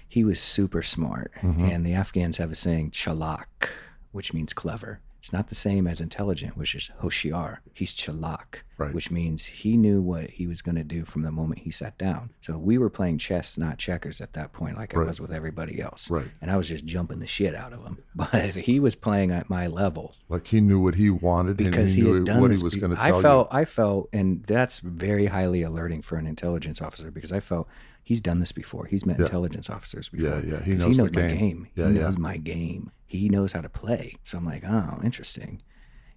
he 0.07 0.23
was 0.23 0.39
super 0.39 0.81
smart. 0.81 1.31
Mm-hmm. 1.41 1.65
And 1.65 1.85
the 1.85 1.93
Afghans 1.93 2.37
have 2.37 2.51
a 2.51 2.55
saying, 2.55 2.91
chalak, 2.91 3.69
which 4.11 4.33
means 4.33 4.53
clever. 4.53 5.01
It's 5.27 5.33
not 5.33 5.49
the 5.49 5.55
same 5.55 5.87
as 5.87 5.99
intelligent, 5.99 6.55
which 6.55 6.73
is 6.73 6.89
hoshiar. 7.01 7.57
He's 7.73 7.93
chalak, 7.93 8.61
Right. 8.77 8.93
which 8.93 9.11
means 9.11 9.43
he 9.43 9.75
knew 9.75 10.01
what 10.01 10.29
he 10.29 10.47
was 10.47 10.61
going 10.61 10.75
to 10.75 10.85
do 10.85 11.03
from 11.03 11.23
the 11.23 11.31
moment 11.33 11.59
he 11.59 11.69
sat 11.69 11.97
down. 11.97 12.29
So 12.39 12.57
we 12.57 12.77
were 12.77 12.89
playing 12.89 13.17
chess, 13.17 13.57
not 13.57 13.77
checkers 13.77 14.21
at 14.21 14.31
that 14.33 14.53
point, 14.53 14.77
like 14.77 14.95
I 14.95 14.99
was 14.99 15.19
with 15.19 15.33
everybody 15.33 15.81
else. 15.81 16.09
Right. 16.09 16.27
And 16.41 16.49
I 16.49 16.55
was 16.55 16.69
just 16.69 16.85
jumping 16.85 17.19
the 17.19 17.27
shit 17.27 17.55
out 17.55 17.73
of 17.73 17.83
him. 17.83 17.97
But 18.15 18.55
he 18.55 18.79
was 18.79 18.95
playing 18.95 19.31
at 19.31 19.49
my 19.49 19.67
level 19.67 20.15
Like 20.29 20.47
he 20.47 20.61
knew 20.61 20.79
what 20.79 20.95
he 20.95 21.09
wanted 21.09 21.57
because 21.57 21.93
and 21.97 22.05
he, 22.05 22.13
he 22.13 22.19
knew 22.21 22.39
what 22.39 22.51
he 22.55 22.63
was 22.63 22.75
be- 22.75 22.79
going 22.79 22.95
to 22.95 23.03
I 23.03 23.09
tell 23.09 23.21
felt, 23.21 23.47
I 23.51 23.65
felt, 23.65 24.07
and 24.13 24.43
that's 24.45 24.79
very 24.79 25.25
highly 25.25 25.61
alerting 25.61 26.01
for 26.03 26.15
an 26.17 26.25
intelligence 26.25 26.81
officer 26.81 27.11
because 27.11 27.33
I 27.33 27.41
felt 27.41 27.67
he's 28.01 28.21
done 28.21 28.39
this 28.39 28.53
before. 28.53 28.85
He's 28.85 29.05
met 29.05 29.19
intelligence 29.19 29.69
officers 29.69 30.07
before. 30.07 30.39
Yeah, 30.39 30.51
yeah, 30.53 30.63
he 30.63 30.71
knows 30.71 30.83
he 30.85 30.91
the 30.93 30.97
knows 31.03 31.11
my 31.13 31.21
game. 31.27 31.37
game. 31.37 31.67
Yeah, 31.75 31.89
he 31.89 31.95
yeah. 31.97 32.01
knows 32.03 32.17
my 32.17 32.37
game. 32.37 32.91
He 33.07 33.29
knows 33.29 33.53
how 33.53 33.61
to 33.61 33.69
play. 33.69 34.15
So 34.23 34.37
I'm 34.37 34.45
like, 34.45 34.63
oh, 34.65 34.99
interesting. 35.03 35.61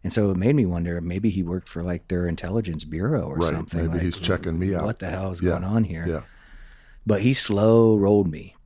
And 0.03 0.12
so 0.12 0.30
it 0.30 0.36
made 0.36 0.57
me 0.57 0.66
wonder 0.66 1.01
maybe 1.01 1.30
he 1.30 1.43
worked 1.43 1.68
for 1.68 1.82
like 1.82 2.09
their 2.09 2.26
intelligence 2.26 2.84
bureau 2.84 3.22
or 3.22 3.36
Right, 3.36 3.53
something. 3.55 3.80
maybe 3.82 3.93
like, 3.95 4.03
he's 4.03 4.16
checking 4.18 4.59
me 4.59 4.74
out. 4.74 4.84
What 4.84 4.99
the 4.99 5.11
hell 5.11 5.30
is 5.30 5.41
Yeah, 5.43 5.51
going 5.51 5.64
on 5.64 5.84
here? 5.84 6.05
Yeah. 6.09 6.22
But 7.07 7.20
he 7.22 7.32
slow 7.34 7.97
rolled 7.97 8.30
me 8.30 8.57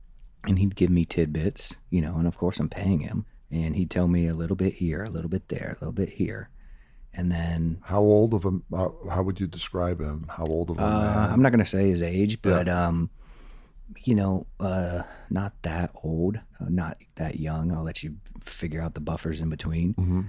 and 0.47 0.59
he'd 0.59 0.75
give 0.75 0.89
me 0.89 1.05
tidbits, 1.05 1.75
you 1.89 2.01
know, 2.01 2.15
and 2.15 2.27
of 2.27 2.37
course 2.37 2.59
I'm 2.59 2.69
paying 2.69 2.99
him. 2.99 3.25
and 3.51 3.75
he'd 3.75 3.89
tell 3.91 4.07
me 4.07 4.27
a 4.27 4.33
little 4.33 4.55
bit 4.55 4.73
here, 4.75 5.03
a 5.03 5.09
little 5.09 5.29
bit 5.29 5.49
there, 5.49 5.75
a 5.77 5.79
little 5.79 5.93
bit 5.93 6.09
here, 6.09 6.49
and 7.13 7.31
then 7.31 7.77
How 7.83 7.99
old 8.01 8.33
of 8.33 8.43
a? 8.45 8.59
Uh, 8.73 8.89
how 9.09 9.23
would 9.23 9.39
you 9.39 9.47
describe 9.47 10.01
him? 10.01 10.25
How 10.29 10.45
old 10.45 10.69
of 10.71 10.77
a 10.79 10.83
uh, 10.83 10.89
man? 10.91 11.31
I'm 11.31 11.41
not 11.41 11.51
gonna 11.51 11.65
say 11.65 11.87
his 11.89 12.01
age, 12.01 12.41
but 12.41 12.67
um, 12.67 13.09
you 14.03 14.15
know, 14.15 14.45
uh, 14.59 15.03
not 15.29 15.53
that 15.63 15.91
old, 16.03 16.37
uh, 16.59 16.65
not 16.69 16.97
that 17.15 17.39
young. 17.39 17.71
I'll 17.71 17.83
let 17.83 18.03
you 18.03 18.15
figure 18.43 18.81
out 18.81 18.93
the 18.93 18.99
buffers 18.99 19.41
in 19.41 19.49
between. 19.49 19.93
hmm 19.93 20.21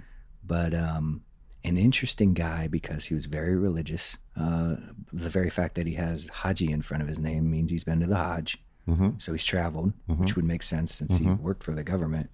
But 0.45 0.75
um, 0.75 1.23
an 1.65 1.77
interesting 1.77 2.35
guy 2.35 2.69
because 2.69 3.07
he 3.07 3.15
was 3.15 3.27
very 3.27 3.57
religious. 3.57 4.19
Uh, 4.37 4.77
the 5.13 5.29
very 5.29 5.51
fact 5.51 5.75
that 5.77 5.87
he 5.87 5.95
has 5.95 6.29
Haji 6.29 6.71
in 6.71 6.83
front 6.83 7.03
of 7.03 7.09
his 7.09 7.19
name 7.19 7.51
means 7.51 7.71
he's 7.71 7.85
been 7.85 8.01
to 8.01 8.07
the 8.07 8.17
Hajj. 8.17 8.59
hmm 8.87 9.11
So 9.19 9.33
he's 9.33 9.45
traveled, 9.45 9.93
which 10.07 10.37
would 10.37 10.45
make 10.45 10.63
sense 10.63 10.95
since 10.95 11.17
he 11.17 11.27
worked 11.27 11.65
for 11.65 11.73
the 11.75 11.83
government. 11.83 12.31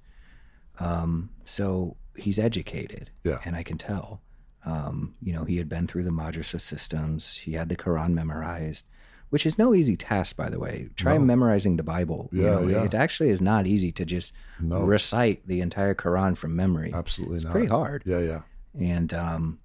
Um, 0.79 1.31
so 1.45 1.97
he's 2.17 2.39
educated, 2.39 3.11
Yeah. 3.25 3.39
and 3.45 3.57
I 3.57 3.63
can 3.63 3.79
tell. 3.79 4.21
Um, 4.65 5.15
you 5.23 5.33
know, 5.33 5.45
he 5.45 5.57
had 5.57 5.69
been 5.69 5.87
through 5.87 6.05
the 6.05 6.11
madrasa 6.11 6.61
systems. 6.61 7.37
He 7.39 7.53
had 7.55 7.69
the 7.69 7.77
Quran 7.77 8.13
memorized, 8.13 8.87
which 9.33 9.47
is 9.47 9.57
no 9.57 9.75
easy 9.75 9.97
task, 9.97 10.37
by 10.37 10.51
the 10.51 10.59
way. 10.59 10.91
Try 10.95 11.17
No. 11.17 11.25
memorizing 11.25 11.77
the 11.79 11.83
Bible. 11.83 12.29
You 12.33 12.43
Yeah, 12.45 12.51
know, 12.57 12.69
yeah. 12.69 12.85
It 12.85 12.93
actually 12.95 13.31
is 13.31 13.41
not 13.41 13.67
easy 13.67 13.91
to 13.93 14.05
just 14.05 14.35
No. 14.61 14.83
recite 14.83 15.47
the 15.47 15.63
entire 15.63 15.95
Quran 15.95 16.37
from 16.37 16.55
memory. 16.55 16.93
Absolutely 16.93 17.37
It's 17.37 17.45
not. 17.47 17.53
pretty 17.53 17.69
hard. 17.69 18.03
Yeah, 18.05 18.19
yeah. 18.21 18.43
And 18.79 19.15
um, 19.15 19.59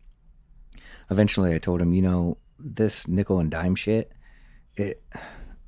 eventually, 1.12 1.54
I 1.54 1.58
told 1.58 1.82
him, 1.82 1.92
you 1.94 2.02
know, 2.02 2.38
this 2.58 3.08
nickel 3.10 3.40
and 3.40 3.52
dime 3.52 3.76
shit, 3.76 4.12
it 4.76 5.04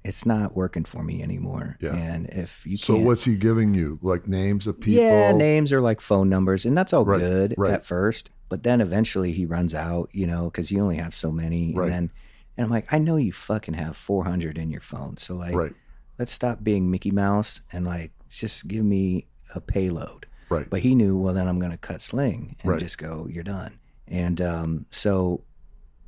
it's 0.06 0.26
not 0.26 0.56
working 0.56 0.86
for 0.86 1.04
me 1.04 1.22
anymore. 1.22 1.76
Yeah. 1.82 1.94
And 1.94 2.28
if 2.30 2.66
you 2.66 2.78
So 2.78 2.96
what's 2.96 3.26
he 3.26 3.36
giving 3.36 3.74
you? 3.74 4.00
Like 4.02 4.28
names 4.30 4.66
of 4.66 4.80
people? 4.80 5.04
yeah, 5.04 5.34
names 5.34 5.74
are 5.74 5.82
like 5.82 6.00
phone 6.00 6.30
numbers, 6.30 6.64
and 6.66 6.76
that's 6.78 6.94
all 6.94 7.04
Right, 7.04 7.20
good 7.20 7.54
right. 7.58 7.74
at 7.74 7.86
first. 7.86 8.30
But 8.48 8.64
then 8.64 8.80
eventually 8.80 9.34
he 9.34 9.46
runs 9.46 9.76
out, 9.76 10.10
you 10.14 10.26
know, 10.26 10.46
because 10.46 10.72
you 10.72 10.80
only 10.82 10.96
have 10.96 11.14
so 11.14 11.32
many. 11.34 11.74
Right. 11.76 11.84
And 11.84 11.94
then, 11.94 12.12
and 12.60 12.66
I'm 12.66 12.70
like, 12.72 12.92
I 12.92 12.98
know 12.98 13.16
you 13.16 13.32
fucking 13.32 13.76
have 13.76 13.96
400 13.96 14.58
in 14.58 14.70
your 14.70 14.82
phone, 14.82 15.16
so 15.16 15.34
like, 15.36 15.56
Right, 15.56 15.74
let's 16.18 16.34
stop 16.34 16.62
being 16.62 16.92
Mickey 16.92 17.10
Mouse 17.12 17.62
and 17.72 17.86
like 17.86 18.12
just 18.30 18.68
give 18.68 18.84
me 18.84 19.28
a 19.56 19.62
payload. 19.62 20.26
right. 20.50 20.70
But 20.70 20.82
he 20.82 20.94
knew, 20.94 21.18
well, 21.18 21.34
then 21.34 21.48
I'm 21.48 21.58
going 21.60 21.72
to 21.72 21.78
cut 21.78 22.02
sling 22.02 22.58
and 22.62 22.72
Right. 22.74 22.80
just 22.82 22.98
go, 22.98 23.28
you're 23.32 23.46
done. 23.46 23.80
And 24.10 24.42
um, 24.42 24.86
so 24.92 25.42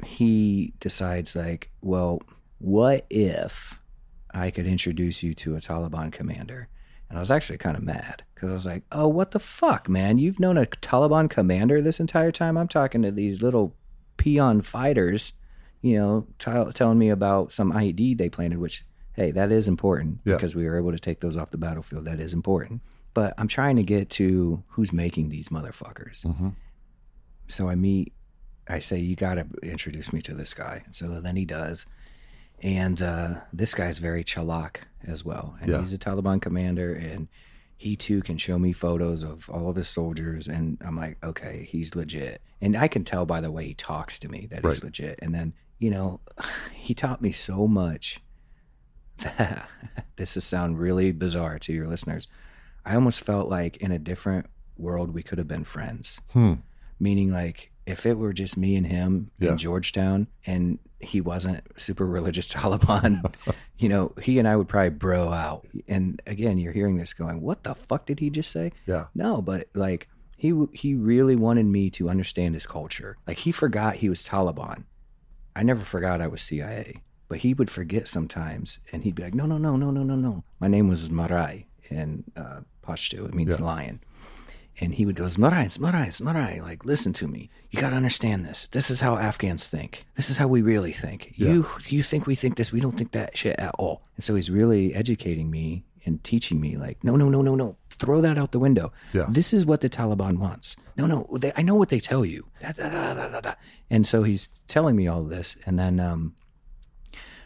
he 0.03 0.73
decides, 0.79 1.35
like, 1.37 1.69
well, 1.81 2.21
what 2.59 3.05
if 3.09 3.79
I 4.33 4.51
could 4.51 4.67
introduce 4.67 5.23
you 5.23 5.33
to 5.35 5.55
a 5.55 5.59
Taliban 5.59 6.11
commander? 6.11 6.67
And 7.09 7.17
I 7.17 7.21
was 7.21 7.31
actually 7.31 7.57
kind 7.59 7.77
of 7.77 7.83
mad 7.83 8.23
because 8.35 8.49
I 8.49 8.53
was 8.53 8.65
like, 8.65 8.83
oh, 8.91 9.07
what 9.07 9.31
the 9.31 9.39
fuck, 9.39 9.87
man? 9.87 10.17
You've 10.17 10.39
known 10.39 10.57
a 10.57 10.65
Taliban 10.65 11.29
commander 11.29 11.81
this 11.81 11.99
entire 11.99 12.31
time? 12.31 12.57
I'm 12.57 12.67
talking 12.67 13.01
to 13.03 13.11
these 13.11 13.41
little 13.41 13.73
peon 14.17 14.61
fighters, 14.61 15.33
you 15.81 15.97
know, 15.97 16.27
t- 16.37 16.71
telling 16.73 16.97
me 16.99 17.09
about 17.09 17.51
some 17.51 17.71
IED 17.71 18.17
they 18.17 18.29
planted, 18.29 18.59
which, 18.59 18.85
hey, 19.13 19.31
that 19.31 19.51
is 19.51 19.67
important 19.67 20.19
Yeah. 20.25 20.35
because 20.35 20.55
we 20.55 20.65
were 20.65 20.77
able 20.77 20.91
to 20.91 20.99
take 20.99 21.19
those 21.21 21.37
off 21.37 21.51
the 21.51 21.57
battlefield. 21.57 22.05
That 22.05 22.19
is 22.19 22.33
important. 22.33 22.81
But 23.13 23.33
I'm 23.37 23.47
trying 23.47 23.75
to 23.77 23.83
get 23.83 24.09
to 24.11 24.63
who's 24.69 24.93
making 24.93 25.29
these 25.29 25.49
motherfuckers. 25.49 26.25
Mhm. 26.25 26.53
So 27.47 27.67
I 27.67 27.75
meet, 27.75 28.13
I 28.67 28.79
say, 28.79 28.99
you 28.99 29.15
got 29.15 29.35
to 29.35 29.45
introduce 29.63 30.13
me 30.13 30.21
to 30.21 30.33
this 30.33 30.53
guy. 30.53 30.83
So 30.91 31.19
then 31.19 31.35
he 31.35 31.43
does. 31.45 31.85
And 32.61 33.01
uh, 33.01 33.41
this 33.51 33.73
guy's 33.73 33.97
very 33.97 34.23
chalak 34.23 34.77
as 35.03 35.25
well. 35.25 35.57
And 35.61 35.71
Yeah. 35.71 35.79
he's 35.79 35.93
a 35.93 35.97
Taliban 35.97 36.41
commander. 36.41 36.93
And 36.93 37.27
he 37.75 37.95
too 37.95 38.21
can 38.21 38.37
show 38.37 38.59
me 38.59 38.71
photos 38.71 39.23
of 39.23 39.49
all 39.49 39.67
of 39.67 39.75
his 39.75 39.89
soldiers. 39.89 40.47
And 40.47 40.77
I'm 40.81 40.95
like, 40.95 41.17
okay, 41.23 41.67
he's 41.69 41.95
legit. 41.95 42.41
And 42.61 42.77
I 42.77 42.87
can 42.87 43.03
tell 43.03 43.25
by 43.25 43.41
the 43.41 43.51
way 43.51 43.65
he 43.65 43.73
talks 43.73 44.19
to 44.19 44.29
me 44.29 44.45
that 44.51 44.63
he's 44.63 44.83
legit. 44.83 45.19
And 45.21 45.33
then, 45.33 45.53
you 45.81 45.89
know, 45.89 46.21
he 46.73 46.93
taught 46.93 47.21
me 47.21 47.31
so 47.33 47.67
much 47.67 48.21
that 49.17 49.67
this 50.15 50.35
will 50.35 50.41
sound 50.41 50.79
really 50.79 51.11
bizarre 51.11 51.59
to 51.59 51.73
your 51.73 51.87
listeners. 51.87 52.27
I 52.85 52.95
almost 52.95 53.23
felt 53.23 53.49
like 53.49 53.77
in 53.77 53.91
a 53.91 53.99
different 53.99 54.45
world 54.77 55.13
we 55.13 55.23
could 55.23 55.37
have 55.37 55.47
been 55.47 55.63
friends. 55.63 56.19
Hmm. 56.31 56.53
Meaning 56.99 57.31
like 57.31 57.71
if 57.85 58.05
it 58.05 58.17
were 58.17 58.31
just 58.33 58.57
me 58.57 58.75
and 58.75 58.85
him 58.87 59.31
Yeah. 59.39 59.51
in 59.51 59.57
Georgetown 59.57 60.27
and 60.45 60.79
he 60.99 61.19
wasn't 61.19 61.63
super 61.77 62.05
religious 62.05 62.51
Taliban, 62.53 63.33
you 63.77 63.89
know, 63.89 64.13
he 64.21 64.37
and 64.39 64.47
I 64.47 64.55
would 64.55 64.67
probably 64.67 64.89
bro 64.91 65.29
out. 65.29 65.67
And 65.87 66.21
again, 66.27 66.57
you're 66.59 66.73
hearing 66.73 66.97
this 66.97 67.13
going, 67.13 67.41
"What 67.41 67.63
the 67.63 67.73
fuck 67.75 68.05
did 68.05 68.19
he 68.19 68.29
just 68.29 68.51
say?" 68.51 68.71
Yeah. 68.85 69.05
No, 69.15 69.41
but 69.41 69.67
like 69.73 70.07
he 70.37 70.53
he 70.73 70.93
really 70.95 71.35
wanted 71.35 71.65
me 71.65 71.89
to 71.91 72.09
understand 72.09 72.53
his 72.55 72.65
culture. 72.67 73.17
Like 73.27 73.39
he 73.39 73.51
forgot 73.51 73.95
he 73.97 74.09
was 74.09 74.23
Taliban. 74.23 74.83
I 75.55 75.63
never 75.63 75.81
forgot 75.83 76.21
I 76.21 76.27
was 76.27 76.41
CIA, 76.41 77.01
but 77.27 77.39
he 77.39 77.53
would 77.53 77.69
forget 77.69 78.07
sometimes, 78.07 78.79
and 78.91 79.03
he'd 79.03 79.15
be 79.15 79.23
like, 79.23 79.35
"No, 79.35 79.45
no, 79.45 79.57
no, 79.57 79.75
no, 79.75 79.91
no, 79.91 80.03
no, 80.03 80.15
no. 80.15 80.43
My 80.59 80.67
name 80.67 80.87
was 80.87 81.09
Marai 81.09 81.65
in 81.89 82.23
uh, 82.35 82.61
Pashto. 82.85 83.25
It 83.25 83.33
means 83.33 83.57
Yeah. 83.59 83.65
lion." 83.65 83.99
And 84.79 84.95
he 84.95 85.05
would 85.05 85.15
go, 85.15 85.25
Zmarai, 85.25 85.65
Zmarai, 85.65 86.07
Zmarai, 86.07 86.59
like, 86.59 86.85
listen 86.85 87.13
to 87.13 87.27
me. 87.27 87.51
You 87.69 87.79
got 87.79 87.91
to 87.91 87.95
understand 87.97 88.45
this. 88.45 88.67
This 88.71 88.89
is 88.89 88.99
how 89.01 89.15
Afghans 89.17 89.67
think. 89.67 90.07
This 90.15 90.31
is 90.31 90.37
how 90.37 90.47
we 90.47 90.63
really 90.63 90.93
think. 90.93 91.33
You 91.35 91.67
you 91.87 92.01
think 92.01 92.25
we 92.25 92.33
think 92.33 92.55
this. 92.55 92.71
We 92.71 92.79
don't 92.79 92.97
think 92.97 93.11
that 93.11 93.37
shit 93.37 93.59
at 93.59 93.75
all. 93.77 94.01
And 94.15 94.23
so 94.23 94.33
he's 94.33 94.49
really 94.49 94.95
educating 94.95 95.51
me 95.51 95.83
and 96.05 96.23
teaching 96.23 96.59
me, 96.59 96.77
like, 96.77 97.03
no, 97.03 97.15
no, 97.15 97.29
no, 97.29 97.43
no, 97.43 97.53
no. 97.53 97.75
Throw 98.01 98.19
that 98.21 98.37
out 98.37 98.51
the 98.51 98.59
window. 98.59 98.91
Yeah. 99.13 99.27
This 99.29 99.53
is 99.53 99.65
what 99.65 99.81
the 99.81 99.89
Taliban 99.89 100.37
wants. 100.37 100.75
No, 100.97 101.05
no, 101.05 101.27
they, 101.37 101.53
I 101.55 101.61
know 101.61 101.75
what 101.75 101.89
they 101.89 101.99
tell 101.99 102.25
you. 102.25 102.47
Da, 102.59 102.71
da, 102.71 103.39
da. 103.39 103.53
And 103.89 104.07
so 104.07 104.23
he's 104.23 104.49
telling 104.67 104.95
me 104.95 105.07
all 105.07 105.23
this. 105.23 105.55
And 105.65 105.77
then 105.77 105.99
um, 105.99 106.35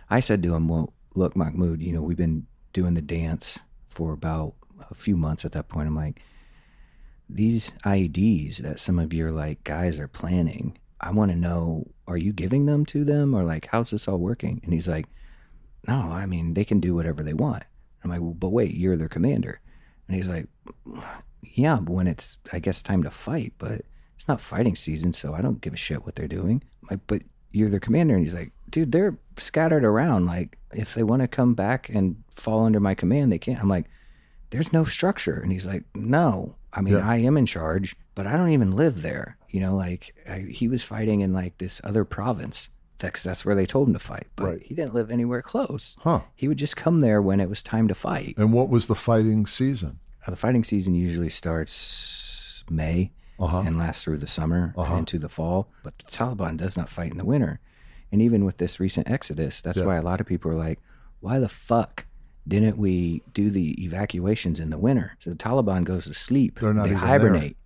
I 0.09 0.21
said 0.21 0.41
to 0.43 0.55
him, 0.55 0.67
well, 0.67 0.93
look, 1.13 1.35
Mahmoud, 1.35 1.81
you 1.81 1.93
know, 1.93 2.01
we've 2.01 2.17
been 2.17 2.47
doing 2.73 2.93
the 2.93 3.01
dance 3.01 3.59
for 3.87 4.13
about 4.13 4.55
a 4.89 4.95
few 4.95 5.17
months 5.17 5.45
at 5.45 5.51
that 5.53 5.67
point. 5.67 5.87
I'm 5.87 5.95
like, 5.95 6.21
these 7.29 7.71
IEDs 7.83 8.57
that 8.57 8.79
some 8.79 8.99
of 8.99 9.13
your 9.13 9.31
like 9.31 9.63
guys 9.63 9.99
are 9.99 10.07
planning, 10.07 10.77
I 11.01 11.11
want 11.11 11.31
to 11.31 11.37
know, 11.37 11.85
are 12.07 12.17
you 12.17 12.31
giving 12.31 12.65
them 12.65 12.85
to 12.87 13.03
them 13.03 13.33
or 13.33 13.43
like, 13.43 13.67
how's 13.67 13.91
this 13.91 14.07
all 14.07 14.19
working? 14.19 14.61
And 14.63 14.73
he's 14.73 14.87
like, 14.87 15.07
no, 15.87 16.11
I 16.11 16.25
mean, 16.25 16.53
they 16.53 16.65
can 16.65 16.79
do 16.79 16.95
whatever 16.95 17.23
they 17.23 17.33
want. 17.33 17.63
I'm 18.03 18.09
like, 18.09 18.21
well, 18.21 18.33
but 18.33 18.49
wait, 18.49 18.75
you're 18.75 18.97
their 18.97 19.09
commander. 19.09 19.59
And 20.07 20.15
he's 20.17 20.29
like, 20.29 20.47
yeah, 21.41 21.77
when 21.79 22.07
it's, 22.07 22.37
I 22.53 22.59
guess, 22.59 22.81
time 22.81 23.03
to 23.03 23.11
fight, 23.11 23.53
but 23.57 23.81
it's 24.15 24.27
not 24.27 24.41
fighting 24.41 24.75
season, 24.75 25.13
so 25.13 25.33
I 25.33 25.41
don't 25.41 25.61
give 25.61 25.73
a 25.73 25.77
shit 25.77 26.05
what 26.05 26.15
they're 26.15 26.27
doing. 26.27 26.63
I'm 26.83 26.87
like, 26.91 26.99
but 27.07 27.23
you're 27.51 27.69
their 27.69 27.79
commander. 27.79 28.15
And 28.15 28.23
he's 28.23 28.35
like, 28.35 28.51
dude, 28.69 28.91
they're 28.91 29.17
scattered 29.37 29.83
around. 29.85 30.25
Like, 30.25 30.57
if 30.73 30.93
they 30.93 31.03
want 31.03 31.21
to 31.21 31.27
come 31.27 31.53
back 31.53 31.89
and 31.89 32.21
fall 32.31 32.65
under 32.65 32.79
my 32.79 32.93
command, 32.93 33.31
they 33.31 33.39
can't. 33.39 33.59
I'm 33.59 33.69
like, 33.69 33.85
there's 34.49 34.73
no 34.73 34.83
structure. 34.83 35.39
And 35.39 35.51
he's 35.51 35.65
like, 35.65 35.83
no, 35.95 36.55
I 36.73 36.81
mean, 36.81 36.95
Yeah. 36.95 37.07
I 37.07 37.17
am 37.17 37.37
in 37.37 37.45
charge, 37.45 37.95
but 38.13 38.27
I 38.27 38.33
don't 38.37 38.49
even 38.51 38.75
live 38.75 39.01
there. 39.01 39.37
You 39.49 39.61
know, 39.61 39.75
like 39.75 40.13
I, 40.29 40.39
he 40.49 40.67
was 40.67 40.83
fighting 40.83 41.21
in 41.21 41.33
like 41.33 41.57
this 41.57 41.79
other 41.83 42.03
province 42.03 42.69
because 42.99 43.23
that's 43.23 43.45
where 43.45 43.55
they 43.55 43.65
told 43.65 43.87
him 43.87 43.93
to 43.93 43.99
fight, 43.99 44.27
but 44.35 44.45
Right. 44.45 44.63
he 44.63 44.73
didn't 44.73 44.93
live 44.93 45.11
anywhere 45.11 45.41
close. 45.41 45.95
Huh. 45.99 46.21
He 46.35 46.47
would 46.47 46.57
just 46.57 46.75
come 46.75 47.01
there 47.01 47.21
when 47.21 47.39
it 47.39 47.49
was 47.49 47.61
time 47.61 47.87
to 47.87 47.95
fight. 47.95 48.35
And 48.37 48.53
what 48.53 48.69
was 48.69 48.85
the 48.87 48.95
fighting 48.95 49.45
season? 49.45 49.99
Uh, 50.25 50.31
The 50.31 50.37
fighting 50.37 50.63
season 50.63 50.93
usually 50.95 51.29
starts 51.29 52.63
May 52.69 53.11
Uh-huh. 53.37 53.63
and 53.65 53.77
lasts 53.77 54.03
through 54.03 54.17
the 54.17 54.27
summer 54.27 54.73
Uh-huh. 54.77 54.95
into 54.97 55.19
the 55.19 55.29
fall. 55.29 55.67
But 55.83 55.97
the 55.97 56.05
Taliban 56.05 56.57
does 56.57 56.77
not 56.77 56.89
fight 56.89 57.11
in 57.11 57.17
the 57.17 57.25
winter. 57.25 57.59
And 58.11 58.21
even 58.21 58.45
with 58.45 58.57
this 58.57 58.79
recent 58.79 59.09
exodus, 59.09 59.61
that's 59.61 59.79
Yeah. 59.79 59.85
why 59.85 59.95
a 59.97 60.01
lot 60.01 60.21
of 60.21 60.27
people 60.27 60.49
are 60.51 60.55
like, 60.55 60.79
why 61.19 61.39
the 61.39 61.49
fuck 61.49 62.05
didn't 62.47 62.77
we 62.77 63.23
do 63.33 63.49
the 63.49 63.83
evacuations 63.83 64.59
in 64.59 64.69
the 64.69 64.77
winter? 64.77 65.13
So 65.19 65.31
the 65.31 65.35
Taliban 65.35 65.83
goes 65.83 66.05
to 66.05 66.13
sleep. 66.13 66.59
They're 66.59 66.73
not 66.73 66.83
they 66.85 66.91
even 66.91 67.01
there. 67.01 67.09
hibernate. 67.09 67.57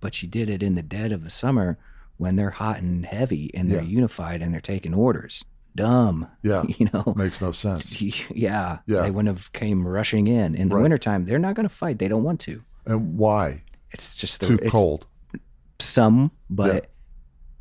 But 0.00 0.22
you 0.22 0.28
did 0.28 0.48
it 0.48 0.62
in 0.62 0.76
the 0.76 0.82
dead 0.82 1.12
of 1.12 1.24
the 1.24 1.30
summer 1.30 1.76
when 2.18 2.36
they're 2.36 2.50
hot 2.50 2.78
and 2.78 3.04
heavy 3.06 3.50
and 3.54 3.70
they're 3.70 3.82
Yeah. 3.82 3.88
unified 3.88 4.42
and 4.42 4.52
they're 4.52 4.60
taking 4.60 4.94
orders. 4.94 5.44
Dumb. 5.74 6.28
Yeah. 6.42 6.64
You 6.78 6.88
know? 6.92 7.14
Makes 7.16 7.40
no 7.40 7.52
sense. 7.52 8.00
Yeah. 8.30 8.78
Yeah. 8.86 9.02
They 9.02 9.10
wouldn't 9.10 9.34
have 9.34 9.52
came 9.52 9.86
rushing 9.86 10.26
in. 10.26 10.54
In 10.54 10.68
the 10.68 10.74
Right. 10.76 10.82
wintertime, 10.82 11.24
they're 11.24 11.38
not 11.38 11.54
going 11.54 11.68
to 11.68 11.74
fight. 11.74 11.98
They 11.98 12.08
don't 12.08 12.24
want 12.24 12.40
to. 12.40 12.62
And 12.86 13.16
why? 13.18 13.62
It's 13.92 14.14
just 14.16 14.40
the, 14.40 14.48
Too 14.48 14.58
it's 14.62 14.70
cold. 14.70 15.06
some, 15.80 16.30
but 16.50 16.74
Yeah. 16.74 16.80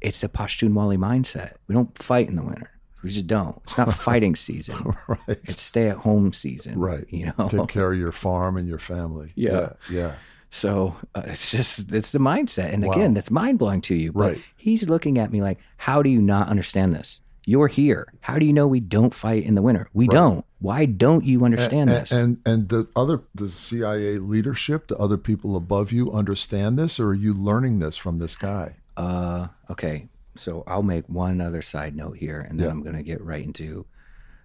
it's 0.09 0.23
a 0.23 0.27
Pashtunwali 0.29 0.97
mindset. 0.97 1.53
We 1.67 1.75
don't 1.75 1.95
fight 1.97 2.27
in 2.29 2.35
the 2.35 2.41
winter. 2.43 2.69
We 3.03 3.09
just 3.11 3.27
don't. 3.27 3.55
It's 3.63 3.77
not 3.77 3.93
fighting 4.07 4.35
season. 4.35 4.95
Right. 5.07 5.19
It's 5.45 5.61
stay 5.61 5.87
at 5.89 5.97
home 5.97 6.33
season. 6.33 6.79
Right. 6.79 7.05
You 7.09 7.31
know. 7.37 7.47
Take 7.49 7.67
care 7.67 7.91
of 7.93 7.99
your 7.99 8.11
farm 8.11 8.57
and 8.57 8.67
your 8.67 8.79
family. 8.79 9.31
Yeah. 9.35 9.51
Yeah. 9.51 9.69
yeah. 9.99 10.15
So 10.49 10.95
uh, 11.13 11.23
it's 11.25 11.51
just 11.51 11.91
it's 11.91 12.11
the 12.11 12.19
mindset, 12.19 12.73
and 12.73 12.85
Wow. 12.85 12.93
again, 12.93 13.13
that's 13.13 13.29
mind 13.31 13.59
blowing 13.59 13.81
to 13.81 13.95
you. 13.95 14.11
But 14.13 14.19
Right. 14.33 14.41
he's 14.55 14.87
looking 14.89 15.17
at 15.17 15.31
me 15.31 15.41
like, 15.41 15.59
"How 15.77 16.01
do 16.01 16.09
you 16.09 16.21
not 16.21 16.47
understand 16.47 16.93
this? 16.95 17.21
You're 17.45 17.67
here. 17.67 18.11
How 18.21 18.39
do 18.39 18.45
you 18.45 18.51
know 18.53 18.67
we 18.67 18.79
don't 18.81 19.13
fight 19.13 19.43
in 19.43 19.55
the 19.55 19.61
winter? 19.61 19.87
We 19.93 20.07
don't. 20.07 20.43
Why 20.59 20.85
don't 20.85 21.23
you 21.23 21.45
understand 21.45 21.89
and, 21.89 21.99
this? 22.01 22.11
And 22.11 22.37
and 22.45 22.69
the 22.69 22.87
other 22.95 23.21
the 23.35 23.49
CIA 23.49 24.17
leadership, 24.17 24.87
the 24.87 24.97
other 24.97 25.17
people 25.17 25.55
above 25.55 25.91
you 25.91 26.11
understand 26.11 26.77
this, 26.79 26.99
or 26.99 27.09
are 27.09 27.13
you 27.13 27.33
learning 27.33 27.79
this 27.79 27.95
from 27.95 28.19
this 28.19 28.35
guy? 28.35 28.77
Uh, 28.95 29.47
okay. 29.69 30.07
So 30.35 30.63
I'll 30.67 30.83
make 30.83 31.07
one 31.09 31.39
other 31.41 31.61
side 31.61 31.95
note 31.95 32.17
here, 32.17 32.39
and 32.41 32.59
then 32.59 32.65
Yeah. 32.67 32.71
I'm 32.71 32.83
going 32.83 32.95
to 32.95 33.03
get 33.03 33.21
right 33.23 33.43
into 33.43 33.85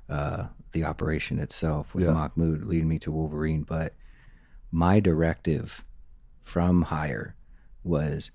uh, 0.08 0.46
the 0.72 0.84
operation 0.84 1.38
itself 1.38 1.94
with 1.94 2.04
Yeah. 2.04 2.12
Mahmoud 2.12 2.64
leading 2.64 2.88
me 2.88 2.98
to 3.00 3.10
Wolverine. 3.12 3.62
But 3.62 3.94
my 4.70 5.00
directive 5.00 5.84
from 6.42 6.82
higher 6.82 7.34
was 7.82 8.30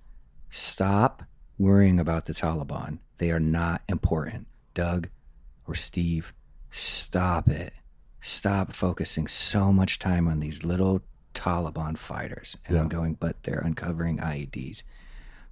stop 0.49 1.23
worrying 1.57 1.99
about 1.99 2.25
the 2.25 2.33
Taliban. 2.33 2.99
They 3.17 3.31
are 3.31 3.39
not 3.39 3.81
important. 3.87 4.47
Doug 4.73 5.09
or 5.67 5.75
Steve, 5.75 6.33
stop 6.69 7.49
it. 7.49 7.73
Stop 8.21 8.73
focusing 8.73 9.27
so 9.27 9.71
much 9.71 9.99
time 9.99 10.27
on 10.27 10.39
these 10.39 10.63
little 10.63 11.01
Taliban 11.33 11.97
fighters. 11.97 12.57
And 12.65 12.77
I'm 12.77 12.87
going, 12.87 13.13
but 13.13 13.43
they're 13.43 13.59
uncovering 13.59 14.17
IEDs. 14.17 14.83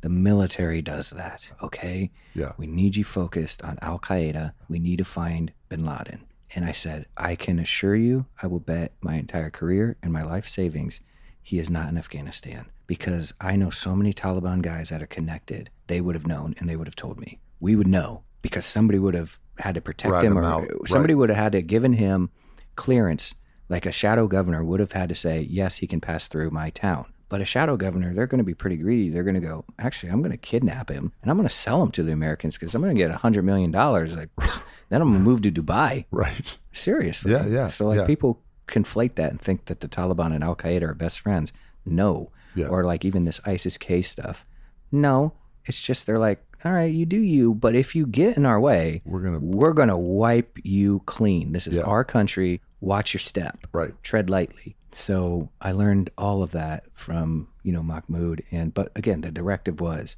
The 0.02 0.10
military 0.10 0.82
does 0.82 1.12
that, 1.12 1.48
okay? 1.62 2.12
Yeah. 2.34 2.54
We 2.58 2.68
need 2.68 2.96
you 2.96 3.04
focused 3.04 3.62
on 3.64 3.80
Al 3.82 4.00
Qaeda. 4.00 4.54
We 4.68 4.80
need 4.80 4.98
to 4.98 5.06
find 5.06 5.52
bin 5.70 5.86
Laden. 5.86 6.26
And 6.54 6.66
I 6.66 6.72
said, 6.74 7.08
I 7.18 7.36
can 7.36 7.60
assure 7.60 7.96
you, 7.96 8.26
I 8.42 8.48
will 8.48 8.60
bet 8.60 8.94
my 9.02 9.16
entire 9.16 9.50
career 9.50 9.98
and 10.04 10.14
my 10.14 10.24
life 10.24 10.48
savings 10.48 11.02
he 11.46 11.60
is 11.60 11.70
not 11.70 11.90
in 11.90 11.98
Afghanistan 11.98 12.66
because 12.88 13.36
I 13.40 13.56
know 13.56 13.70
so 13.70 13.96
many 13.96 14.12
Taliban 14.14 14.64
guys 14.64 14.90
that 14.90 15.04
are 15.04 15.08
connected. 15.08 15.70
They 15.86 16.02
would 16.02 16.16
have 16.16 16.26
known 16.26 16.56
and 16.58 16.68
they 16.68 16.76
would 16.76 16.88
have 16.88 16.96
told 16.96 17.20
me. 17.20 17.40
We 17.60 17.76
would 17.76 17.88
know 17.88 18.24
because 18.42 18.66
somebody 18.66 18.98
would 18.98 19.14
have 19.14 19.40
had 19.60 19.76
to 19.76 19.82
protect 19.82 20.12
Rat 20.12 20.24
him 20.24 20.40
or 20.40 20.44
out, 20.44 20.64
uh, 20.64 20.88
somebody 20.88 21.14
right. 21.14 21.20
would 21.20 21.30
have 21.30 21.38
had 21.38 21.52
to 21.52 21.62
given 21.62 21.94
him 21.94 22.32
clearance 22.76 23.36
like 23.70 23.86
a 23.86 23.92
shadow 23.92 24.28
governor 24.28 24.64
would 24.64 24.80
have 24.80 24.94
had 24.94 25.08
to 25.10 25.16
say, 25.16 25.42
yes, 25.42 25.78
he 25.78 25.86
can 25.86 26.02
pass 26.02 26.28
through 26.28 26.50
my 26.50 26.72
town. 26.72 27.06
But 27.30 27.42
a 27.42 27.46
shadow 27.46 27.78
governor, 27.78 28.12
they're 28.12 28.28
going 28.28 28.40
to 28.40 28.44
be 28.44 28.56
pretty 28.56 28.78
greedy. 28.78 29.10
They're 29.10 29.24
going 29.24 29.36
to 29.36 29.40
go, 29.40 29.66
actually, 29.78 30.12
I'm 30.12 30.22
going 30.22 30.32
to 30.32 30.38
kidnap 30.38 30.90
him 30.90 31.12
and 31.22 31.30
I'm 31.30 31.38
going 31.38 31.48
to 31.48 31.54
sell 31.54 31.82
him 31.84 31.92
to 31.92 32.02
the 32.02 32.12
Americans 32.12 32.56
because 32.56 32.74
I'm 32.74 32.82
going 32.82 32.96
to 32.96 33.00
get 33.00 33.12
a 33.12 33.20
$100 33.20 33.44
million. 33.44 33.72
Like, 33.72 34.30
then 34.90 35.02
I'm 35.02 35.12
going 35.12 35.14
to 35.14 35.20
move 35.20 35.44
to 35.44 35.52
Dubai. 35.52 36.06
Right. 36.12 36.58
Seriously. 36.72 37.32
Yeah, 37.32 37.46
yeah, 37.46 37.68
So, 37.68 37.88
like, 37.88 38.00
yeah. 38.00 38.06
people 38.08 38.42
conflate 38.68 39.16
that 39.16 39.32
and 39.32 39.40
think 39.42 39.66
that 39.66 39.80
the 39.80 39.88
Taliban 39.88 40.34
and 40.34 40.44
Al 40.44 40.56
Qaeda 40.56 40.82
are 40.84 40.94
best 40.94 41.20
friends. 41.20 41.54
No. 41.86 42.32
Yeah. 42.56 42.68
Or 42.68 42.84
like 42.84 43.04
even 43.06 43.26
this 43.26 43.42
ISIS 43.46 43.78
K 43.78 44.02
stuff. 44.02 44.46
No. 44.92 45.34
It's 45.66 45.82
just 45.82 46.06
they're 46.06 46.20
like, 46.20 46.44
all 46.64 46.72
right, 46.72 46.92
you 46.94 47.06
do 47.06 47.20
you, 47.20 47.54
but 47.54 47.76
if 47.76 47.96
you 47.96 48.06
get 48.08 48.38
in 48.38 48.46
our 48.46 48.60
way, 48.60 49.02
We're 49.06 49.20
gonna- 49.22 49.40
we're 49.40 49.74
gonna 49.74 49.98
wipe 49.98 50.58
you 50.64 51.02
clean. 51.06 51.52
This 51.52 51.68
is 51.68 51.76
Yeah. 51.78 51.84
our 51.84 52.04
country. 52.04 52.62
Watch 52.82 53.14
your 53.14 53.20
step. 53.20 53.68
Right. 53.72 53.94
Tread 54.04 54.30
lightly. 54.30 54.76
So 54.92 55.50
I 55.60 55.74
learned 55.74 56.10
all 56.18 56.42
of 56.44 56.52
that 56.52 56.84
from 56.94 57.50
you 57.64 57.72
know 57.72 57.84
Mahmoud, 57.84 58.44
and 58.52 58.74
but 58.74 58.92
again, 58.96 59.22
the 59.22 59.32
directive 59.32 59.82
was, 59.82 60.18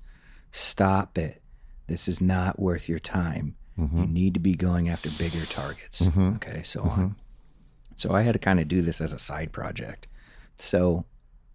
stop 0.51 1.17
it. 1.17 1.41
This 1.87 2.07
is 2.07 2.21
not 2.21 2.59
worth 2.59 2.87
your 2.89 2.99
time. 2.99 3.55
Mm-hmm. 3.79 3.99
You 4.01 4.07
need 4.07 4.33
to 4.33 4.39
be 4.39 4.55
going 4.55 4.89
after 4.89 5.09
bigger 5.17 5.45
targets. 5.45 6.07
Okay, 6.17 6.61
so 6.63 6.81
on. 6.83 7.15
So 7.97 8.13
I 8.13 8.21
had 8.21 8.33
to 8.33 8.39
kind 8.39 8.59
of 8.59 8.67
do 8.67 8.81
this 8.81 9.01
as 9.01 9.11
a 9.11 9.19
side 9.19 9.51
project. 9.51 10.07
So 10.55 11.03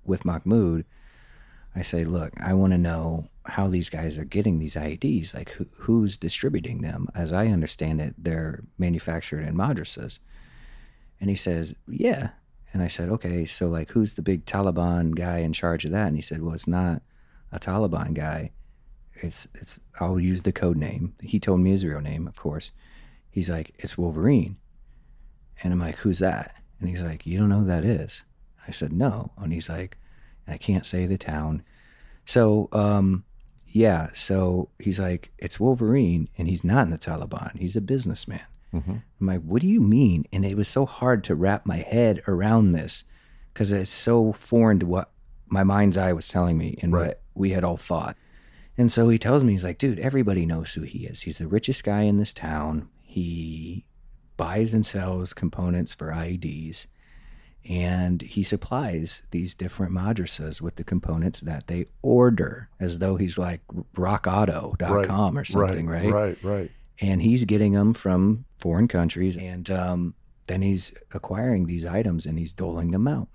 with 0.04 0.24
Mahmoud, 0.24 0.84
I 1.74 1.82
say, 1.82 2.04
look, 2.04 2.32
I 2.40 2.52
want 2.52 2.72
to 2.72 2.78
know 2.78 3.28
how 3.46 3.68
these 3.68 3.88
guys 3.88 4.18
are 4.18 4.24
getting 4.24 4.58
these 4.58 4.74
IEDs. 4.74 5.34
Like, 5.34 5.50
who, 5.50 5.66
who's 5.76 6.16
distributing 6.16 6.82
them? 6.82 7.08
As 7.14 7.32
I 7.32 7.46
understand 7.46 8.00
it, 8.00 8.14
they're 8.18 8.64
manufactured 8.76 9.40
in 9.40 9.54
madrasas. 9.54 10.18
And 11.20 11.30
he 11.30 11.36
says, 11.36 11.74
yeah. 11.88 12.30
And 12.72 12.82
I 12.82 12.88
said, 12.88 13.08
okay, 13.08 13.46
so 13.46 13.68
like, 13.68 13.90
who's 13.90 14.14
the 14.14 14.22
big 14.22 14.44
Taliban 14.44 15.14
guy 15.14 15.38
in 15.38 15.52
charge 15.52 15.84
of 15.84 15.92
that? 15.92 16.08
And 16.08 16.16
he 16.16 16.22
said, 16.22 16.42
well, 16.42 16.54
it's 16.54 16.66
not 16.66 17.02
a 17.52 17.60
Taliban 17.60 18.14
guy. 18.14 18.50
It's 19.14 19.46
it's. 19.54 19.78
I'll 20.00 20.18
use 20.18 20.42
the 20.42 20.52
code 20.52 20.76
name. 20.76 21.14
He 21.22 21.38
told 21.38 21.60
me 21.60 21.70
his 21.70 21.84
real 21.84 22.00
name, 22.00 22.26
of 22.26 22.34
course. 22.34 22.72
He's 23.30 23.48
like, 23.48 23.72
it's 23.78 23.96
Wolverine. 23.96 24.56
And 25.62 25.72
I'm 25.72 25.80
like, 25.80 25.98
who's 25.98 26.18
that? 26.20 26.54
And 26.80 26.88
he's 26.88 27.02
like, 27.02 27.26
you 27.26 27.38
don't 27.38 27.48
know 27.48 27.58
who 27.60 27.64
that 27.66 27.84
is. 27.84 28.24
I 28.66 28.70
said, 28.70 28.92
no. 28.92 29.32
And 29.38 29.52
he's 29.52 29.68
like, 29.68 29.96
I 30.48 30.56
can't 30.56 30.86
say 30.86 31.06
the 31.06 31.18
town. 31.18 31.62
So, 32.26 32.68
um, 32.72 33.24
yeah. 33.68 34.10
So 34.14 34.68
he's 34.78 34.98
like, 35.00 35.32
it's 35.38 35.58
Wolverine, 35.60 36.28
and 36.38 36.48
he's 36.48 36.64
not 36.64 36.84
in 36.84 36.90
the 36.90 36.98
Taliban. 36.98 37.58
He's 37.58 37.76
a 37.76 37.80
businessman. 37.80 38.42
I'm 39.20 39.26
like, 39.26 39.42
what 39.42 39.60
do 39.60 39.68
you 39.68 39.80
mean? 39.80 40.24
And 40.32 40.44
it 40.44 40.56
was 40.56 40.68
so 40.68 40.86
hard 40.86 41.24
to 41.24 41.34
wrap 41.34 41.66
my 41.66 41.76
head 41.78 42.22
around 42.26 42.72
this 42.72 43.04
because 43.52 43.70
it's 43.70 43.90
so 43.90 44.32
foreign 44.32 44.78
to 44.80 44.86
what 44.86 45.10
my 45.46 45.62
mind's 45.62 45.96
eye 45.98 46.12
was 46.14 46.28
telling 46.28 46.56
me 46.56 46.78
and 46.80 46.92
Right. 46.92 47.06
what 47.08 47.20
we 47.34 47.50
had 47.50 47.64
all 47.64 47.76
thought. 47.76 48.16
And 48.78 48.90
so 48.90 49.10
he 49.10 49.18
tells 49.18 49.44
me, 49.44 49.52
he's 49.52 49.64
like, 49.64 49.76
dude, 49.78 49.98
everybody 49.98 50.46
knows 50.46 50.72
who 50.72 50.80
he 50.82 51.00
is. 51.06 51.20
He's 51.20 51.36
the 51.38 51.46
richest 51.46 51.84
guy 51.84 52.02
in 52.02 52.16
this 52.16 52.32
town. 52.32 52.88
He 53.02 53.84
buys 54.44 54.74
and 54.74 54.84
sells 54.86 55.32
components 55.32 55.94
for 55.94 56.08
IEDs 56.10 56.86
and 57.64 58.22
he 58.22 58.42
supplies 58.42 59.22
these 59.30 59.54
different 59.54 59.92
madrasas 59.92 60.60
with 60.60 60.74
the 60.76 60.84
components 60.84 61.40
that 61.40 61.68
they 61.68 61.84
order 62.02 62.68
as 62.80 62.98
though 62.98 63.16
he's 63.16 63.38
like 63.38 63.60
rockauto.com 63.96 65.38
or 65.38 65.44
something, 65.44 65.86
right? 65.86 66.10
Right. 66.10 66.38
Right. 66.42 66.70
and 67.00 67.22
he's 67.22 67.44
getting 67.44 67.72
them 67.72 67.94
from 67.94 68.44
foreign 68.58 68.88
countries 68.88 69.36
and 69.36 69.70
um, 69.70 70.14
then 70.46 70.62
he's 70.62 70.92
acquiring 71.12 71.66
these 71.66 71.84
items 71.84 72.26
and 72.26 72.38
he's 72.38 72.52
doling 72.52 72.90
them 72.90 73.06
out 73.08 73.28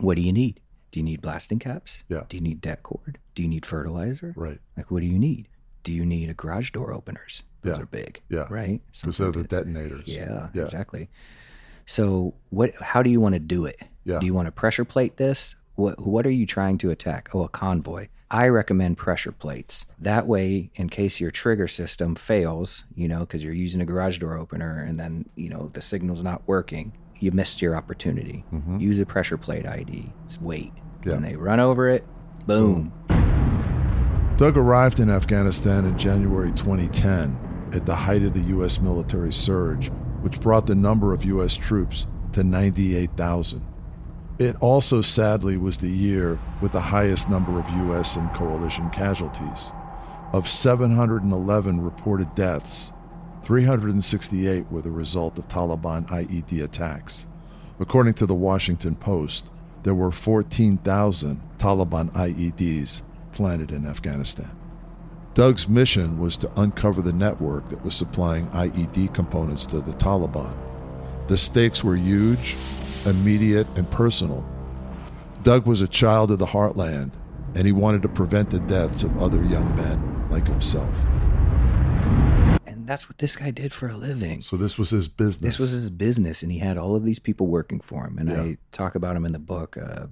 what 0.00 0.16
do 0.16 0.22
you 0.22 0.32
need 0.32 0.60
do 0.92 0.98
you 1.00 1.04
need 1.04 1.20
blasting 1.20 1.58
caps 1.58 2.04
Yeah. 2.08 2.24
do 2.28 2.36
you 2.36 2.42
need 2.42 2.60
det 2.60 2.82
cord 2.82 3.18
do 3.34 3.42
you 3.42 3.48
need 3.48 3.64
fertilizer 3.66 4.32
Right. 4.36 4.58
like 4.76 4.90
what 4.90 5.00
do 5.00 5.06
you 5.06 5.18
need 5.18 5.48
do 5.82 5.92
you 5.92 6.04
need 6.04 6.28
a 6.30 6.34
garage 6.34 6.70
door 6.72 6.92
openers 6.92 7.42
those 7.62 7.76
Yeah. 7.76 7.82
are 7.82 7.86
big 7.86 8.20
Yeah. 8.28 8.46
right 8.50 8.80
Because 9.00 9.18
they're 9.18 9.32
the 9.32 9.44
detonators. 9.44 10.06
yeah, 10.06 10.48
Yeah. 10.54 10.62
exactly 10.62 11.08
so 11.86 12.34
what 12.50 12.74
how 12.80 13.02
do 13.02 13.10
you 13.10 13.20
want 13.20 13.34
to 13.34 13.38
do 13.40 13.64
it 13.64 13.80
Yeah. 14.04 14.18
do 14.20 14.26
you 14.26 14.34
want 14.34 14.46
to 14.46 14.52
pressure 14.52 14.84
plate 14.84 15.16
this 15.16 15.54
what 15.74 16.00
what 16.06 16.26
are 16.26 16.30
you 16.30 16.46
trying 16.46 16.78
to 16.78 16.90
attack 16.90 17.28
oh 17.34 17.42
a 17.42 17.48
convoy 17.48 18.08
i 18.30 18.46
recommend 18.46 18.96
pressure 18.96 19.32
plates 19.32 19.86
that 19.98 20.26
way 20.26 20.70
in 20.76 20.88
case 20.88 21.20
your 21.20 21.30
trigger 21.30 21.66
system 21.68 22.14
fails 22.14 22.84
you 22.94 23.08
know 23.08 23.20
because 23.20 23.42
you're 23.42 23.52
using 23.54 23.80
a 23.80 23.84
garage 23.84 24.18
door 24.18 24.36
opener 24.36 24.82
and 24.82 25.00
then 25.00 25.24
you 25.36 25.48
know 25.48 25.70
the 25.72 25.80
signal's 25.82 26.22
not 26.22 26.42
working 26.46 26.92
you 27.18 27.30
missed 27.32 27.60
your 27.60 27.74
opportunity 27.76 28.44
use 28.78 28.98
a 28.98 29.06
pressure 29.06 29.36
plate 29.38 29.66
id 29.66 30.12
it's 30.24 30.40
wait 30.40 30.72
Mm-hmm. 30.74 31.08
Yeah. 31.08 31.14
and 31.16 31.24
they 31.24 31.34
run 31.36 31.60
over 31.60 31.88
it 31.88 32.04
boom 32.46 32.92
Doug 34.36 34.56
arrived 34.56 35.00
in 35.00 35.10
Afghanistan 35.10 35.84
in 35.84 35.98
January 35.98 36.50
2010 36.52 37.36
at 37.74 37.86
the 37.86 37.94
height 37.94 38.22
of 38.22 38.34
the 38.34 38.48
U.S. 38.54 38.80
military 38.80 39.32
surge, 39.32 39.88
which 40.22 40.40
brought 40.40 40.66
the 40.66 40.74
number 40.74 41.12
of 41.14 41.24
U.S. 41.24 41.56
troops 41.56 42.06
to 42.32 42.44
98,000. 42.44 43.64
It 44.38 44.56
also 44.60 45.02
sadly 45.02 45.56
was 45.56 45.78
the 45.78 45.90
year 45.90 46.40
with 46.62 46.72
the 46.72 46.80
highest 46.80 47.28
number 47.28 47.58
of 47.58 47.68
U.S. 47.70 48.16
and 48.16 48.32
coalition 48.32 48.88
casualties. 48.90 49.72
Of 50.32 50.48
711 50.48 51.80
reported 51.80 52.34
deaths, 52.34 52.92
368 53.44 54.70
were 54.70 54.80
the 54.80 54.90
result 54.90 55.38
of 55.38 55.48
Taliban 55.48 56.06
IED 56.08 56.62
attacks. 56.62 57.26
According 57.78 58.14
to 58.14 58.26
the 58.26 58.34
Washington 58.34 58.94
Post, 58.94 59.50
there 59.82 59.94
were 59.94 60.12
14,000 60.12 61.40
Taliban 61.58 62.12
IEDs 62.12 63.02
planted 63.32 63.72
in 63.72 63.86
Afghanistan. 63.86 64.59
Doug's 65.34 65.68
mission 65.68 66.18
was 66.18 66.36
to 66.38 66.50
uncover 66.60 67.02
the 67.02 67.12
network 67.12 67.68
that 67.68 67.82
was 67.84 67.94
supplying 67.94 68.46
IED 68.48 69.14
components 69.14 69.64
to 69.66 69.80
the 69.80 69.92
Taliban. 69.92 70.56
The 71.28 71.38
stakes 71.38 71.84
were 71.84 71.94
huge, 71.96 72.56
immediate, 73.06 73.66
and 73.76 73.88
personal. 73.90 74.46
Doug 75.42 75.66
was 75.66 75.80
a 75.80 75.88
child 75.88 76.32
of 76.32 76.38
the 76.38 76.46
heartland, 76.46 77.14
and 77.54 77.64
he 77.64 77.72
wanted 77.72 78.02
to 78.02 78.08
prevent 78.08 78.50
the 78.50 78.60
deaths 78.60 79.04
of 79.04 79.16
other 79.22 79.42
young 79.44 79.74
men 79.76 80.28
like 80.30 80.46
himself. 80.46 80.92
and 82.66 82.86
that's 82.86 83.08
what 83.08 83.18
this 83.18 83.36
guy 83.36 83.50
did 83.52 83.72
for 83.72 83.88
a 83.88 83.96
living 83.96 84.42
So 84.42 84.56
this 84.56 84.76
was 84.78 84.90
his 84.90 85.06
business. 85.08 85.54
This 85.54 85.58
was 85.60 85.70
his 85.70 85.90
business, 85.90 86.42
and 86.42 86.50
he 86.50 86.58
had 86.58 86.76
all 86.76 86.96
of 86.96 87.04
these 87.04 87.20
people 87.20 87.46
working 87.46 87.80
for 87.80 88.04
him. 88.04 88.18
And 88.18 88.28
Yeah. 88.30 88.42
I 88.42 88.56
talk 88.72 88.96
about 88.96 89.14
him 89.16 89.24
in 89.24 89.32
the 89.32 89.38
book. 89.38 89.76
Uh, 89.76 90.06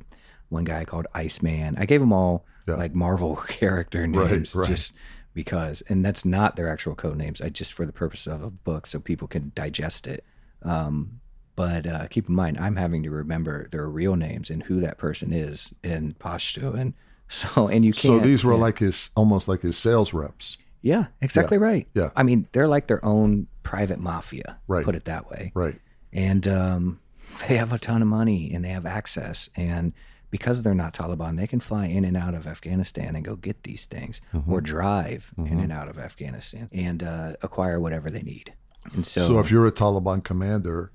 one 0.48 0.64
guy 0.64 0.84
called 0.84 1.06
Iceman. 1.12 1.76
I 1.76 1.86
gave 1.86 2.00
them 2.00 2.12
all 2.12 2.46
Yeah. 2.68 2.76
like 2.76 2.94
Marvel 2.94 3.36
character 3.48 4.06
names, 4.06 4.54
right. 4.54 4.68
just 4.68 4.94
because. 5.34 5.82
And 5.88 6.04
that's 6.04 6.24
not 6.24 6.56
their 6.56 6.68
actual 6.68 6.94
code 6.94 7.16
names. 7.16 7.40
I 7.40 7.48
just 7.48 7.72
for 7.72 7.86
the 7.86 7.92
purpose 7.92 8.26
of 8.26 8.42
a 8.42 8.50
book, 8.50 8.86
so 8.86 8.98
people 9.00 9.28
can 9.28 9.52
digest 9.54 10.06
it. 10.06 10.24
Um, 10.62 11.20
but 11.56 11.86
uh, 11.86 12.06
keep 12.08 12.28
in 12.28 12.34
mind, 12.34 12.58
I'm 12.58 12.76
having 12.76 13.02
to 13.02 13.10
remember 13.10 13.68
their 13.70 13.88
real 13.88 14.14
names 14.16 14.48
and 14.50 14.62
who 14.62 14.80
that 14.80 14.96
person 14.98 15.32
is 15.32 15.72
in 15.82 16.14
Pashto, 16.14 16.74
and 16.78 16.94
so 17.28 17.68
and 17.68 17.84
you 17.84 17.92
can't. 17.92 18.02
so 18.02 18.18
these 18.20 18.44
were 18.44 18.54
yeah. 18.54 18.60
like 18.60 18.78
his 18.78 19.10
almost 19.16 19.48
like 19.48 19.62
his 19.62 19.76
sales 19.76 20.12
reps. 20.14 20.56
yeah, 20.82 21.06
exactly 21.20 21.58
right. 21.58 21.88
yeah. 21.94 22.10
I 22.16 22.22
mean, 22.22 22.46
they're 22.52 22.68
like 22.68 22.86
their 22.86 23.04
own 23.04 23.48
private 23.64 23.98
mafia. 23.98 24.58
Right. 24.68 24.84
Put 24.84 24.94
it 24.94 25.04
that 25.06 25.28
way 25.30 25.52
Right. 25.54 25.78
and 26.12 26.46
um, 26.48 27.00
they 27.48 27.56
have 27.56 27.72
a 27.72 27.78
ton 27.78 28.00
of 28.00 28.08
money 28.08 28.50
and 28.54 28.64
they 28.64 28.70
have 28.70 28.86
access 28.86 29.50
and 29.56 29.92
because 30.30 30.62
they're 30.62 30.74
not 30.74 30.92
Taliban, 30.94 31.36
they 31.36 31.46
can 31.46 31.60
fly 31.60 31.86
in 31.86 32.04
and 32.04 32.16
out 32.16 32.34
of 32.34 32.46
Afghanistan 32.46 33.16
and 33.16 33.24
go 33.24 33.36
get 33.36 33.62
these 33.64 33.84
things 33.86 34.20
Mm-hmm. 34.34 34.52
or 34.52 34.60
drive 34.60 35.32
in 35.38 35.58
and 35.58 35.72
out 35.72 35.88
of 35.88 35.98
Afghanistan 35.98 36.68
and 36.72 37.02
uh, 37.02 37.32
acquire 37.42 37.80
whatever 37.80 38.10
they 38.10 38.22
need. 38.22 38.52
And 38.92 39.06
so, 39.06 39.26
So 39.26 39.38
if 39.38 39.50
you're 39.50 39.66
a 39.66 39.72
Taliban 39.72 40.22
commander, 40.22 40.92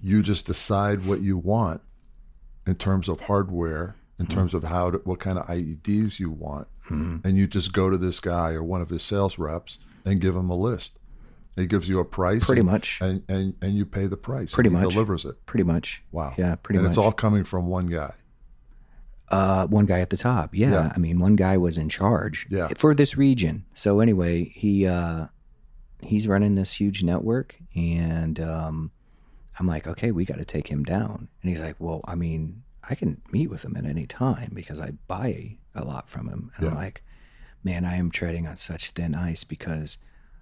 you 0.00 0.22
just 0.22 0.46
decide 0.46 1.04
what 1.06 1.20
you 1.20 1.36
want 1.36 1.80
in 2.66 2.74
terms 2.76 3.08
of 3.08 3.20
hardware, 3.22 3.96
in 4.18 4.26
Mm-hmm. 4.26 4.34
terms 4.34 4.54
of 4.54 4.64
how 4.64 4.90
to, 4.90 4.98
what 5.04 5.18
kind 5.18 5.38
of 5.38 5.46
IEDs 5.46 6.20
you 6.20 6.30
want, 6.30 6.68
and 6.90 7.36
you 7.36 7.46
just 7.46 7.72
go 7.72 7.88
to 7.88 7.96
this 7.96 8.18
guy 8.20 8.52
or 8.52 8.62
one 8.64 8.80
of 8.82 8.88
his 8.90 9.02
sales 9.04 9.38
reps 9.38 9.78
and 10.04 10.20
give 10.20 10.34
him 10.34 10.50
a 10.50 10.56
list. 10.56 10.98
He 11.56 11.66
gives 11.66 11.88
you 11.88 12.00
a 12.00 12.04
price, 12.04 12.46
Pretty 12.46 12.60
and, 12.60 12.70
much. 12.70 12.98
and 13.00 13.22
and 13.28 13.54
and 13.62 13.76
you 13.76 13.86
pay 13.86 14.06
the 14.06 14.16
price. 14.16 14.54
Pretty 14.54 14.68
and 14.68 14.76
he 14.78 14.84
much. 14.84 14.92
delivers 14.94 15.24
it. 15.24 15.44
pretty 15.46 15.62
much. 15.64 16.02
Wow. 16.12 16.34
Yeah, 16.36 16.56
pretty 16.56 16.78
and 16.78 16.84
much. 16.84 16.90
it's 16.92 16.98
all 16.98 17.12
coming 17.12 17.44
from 17.44 17.66
one 17.68 17.86
guy. 17.86 18.12
Uh, 19.30 19.66
one 19.68 19.86
guy 19.86 20.00
at 20.00 20.10
the 20.10 20.16
top. 20.16 20.54
Yeah. 20.54 20.70
Yeah. 20.72 20.92
I 20.94 20.98
mean, 20.98 21.20
one 21.20 21.36
guy 21.36 21.56
was 21.56 21.78
in 21.78 21.88
charge 21.88 22.46
Yeah. 22.50 22.68
for 22.76 22.94
this 22.94 23.16
region. 23.16 23.64
So 23.74 24.00
anyway, 24.00 24.44
he 24.44 24.86
uh, 24.86 25.26
he's 26.02 26.26
running 26.26 26.54
this 26.56 26.72
huge 26.72 27.02
network, 27.04 27.56
and 27.76 28.40
um, 28.40 28.90
I'm 29.58 29.66
like, 29.68 29.86
okay, 29.86 30.10
we 30.10 30.24
got 30.24 30.38
to 30.38 30.44
take 30.44 30.66
him 30.68 30.82
down. 30.82 31.28
And 31.42 31.50
he's 31.50 31.60
like, 31.60 31.76
well, 31.78 32.00
I 32.06 32.14
mean, 32.16 32.62
I 32.82 32.94
can 32.96 33.20
meet 33.30 33.50
with 33.50 33.64
him 33.64 33.76
at 33.76 33.84
any 33.84 34.06
time 34.06 34.50
because 34.54 34.80
I 34.80 34.92
buy 35.06 35.58
a 35.74 35.84
lot 35.84 36.08
from 36.08 36.28
him. 36.28 36.50
And 36.56 36.68
I'm 36.68 36.74
like, 36.74 37.04
man, 37.62 37.84
I 37.84 37.96
am 37.96 38.10
treading 38.10 38.46
on 38.48 38.56
such 38.56 38.90
thin 38.90 39.14
ice 39.14 39.44
because 39.44 39.98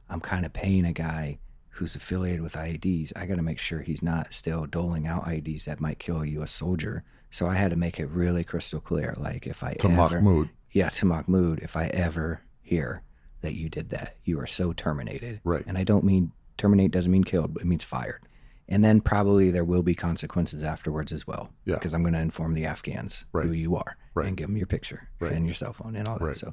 I'm 0.09 0.21
kind 0.21 0.47
of 0.47 0.53
paying 0.55 0.87
a 0.87 0.93
guy 0.95 1.39
who's 1.71 1.95
affiliated 1.95 2.41
with 2.41 2.55
IEDs. 2.55 3.13
I 3.15 3.27
got 3.27 3.37
to 3.37 3.43
make 3.43 3.59
sure 3.59 3.81
he's 3.83 4.03
not 4.03 4.33
still 4.33 4.65
doling 4.67 5.07
out 5.07 5.27
IEDs 5.27 5.65
that 5.65 5.81
might 5.81 5.99
kill 5.99 6.23
a 6.23 6.27
U.S. 6.27 6.51
soldier. 6.53 7.05
So 7.31 7.47
I 7.47 7.55
had 7.55 7.71
to 7.71 7.77
make 7.77 8.01
it 8.01 8.07
really 8.07 8.45
crystal 8.45 8.81
clear. 8.81 9.15
Like 9.19 9.47
if 9.47 9.63
I 9.63 9.75
To 9.75 9.89
ever, 9.89 10.21
Mahmoud. 10.21 10.49
yeah, 10.73 10.89
to 10.91 11.07
Mahmoud, 11.07 11.61
if 11.63 11.77
I 11.77 11.87
ever 11.89 12.41
hear 12.63 13.03
that 13.43 13.55
you 13.55 13.69
did 13.69 13.91
that, 13.91 14.15
you 14.25 14.41
are 14.41 14.47
so 14.47 14.73
terminated. 14.73 15.41
Right. 15.45 15.65
And 15.67 15.77
I 15.79 15.85
don't 15.85 16.05
mean 16.05 16.33
terminate 16.57 16.91
doesn't 16.91 17.13
mean 17.13 17.25
killed, 17.25 17.55
but 17.55 17.63
it 17.63 17.67
means 17.67 17.85
fired. 17.85 18.23
And 18.71 18.85
then 18.85 19.01
probably 19.01 19.51
there 19.51 19.65
will 19.65 19.83
be 19.83 19.95
consequences 19.95 20.63
afterwards 20.63 21.13
as 21.13 21.27
well. 21.27 21.51
Yeah. 21.65 21.75
Because 21.77 21.95
I'm 21.95 22.03
going 22.03 22.15
to 22.15 22.21
inform 22.21 22.55
the 22.55 22.67
Afghans 22.67 23.25
Right. 23.33 23.47
who 23.47 23.53
you 23.53 23.77
are 23.77 23.97
Right. 24.15 24.27
and 24.29 24.37
give 24.37 24.49
them 24.49 24.57
your 24.57 24.67
picture 24.67 25.09
Right. 25.21 25.33
and 25.33 25.47
your 25.47 25.55
cell 25.55 25.73
phone 25.73 25.97
and 25.97 26.07
all 26.09 26.19
that. 26.19 26.35
So 26.37 26.53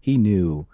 he 0.00 0.18
knew 0.18 0.66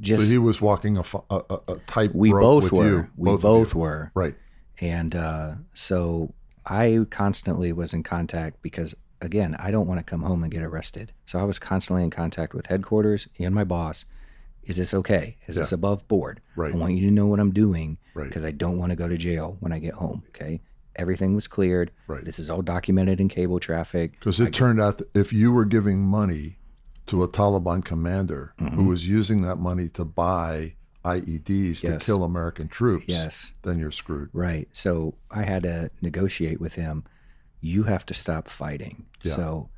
just 0.00 0.24
So 0.24 0.30
he 0.30 0.38
was 0.38 0.60
walking 0.60 0.96
a, 0.98 1.04
a, 1.30 1.42
a, 1.68 1.76
tight 1.86 2.14
we 2.14 2.32
rope 2.32 2.42
both 2.42 2.62
with 2.64 2.72
were. 2.72 2.86
you. 2.86 3.08
We 3.16 3.30
of 3.32 3.42
both, 3.42 3.74
were. 3.74 4.10
Right. 4.14 4.34
And 4.80 5.14
uh, 5.14 5.54
so 5.74 6.32
I 6.66 7.06
constantly 7.10 7.72
was 7.72 7.92
in 7.92 8.02
contact 8.02 8.62
because, 8.62 8.94
again, 9.20 9.56
I 9.58 9.70
don't 9.70 9.86
want 9.86 9.98
to 10.00 10.04
come 10.04 10.22
home 10.22 10.42
and 10.42 10.52
get 10.52 10.62
arrested. 10.62 11.12
So 11.26 11.38
I 11.38 11.44
was 11.44 11.58
constantly 11.58 12.04
in 12.04 12.10
contact 12.10 12.54
with 12.54 12.66
headquarters 12.66 13.28
and 13.38 13.54
my 13.54 13.64
boss. 13.64 14.04
Is 14.62 14.78
this 14.78 14.94
okay? 14.94 15.36
Is 15.46 15.56
this 15.56 15.72
above 15.72 16.08
board? 16.08 16.40
Right. 16.56 16.72
I 16.72 16.76
want 16.76 16.94
you 16.94 17.06
to 17.08 17.12
know 17.14 17.26
what 17.26 17.38
I'm 17.40 17.50
doing 17.52 17.98
Right. 18.14 18.26
because 18.28 18.44
I 18.44 18.50
don't 18.50 18.78
want 18.78 18.90
to 18.90 18.96
go 18.96 19.08
to 19.08 19.18
jail 19.18 19.58
when 19.60 19.72
I 19.72 19.78
get 19.78 19.92
home. 19.94 20.22
Okay. 20.28 20.62
Everything 20.96 21.34
was 21.34 21.46
cleared. 21.46 21.90
Right. 22.06 22.24
This 22.24 22.38
is 22.38 22.48
all 22.48 22.62
documented 22.62 23.20
in 23.20 23.28
cable 23.28 23.60
traffic. 23.60 24.12
Because 24.20 24.40
it 24.40 24.54
turned 24.54 24.80
out 24.80 24.98
that 24.98 25.08
if 25.14 25.32
you 25.34 25.52
were 25.52 25.64
giving 25.66 26.00
money 26.00 26.56
to 27.08 27.22
a 27.22 27.28
Taliban 27.28 27.84
commander 27.84 28.54
Mm-hmm. 28.58 28.76
who 28.76 28.84
was 28.84 29.06
using 29.06 29.42
that 29.42 29.56
money 29.56 29.88
to 29.90 30.04
buy 30.06 30.76
IEDs 31.04 31.80
to 31.80 31.98
kill 31.98 32.24
American 32.24 32.68
troops, 32.68 33.04
Yes. 33.08 33.52
then 33.62 33.78
you're 33.78 33.90
screwed. 33.90 34.30
Right. 34.32 34.68
So 34.72 35.14
I 35.30 35.42
had 35.42 35.62
to 35.64 35.90
negotiate 36.00 36.60
with 36.60 36.74
him. 36.74 37.04
You 37.60 37.84
have 37.84 38.04
to 38.06 38.14
stop 38.14 38.48
fighting. 38.48 39.06
Yeah. 39.22 39.36
So 39.36 39.68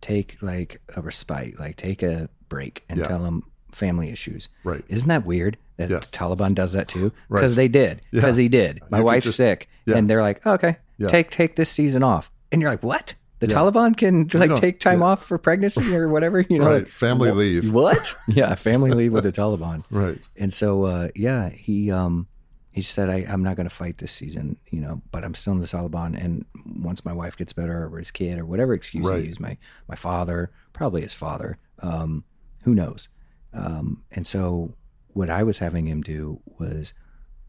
take 0.00 0.36
like 0.40 0.80
a 0.96 1.00
respite, 1.02 1.58
like 1.58 1.76
take 1.76 2.02
a 2.02 2.28
break 2.48 2.84
and 2.88 3.00
Yeah. 3.00 3.06
tell 3.08 3.24
him 3.24 3.42
family 3.72 4.10
issues. 4.10 4.48
Right. 4.64 4.84
Isn't 4.88 5.08
that 5.08 5.26
weird 5.26 5.56
that 5.76 5.90
Yeah. 5.90 5.98
the 5.98 6.06
Taliban 6.06 6.54
does 6.54 6.72
that 6.72 6.88
too? 6.88 7.12
Right. 7.28 7.40
Because 7.40 7.54
they 7.56 7.68
did. 7.68 8.02
Because 8.12 8.36
he 8.36 8.48
did. 8.48 8.80
My 8.90 8.98
You 8.98 9.04
wife's 9.04 9.26
just- 9.26 9.36
sick, 9.36 9.68
and 9.86 10.08
they're 10.08 10.22
like, 10.22 10.40
oh, 10.46 10.52
okay, 10.54 10.76
Yeah. 10.98 11.08
take 11.08 11.30
take 11.30 11.56
this 11.56 11.70
season 11.70 12.02
off, 12.02 12.30
and 12.52 12.62
you're 12.62 12.70
like, 12.70 12.82
what? 12.82 13.14
The 13.38 13.48
Yeah. 13.48 13.54
Taliban 13.56 13.96
can 13.96 14.28
like 14.32 14.58
take 14.60 14.80
time 14.80 15.00
yeah. 15.00 15.06
off 15.06 15.24
for 15.24 15.36
pregnancy 15.38 15.94
or 15.94 16.08
whatever, 16.08 16.40
you 16.40 16.58
know? 16.58 16.66
Right. 16.70 16.90
Family 16.90 17.30
leave. 17.32 17.72
What? 17.72 18.14
yeah, 18.28 18.54
family 18.54 18.92
leave 18.92 19.12
with 19.12 19.24
the 19.24 19.32
Taliban. 19.42 19.84
Right. 19.90 20.18
And 20.36 20.52
so, 20.52 20.84
uh, 20.84 21.08
yeah, 21.14 21.50
he 21.50 21.90
um, 21.90 22.26
he 22.72 22.82
said, 22.82 23.08
I, 23.10 23.26
"I'm 23.28 23.42
not 23.42 23.56
going 23.56 23.68
to 23.68 23.74
fight 23.74 23.98
this 23.98 24.12
season, 24.12 24.56
you 24.70 24.80
know, 24.80 25.00
but 25.10 25.24
I'm 25.24 25.34
still 25.34 25.52
in 25.54 25.60
the 25.60 25.66
Taliban. 25.66 26.16
And 26.22 26.44
once 26.78 27.04
my 27.04 27.12
wife 27.12 27.36
gets 27.36 27.52
better, 27.52 27.86
or 27.92 27.98
his 27.98 28.10
kid, 28.10 28.38
or 28.38 28.44
whatever 28.46 28.72
excuse 28.74 29.06
Right. 29.06 29.20
he 29.22 29.28
used, 29.28 29.40
my 29.40 29.56
my 29.88 29.96
father, 29.96 30.50
probably 30.72 31.02
his 31.02 31.14
father, 31.14 31.58
um, 31.80 32.24
who 32.64 32.74
knows? 32.74 33.08
Um, 33.54 34.02
and 34.12 34.26
so, 34.26 34.74
what 35.14 35.30
I 35.30 35.42
was 35.42 35.58
having 35.58 35.86
him 35.86 36.02
do 36.02 36.40
was 36.58 36.92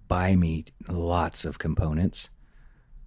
buy 0.08 0.36
me 0.38 0.64
lots 0.90 1.44
of 1.44 1.60
components, 1.60 2.30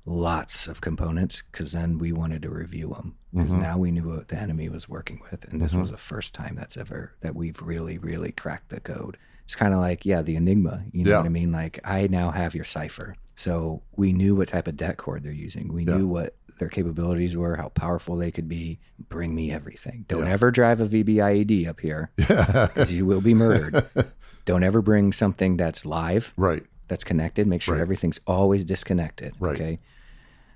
lots 0.07 0.67
of 0.67 0.81
components, 0.81 1.43
because 1.51 1.73
then 1.73 1.99
we 1.99 2.13
wanted 2.13 2.43
to 2.43 2.51
review 2.51 2.89
them 2.95 3.15
because 3.33 3.53
Mm-hmm. 3.53 3.63
now 3.63 3.79
we 3.79 3.91
knew 3.93 4.09
what 4.17 4.29
the 4.29 4.37
enemy 4.37 4.69
was 4.69 4.89
working 4.89 5.21
with, 5.31 5.45
and 5.53 5.61
this 5.61 5.75
was 5.75 5.91
the 5.93 5.97
first 5.99 6.35
time 6.35 6.57
that's 6.57 6.77
ever 6.77 7.13
that 7.21 7.35
we've 7.37 7.61
really, 7.63 7.97
really 7.99 8.33
cracked 8.33 8.71
the 8.71 8.81
code. 8.81 9.17
It's 9.45 9.55
kind 9.55 9.73
of 9.75 9.81
like 9.81 10.05
yeah, 10.07 10.23
the 10.23 10.37
Enigma. 10.37 10.85
You 10.93 11.05
know 11.05 11.11
Yeah. 11.11 11.17
what 11.19 11.27
I 11.27 11.31
mean? 11.31 11.53
Like 11.53 11.79
I 11.85 12.07
now 12.09 12.31
have 12.31 12.55
your 12.55 12.65
cipher, 12.65 13.15
so 13.37 13.83
we 13.97 14.13
knew 14.13 14.35
what 14.35 14.49
type 14.49 14.67
of 14.69 14.77
det 14.77 14.97
cord 14.97 15.23
they're 15.23 15.33
using. 15.33 15.73
We 15.73 15.85
Yeah. 15.85 15.99
knew 15.99 16.07
what 16.09 16.35
their 16.59 16.69
capabilities 16.69 17.37
were, 17.37 17.57
how 17.57 17.69
powerful 17.71 18.17
they 18.17 18.31
could 18.31 18.49
be. 18.49 18.79
Bring 19.09 19.35
me 19.35 19.51
everything. 19.53 20.05
Don't 20.09 20.27
Yeah. 20.27 20.33
ever 20.33 20.51
drive 20.51 20.81
a 20.81 20.87
VBIED 20.87 21.67
up 21.69 21.81
here 21.81 22.11
because 22.17 22.93
you 22.93 23.07
will 23.07 23.21
be 23.23 23.33
murdered. 23.35 23.85
Don't 24.45 24.63
ever 24.65 24.83
bring 24.83 25.13
something 25.13 25.57
that's 25.57 25.87
live, 25.87 26.33
Right. 26.37 26.65
That's 26.91 27.05
connected. 27.05 27.47
Make 27.47 27.63
sure 27.63 27.77
Right. 27.77 27.81
everything's 27.81 28.19
always 28.27 28.65
disconnected. 28.65 29.33
Right. 29.39 29.55
Okay. 29.55 29.79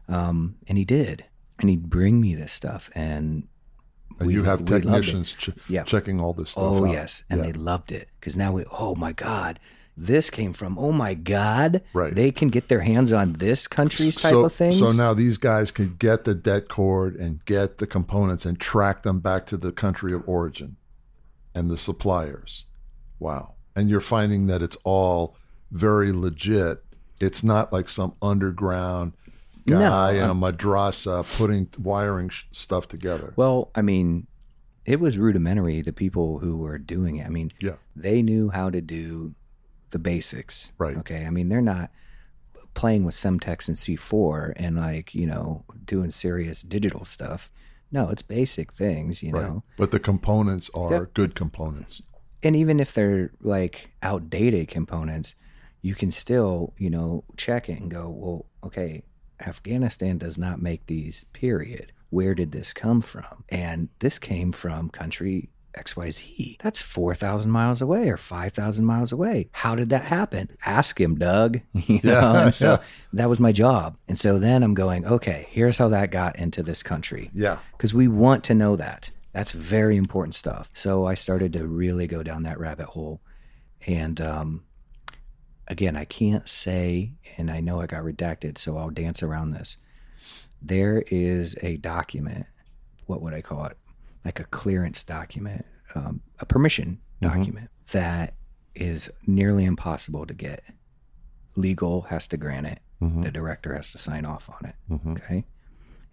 Um, 0.09 0.57
and 0.67 0.77
he 0.77 0.85
did, 0.85 1.25
and 1.61 1.71
he'd 1.71 1.89
bring 1.89 2.21
me 2.21 2.35
this 2.35 2.53
stuff, 2.53 2.91
and 2.95 3.45
And 4.19 4.27
we- 4.29 4.35
you 4.35 4.43
have 4.45 4.61
we 4.61 4.67
loved 4.67 4.85
it. 4.85 4.89
technicians 4.89 5.33
ch- 5.33 5.51
Yeah. 5.69 5.85
checking 5.85 6.21
all 6.21 6.33
this 6.35 6.51
stuff 6.51 6.65
Oh 6.65 6.85
out. 6.87 6.91
yes, 6.93 7.23
and 7.31 7.39
Yeah. 7.41 7.47
they 7.47 7.53
loved 7.53 7.91
it 7.93 8.09
because 8.21 8.37
now 8.37 8.53
we. 8.53 8.65
Oh 8.71 8.95
my 8.97 9.13
God, 9.13 9.59
this 9.97 10.29
came 10.29 10.53
from. 10.53 10.77
Oh 10.79 10.91
my 10.93 11.15
God, 11.15 11.83
Right. 11.93 12.13
They 12.15 12.31
can 12.33 12.49
get 12.49 12.69
their 12.69 12.81
hands 12.81 13.13
on 13.13 13.35
this 13.35 13.67
country's 13.69 14.17
type 14.17 14.31
so, 14.33 14.45
of 14.45 14.53
things. 14.53 14.79
So 14.79 14.91
now 14.93 15.15
these 15.15 15.39
guys 15.39 15.71
can 15.71 15.95
get 15.99 16.25
the 16.25 16.35
det 16.35 16.69
cord 16.69 17.15
and 17.17 17.45
get 17.45 17.79
the 17.79 17.87
components 17.87 18.45
and 18.45 18.59
track 18.59 19.05
them 19.05 19.21
back 19.21 19.47
to 19.47 19.57
the 19.57 19.71
country 19.73 20.13
of 20.13 20.23
origin 20.29 20.77
and 21.55 21.71
the 21.71 21.79
suppliers. 21.79 22.65
Wow. 23.21 23.55
And 23.77 23.89
you're 23.89 24.01
finding 24.01 24.49
that 24.49 24.63
it's 24.63 24.77
all 24.85 25.37
very 25.75 26.13
legit. 26.13 26.83
It's 27.21 27.45
not 27.45 27.73
like 27.73 27.89
some 27.91 28.15
underground 28.23 29.13
guy 29.67 30.13
in 30.13 30.29
a 30.31 30.35
madrasa 30.35 31.25
putting 31.37 31.69
wiring 31.79 32.29
sh- 32.29 32.45
stuff 32.53 32.87
together. 32.89 33.33
Well, 33.37 33.71
I 33.75 33.83
mean, 33.83 34.27
it 34.85 35.01
was 35.01 35.17
rudimentary. 35.19 35.81
The 35.83 35.93
people 35.93 36.39
who 36.39 36.57
were 36.59 36.79
doing 36.79 37.17
it. 37.17 37.27
I 37.27 37.31
mean, 37.31 37.51
Yeah. 37.61 37.77
they 37.97 38.23
knew 38.23 38.51
how 38.51 38.71
to 38.71 38.81
do 38.81 39.35
the 39.91 39.99
basics. 39.99 40.71
Right. 40.79 40.97
Okay. 40.99 41.25
I 41.27 41.31
mean, 41.31 41.49
they're 41.49 41.61
not 41.63 41.91
playing 42.75 43.05
with 43.05 43.15
Semtex 43.15 43.69
and 43.69 43.77
C4 43.77 44.53
and 44.57 44.77
like 44.77 45.15
you 45.15 45.27
know 45.27 45.65
doing 45.85 46.11
serious 46.11 46.63
digital 46.63 47.05
stuff. 47.05 47.51
No, 47.93 48.09
it's 48.11 48.23
basic 48.23 48.73
things. 48.73 49.23
You 49.23 49.33
right. 49.33 49.43
know. 49.45 49.63
But 49.77 49.93
the 49.93 50.01
components 50.01 50.71
are 50.75 50.91
Yep. 50.93 51.15
good 51.15 51.35
components. 51.35 52.03
and 52.43 52.55
even 52.57 52.79
if 52.81 52.93
they're 52.93 53.31
like 53.41 53.91
outdated 54.03 54.69
components, 54.69 55.35
you 55.85 55.95
can 55.95 56.11
still, 56.11 56.73
you 56.79 56.89
know, 56.89 57.23
check 57.37 57.69
it 57.69 57.79
and 57.79 57.91
go, 57.91 58.09
well, 58.09 58.47
okay, 58.65 59.03
Afghanistan 59.39 60.17
does 60.17 60.39
not 60.39 60.63
make 60.63 60.87
these, 60.87 61.27
period. 61.35 61.93
Where 62.09 62.35
did 62.35 62.53
this 62.53 62.73
come 62.73 63.03
from? 63.03 63.45
And 63.51 63.91
this 63.99 64.19
came 64.19 64.51
from 64.51 64.89
country 64.89 65.51
XYZ. 65.77 66.57
That's 66.63 66.81
4,000 66.81 67.51
miles 67.51 67.83
away 67.83 68.09
or 68.09 68.17
5,000 68.17 68.83
miles 68.87 69.13
away. 69.13 69.51
How 69.53 69.75
did 69.75 69.91
that 69.91 70.05
happen? 70.05 70.49
Ask 70.65 70.99
him, 70.99 71.17
Doug. 71.17 71.61
You 71.75 72.01
know? 72.03 72.13
Yeah, 72.33 72.51
so 72.51 72.71
yeah. 72.71 72.83
that 73.13 73.29
was 73.29 73.39
my 73.39 73.53
job. 73.53 73.99
And 74.09 74.19
so 74.19 74.39
then 74.39 74.63
I'm 74.63 74.73
going, 74.73 75.05
okay, 75.05 75.47
here's 75.51 75.77
how 75.77 75.89
that 75.89 76.11
got 76.11 76.37
into 76.39 76.63
this 76.63 76.83
country 76.83 77.31
Yeah. 77.35 77.59
because 77.73 77.93
we 77.93 78.09
want 78.09 78.43
to 78.45 78.55
know 78.55 78.75
that. 78.77 79.11
That's 79.35 79.53
very 79.53 79.97
important 79.99 80.35
stuff. 80.35 80.71
So 80.73 81.05
I 81.05 81.13
started 81.15 81.53
to 81.53 81.67
really 81.67 82.07
go 82.07 82.23
down 82.23 82.45
that 82.45 82.59
rabbit 82.59 82.87
hole. 82.87 83.21
And 83.87 84.19
um, 84.23 84.63
again, 85.69 85.97
I 85.97 86.05
can't 86.05 86.49
say, 86.49 87.13
and 87.37 87.51
I 87.51 87.61
know 87.61 87.81
I 87.81 87.87
got 87.87 88.05
redacted, 88.05 88.59
so 88.59 88.77
I'll 88.77 88.91
dance 88.91 89.23
around 89.23 89.53
this. 89.53 89.79
There 90.63 91.05
is 91.09 91.57
a 91.63 91.77
document, 91.77 92.47
what 93.07 93.21
would 93.23 93.35
I 93.35 93.43
call 93.43 93.67
it? 93.67 93.77
Like 94.25 94.41
a 94.41 94.45
clearance 94.45 95.05
document, 95.05 95.65
um, 95.95 96.23
a 96.41 96.47
permission 96.47 97.01
mm-hmm. 97.21 97.37
document 97.37 97.71
that 97.93 98.35
is 98.75 99.11
nearly 99.27 99.65
impossible 99.65 100.27
to 100.27 100.35
get. 100.35 100.65
Legal 101.57 102.03
has 102.03 102.27
to 102.29 102.37
grant 102.37 102.67
it. 102.67 102.81
Mm-hmm. 103.01 103.23
The 103.23 103.31
director 103.31 103.75
has 103.75 103.93
to 103.93 103.99
sign 103.99 104.25
off 104.25 104.49
on 104.51 104.69
it. 104.69 104.75
Mm-hmm. 104.91 105.13
Okay. 105.13 105.45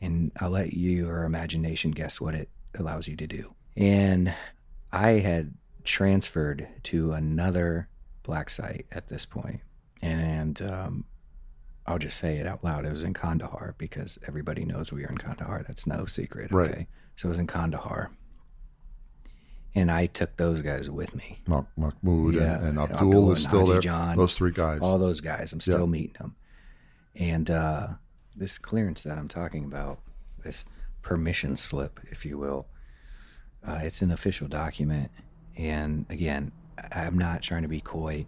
And 0.02 0.32
I'll 0.40 0.50
let 0.50 0.74
your 0.74 1.24
imagination 1.24 1.92
guess 1.92 2.20
what 2.20 2.36
it 2.36 2.50
allows 2.78 3.08
you 3.08 3.16
to 3.18 3.28
do. 3.28 3.54
And 3.78 4.34
I 4.92 5.12
had 5.12 5.54
transferred 5.84 6.68
to 6.84 7.14
another 7.14 7.88
black 8.24 8.50
site 8.50 8.86
at 8.92 9.08
this 9.08 9.26
point, 9.26 9.62
and 10.02 10.62
um, 10.62 11.06
I'll 11.86 11.98
just 12.00 12.18
say 12.18 12.38
it 12.38 12.46
out 12.48 12.64
loud. 12.64 12.86
It 12.86 12.92
was 12.92 13.04
in 13.04 13.14
Kandahar 13.14 13.76
because 13.78 14.18
everybody 14.28 14.66
knows 14.66 14.92
we 14.92 15.04
are 15.04 15.10
in 15.10 15.18
Kandahar. 15.18 15.64
That's 15.68 15.88
no 15.88 16.06
secret. 16.06 16.52
Right. 16.52 16.88
So 17.16 17.28
it 17.28 17.30
was 17.30 17.40
in 17.40 17.48
Kandahar. 17.48 18.12
And 19.74 19.90
I 19.90 20.06
took 20.08 20.36
those 20.36 20.62
guys 20.62 20.90
with 20.90 21.16
me. 21.16 21.40
Mah- 21.48 21.64
Mahmoud 21.78 22.36
Yeah, 22.36 22.58
and, 22.58 22.66
and 22.68 22.80
Abdul, 22.80 22.98
Abdul 23.08 23.32
is 23.32 23.40
and 23.40 23.48
still 23.48 23.60
Haji 23.62 23.72
there. 23.72 23.80
John. 23.82 24.18
Those 24.18 24.36
three 24.36 24.52
guys. 24.52 24.80
All 24.82 24.98
those 24.98 25.22
guys. 25.22 25.54
I'm 25.54 25.62
still 25.62 25.82
Yeah. 25.82 25.86
meeting 25.86 26.16
them. 26.20 26.36
And 27.16 27.50
uh, 27.50 27.88
this 28.36 28.58
clearance 28.58 29.04
that 29.04 29.18
I'm 29.18 29.30
talking 29.30 29.64
about, 29.64 30.00
this 30.44 30.66
permission 31.02 31.56
slip, 31.56 32.00
if 32.12 32.26
you 32.26 32.38
will, 32.38 32.68
uh, 33.66 33.80
it's 33.82 34.02
an 34.02 34.12
official 34.12 34.48
document. 34.50 35.10
And 35.56 36.06
again, 36.10 36.52
I'm 36.92 37.18
not 37.18 37.42
trying 37.42 37.62
to 37.64 37.68
be 37.68 37.82
coy. 37.82 38.26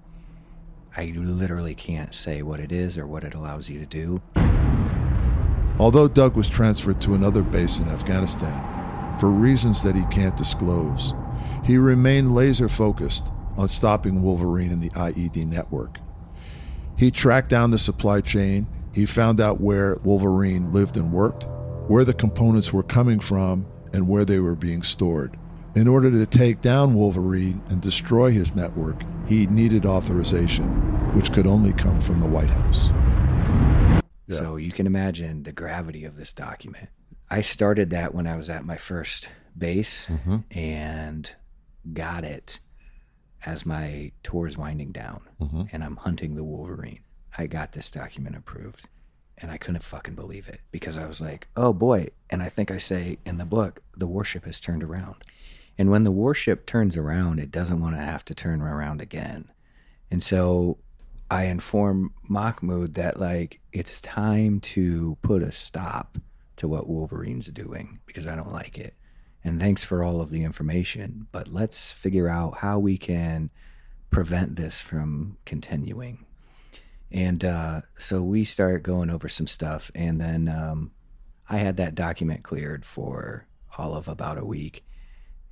I 0.95 1.13
literally 1.15 1.75
can't 1.75 2.13
say 2.13 2.41
what 2.41 2.59
it 2.59 2.71
is 2.71 2.97
or 2.97 3.07
what 3.07 3.23
it 3.23 3.33
allows 3.33 3.69
you 3.69 3.79
to 3.79 3.85
do. 3.85 4.21
Although 5.79 6.07
Doug 6.07 6.35
was 6.35 6.47
transferred 6.47 7.01
to 7.01 7.15
another 7.15 7.41
base 7.41 7.79
in 7.79 7.87
Afghanistan, 7.87 9.17
for 9.19 9.29
reasons 9.29 9.81
that 9.83 9.95
he 9.95 10.05
can't 10.05 10.37
disclose, 10.37 11.13
he 11.63 11.77
remained 11.77 12.35
laser 12.35 12.69
focused 12.69 13.31
on 13.57 13.67
stopping 13.67 14.21
Wolverine 14.21 14.71
and 14.71 14.81
the 14.81 14.89
IED 14.91 15.45
network. 15.47 15.99
He 16.97 17.09
tracked 17.09 17.49
down 17.49 17.71
the 17.71 17.77
supply 17.77 18.21
chain, 18.21 18.67
he 18.93 19.05
found 19.05 19.41
out 19.41 19.59
where 19.59 19.97
Wolverine 20.03 20.71
lived 20.71 20.95
and 20.97 21.11
worked, 21.11 21.47
where 21.87 22.05
the 22.05 22.13
components 22.13 22.71
were 22.71 22.83
coming 22.83 23.19
from, 23.19 23.65
and 23.93 24.07
where 24.07 24.25
they 24.25 24.39
were 24.39 24.55
being 24.55 24.83
stored. 24.83 25.37
In 25.75 25.87
order 25.87 26.11
to 26.11 26.25
take 26.27 26.61
down 26.61 26.93
Wolverine 26.93 27.63
and 27.69 27.81
destroy 27.81 28.29
his 28.29 28.55
network, 28.55 29.01
he 29.25 29.47
needed 29.47 29.87
authorization, 29.87 30.67
which 31.15 31.33
could 31.33 31.47
only 31.47 31.73
come 31.73 31.99
from 31.99 32.19
the 32.19 32.27
White 32.27 32.51
House. 32.51 32.89
Yeah. 34.27 34.37
So 34.37 34.55
you 34.57 34.71
can 34.71 34.85
imagine 34.85 35.41
the 35.41 35.51
gravity 35.51 36.05
of 36.05 36.15
this 36.15 36.31
document. 36.31 36.89
I 37.31 37.41
started 37.41 37.89
that 37.89 38.13
when 38.13 38.27
I 38.27 38.37
was 38.37 38.51
at 38.51 38.65
my 38.65 38.77
first 38.77 39.29
base 39.57 40.05
mm-hmm. 40.05 40.37
and 40.51 41.31
got 41.91 42.23
it 42.23 42.59
as 43.43 43.65
my 43.65 44.11
tour's 44.21 44.55
winding 44.55 44.91
down 44.91 45.21
mm-hmm. 45.41 45.63
and 45.71 45.83
I'm 45.83 45.95
hunting 45.95 46.35
the 46.35 46.43
Wolverine. 46.43 46.99
I 47.35 47.47
got 47.47 47.71
this 47.71 47.89
document 47.89 48.35
approved 48.35 48.87
and 49.39 49.49
I 49.49 49.57
couldn't 49.57 49.81
fucking 49.81 50.13
believe 50.13 50.47
it 50.47 50.61
because 50.71 50.99
I 50.99 51.07
was 51.07 51.19
like, 51.19 51.47
oh 51.57 51.73
boy. 51.73 52.09
And 52.29 52.43
I 52.43 52.49
think 52.49 52.69
I 52.69 52.77
say 52.77 53.17
in 53.25 53.39
the 53.39 53.45
book, 53.45 53.81
the 53.97 54.05
warship 54.05 54.45
has 54.45 54.59
turned 54.59 54.83
around. 54.83 55.15
And 55.77 55.89
when 55.89 56.03
the 56.03 56.11
warship 56.11 56.65
turns 56.65 56.95
around, 56.97 57.39
it 57.39 57.51
doesn't 57.51 57.81
want 57.81 57.95
to 57.95 58.01
have 58.01 58.23
to 58.25 58.35
turn 58.35 58.61
around 58.61 59.01
again. 59.01 59.49
And 60.11 60.21
so 60.21 60.77
I 61.31 61.45
inform 61.45 62.13
Mahmoud 62.29 62.93
that 62.93 63.19
like 63.19 63.59
it's 63.71 63.99
time 64.01 64.59
to 64.59 65.17
put 65.21 65.41
a 65.41 65.51
stop 65.51 66.17
to 66.57 66.67
what 66.67 66.87
Wolverine's 66.87 67.47
doing 67.47 67.99
because 68.05 68.27
I 68.27 68.35
don't 68.35 68.51
like 68.51 68.77
it. 68.77 68.95
And 69.43 69.59
thanks 69.59 69.83
for 69.83 70.03
all 70.03 70.21
of 70.21 70.29
the 70.29 70.43
information, 70.43 71.27
but 71.31 71.47
let's 71.47 71.91
figure 71.91 72.29
out 72.29 72.59
how 72.59 72.79
we 72.79 72.97
can 72.97 73.49
prevent 74.09 74.55
this 74.55 74.79
from 74.79 75.37
continuing. 75.45 76.25
And 77.11 77.43
uh, 77.43 77.81
so 77.97 78.21
we 78.21 78.45
start 78.45 78.83
going 78.83 79.09
over 79.09 79.27
some 79.27 79.47
stuff, 79.47 79.91
and 79.93 80.19
then 80.19 80.47
um, 80.47 80.91
I 81.49 81.57
had 81.57 81.77
that 81.77 81.93
document 81.93 82.43
cleared 82.43 82.85
for 82.85 83.45
all 83.77 83.95
of 83.95 84.07
about 84.07 84.37
a 84.37 84.45
week. 84.45 84.85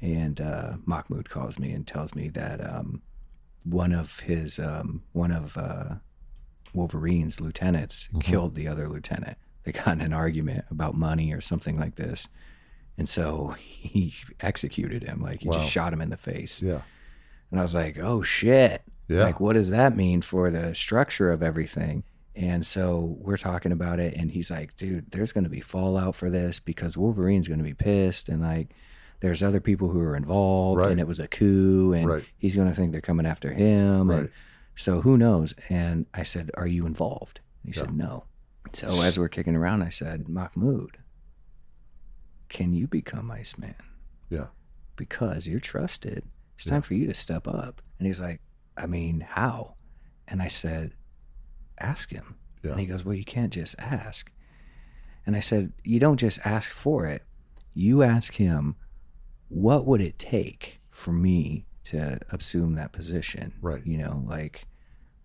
And 0.01 0.41
uh, 0.41 0.73
Mahmoud 0.85 1.29
calls 1.29 1.59
me 1.59 1.71
and 1.71 1.85
tells 1.85 2.15
me 2.15 2.29
that 2.29 2.59
um, 2.67 3.01
one 3.63 3.93
of 3.93 4.21
his 4.21 4.57
um, 4.59 5.03
one 5.13 5.31
of 5.31 5.57
uh, 5.57 5.95
Wolverine's 6.73 7.39
lieutenants 7.41 8.09
killed 8.19 8.55
the 8.55 8.67
other 8.67 8.87
lieutenant. 8.87 9.37
They 9.63 9.71
got 9.71 9.89
in 9.89 10.01
an 10.01 10.13
argument 10.13 10.65
about 10.71 10.95
money 10.95 11.33
or 11.33 11.41
something 11.41 11.77
like 11.79 11.95
this, 11.95 12.27
and 12.97 13.07
so 13.07 13.55
he 13.59 14.13
executed 14.39 15.03
him. 15.03 15.21
Like 15.21 15.41
he 15.41 15.49
Wow. 15.49 15.57
just 15.57 15.69
shot 15.69 15.93
him 15.93 16.01
in 16.01 16.09
the 16.09 16.17
face. 16.17 16.61
Yeah. 16.61 16.81
And 17.51 17.59
I 17.59 17.63
was 17.63 17.75
like, 17.75 17.99
oh 17.99 18.21
shit. 18.21 18.81
Yeah. 19.07 19.23
Like, 19.25 19.41
what 19.41 19.53
does 19.53 19.69
that 19.71 19.97
mean 19.97 20.21
for 20.21 20.49
the 20.49 20.73
structure 20.73 21.31
of 21.31 21.43
everything? 21.43 22.03
And 22.33 22.65
so 22.65 23.17
we're 23.19 23.35
talking 23.37 23.73
about 23.73 23.99
it, 23.99 24.13
and 24.15 24.31
he's 24.31 24.49
like, 24.49 24.75
dude, 24.77 25.11
there's 25.11 25.33
going 25.33 25.43
to 25.43 25.49
be 25.49 25.59
fallout 25.59 26.15
for 26.15 26.29
this 26.29 26.59
because 26.61 26.95
Wolverine's 26.97 27.49
going 27.49 27.57
to 27.57 27.63
be 27.65 27.73
pissed, 27.73 28.29
and 28.29 28.41
like, 28.41 28.69
there's 29.21 29.41
other 29.41 29.59
people 29.61 29.89
who 29.89 29.99
are 30.01 30.15
involved, 30.15 30.81
Right. 30.81 30.91
and 30.91 30.99
it 30.99 31.07
was 31.07 31.19
a 31.19 31.27
coup, 31.27 31.93
and 31.93 32.07
Right. 32.07 32.25
he's 32.37 32.55
going 32.55 32.67
to 32.67 32.73
think 32.75 32.91
they're 32.91 33.01
coming 33.01 33.25
after 33.25 33.53
him. 33.53 34.09
Right. 34.09 34.19
And 34.21 34.29
so 34.75 35.01
who 35.01 35.17
knows? 35.17 35.53
And 35.69 36.05
I 36.13 36.23
said, 36.23 36.51
are 36.55 36.67
you 36.67 36.85
involved? 36.85 37.39
He 37.65 37.71
said, 37.71 37.93
no. 37.95 38.25
So 38.73 39.01
as 39.01 39.17
we're 39.19 39.29
kicking 39.29 39.55
around, 39.55 39.81
I 39.83 39.89
said, 39.89 40.27
Mahmoud, 40.29 40.97
can 42.49 42.73
you 42.73 42.87
become 42.87 43.31
Iceman? 43.31 43.75
Yeah. 44.29 44.47
because 44.97 45.47
you're 45.47 45.59
trusted. 45.59 46.25
It's 46.55 46.65
time 46.65 46.81
for 46.83 46.93
you 46.93 47.07
to 47.07 47.13
step 47.15 47.47
up. 47.47 47.81
And 47.97 48.05
he's 48.07 48.19
like, 48.19 48.39
I 48.77 48.85
mean, 48.85 49.21
how? 49.27 49.75
And 50.27 50.41
I 50.43 50.47
said, 50.47 50.93
ask 51.79 52.11
him. 52.11 52.35
Yeah. 52.63 52.71
And 52.71 52.79
he 52.79 52.85
goes, 52.85 53.03
Well, 53.03 53.15
you 53.15 53.25
can't 53.25 53.51
just 53.51 53.75
ask. 53.79 54.31
And 55.25 55.35
I 55.35 55.39
said, 55.39 55.73
You 55.83 55.99
don't 55.99 56.17
just 56.19 56.39
ask 56.45 56.69
for 56.71 57.05
it. 57.07 57.23
You 57.73 58.03
ask 58.03 58.33
him, 58.35 58.75
What 59.51 59.85
would 59.85 59.99
it 60.01 60.17
take 60.17 60.79
for 60.89 61.11
me 61.11 61.65
to 61.85 62.19
assume 62.31 62.75
that 62.75 62.93
position? 62.93 63.53
Right. 63.61 63.85
You 63.85 63.97
know, 63.97 64.23
like, 64.25 64.65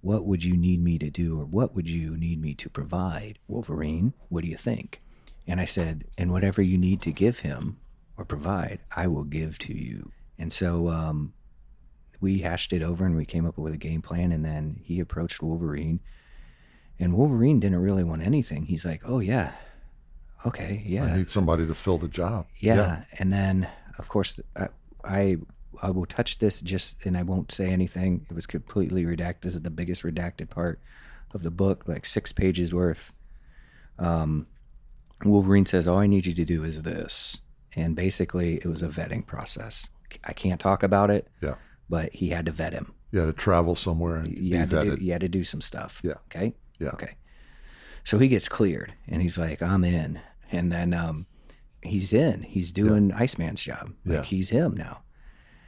what 0.01 0.25
would 0.25 0.43
you 0.43 0.57
need 0.57 0.83
me 0.83 0.99
to 0.99 1.11
do 1.11 1.41
or 1.41 1.45
what 1.45 1.75
would 1.75 1.89
you 1.89 2.17
need 2.17 2.41
me 2.41 2.55
to 2.55 2.69
provide? 2.69 3.39
Wolverine, 3.47 4.15
what 4.29 4.43
do 4.43 4.51
you 4.51 4.57
think? 4.57 5.01
And 5.47 5.61
I 5.61 5.65
said, 5.65 6.07
And 6.19 6.33
whatever 6.33 6.61
you 6.61 6.77
need 6.77 7.01
to 7.03 7.13
give 7.13 7.41
him 7.41 7.79
or 8.17 8.25
provide, 8.25 8.81
I 8.95 9.07
will 9.07 9.25
give 9.25 9.59
to 9.61 9.73
you. 9.73 10.11
And 10.39 10.53
so 10.53 10.89
um, 10.89 11.33
we 12.21 12.39
hashed 12.39 12.73
it 12.73 12.83
over 12.83 13.07
and 13.07 13.17
we 13.17 13.25
came 13.25 13.47
up 13.47 13.57
with 13.57 13.75
a 13.75 13.79
game 13.79 14.03
plan. 14.03 14.33
And 14.33 14.45
then 14.45 14.81
he 14.83 14.99
approached 14.99 15.43
Wolverine. 15.43 16.01
And 16.99 17.15
Wolverine 17.15 17.61
didn't 17.61 17.79
really 17.79 18.05
want 18.05 18.23
anything. 18.23 18.67
He's 18.67 18.85
like, 18.85 19.03
oh, 19.05 19.21
yeah. 19.21 19.53
Okay. 20.45 20.83
Yeah. 20.85 21.05
I 21.05 21.17
need 21.19 21.31
somebody 21.31 21.67
to 21.67 21.75
fill 21.75 21.99
the 21.99 22.09
job. 22.09 22.47
Yeah. 22.59 23.05
And 23.19 23.33
then, 23.33 23.69
of 23.99 24.09
course, 24.09 24.41
I, 24.57 24.69
I 25.05 25.37
I 25.83 25.91
will 25.91 26.07
touch 26.07 26.39
this 26.39 26.61
just, 26.63 27.05
and 27.05 27.17
I 27.19 27.23
won't 27.23 27.53
say 27.53 27.67
anything. 27.69 28.27
It 28.31 28.35
was 28.35 28.47
completely 28.47 29.05
redacted. 29.05 29.43
This 29.43 29.55
is 29.55 29.61
the 29.63 29.71
biggest 29.71 30.03
redacted 30.05 30.49
part 30.51 30.81
of 31.35 31.43
the 31.43 31.51
book, 31.51 31.85
like 31.87 32.07
six 32.07 32.33
pages 32.33 32.73
worth. 32.73 33.13
Um, 33.99 34.47
Wolverine 35.25 35.67
says, 35.67 35.87
"All 35.87 35.99
I 35.99 36.07
need 36.07 36.27
you 36.27 36.35
to 36.35 36.45
do 36.45 36.65
is 36.65 36.83
this," 36.83 37.41
and 37.75 37.95
basically, 37.97 38.57
it 38.57 38.67
was 38.67 38.83
a 38.83 38.89
vetting 38.89 39.27
process. 39.27 39.89
I 40.25 40.33
can't 40.33 40.61
talk 40.61 40.83
about 40.83 41.11
it, 41.11 41.29
Yeah. 41.43 41.57
but 41.91 42.15
he 42.15 42.29
had 42.31 42.47
to 42.47 42.53
vet 42.53 42.73
him. 42.73 42.95
You 43.11 43.21
had 43.21 43.27
to 43.27 43.33
travel 43.33 43.75
somewhere 43.77 44.17
and 44.17 44.29
You 44.37 44.51
be 44.53 44.57
had 44.57 44.71
to 44.71 44.83
do, 44.83 44.91
vetted. 44.97 45.01
you 45.03 45.13
had 45.13 45.21
to 45.23 45.29
do 45.29 45.45
some 45.45 45.61
stuff. 45.61 46.01
Yeah. 46.05 46.15
Okay. 46.27 46.55
Yeah. 46.79 46.91
Okay. 46.91 47.17
So 48.05 48.19
he 48.19 48.29
gets 48.29 48.49
cleared, 48.49 48.95
and 49.09 49.21
he's 49.23 49.37
like, 49.39 49.61
"I'm 49.63 49.85
in," 49.85 50.21
and 50.53 50.71
then 50.71 50.95
um, 50.95 51.27
he's 51.87 52.13
in. 52.13 52.43
He's 52.43 52.73
doing 52.73 53.13
Iceman's 53.13 53.61
job. 53.63 53.93
Like 54.05 54.17
Yeah. 54.17 54.23
he's 54.23 54.51
him 54.51 54.75
now. 54.77 55.01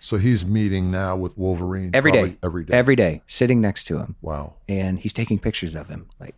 So 0.00 0.16
he's 0.16 0.46
meeting 0.46 0.90
now 0.90 1.16
with 1.16 1.36
Wolverine 1.36 1.90
every 1.92 2.12
day, 2.12 2.36
every 2.42 2.64
day, 2.64 2.72
every 2.76 2.94
day, 2.94 3.22
sitting 3.26 3.60
next 3.60 3.84
to 3.86 3.98
him, 3.98 4.14
wow. 4.22 4.54
and 4.68 4.98
he's 5.00 5.12
taking 5.12 5.40
pictures 5.40 5.74
of 5.74 5.88
him, 5.88 6.08
like 6.20 6.36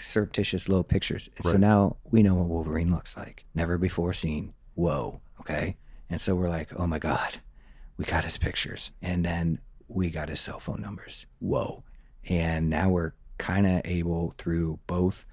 surreptitious 0.00 0.68
little 0.68 0.84
pictures. 0.84 1.30
And 1.36 1.46
So 1.46 1.56
now 1.56 1.96
we 2.10 2.22
know 2.22 2.34
what 2.34 2.48
Wolverine 2.48 2.90
looks 2.90 3.16
like, 3.16 3.46
never 3.54 3.78
before 3.78 4.12
seen. 4.12 4.52
Whoa, 4.74 5.22
okay. 5.40 5.76
And 6.10 6.20
so 6.20 6.34
we're 6.34 6.50
like, 6.50 6.68
oh 6.78 6.86
my 6.86 6.98
god, 6.98 7.38
we 7.96 8.04
got 8.04 8.24
his 8.24 8.36
pictures, 8.36 8.90
and 9.00 9.24
then 9.24 9.58
we 9.88 10.10
got 10.10 10.28
his 10.28 10.40
cell 10.40 10.60
phone 10.60 10.82
numbers. 10.82 11.24
Whoa, 11.38 11.84
and 12.28 12.68
now 12.68 12.90
we're 12.90 13.12
kind 13.38 13.66
of 13.66 13.80
able 13.86 14.34
through 14.36 14.80
both. 14.86 15.24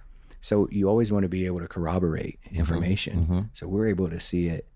So 0.46 0.68
you 0.72 0.88
always 0.88 1.12
want 1.12 1.24
to 1.24 1.30
be 1.30 1.48
able 1.48 1.60
to 1.62 1.68
corroborate 1.68 2.40
mm-hmm, 2.46 2.56
information. 2.58 3.24
Mm-hmm. 3.24 3.40
So 3.54 3.68
we're 3.68 3.88
able 3.88 4.10
to 4.12 4.20
see 4.20 4.48
it 4.48 4.68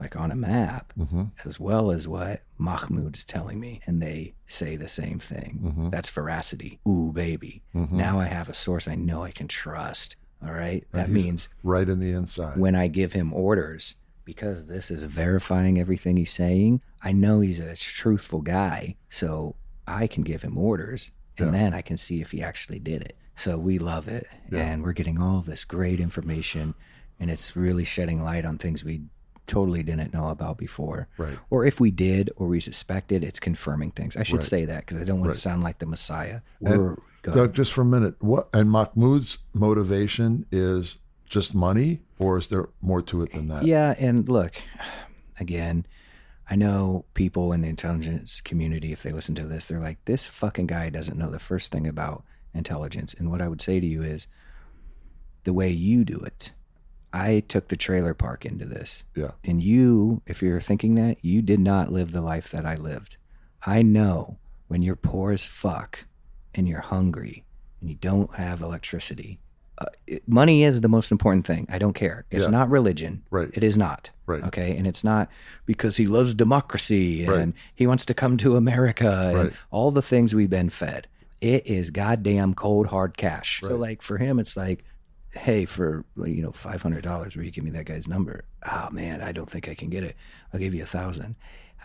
like 0.00 0.16
on 0.16 0.32
a 0.32 0.34
map 0.34 0.92
hmm 0.94 1.26
as 1.44 1.60
well 1.60 1.92
as 1.92 2.08
what 2.08 2.42
Mahmoud 2.58 3.16
is 3.16 3.24
telling 3.24 3.60
me, 3.60 3.80
and 3.86 4.02
they 4.02 4.34
say 4.48 4.74
the 4.74 4.88
same 4.88 5.20
thing. 5.20 5.60
Mm-hmm. 5.62 5.90
That's 5.90 6.10
veracity. 6.10 6.80
Ooh, 6.88 7.12
baby. 7.12 7.62
Now 7.72 8.18
I 8.18 8.24
have 8.24 8.48
a 8.48 8.54
source 8.54 8.88
I 8.88 8.96
know 8.96 9.22
I 9.22 9.30
can 9.30 9.46
trust. 9.46 10.16
All 10.44 10.52
right. 10.52 10.84
That 10.90 11.08
he's- 11.08 11.24
means 11.24 11.48
Right 11.62 11.88
in 11.88 12.00
the 12.00 12.10
inside. 12.10 12.56
when 12.58 12.74
I 12.74 12.88
give 12.88 13.12
him 13.12 13.32
orders, 13.32 13.94
because 14.24 14.66
this 14.66 14.90
is 14.90 15.04
verifying 15.04 15.78
everything 15.78 16.16
he's 16.16 16.32
saying, 16.32 16.82
I 17.00 17.12
know 17.12 17.38
he's 17.40 17.60
a 17.60 17.76
truthful 17.76 18.40
guy. 18.40 18.96
So 19.08 19.54
I 19.86 20.08
can 20.08 20.24
give 20.24 20.42
him 20.42 20.58
orders 20.58 21.12
and 21.38 21.46
Yeah. 21.52 21.58
then 21.58 21.74
I 21.74 21.82
can 21.82 21.96
see 21.96 22.20
if 22.20 22.32
he 22.32 22.42
actually 22.42 22.80
did 22.80 23.02
it. 23.02 23.16
So 23.36 23.56
we 23.58 23.78
love 23.78 24.08
it. 24.08 24.26
Yeah. 24.50 24.60
And 24.60 24.82
we're 24.82 24.92
getting 24.92 25.20
all 25.20 25.40
this 25.40 25.64
great 25.64 26.00
information 26.00 26.74
and 27.18 27.30
it's 27.30 27.56
really 27.56 27.84
shedding 27.84 28.22
light 28.22 28.44
on 28.44 28.58
things 28.58 28.82
we 28.84 29.02
totally 29.46 29.82
didn't 29.82 30.12
know 30.14 30.28
about 30.28 30.56
before. 30.58 31.08
Right. 31.18 31.38
Or 31.50 31.64
if 31.64 31.80
we 31.80 31.90
did 31.90 32.30
or 32.36 32.46
we 32.46 32.60
suspected, 32.60 33.24
it's 33.24 33.40
confirming 33.40 33.90
things. 33.92 34.16
I 34.16 34.22
should 34.22 34.36
Right. 34.36 34.44
say 34.44 34.64
that 34.66 34.86
because 34.86 35.00
I 35.00 35.04
don't 35.04 35.18
want 35.20 35.28
Right. 35.28 35.34
to 35.34 35.40
sound 35.40 35.62
like 35.62 35.78
the 35.78 35.86
Messiah. 35.86 36.40
We're. 36.60 36.96
Doug, 37.22 37.54
just 37.54 37.72
for 37.72 37.82
a 37.82 37.84
minute, 37.84 38.16
what 38.20 38.48
and 38.52 38.68
Mahmoud's 38.68 39.38
motivation 39.54 40.44
is 40.50 40.98
just 41.24 41.54
money, 41.54 42.02
or 42.18 42.36
is 42.36 42.48
there 42.48 42.68
more 42.80 43.00
to 43.02 43.22
it 43.22 43.30
than 43.30 43.46
that? 43.46 43.64
Yeah, 43.64 43.94
and 43.96 44.28
look, 44.28 44.54
again, 45.38 45.86
I 46.50 46.56
know 46.56 47.04
people 47.14 47.52
in 47.52 47.60
the 47.60 47.68
intelligence 47.68 48.40
community, 48.40 48.92
if 48.92 49.04
they 49.04 49.10
listen 49.12 49.36
to 49.36 49.44
this, 49.46 49.66
they're 49.66 49.78
like, 49.78 50.04
this 50.04 50.26
fucking 50.26 50.66
guy 50.66 50.90
doesn't 50.90 51.16
know 51.16 51.30
the 51.30 51.38
first 51.38 51.70
thing 51.70 51.86
about 51.86 52.24
intelligence. 52.54 53.14
And 53.14 53.30
what 53.30 53.40
I 53.42 53.48
would 53.48 53.60
say 53.60 53.80
to 53.80 53.86
you 53.86 54.02
is 54.02 54.26
the 55.44 55.52
way 55.52 55.68
you 55.70 56.04
do 56.04 56.18
it. 56.18 56.52
I 57.12 57.40
took 57.40 57.68
the 57.68 57.76
trailer 57.76 58.14
park 58.14 58.46
into 58.46 58.64
this. 58.64 59.04
Yeah. 59.14 59.32
And 59.44 59.62
you, 59.62 60.22
if 60.26 60.42
you're 60.42 60.60
thinking 60.60 60.94
that, 60.94 61.18
you 61.22 61.42
did 61.42 61.60
not 61.60 61.92
live 61.92 62.12
the 62.12 62.22
life 62.22 62.50
that 62.50 62.64
I 62.64 62.74
lived. 62.76 63.16
I 63.66 63.82
know 63.82 64.38
when 64.68 64.82
you're 64.82 64.96
poor 64.96 65.32
as 65.32 65.44
fuck 65.44 66.06
and 66.54 66.66
you're 66.68 66.80
hungry 66.80 67.44
and 67.80 67.90
you 67.90 67.96
don't 67.96 68.34
have 68.36 68.62
electricity, 68.62 69.38
uh, 69.78 69.86
it, 70.06 70.26
money 70.26 70.64
is 70.64 70.80
the 70.80 70.88
most 70.88 71.10
important 71.10 71.46
thing. 71.46 71.66
I 71.70 71.78
don't 71.78 71.92
care. 71.92 72.24
It's 72.30 72.44
Yeah. 72.44 72.50
not 72.50 72.70
religion. 72.70 73.22
Right. 73.30 73.50
It 73.52 73.62
is 73.64 73.76
not. 73.76 74.10
Right. 74.26 74.42
Okay. 74.44 74.76
And 74.76 74.86
it's 74.86 75.04
not 75.04 75.28
because 75.66 75.96
he 75.98 76.06
loves 76.06 76.34
democracy 76.34 77.24
and 77.24 77.32
Right. 77.32 77.52
he 77.74 77.86
wants 77.86 78.06
to 78.06 78.14
come 78.14 78.36
to 78.38 78.56
America 78.56 79.26
and 79.28 79.36
Right. 79.36 79.52
all 79.70 79.90
the 79.90 80.02
things 80.02 80.34
we've 80.34 80.48
been 80.50 80.70
fed. 80.70 81.08
It 81.42 81.66
is 81.66 81.90
goddamn 81.90 82.54
cold 82.54 82.86
hard 82.86 83.16
cash. 83.16 83.60
So 83.62 83.74
like 83.76 84.00
for 84.00 84.16
him, 84.16 84.38
it's 84.38 84.56
like, 84.56 84.84
hey, 85.30 85.64
for 85.64 86.04
you 86.24 86.40
know 86.42 86.52
five 86.52 86.80
hundred 86.80 87.02
dollars, 87.02 87.36
will 87.36 87.44
you 87.44 87.50
give 87.50 87.64
me 87.64 87.70
that 87.72 87.84
guy's 87.84 88.06
number? 88.06 88.44
Oh 88.70 88.88
man, 88.92 89.20
I 89.20 89.32
don't 89.32 89.50
think 89.50 89.68
I 89.68 89.74
can 89.74 89.90
get 89.90 90.04
it. 90.04 90.14
I'll 90.54 90.60
give 90.60 90.72
you 90.72 90.84
a 90.84 90.86
thousand. 90.86 91.34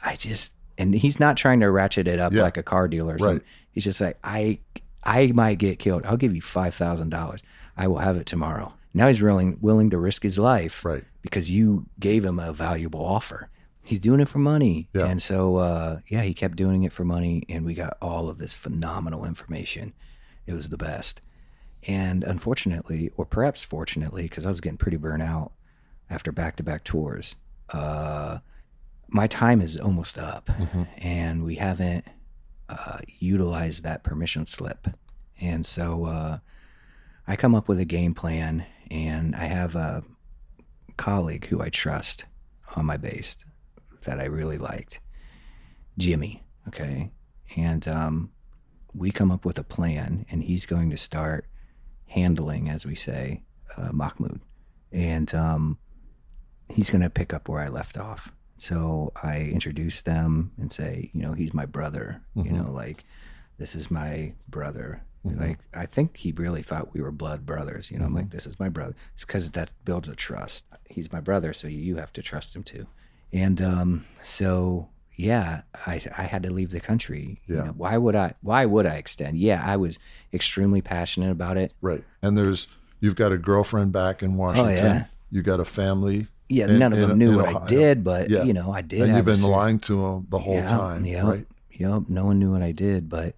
I 0.04 0.16
just 0.16 0.54
and 0.78 0.94
he's 0.94 1.20
not 1.20 1.38
trying 1.38 1.60
to 1.62 1.72
ratchet 1.72 2.08
it 2.08 2.20
up 2.20 2.34
Yeah. 2.34 2.44
like 2.44 2.58
a 2.58 2.64
car 2.64 2.88
dealer 2.88 3.18
or. 3.20 3.26
Right. 3.26 3.42
He's 3.72 3.84
just 3.84 4.00
like, 4.00 4.18
I 4.24 4.60
I 5.04 5.28
might 5.34 5.58
get 5.58 5.80
killed. 5.80 6.06
I'll 6.06 6.18
give 6.18 6.36
you 6.36 6.42
five 6.42 6.76
thousand 6.76 7.10
dollars. 7.10 7.42
I 7.76 7.88
will 7.88 7.98
have 7.98 8.16
it 8.18 8.28
tomorrow. 8.28 8.74
Now 8.94 9.08
he's 9.08 9.22
willing 9.24 9.58
willing 9.60 9.90
to 9.90 9.98
risk 9.98 10.22
his 10.24 10.38
life 10.38 10.86
Right. 10.86 11.04
because 11.24 11.50
you 11.50 11.88
gave 12.00 12.24
him 12.24 12.38
a 12.40 12.54
valuable 12.54 13.04
offer. 13.04 13.50
He's 13.88 14.00
doing 14.00 14.20
it 14.20 14.28
for 14.28 14.40
money. 14.40 14.90
Yeah. 14.94 15.06
And 15.06 15.22
so 15.22 15.58
uh, 15.58 16.00
yeah, 16.08 16.22
he 16.22 16.34
kept 16.34 16.56
doing 16.56 16.84
it 16.84 16.94
for 16.94 17.06
money 17.06 17.44
and 17.50 17.66
we 17.66 17.74
got 17.74 17.98
all 18.02 18.30
of 18.30 18.38
this 18.38 18.54
phenomenal 18.54 19.26
information. 19.26 19.94
It 20.46 20.54
was 20.54 20.70
the 20.70 20.78
best. 20.78 21.22
And 21.88 22.24
unfortunately, 22.24 23.12
or 23.18 23.26
perhaps 23.26 23.64
fortunately, 23.64 24.24
because 24.24 24.46
I 24.46 24.50
was 24.50 24.62
getting 24.62 24.78
pretty 24.78 24.98
burnt 24.98 25.24
out 25.24 25.52
after 26.10 26.32
back 26.32 26.56
to 26.58 26.64
back 26.64 26.84
tours, 26.84 27.36
uh, 27.70 28.40
my 29.10 29.28
time 29.28 29.62
is 29.62 29.78
almost 29.78 30.18
up 30.18 30.50
and 30.98 31.44
we 31.44 31.56
haven't 31.56 32.06
uh, 32.68 33.00
utilized 33.20 33.84
that 33.84 34.04
permission 34.04 34.46
slip. 34.46 34.88
And 35.40 35.66
so 35.66 36.06
uh, 36.06 36.38
I 37.28 37.36
come 37.36 37.56
up 37.56 37.68
with 37.70 37.80
a 37.80 37.86
game 37.86 38.14
plan 38.14 38.66
and 38.92 39.36
I 39.36 39.46
have 39.46 39.76
a 39.76 40.04
colleague 40.98 41.46
who 41.48 41.62
I 41.62 41.70
trust 41.70 42.26
on 42.76 42.86
my 42.86 42.98
base 42.98 43.38
that 44.02 44.20
I 44.20 44.26
really 44.26 44.58
liked, 44.58 45.00
Jimmy. 45.98 46.44
Okay. 46.68 47.12
And 47.56 47.88
um, 47.88 48.32
we 48.94 49.12
come 49.12 49.32
up 49.32 49.46
with 49.46 49.58
a 49.58 49.64
plan 49.64 50.26
and 50.30 50.44
he's 50.44 50.66
going 50.66 50.90
to 50.90 50.98
start 50.98 51.46
handling, 52.08 52.70
as 52.70 52.86
we 52.86 52.96
say, 52.96 53.44
uh, 53.78 53.92
Mahmoud. 53.92 54.42
And 54.92 55.34
um, 55.34 55.78
he's 56.74 56.90
going 56.90 57.02
to 57.02 57.10
pick 57.10 57.34
up 57.34 57.48
where 57.48 57.62
I 57.62 57.68
left 57.68 57.98
off. 57.98 58.34
So 58.58 59.12
I 59.22 59.42
introduce 59.42 60.02
them 60.02 60.52
and 60.58 60.72
say, 60.72 61.12
you 61.14 61.22
know, 61.22 61.34
he's 61.34 61.54
my 61.54 61.66
brother. 61.66 62.22
You 62.36 62.52
know, 62.52 62.72
like 62.72 63.06
this 63.58 63.76
is 63.76 63.92
my 63.92 64.34
brother. 64.48 65.04
Like 65.24 65.60
I 65.74 65.86
think 65.86 66.18
he 66.18 66.32
really 66.32 66.62
thought 66.62 66.94
we 66.94 67.02
were 67.02 67.12
blood 67.12 67.46
brothers. 67.46 67.92
You 67.92 68.00
know, 68.00 68.06
I'm 68.06 68.16
like, 68.16 68.32
this 68.32 68.48
is 68.48 68.60
my 68.60 68.70
brother. 68.70 68.96
It's 69.14 69.26
because 69.26 69.52
that 69.52 69.70
builds 69.86 70.08
a 70.08 70.16
trust. 70.16 70.66
He's 70.90 71.12
my 71.12 71.20
brother, 71.20 71.54
so 71.54 71.68
you 71.68 71.98
have 71.98 72.14
to 72.14 72.22
trust 72.22 72.56
him 72.56 72.64
too. 72.64 72.88
And 73.34 73.62
um, 73.62 74.06
so 74.24 74.88
yeah, 75.16 75.62
I 75.86 76.00
I 76.18 76.24
had 76.24 76.44
to 76.44 76.52
leave 76.52 76.72
the 76.72 76.80
country. 76.80 77.40
You 77.48 77.56
Yeah. 77.56 77.64
know, 77.66 77.72
why 77.72 77.98
would 77.98 78.16
I? 78.16 78.34
Why 78.42 78.66
would 78.66 78.86
I 78.86 78.96
extend? 78.96 79.38
Yeah, 79.40 79.64
I 79.66 79.76
was 79.78 79.98
extremely 80.34 80.82
passionate 80.82 81.32
about 81.32 81.58
it. 81.58 81.74
Right. 81.82 82.04
And 82.22 82.38
there's 82.38 82.68
you've 83.00 83.16
got 83.16 83.32
a 83.32 83.38
girlfriend 83.38 83.92
back 83.92 84.24
in 84.24 84.36
Washington. 84.38 84.74
Oh, 84.86 84.90
yeah. 84.90 85.06
You 85.32 85.42
got 85.42 85.60
a 85.60 85.66
family. 85.66 86.28
Yeah, 86.50 86.68
in- 86.70 86.80
none 86.80 86.94
of 86.94 87.00
in- 87.00 87.10
them 87.10 87.18
knew 87.18 87.36
what 87.36 87.54
I 87.54 87.66
did, 87.68 88.04
but 88.04 88.30
Yeah. 88.30 88.44
you 88.44 88.54
know, 88.54 88.72
I 88.72 88.82
did. 88.82 89.02
And 89.02 89.16
you've 89.16 89.26
been 89.26 89.42
lying 89.42 89.80
to 89.80 90.02
them 90.02 90.28
the 90.30 90.40
whole 90.40 90.56
yeah, 90.56 90.70
time, 90.70 91.06
Yep, 91.06 91.26
right? 91.26 91.48
Yep. 91.72 92.04
No 92.08 92.26
one 92.26 92.40
knew 92.40 92.52
what 92.52 92.62
I 92.62 92.72
did, 92.72 93.10
but 93.10 93.36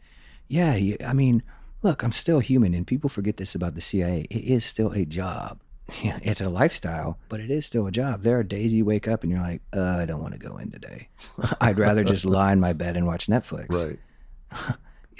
yeah, 0.47 0.77
I 1.05 1.13
mean, 1.13 1.41
look, 1.81 2.03
I'm 2.03 2.11
still 2.11 2.39
human, 2.39 2.73
and 2.75 2.85
people 2.85 3.09
forget 3.09 3.37
this 3.37 3.55
about 3.55 3.73
the 3.75 3.81
CIA. 3.81 4.27
It 4.29 4.43
is 4.43 4.63
still 4.63 4.91
a 4.91 5.05
job. 5.05 5.59
Yeah, 6.01 6.19
it's 6.23 6.41
a 6.41 6.49
lifestyle, 6.49 7.17
but 7.29 7.39
it 7.39 7.49
is 7.51 7.65
still 7.65 7.87
a 7.87 7.91
job. 7.91 8.21
There 8.23 8.37
are 8.39 8.43
days 8.43 8.73
you 8.73 8.85
wake 8.85 9.07
up 9.07 9.23
and 9.23 9.31
you're 9.31 9.41
like, 9.41 9.61
uh, 9.73 9.81
I 9.97 10.05
don't 10.05 10.21
want 10.21 10.33
to 10.33 10.39
go 10.39 10.57
in 10.57 10.71
today. 10.71 11.09
I'd 11.61 11.79
rather 11.79 12.03
just 12.03 12.25
lie 12.37 12.51
in 12.53 12.59
my 12.59 12.73
bed 12.73 12.97
and 12.97 13.05
watch 13.07 13.27
Netflix. 13.27 13.69
Right. 13.73 13.99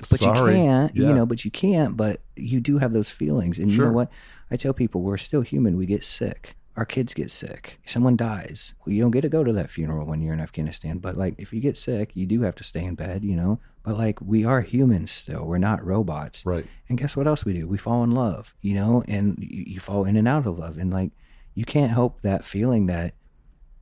But 0.10 0.22
Sorry. 0.22 0.54
you 0.54 0.58
can't, 0.64 0.96
Yeah. 0.96 1.08
you 1.10 1.14
know, 1.14 1.26
but 1.26 1.44
you 1.44 1.52
can't, 1.52 1.98
but 1.98 2.22
you 2.38 2.62
do 2.62 2.78
have 2.78 2.94
those 2.94 3.12
feelings. 3.12 3.60
And 3.60 3.70
you 3.72 3.80
know 3.84 3.92
what? 3.92 4.10
I 4.50 4.56
tell 4.56 4.74
people 4.74 5.02
we're 5.02 5.18
still 5.18 5.42
human. 5.42 5.76
We 5.76 5.86
get 5.86 6.06
sick. 6.06 6.56
Our 6.78 6.86
kids 6.86 7.14
get 7.14 7.30
sick. 7.30 7.80
Someone 7.86 8.16
dies. 8.16 8.76
Well, 8.86 8.94
you 8.94 9.02
don't 9.02 9.12
get 9.12 9.22
to 9.22 9.30
go 9.30 9.44
to 9.44 9.52
that 9.52 9.70
funeral 9.70 10.06
when 10.06 10.22
you're 10.22 10.34
in 10.34 10.40
Afghanistan. 10.40 11.00
But 11.00 11.18
like, 11.18 11.36
if 11.38 11.52
you 11.52 11.60
get 11.60 11.78
sick, 11.78 12.12
you 12.14 12.26
do 12.26 12.42
have 12.44 12.56
to 12.56 12.64
stay 12.64 12.86
in 12.86 12.96
bed, 12.96 13.26
you 13.26 13.36
know? 13.36 13.60
But 13.90 13.98
like, 13.98 14.20
we 14.22 14.46
are 14.46 14.62
humans 14.62 15.10
still. 15.10 15.46
We're 15.46 15.58
not 15.58 15.84
robots. 15.84 16.46
Right. 16.46 16.64
And 16.90 16.96
guess 17.00 17.18
what 17.18 17.26
else 17.26 17.44
we 17.44 17.54
do? 17.54 17.68
We 17.68 17.80
fall 17.80 18.04
in 18.04 18.12
love, 18.12 18.54
you 18.62 18.76
know, 18.76 19.04
and 19.08 19.36
you, 19.40 19.64
you 19.66 19.80
fall 19.80 20.06
in 20.06 20.16
and 20.16 20.28
out 20.28 20.46
of 20.46 20.60
love. 20.60 20.78
And 20.78 20.94
like, 20.94 21.10
you 21.56 21.66
can't 21.66 21.90
help 21.90 22.22
that 22.22 22.46
feeling 22.46 22.86
that 22.86 23.16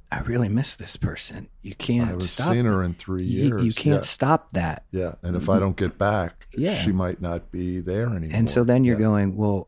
I 0.09 0.19
really 0.19 0.47
miss 0.47 0.77
this 0.77 0.95
person. 0.95 1.49
You 1.61 1.75
can't 1.75 2.03
I 2.03 2.11
haven't 2.11 2.21
stop. 2.21 2.53
seen 2.53 2.63
her 2.63 2.83
in 2.85 2.93
three 2.93 3.25
you, 3.25 3.47
years. 3.49 3.65
you 3.65 3.73
can't 3.73 3.95
Yeah. 3.97 4.01
stop 4.03 4.53
that. 4.53 4.85
Yeah. 4.91 5.15
And 5.23 5.35
if 5.35 5.49
I 5.49 5.59
don't 5.59 5.75
get 5.75 5.97
back, 5.97 6.47
Yeah. 6.55 6.75
she 6.75 6.93
might 6.93 7.19
not 7.19 7.51
be 7.51 7.81
there 7.81 8.05
anymore. 8.05 8.29
And 8.37 8.49
so 8.49 8.63
then 8.63 8.85
you're 8.85 8.95
Yeah. 8.97 9.07
going, 9.07 9.35
well, 9.35 9.67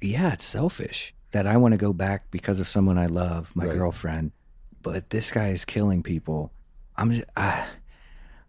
yeah, 0.00 0.32
it's 0.32 0.44
selfish 0.44 1.14
that 1.30 1.46
I 1.46 1.56
want 1.56 1.70
to 1.70 1.78
go 1.78 1.92
back 1.92 2.32
because 2.32 2.58
of 2.58 2.66
someone 2.66 2.98
I 2.98 3.06
love, 3.06 3.54
my 3.54 3.66
Right. 3.66 3.76
girlfriend, 3.76 4.32
but 4.82 5.10
this 5.10 5.30
guy 5.30 5.50
is 5.50 5.64
killing 5.64 6.02
people. 6.02 6.50
I'm 6.96 7.12
just, 7.12 7.26
I, 7.36 7.64
ah, 7.64 7.68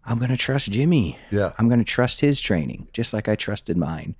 I'm 0.04 0.18
going 0.18 0.30
to 0.30 0.36
trust 0.36 0.70
Jimmy. 0.70 1.18
Yeah. 1.30 1.52
I'm 1.58 1.68
going 1.68 1.78
to 1.78 1.84
trust 1.84 2.20
his 2.20 2.40
training 2.40 2.88
just 2.92 3.12
like 3.12 3.28
I 3.28 3.36
trusted 3.36 3.76
mine. 3.76 4.14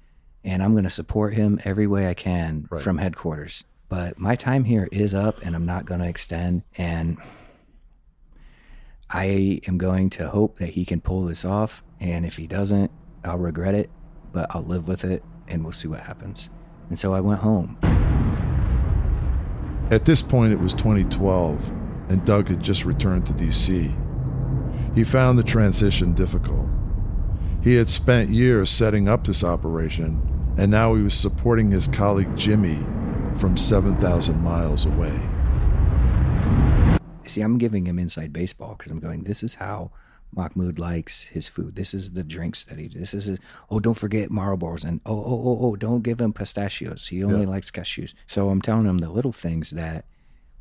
And 0.45 0.63
I'm 0.63 0.73
going 0.73 0.85
to 0.85 0.91
support 0.91 1.35
him 1.35 1.61
every 1.65 1.87
way 1.87 2.09
I 2.09 2.15
can 2.15 2.67
Right. 2.71 2.81
from 2.81 2.99
headquarters. 2.99 3.65
But 3.89 4.19
my 4.19 4.37
time 4.37 4.65
here 4.65 4.89
is 4.93 5.15
up 5.15 5.43
and 5.43 5.55
I'm 5.55 5.67
not 5.67 5.85
going 5.85 6.01
to 6.01 6.07
extend. 6.07 6.63
And 6.79 7.19
I 9.11 9.61
am 9.67 9.77
going 9.79 10.11
to 10.11 10.29
hope 10.29 10.59
that 10.59 10.71
he 10.71 10.85
can 10.85 11.01
pull 11.01 11.25
this 11.25 11.45
off. 11.45 11.83
And 11.99 12.25
if 12.25 12.37
he 12.37 12.47
doesn't, 12.47 12.91
I'll 13.25 13.39
regret 13.39 13.75
it, 13.75 13.91
but 14.33 14.47
I'll 14.55 14.63
live 14.63 14.87
with 14.89 15.05
it 15.05 15.23
and 15.49 15.63
we'll 15.65 15.73
see 15.73 15.89
what 15.89 16.01
happens. 16.01 16.49
And 16.89 16.99
so 16.99 17.13
I 17.15 17.21
went 17.21 17.41
home. 17.41 17.77
At 19.91 20.05
this 20.05 20.23
point, 20.23 20.53
it 20.53 20.61
was 20.61 20.73
2012, 20.75 21.69
and 22.11 22.25
Doug 22.25 22.49
had 22.49 22.63
just 22.63 22.85
returned 22.85 23.27
to 23.27 23.33
D.C. 23.33 23.93
He 24.95 25.05
found 25.05 25.39
the 25.39 25.43
transition 25.45 26.13
difficult. 26.13 26.67
He 27.63 27.77
had 27.77 27.91
spent 27.91 28.31
years 28.31 28.71
setting 28.71 29.09
up 29.09 29.25
this 29.27 29.45
operation, 29.45 30.21
and 30.59 30.71
now 30.71 30.95
he 30.95 31.03
was 31.03 31.15
supporting 31.15 31.71
his 31.71 31.87
colleague 31.89 32.35
Jimmy 32.37 32.79
from 33.35 33.57
7,000 33.57 34.43
miles 34.43 34.87
away. 34.87 35.17
See, 37.27 37.43
I'm 37.43 37.59
giving 37.59 37.87
him 37.87 37.99
inside 37.99 38.33
baseball 38.33 38.75
because 38.77 38.91
I'm 38.91 38.99
going, 38.99 39.23
this 39.23 39.43
is 39.45 39.55
how 39.55 39.93
Mahmoud 40.35 40.79
likes 40.81 41.23
his 41.23 41.49
food. 41.49 41.77
This 41.77 41.95
is 41.95 42.11
the 42.13 42.25
drinks 42.25 42.65
that 42.65 42.79
he 42.79 42.89
This 42.89 43.15
is, 43.15 43.27
his, 43.27 43.39
oh, 43.71 43.79
don't 43.79 43.95
forget 43.97 44.31
Marlboros. 44.31 44.83
And 44.85 45.01
oh, 45.07 45.15
oh, 45.17 45.43
oh, 45.45 45.59
oh, 45.67 45.77
don't 45.77 46.03
give 46.03 46.21
him 46.21 46.33
pistachios. 46.33 47.07
He 47.07 47.23
only 47.23 47.43
Yeah. 47.43 47.47
likes 47.49 47.71
cashews. 47.71 48.15
So 48.27 48.49
I'm 48.49 48.61
telling 48.63 48.87
him 48.87 48.99
the 48.99 49.11
little 49.11 49.33
things 49.33 49.71
that 49.71 50.07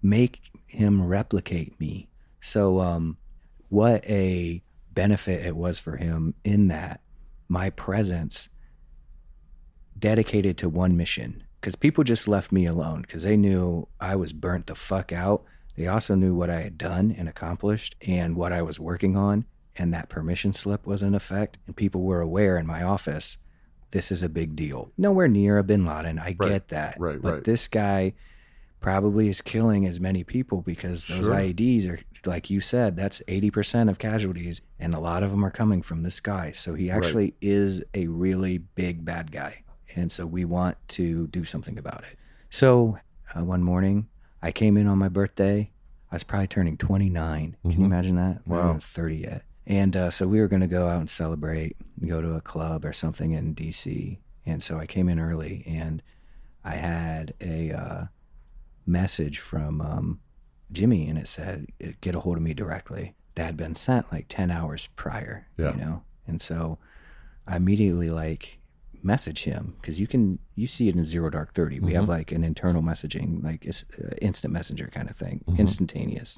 make 0.03 0.41
him 0.67 1.03
replicate 1.05 1.79
me. 1.79 2.07
So, 2.41 2.79
um, 2.79 3.17
what 3.69 4.03
a 4.05 4.61
benefit 4.91 5.45
it 5.45 5.55
was 5.55 5.79
for 5.79 5.95
him 5.97 6.33
in 6.43 6.67
that 6.67 7.01
my 7.47 7.69
presence 7.69 8.49
dedicated 9.97 10.57
to 10.57 10.69
one 10.69 10.95
mission 10.95 11.43
because 11.59 11.75
people 11.75 12.03
just 12.03 12.27
left 12.27 12.51
me 12.51 12.65
alone 12.65 13.01
because 13.01 13.23
they 13.23 13.35
knew 13.37 13.87
I 13.99 14.15
was 14.15 14.33
burnt 14.33 14.67
the 14.67 14.75
fuck 14.75 15.11
out. 15.11 15.43
They 15.75 15.87
also 15.87 16.15
knew 16.15 16.33
what 16.35 16.49
I 16.49 16.61
had 16.61 16.77
done 16.77 17.13
and 17.17 17.27
accomplished 17.29 17.95
and 18.05 18.35
what 18.35 18.51
I 18.53 18.61
was 18.61 18.79
working 18.79 19.15
on, 19.15 19.45
and 19.77 19.93
that 19.93 20.09
permission 20.09 20.53
slip 20.53 20.85
was 20.85 21.01
in 21.01 21.15
effect. 21.15 21.57
And 21.67 21.75
people 21.75 22.01
were 22.01 22.21
aware 22.21 22.57
in 22.57 22.65
my 22.67 22.83
office 22.83 23.37
this 23.91 24.11
is 24.11 24.21
a 24.21 24.29
big 24.29 24.55
deal. 24.55 24.91
Nowhere 24.97 25.27
near 25.27 25.57
a 25.57 25.63
bin 25.63 25.83
Laden. 25.85 26.19
I 26.19 26.35
Right, 26.37 26.49
get 26.49 26.67
that. 26.67 26.99
right, 26.99 27.19
but 27.21 27.33
right. 27.33 27.43
this 27.43 27.67
guy 27.67 28.13
probably 28.81 29.29
is 29.29 29.41
killing 29.41 29.85
as 29.87 29.99
many 29.99 30.23
people 30.23 30.61
because 30.61 31.05
those 31.05 31.25
Sure. 31.25 31.33
IEDs 31.35 31.87
are, 31.89 31.99
like 32.25 32.49
you 32.49 32.59
said, 32.59 32.95
that's 32.95 33.21
80% 33.27 33.89
of 33.89 33.99
casualties, 33.99 34.61
and 34.79 34.93
a 34.93 34.99
lot 34.99 35.23
of 35.23 35.31
them 35.31 35.45
are 35.45 35.51
coming 35.51 35.81
from 35.81 36.03
this 36.03 36.19
guy. 36.19 36.51
So 36.51 36.73
he 36.73 36.89
actually 36.91 37.33
is 37.41 37.83
a 37.93 38.07
really 38.07 38.57
big 38.57 39.05
bad 39.05 39.31
guy. 39.31 39.63
And 39.95 40.11
so 40.11 40.25
we 40.25 40.45
want 40.45 40.77
to 40.89 41.27
do 41.27 41.45
something 41.45 41.77
about 41.77 42.03
it. 42.03 42.17
So 42.49 42.99
uh, 43.35 43.43
one 43.43 43.63
morning, 43.63 44.07
I 44.41 44.51
came 44.51 44.77
in 44.77 44.87
on 44.87 44.97
my 44.97 45.09
birthday. 45.09 45.71
I 46.11 46.15
was 46.15 46.23
probably 46.23 46.47
turning 46.47 46.77
29. 46.77 47.55
Can 47.61 47.71
you 47.71 47.85
imagine 47.85 48.15
that? 48.15 48.47
Wow. 48.47 48.73
wasn't 48.73 48.83
30 48.83 49.15
yet. 49.15 49.43
And 49.67 49.95
uh, 49.95 50.09
so 50.09 50.27
we 50.27 50.41
were 50.41 50.47
going 50.47 50.61
to 50.61 50.67
go 50.67 50.87
out 50.87 50.99
and 50.99 51.09
celebrate, 51.09 51.77
go 52.07 52.21
to 52.21 52.35
a 52.35 52.41
club 52.41 52.85
or 52.85 52.93
something 52.93 53.33
in 53.33 53.53
DC. 53.53 54.17
And 54.45 54.63
so 54.63 54.79
I 54.79 54.87
came 54.87 55.09
in 55.09 55.19
early 55.19 55.63
and 55.67 56.01
I 56.63 56.75
had 56.75 57.35
a 57.39 57.71
uh, 57.71 58.05
message 58.87 59.39
from 59.39 59.81
um, 59.81 60.19
Jimmy 60.71 61.07
and 61.07 61.17
it 61.17 61.27
said, 61.27 61.67
get 62.01 62.15
a 62.15 62.19
hold 62.19 62.37
of 62.37 62.43
me 62.43 62.53
directly. 62.53 63.15
That 63.35 63.45
had 63.45 63.57
been 63.57 63.75
sent 63.75 64.11
like 64.11 64.25
10 64.29 64.51
hours 64.51 64.87
prior, 64.95 65.47
Yeah. 65.57 65.71
you 65.73 65.77
know? 65.81 66.03
And 66.27 66.39
so 66.41 66.77
I 67.47 67.55
immediately 67.55 68.09
like 68.09 68.59
message 69.01 69.43
him 69.45 69.75
because 69.79 69.99
you 69.99 70.07
can, 70.07 70.39
you 70.55 70.67
see 70.67 70.89
it 70.89 70.95
in 70.95 71.03
Zero 71.03 71.29
Dark 71.29 71.53
30. 71.53 71.79
We 71.79 71.93
have 71.93 72.09
like 72.09 72.31
an 72.31 72.43
internal 72.43 72.81
messaging, 72.81 73.43
like 73.43 73.65
it's, 73.65 73.85
uh, 73.97 74.09
instant 74.21 74.53
messenger 74.53 74.89
kind 74.91 75.09
of 75.09 75.15
thing, 75.15 75.43
instantaneous. 75.57 76.37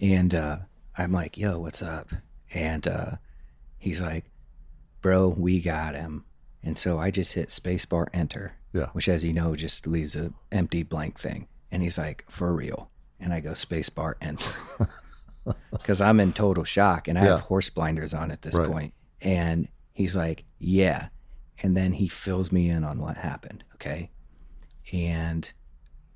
And 0.00 0.34
uh, 0.34 0.58
I'm 0.98 1.12
like, 1.12 1.38
yo, 1.38 1.58
what's 1.58 1.82
up? 1.82 2.10
And 2.52 2.86
uh, 2.86 3.12
he's 3.78 4.02
like, 4.02 4.26
bro, 5.00 5.28
we 5.28 5.60
got 5.60 5.94
him. 5.94 6.24
And 6.62 6.76
so 6.78 6.98
I 6.98 7.10
just 7.10 7.32
hit 7.32 7.48
spacebar 7.48 8.06
enter, 8.12 8.52
Yeah. 8.72 8.86
which, 8.92 9.08
as 9.08 9.24
you 9.24 9.32
know, 9.32 9.56
just 9.56 9.86
leaves 9.86 10.14
a 10.14 10.32
empty 10.52 10.82
blank 10.82 11.18
thing. 11.18 11.48
And 11.72 11.82
he's 11.82 11.96
like, 11.98 12.24
for 12.28 12.52
real. 12.54 12.90
And 13.22 13.32
I 13.32 13.40
go 13.40 13.52
spacebar 13.52 14.14
enter 14.20 14.50
because 15.70 16.00
I'm 16.00 16.18
in 16.20 16.32
total 16.32 16.64
shock 16.64 17.06
and 17.08 17.16
I 17.18 17.22
Yeah. 17.24 17.30
have 17.30 17.40
horse 17.42 17.70
blinders 17.70 18.12
on 18.12 18.30
at 18.30 18.42
this 18.42 18.56
Right. 18.56 18.68
point. 18.68 18.94
And 19.20 19.68
he's 19.92 20.16
like, 20.16 20.44
yeah. 20.58 21.08
And 21.62 21.76
then 21.76 21.92
he 21.92 22.08
fills 22.08 22.50
me 22.50 22.68
in 22.68 22.82
on 22.84 22.98
what 22.98 23.16
happened. 23.16 23.62
Okay. 23.74 24.10
And 24.92 25.50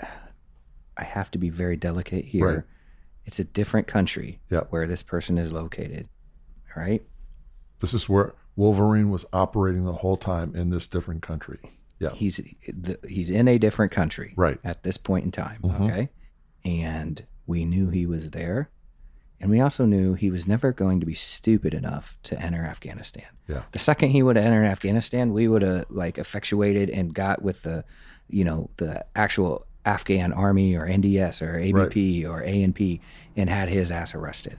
I 0.98 1.04
have 1.04 1.30
to 1.32 1.38
be 1.38 1.48
very 1.50 1.76
delicate 1.76 2.24
here. 2.24 2.46
Right. 2.57 2.62
It's 3.24 3.38
a 3.38 3.44
different 3.44 3.86
country 3.86 4.40
Yep. 4.50 4.68
where 4.70 4.86
this 4.86 5.02
person 5.02 5.38
is 5.38 5.52
located. 5.52 6.09
All 6.76 6.82
right. 6.82 7.02
This 7.80 7.94
is 7.94 8.09
where 8.09 8.34
Wolverine 8.57 9.11
was 9.11 9.24
operating 9.32 9.84
the 9.84 9.92
whole 9.94 10.16
time 10.16 10.54
in 10.57 10.70
this 10.70 10.86
different 10.86 11.22
country. 11.22 11.59
Yeah. 12.00 12.11
He's 12.11 12.40
the, 12.66 12.98
he's 13.09 13.30
in 13.30 13.48
a 13.48 13.59
different 13.59 13.92
country 13.92 14.34
Right. 14.36 14.59
at 14.64 14.82
this 14.82 14.96
point 14.96 15.24
in 15.24 15.30
time. 15.30 15.61
Mhm. 15.62 15.80
Okay. 15.90 16.09
And 16.67 17.25
we 17.47 17.64
knew 17.64 17.91
he 17.91 18.07
was 18.07 18.31
there. 18.33 18.71
And 19.41 19.51
we 19.51 19.61
also 19.61 19.85
knew 19.85 20.14
he 20.14 20.31
was 20.31 20.49
never 20.49 20.73
going 20.73 20.99
to 20.99 21.07
be 21.07 21.14
stupid 21.14 21.75
enough 21.75 22.19
to 22.25 22.41
enter 22.41 22.64
Afghanistan. 22.64 23.27
Yeah. 23.47 23.62
The 23.71 23.79
second 23.79 24.09
he 24.09 24.23
would 24.23 24.35
have 24.35 24.45
entered 24.45 24.64
Afghanistan, 24.64 25.33
we 25.33 25.47
would 25.47 25.62
have 25.62 25.87
like 25.91 26.19
effectuated 26.19 26.91
and 26.91 27.14
got 27.14 27.43
with 27.43 27.62
the, 27.62 27.85
you 28.29 28.45
know, 28.45 28.71
the 28.79 29.05
actual 29.14 29.64
Afghan 29.85 30.33
army 30.33 30.75
or 30.75 30.87
NDS 30.87 31.41
or 31.43 31.57
ABP 31.59 32.27
or 32.27 32.43
ANP 32.43 33.01
and 33.37 33.49
had 33.49 33.69
his 33.69 33.93
ass 33.93 34.14
arrested. 34.14 34.59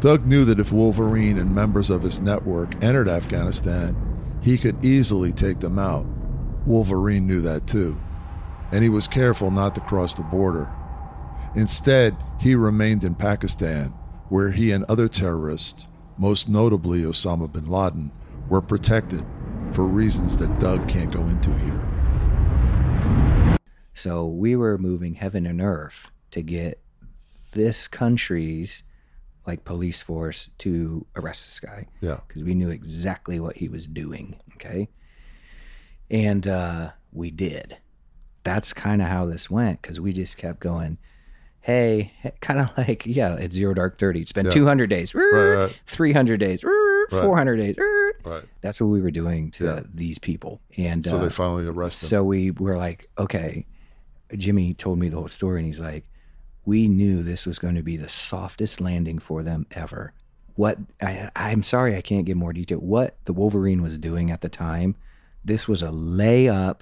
Doug 0.00 0.26
knew 0.26 0.44
that 0.44 0.58
if 0.58 0.72
Wolverine 0.72 1.38
and 1.38 1.54
members 1.54 1.90
of 1.90 2.02
his 2.02 2.18
network 2.20 2.82
entered 2.82 3.08
Afghanistan, 3.08 3.96
he 4.42 4.58
could 4.58 4.84
easily 4.84 5.32
take 5.32 5.60
them 5.60 5.78
out. 5.78 6.06
Wolverine 6.66 7.26
knew 7.26 7.40
that 7.42 7.66
too, 7.66 8.00
and 8.72 8.82
he 8.82 8.88
was 8.88 9.08
careful 9.08 9.50
not 9.50 9.74
to 9.74 9.80
cross 9.80 10.14
the 10.14 10.22
border. 10.22 10.72
Instead, 11.54 12.16
he 12.40 12.54
remained 12.54 13.04
in 13.04 13.14
Pakistan, 13.14 13.88
where 14.28 14.50
he 14.52 14.72
and 14.72 14.84
other 14.84 15.08
terrorists, 15.08 15.86
most 16.18 16.48
notably 16.48 17.02
Osama 17.02 17.50
bin 17.50 17.66
Laden, 17.70 18.12
were 18.48 18.60
protected 18.62 19.24
for 19.72 19.84
reasons 19.84 20.36
that 20.38 20.58
Doug 20.58 20.88
can't 20.88 21.12
go 21.12 21.20
into 21.22 21.50
here. 21.58 21.82
So 23.94 24.26
we 24.26 24.56
were 24.56 24.76
moving 24.78 25.14
heaven 25.14 25.46
and 25.46 25.60
earth 25.60 26.10
to 26.32 26.42
get 26.42 26.80
this 27.52 27.88
country's 27.88 28.82
like 29.46 29.64
police 29.64 30.02
force 30.02 30.50
to 30.58 31.06
arrest 31.14 31.46
this 31.46 31.60
guy 31.60 31.86
Yeah. 32.00 32.18
because 32.26 32.42
we 32.42 32.54
knew 32.54 32.68
exactly 32.68 33.40
what 33.40 33.56
he 33.56 33.68
was 33.68 33.86
doing. 33.86 34.36
Okay. 34.54 34.88
And 36.10 36.46
uh, 36.46 36.90
we 37.12 37.30
did. 37.30 37.78
That's 38.46 38.72
kind 38.72 39.02
of 39.02 39.08
how 39.08 39.26
this 39.26 39.50
went 39.50 39.82
because 39.82 39.98
we 40.00 40.12
just 40.12 40.36
kept 40.38 40.60
going, 40.60 40.98
hey, 41.60 42.12
kind 42.40 42.60
of 42.60 42.70
like, 42.78 43.04
yeah, 43.04 43.34
it's 43.34 43.54
zero 43.56 43.74
dark 43.74 43.98
30. 43.98 44.20
It's 44.20 44.32
been 44.32 44.46
Yeah. 44.46 44.52
200 44.52 44.88
days, 44.88 45.14
right. 45.14 45.76
300 45.86 46.38
days, 46.38 46.62
400 47.10 47.56
days. 47.56 47.76
Right. 48.24 48.44
That's 48.60 48.80
what 48.80 48.86
we 48.88 49.00
were 49.00 49.10
doing 49.10 49.50
to 49.52 49.64
Yeah. 49.64 49.80
these 49.92 50.18
people. 50.18 50.60
And 50.76 51.04
So 51.04 51.16
uh, 51.16 51.24
they 51.24 51.28
finally 51.30 51.66
arrested 51.66 52.06
so 52.06 52.22
we 52.24 52.50
were 52.52 52.76
like, 52.76 53.08
okay. 53.18 53.66
Jimmy 54.36 54.74
told 54.74 54.98
me 54.98 55.08
the 55.08 55.16
whole 55.16 55.28
story, 55.28 55.58
and 55.60 55.66
he's 55.66 55.78
like, 55.78 56.04
we 56.64 56.88
knew 56.88 57.22
this 57.22 57.46
was 57.46 57.58
going 57.60 57.76
to 57.76 57.82
be 57.82 57.96
the 57.96 58.08
softest 58.08 58.80
landing 58.80 59.20
for 59.20 59.44
them 59.44 59.66
ever. 59.70 60.12
What 60.56 60.78
I, 61.00 61.30
I'm 61.36 61.62
sorry, 61.62 61.94
I 61.96 62.00
can't 62.00 62.24
give 62.26 62.36
more 62.36 62.52
detail. 62.52 62.78
What 62.78 63.16
the 63.24 63.32
Wolverine 63.32 63.82
was 63.82 63.98
doing 63.98 64.30
at 64.32 64.40
the 64.40 64.48
time, 64.48 64.96
this 65.44 65.68
was 65.68 65.82
a 65.82 65.88
layup 65.90 66.80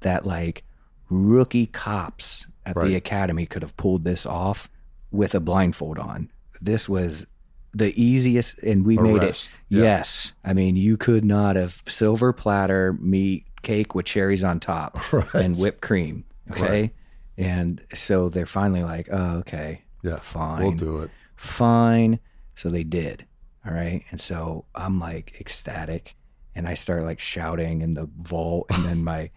that 0.00 0.24
like 0.26 0.62
rookie 1.08 1.66
cops 1.66 2.46
at 2.64 2.76
Right. 2.76 2.88
the 2.88 2.94
academy 2.96 3.46
could 3.46 3.62
have 3.62 3.76
pulled 3.76 4.04
this 4.04 4.26
off 4.26 4.68
with 5.10 5.34
a 5.34 5.40
blindfold 5.40 5.98
on. 5.98 6.28
This 6.60 6.88
was 6.88 7.26
the 7.72 7.92
easiest, 8.02 8.58
and 8.58 8.84
we 8.86 8.96
made 8.96 9.22
it. 9.22 9.50
Yeah. 9.68 9.82
Yes, 9.82 10.32
I 10.44 10.52
mean 10.54 10.76
you 10.76 10.96
could 10.96 11.24
not 11.24 11.56
have 11.56 11.82
silver 11.86 12.32
platter 12.32 12.94
meat 13.00 13.44
cake 13.62 13.94
with 13.94 14.06
cherries 14.06 14.42
on 14.44 14.60
top 14.60 14.98
and 15.34 15.56
whipped 15.56 15.80
cream. 15.82 16.24
Okay, 16.50 16.80
Right. 16.82 16.94
and 17.36 17.82
so 17.94 18.28
they're 18.28 18.46
finally 18.46 18.82
like, 18.82 19.08
oh, 19.12 19.38
okay, 19.38 19.82
Yeah. 20.02 20.16
fine, 20.16 20.62
We'll 20.62 20.72
do 20.72 20.98
it. 21.02 21.10
fine. 21.34 22.18
So 22.54 22.68
they 22.70 22.84
did. 22.84 23.26
All 23.66 23.72
right. 23.74 24.02
And 24.10 24.20
so 24.20 24.64
I'm 24.74 24.98
like 25.00 25.36
ecstatic 25.40 26.14
and 26.54 26.66
I 26.68 26.74
start 26.74 27.02
like 27.04 27.18
shouting 27.18 27.82
in 27.82 27.94
the 27.94 28.08
vault. 28.18 28.66
And 28.70 28.84
then 28.84 29.04
my 29.04 29.30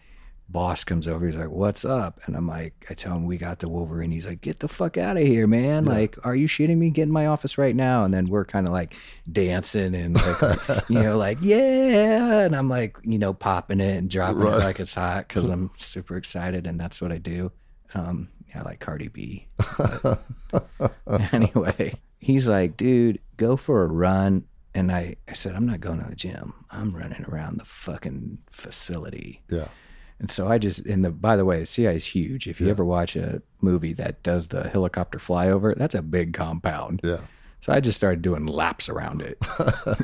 boss 0.51 0.83
comes 0.83 1.07
over. 1.07 1.25
He's 1.25 1.35
like, 1.35 1.49
What's 1.49 1.85
up? 1.85 2.19
And 2.25 2.35
I'm 2.35 2.47
like, 2.47 2.85
I 2.89 2.93
tell 2.93 3.13
him 3.15 3.25
we 3.25 3.37
got 3.37 3.59
the 3.59 3.69
Wolverine. 3.69 4.11
He's 4.11 4.25
like, 4.27 4.41
Get 4.41 4.59
the 4.59 4.67
fuck 4.67 4.97
out 4.97 5.17
of 5.17 5.23
here, 5.23 5.47
man. 5.47 5.85
Like, 5.85 6.17
are 6.25 6.35
you 6.35 6.47
shitting 6.47 6.77
me? 6.77 6.89
Get 6.89 7.03
in 7.03 7.11
my 7.11 7.27
office 7.27 7.57
right 7.57 7.75
now. 7.75 8.03
And 8.03 8.13
then 8.13 8.27
we're 8.27 8.45
kind 8.45 8.67
of 8.67 8.73
like 8.73 8.95
dancing 9.31 9.93
and 9.95 10.15
like, 10.15 10.81
you 10.89 11.01
know, 11.01 11.17
like, 11.17 11.37
yeah. 11.41 12.39
And 12.41 12.55
I'm 12.55 12.67
like, 12.69 12.97
you 13.03 13.19
know, 13.19 13.33
popping 13.33 13.79
it 13.79 13.97
and 13.97 14.09
dropping 14.09 14.39
Right. 14.39 14.53
it 14.61 14.63
like 14.63 14.79
it's 14.79 14.95
hot 14.95 15.27
because 15.27 15.47
I'm 15.49 15.69
super 15.75 16.17
excited. 16.17 16.65
And 16.67 16.79
that's 16.79 17.01
what 17.01 17.11
I 17.11 17.17
do. 17.17 17.51
Um, 17.93 18.29
I 18.55 18.61
like 18.61 18.79
Cardi 18.79 19.07
B. 19.09 19.47
anyway, 21.31 21.93
he's 22.19 22.49
like, 22.49 22.77
dude, 22.77 23.19
go 23.37 23.55
for 23.55 23.83
a 23.83 23.87
run. 23.87 24.45
And 24.75 24.91
I, 24.91 25.15
I 25.27 25.33
said, 25.33 25.55
I'm 25.55 25.65
not 25.65 25.81
going 25.81 26.01
to 26.01 26.09
the 26.09 26.15
gym. 26.15 26.53
I'm 26.69 26.95
running 26.95 27.25
around 27.27 27.57
the 27.59 27.65
fucking 27.65 28.37
facility. 28.49 29.41
Yeah. 29.49 29.67
And 30.19 30.29
so 30.31 30.47
I 30.47 30.57
just, 30.57 30.79
and 30.85 31.03
the, 31.05 31.09
by 31.11 31.35
the 31.37 31.45
way, 31.45 31.59
the 31.59 31.65
CIA 31.65 31.95
is 31.95 32.05
huge. 32.05 32.47
If 32.47 32.59
you 32.59 32.67
Yeah. 32.67 32.71
ever 32.71 32.83
watch 32.85 33.15
a 33.15 33.41
movie 33.61 33.93
that 33.93 34.21
does 34.23 34.47
the 34.49 34.67
helicopter 34.69 35.17
flyover, 35.17 35.75
that's 35.77 35.95
a 35.95 36.01
big 36.01 36.33
compound. 36.33 36.99
Yeah. 37.03 37.19
So 37.61 37.73
I 37.73 37.79
just 37.79 37.97
started 37.97 38.21
doing 38.21 38.45
laps 38.45 38.89
around 38.89 39.21
it. 39.21 39.37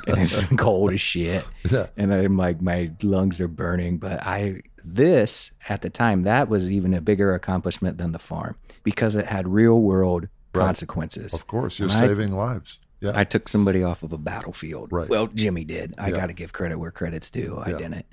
and 0.07 0.18
it's 0.18 0.43
cold 0.57 0.91
as 0.93 1.01
shit. 1.01 1.43
Yeah. 1.70 1.88
And 1.97 2.13
I'm 2.13 2.38
like, 2.38 2.61
my 2.61 2.91
lungs 3.03 3.39
are 3.41 3.47
burning. 3.47 3.97
But 3.97 4.22
I, 4.26 4.61
this 4.84 5.51
at 5.70 5.82
the 5.82 5.89
time, 5.89 6.24
that 6.24 6.47
was 6.49 6.72
even 6.72 6.93
a 6.93 7.01
bigger 7.01 7.34
accomplishment 7.34 7.97
than 7.97 8.11
the 8.11 8.20
farm 8.20 8.55
because 8.84 9.16
it 9.16 9.26
had 9.26 9.47
real 9.47 9.80
world 9.82 10.28
Right. 10.53 10.61
consequences. 10.63 11.34
Of 11.34 11.47
course. 11.47 11.78
You're 11.80 11.89
And 11.89 11.97
I- 11.97 12.07
saving 12.07 12.32
lives. 12.32 12.80
Yeah. 13.01 13.11
I 13.13 13.26
took 13.26 13.49
somebody 13.49 13.84
off 13.84 14.03
of 14.03 14.13
a 14.13 14.18
battlefield. 14.18 14.91
Right. 14.93 15.09
Well, 15.09 15.28
Jimmy 15.28 15.66
did. 15.66 15.93
I 15.97 16.07
Yeah. 16.09 16.16
got 16.16 16.28
to 16.28 16.34
give 16.34 16.53
credit 16.53 16.80
where 16.80 16.91
credit's 16.91 17.30
due. 17.30 17.57
I 17.57 17.72
Yeah. 17.72 17.78
didn't. 17.78 18.05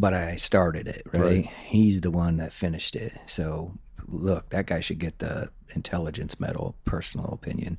But 0.00 0.14
I 0.14 0.36
started 0.36 0.88
it, 0.88 1.02
right? 1.12 1.20
Right. 1.20 1.50
He's 1.66 2.00
the 2.00 2.10
one 2.10 2.38
that 2.38 2.52
finished 2.54 2.96
it. 2.96 3.12
So, 3.26 3.74
look, 4.06 4.48
that 4.48 4.66
guy 4.66 4.80
should 4.80 4.98
get 4.98 5.18
the 5.18 5.50
intelligence 5.74 6.40
medal, 6.40 6.74
personal 6.86 7.26
opinion, 7.32 7.78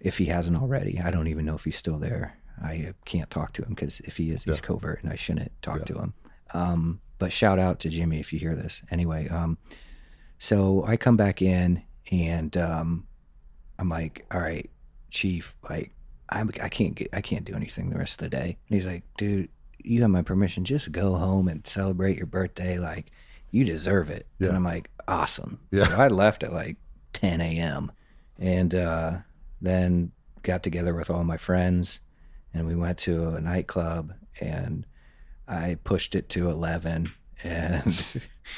if 0.00 0.16
he 0.16 0.24
hasn't 0.26 0.56
already. 0.56 0.98
I 1.00 1.10
don't 1.10 1.26
even 1.28 1.44
know 1.44 1.54
if 1.54 1.64
he's 1.64 1.76
still 1.76 1.98
there. 1.98 2.38
I 2.62 2.94
can't 3.04 3.30
talk 3.30 3.52
to 3.54 3.62
him 3.62 3.70
because 3.70 4.00
if 4.00 4.16
he 4.16 4.30
is, 4.30 4.44
he's 4.44 4.56
Yeah. 4.56 4.62
covert 4.62 5.02
and 5.02 5.12
I 5.12 5.16
shouldn't 5.16 5.52
talk 5.60 5.80
Yeah. 5.80 5.84
to 5.84 5.98
him. 5.98 6.14
Um, 6.54 7.00
but 7.18 7.30
shout 7.30 7.58
out 7.58 7.78
to 7.80 7.90
Jimmy 7.90 8.20
if 8.20 8.32
you 8.32 8.38
hear 8.38 8.54
this. 8.56 8.80
Anyway, 8.90 9.28
um, 9.28 9.58
so 10.38 10.84
I 10.86 10.96
come 10.96 11.16
back 11.18 11.42
in 11.42 11.82
and 12.10 12.56
um, 12.56 13.06
I'm 13.78 13.88
like, 13.90 14.24
all 14.32 14.40
right, 14.40 14.68
chief, 15.10 15.54
like, 15.68 15.92
I, 16.30 16.40
I 16.62 16.68
can't 16.70 16.94
get, 16.94 17.08
I 17.12 17.20
can't 17.20 17.44
do 17.44 17.54
anything 17.54 17.90
the 17.90 17.98
rest 17.98 18.22
of 18.22 18.30
the 18.30 18.36
day. 18.36 18.56
And 18.68 18.74
he's 18.74 18.86
like, 18.86 19.02
dude, 19.18 19.50
you 19.88 20.02
have 20.02 20.10
my 20.10 20.22
permission. 20.22 20.64
Just 20.64 20.92
go 20.92 21.14
home 21.16 21.48
and 21.48 21.66
celebrate 21.66 22.16
your 22.16 22.26
birthday. 22.26 22.78
Like, 22.78 23.10
you 23.50 23.64
deserve 23.64 24.10
it. 24.10 24.26
Yeah. 24.38 24.48
And 24.48 24.56
I'm 24.56 24.64
like, 24.64 24.90
awesome. 25.06 25.60
Yeah. 25.70 25.84
So 25.84 26.00
I 26.00 26.08
left 26.08 26.42
at 26.42 26.52
like 26.52 26.76
10 27.14 27.40
a.m. 27.40 27.92
and 28.38 28.74
uh, 28.74 29.18
then 29.60 30.12
got 30.42 30.62
together 30.62 30.94
with 30.94 31.10
all 31.10 31.24
my 31.24 31.36
friends 31.36 32.00
and 32.54 32.66
we 32.66 32.74
went 32.74 32.98
to 32.98 33.30
a 33.30 33.40
nightclub 33.40 34.14
and 34.40 34.86
I 35.46 35.78
pushed 35.82 36.14
it 36.14 36.28
to 36.30 36.50
11 36.50 37.10
and 37.42 38.04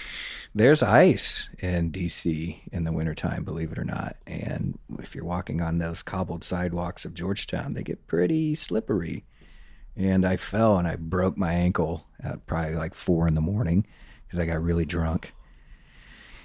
there's 0.54 0.82
ice 0.82 1.48
in 1.58 1.92
DC 1.92 2.60
in 2.72 2.84
the 2.84 2.92
wintertime, 2.92 3.44
believe 3.44 3.72
it 3.72 3.78
or 3.78 3.84
not. 3.84 4.16
And 4.26 4.78
if 4.98 5.14
you're 5.14 5.24
walking 5.24 5.60
on 5.60 5.78
those 5.78 6.02
cobbled 6.02 6.44
sidewalks 6.44 7.04
of 7.04 7.14
Georgetown, 7.14 7.74
they 7.74 7.82
get 7.82 8.06
pretty 8.06 8.54
slippery. 8.54 9.24
And 9.96 10.24
I 10.24 10.36
fell 10.36 10.78
and 10.78 10.86
I 10.88 10.96
broke 10.96 11.36
my 11.36 11.52
ankle 11.52 12.06
at 12.22 12.46
probably 12.46 12.76
like 12.76 12.94
four 12.94 13.26
in 13.28 13.34
the 13.34 13.40
morning 13.40 13.86
because 14.26 14.38
I 14.38 14.46
got 14.46 14.62
really 14.62 14.84
drunk. 14.86 15.32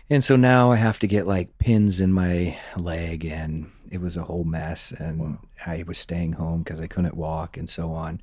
And 0.10 0.24
so 0.24 0.36
now 0.36 0.72
I 0.72 0.76
have 0.76 1.00
to 1.00 1.08
get 1.08 1.26
like 1.26 1.58
pins 1.58 2.00
in 2.00 2.14
my 2.14 2.58
leg, 2.78 3.26
and 3.26 3.72
it 3.90 4.00
was 4.02 4.18
a 4.18 4.24
whole 4.24 4.44
mess. 4.44 4.92
And 4.92 5.38
I 5.66 5.84
was 5.88 5.98
staying 5.98 6.34
home 6.34 6.62
because 6.64 6.80
I 6.80 6.86
couldn't 6.88 7.16
walk 7.18 7.58
and 7.58 7.68
so 7.70 7.92
on. 7.92 8.22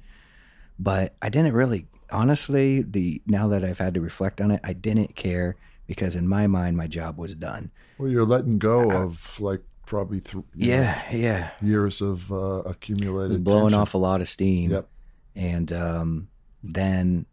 But 0.79 1.17
I 1.23 1.29
didn't 1.29 1.55
really, 1.55 1.87
honestly, 2.11 2.83
the 2.83 3.21
now 3.27 3.49
that 3.49 3.65
I've 3.65 3.79
had 3.79 3.95
to 3.95 4.01
reflect 4.01 4.41
on 4.41 4.51
it, 4.53 4.61
I 4.63 4.75
didn't 4.75 5.17
care 5.17 5.57
because 5.89 6.15
in 6.15 6.29
my 6.29 6.47
mind, 6.47 6.77
my 6.77 6.87
job 6.87 7.19
was 7.19 7.35
done. 7.35 7.71
Well, 7.99 8.09
you're 8.09 8.27
letting 8.27 8.59
go 8.59 8.91
of 8.91 9.41
like 9.41 9.63
probably 9.85 10.21
th- 10.21 10.45
you 10.55 10.69
know, 10.71 10.75
Yeah, 10.77 11.11
yeah. 11.13 11.51
years 11.61 12.01
of 12.01 12.31
uh, 12.33 12.63
accumulated. 12.65 13.43
blowing 13.43 13.65
tension. 13.65 13.81
off 13.81 13.95
a 13.95 13.99
lot 13.99 14.21
of 14.21 14.29
steam. 14.29 14.71
Yep. 14.71 14.89
And 15.35 15.73
um, 15.73 16.29
then 16.63 17.27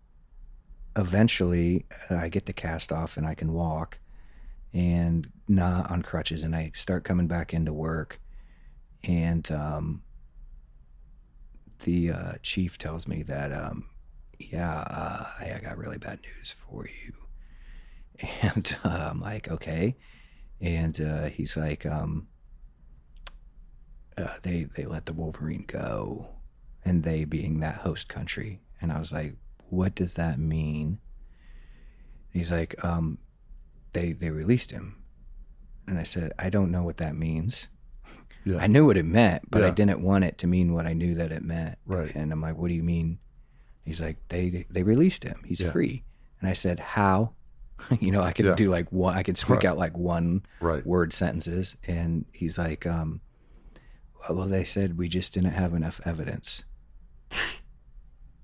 eventually 0.95 1.85
uh, 2.09 2.15
I 2.15 2.29
get 2.29 2.45
the 2.45 2.53
cast 2.53 2.91
off 2.91 3.17
and 3.17 3.25
I 3.25 3.35
can 3.35 3.53
walk 3.53 3.99
and 4.73 5.29
not 5.47 5.89
on 5.89 6.01
crutches 6.01 6.43
and 6.43 6.55
I 6.55 6.71
start 6.75 7.03
coming 7.03 7.27
back 7.27 7.53
into 7.53 7.73
work. 7.73 8.19
And 9.03 9.49
um, 9.51 10.03
the 11.79 12.11
uh, 12.11 12.33
chief 12.43 12.77
tells 12.77 13.07
me 13.07 13.23
that, 13.23 13.51
um, 13.51 13.85
yeah, 14.37 14.81
uh, 14.81 15.25
I, 15.39 15.59
got 15.61 15.77
really 15.77 15.97
bad 15.97 16.19
news 16.21 16.51
for 16.51 16.87
you. 16.87 17.13
And 18.41 18.75
uh, 18.83 19.11
I'm 19.11 19.21
like, 19.21 19.47
okay. 19.49 19.95
And 20.59 20.99
uh, 20.99 21.29
he's 21.29 21.55
like, 21.55 21.85
um, 21.85 22.27
uh, 24.17 24.35
they 24.43 24.63
they 24.75 24.83
let 24.85 25.05
the 25.05 25.13
Wolverine 25.13 25.63
go, 25.65 26.27
and 26.85 27.03
they 27.03 27.25
being 27.25 27.59
that 27.59 27.75
host 27.77 28.07
country. 28.09 28.61
And 28.81 28.91
I 28.91 28.99
was 28.99 29.11
like, 29.11 29.35
what 29.69 29.95
does 29.95 30.13
that 30.15 30.39
mean? 30.39 30.99
He's 32.31 32.51
like, 32.51 32.81
um, 32.83 33.17
they 33.93 34.11
they 34.13 34.29
released 34.29 34.71
him, 34.71 34.95
and 35.87 35.97
I 35.97 36.03
said, 36.03 36.31
I 36.37 36.49
don't 36.49 36.71
know 36.71 36.83
what 36.83 36.97
that 36.97 37.15
means. 37.15 37.67
Yeah. 38.45 38.57
I 38.57 38.67
knew 38.67 38.85
what 38.85 38.97
it 38.97 39.05
meant, 39.05 39.49
but 39.51 39.63
I 39.63 39.69
didn't 39.69 40.01
want 40.01 40.23
it 40.23 40.37
to 40.39 40.47
mean 40.47 40.73
what 40.73 40.85
I 40.87 40.93
knew 40.93 41.15
that 41.15 41.31
it 41.31 41.43
meant. 41.43 41.77
Right. 41.85 42.13
And 42.15 42.31
I'm 42.31 42.41
like, 42.41 42.55
what 42.57 42.69
do 42.69 42.73
you 42.73 42.83
mean? 42.83 43.19
He's 43.83 43.99
like, 43.99 44.17
they 44.29 44.65
they 44.69 44.83
released 44.83 45.23
him. 45.23 45.41
He's 45.45 45.61
Yeah. 45.61 45.71
free. 45.71 46.03
And 46.39 46.49
I 46.49 46.53
said, 46.53 46.79
how? 46.79 47.33
you 47.99 48.11
know, 48.11 48.21
I 48.21 48.31
could 48.31 48.45
Yeah. 48.45 48.55
do 48.55 48.69
like 48.69 48.91
one. 48.91 49.15
I 49.17 49.23
could 49.23 49.37
speak 49.37 49.57
Right. 49.57 49.65
out 49.65 49.77
like 49.77 49.97
one 49.97 50.43
Right. 50.61 50.85
word 50.85 51.11
sentences. 51.13 51.75
And 51.85 52.25
he's 52.31 52.57
like, 52.57 52.85
um, 52.87 53.21
well, 54.29 54.47
they 54.47 54.63
said 54.63 54.97
we 54.97 55.09
just 55.09 55.33
didn't 55.33 55.51
have 55.51 55.73
enough 55.73 55.99
evidence. 56.05 56.63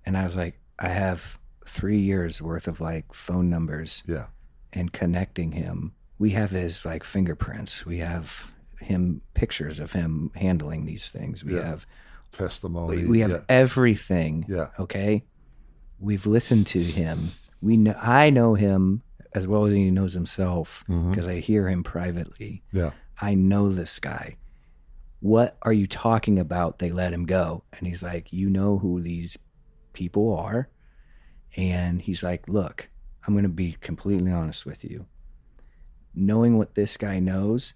And 0.05 0.17
I 0.17 0.23
was 0.23 0.35
like, 0.35 0.59
I 0.77 0.89
have 0.89 1.39
three 1.65 1.97
years 1.99 2.41
worth 2.41 2.67
of 2.67 2.79
like 2.79 3.13
phone 3.13 3.49
numbers 3.49 4.03
Yeah. 4.05 4.27
and 4.73 4.91
connecting 4.93 5.51
him. 5.51 5.93
We 6.19 6.31
have 6.31 6.51
his 6.51 6.85
like 6.85 7.03
fingerprints. 7.03 7.85
We 7.85 7.97
have 7.99 8.51
him 8.79 9.21
pictures 9.33 9.79
of 9.79 9.91
him 9.93 10.31
handling 10.35 10.85
these 10.85 11.09
things. 11.09 11.43
We 11.43 11.55
Yeah. 11.55 11.65
have 11.65 11.87
Testimony. 12.31 12.97
we, 12.97 13.05
we 13.05 13.19
have 13.21 13.31
Yeah. 13.31 13.41
everything. 13.49 14.45
Yeah. 14.47 14.67
Okay. 14.79 15.23
We've 15.99 16.25
listened 16.25 16.67
to 16.67 16.83
him. 16.83 17.31
We 17.61 17.77
know 17.77 17.95
I 17.99 18.29
know 18.29 18.53
him 18.55 19.01
as 19.33 19.47
well 19.47 19.65
as 19.65 19.73
he 19.73 19.89
knows 19.91 20.13
himself 20.13 20.83
mm-hmm. 20.89 21.09
because 21.09 21.27
I 21.27 21.39
hear 21.39 21.67
him 21.69 21.83
privately. 21.83 22.61
Yeah. 22.71 22.91
I 23.19 23.33
know 23.33 23.69
this 23.69 23.99
guy. 23.99 24.35
What 25.19 25.57
are 25.61 25.73
you 25.73 25.87
talking 25.87 26.39
about? 26.39 26.79
They 26.79 26.91
let 26.91 27.13
him 27.13 27.25
go. 27.25 27.63
And 27.73 27.87
he's 27.87 28.03
like, 28.03 28.31
You 28.31 28.49
know 28.49 28.77
who 28.77 29.01
these 29.01 29.37
people 29.93 30.35
are? 30.37 30.69
And 31.55 32.01
he's 32.01 32.23
like, 32.23 32.47
Look, 32.47 32.89
I'm 33.25 33.33
going 33.33 33.43
to 33.43 33.49
be 33.49 33.77
completely 33.81 34.31
honest 34.31 34.65
with 34.65 34.83
you. 34.83 35.05
Knowing 36.13 36.57
what 36.57 36.75
this 36.75 36.97
guy 36.97 37.19
knows, 37.19 37.73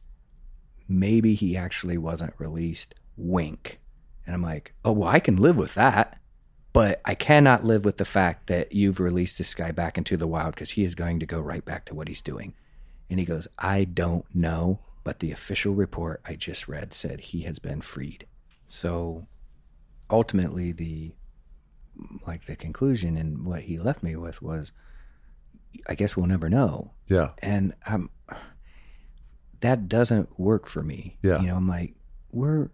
maybe 0.88 1.34
he 1.34 1.58
actually 1.58 1.98
wasn't 1.98 2.34
released. 2.38 2.96
Wink. 3.18 3.80
And 4.26 4.36
I'm 4.36 4.44
like, 4.44 4.74
Oh, 4.86 4.92
well, 4.92 5.10
I 5.10 5.20
can 5.20 5.38
live 5.38 5.58
with 5.58 5.74
that. 5.76 6.20
But 6.72 7.02
I 7.04 7.16
cannot 7.16 7.64
live 7.64 7.84
with 7.84 7.98
the 7.98 8.06
fact 8.06 8.48
that 8.48 8.74
you've 8.74 9.00
released 9.00 9.40
this 9.40 9.56
guy 9.56 9.72
back 9.72 9.98
into 9.98 10.16
the 10.16 10.28
wild 10.28 10.54
because 10.54 10.72
he 10.72 10.84
is 10.84 10.94
going 10.94 11.20
to 11.20 11.26
go 11.26 11.40
right 11.40 11.66
back 11.66 11.86
to 11.86 11.96
what 11.96 12.08
he's 12.08 12.22
doing. 12.22 12.54
And 13.10 13.20
he 13.20 13.26
goes, 13.26 13.48
I 13.58 13.86
don't 13.86 14.26
know, 14.36 14.80
but 15.10 15.22
the 15.22 15.32
official 15.32 15.74
report 15.74 16.22
I 16.24 16.36
just 16.36 16.68
read 16.68 16.94
said 16.94 17.20
he 17.20 17.42
has 17.42 17.58
been 17.58 17.82
freed. 17.82 18.28
So 18.68 19.26
ultimately 20.08 20.72
the 20.72 21.14
like 22.28 22.46
the 22.46 22.56
conclusion 22.56 23.18
and 23.18 23.44
what 23.44 23.62
he 23.62 23.80
left 23.80 24.04
me 24.04 24.16
with 24.16 24.44
was 24.44 24.72
I 25.88 25.96
guess 25.96 26.16
we'll 26.16 26.28
never 26.28 26.48
know. 26.48 26.92
Yeah. 27.08 27.30
And 27.40 27.74
um 27.88 28.12
that 29.62 29.90
doesn't 29.90 30.40
work 30.40 30.68
for 30.68 30.84
me. 30.84 31.18
Yeah. 31.24 31.42
You 31.42 31.48
know, 31.48 31.56
I'm 31.56 31.68
like, 31.68 31.96
we're 32.32 32.70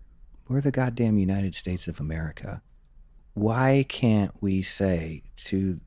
we're 0.49 0.59
the 0.59 0.71
goddamn 0.71 1.17
United 1.17 1.55
States 1.55 1.87
of 1.87 2.01
America. 2.01 2.61
Why 3.33 3.85
can't 3.87 4.33
we 4.41 4.61
say 4.61 5.23
to 5.45 5.79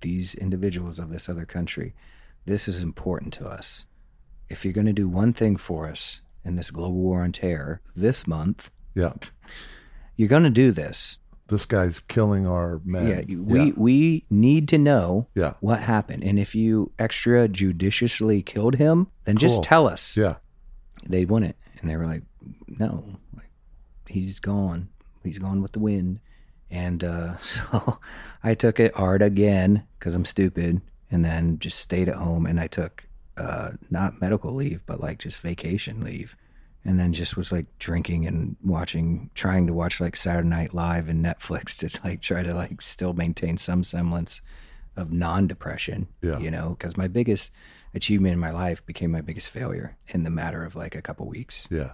these 0.00 0.34
individuals 0.36 0.98
of 0.98 1.10
this 1.10 1.28
other 1.28 1.44
country, 1.44 1.92
this 2.46 2.66
is 2.66 2.82
important 2.82 3.34
to 3.34 3.46
us. 3.46 3.84
If 4.52 4.64
you're 4.64 4.74
going 4.74 4.86
to 4.86 4.92
do 4.92 5.08
one 5.08 5.32
thing 5.32 5.56
for 5.56 5.88
us 5.88 6.20
in 6.44 6.56
this 6.56 6.70
global 6.70 6.94
war 7.00 7.22
on 7.22 7.32
terror 7.32 7.80
this 7.96 8.26
month, 8.26 8.70
Yeah. 8.94 9.14
you're 10.16 10.28
going 10.28 10.42
to 10.42 10.50
do 10.50 10.72
this. 10.72 11.18
This 11.48 11.64
guy's 11.66 12.00
killing 12.00 12.46
our 12.46 12.80
men. 12.84 13.06
Yeah, 13.28 13.36
we 13.36 13.72
we 13.72 14.24
need 14.30 14.68
to 14.68 14.78
know 14.78 15.28
Yeah. 15.34 15.54
what 15.60 15.80
happened, 15.80 16.22
and 16.24 16.38
if 16.38 16.54
you 16.54 16.92
extrajudiciously 16.98 18.44
killed 18.46 18.76
him, 18.76 19.08
then 19.24 19.36
just 19.36 19.62
tell 19.62 19.86
us. 19.86 20.16
Yeah. 20.16 20.36
They 21.06 21.24
wouldn't, 21.24 21.56
and 21.80 21.90
they 21.90 21.96
were 21.96 22.04
like, 22.06 22.22
"No, 22.68 23.04
like, 23.36 23.50
he's 24.06 24.38
gone. 24.38 24.88
He's 25.24 25.38
gone 25.38 25.60
with 25.62 25.72
the 25.72 25.80
wind." 25.80 26.20
And 26.70 27.04
uh, 27.04 27.36
so 27.42 27.98
I 28.42 28.54
took 28.54 28.80
it 28.80 28.94
hard 28.94 29.20
again 29.20 29.82
because 29.98 30.14
I'm 30.14 30.24
stupid, 30.24 30.80
and 31.10 31.22
then 31.24 31.58
just 31.58 31.78
stayed 31.78 32.08
at 32.08 32.16
home. 32.16 32.46
And 32.46 32.58
I 32.60 32.66
took 32.66 33.04
uh, 33.36 33.72
not 33.90 34.20
medical 34.20 34.52
leave, 34.52 34.84
but 34.86 35.00
like 35.00 35.18
just 35.18 35.40
vacation 35.40 36.02
leave, 36.02 36.36
and 36.84 36.98
then 36.98 37.12
just 37.12 37.36
was 37.36 37.50
like 37.52 37.66
drinking 37.78 38.26
and 38.26 38.56
watching, 38.64 39.30
trying 39.34 39.66
to 39.66 39.72
watch 39.72 40.00
like 40.00 40.16
Saturday 40.16 40.48
Night 40.48 40.74
Live 40.74 41.08
and 41.08 41.24
Netflix 41.24 41.76
to 41.78 42.00
like 42.04 42.20
try 42.20 42.42
to 42.42 42.54
like 42.54 42.82
still 42.82 43.12
maintain 43.12 43.56
some 43.56 43.84
semblance 43.84 44.40
of 44.96 45.10
non-depression. 45.12 46.06
Yeah. 46.20 46.38
You 46.38 46.50
know, 46.50 46.70
because 46.70 46.96
my 46.98 47.08
biggest 47.08 47.50
achievement 47.94 48.34
in 48.34 48.38
my 48.38 48.50
life 48.50 48.84
became 48.84 49.10
my 49.10 49.20
biggest 49.22 49.48
failure 49.48 49.96
in 50.08 50.22
the 50.22 50.30
matter 50.30 50.64
of 50.64 50.76
like 50.76 50.94
a 50.94 51.02
couple 51.02 51.26
weeks 51.28 51.68
Yeah. 51.70 51.92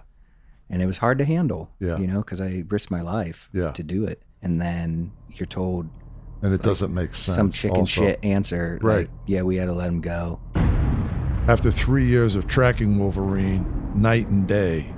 and 0.69 0.81
it 0.81 0.85
was 0.85 0.97
hard 0.97 1.17
to 1.19 1.25
handle. 1.25 1.71
Yeah. 1.79 1.97
You 1.97 2.07
know, 2.07 2.19
because 2.19 2.39
I 2.41 2.63
risked 2.67 2.91
my 2.91 3.01
life 3.01 3.49
Yeah. 3.53 3.71
to 3.71 3.83
do 3.83 4.03
it, 4.05 4.21
and 4.41 4.59
then 4.61 5.11
you're 5.29 5.45
told 5.47 5.89
And 6.41 6.53
it 6.53 6.61
doesn't 6.61 6.93
make 6.93 7.13
sense. 7.15 7.35
some 7.35 7.51
chicken 7.51 7.79
also. 7.79 8.01
shit 8.01 8.19
answer, 8.23 8.79
Right. 8.81 9.07
Like, 9.07 9.09
yeah, 9.27 9.41
we 9.43 9.55
had 9.57 9.65
to 9.67 9.73
let 9.73 9.87
him 9.87 10.01
go. 10.01 10.39
After 11.49 11.71
three 11.71 12.05
years 12.05 12.35
of 12.35 12.45
tracking 12.45 12.99
Wolverine 12.99 13.65
night 13.95 14.29
and 14.29 14.47
day, 14.47 14.93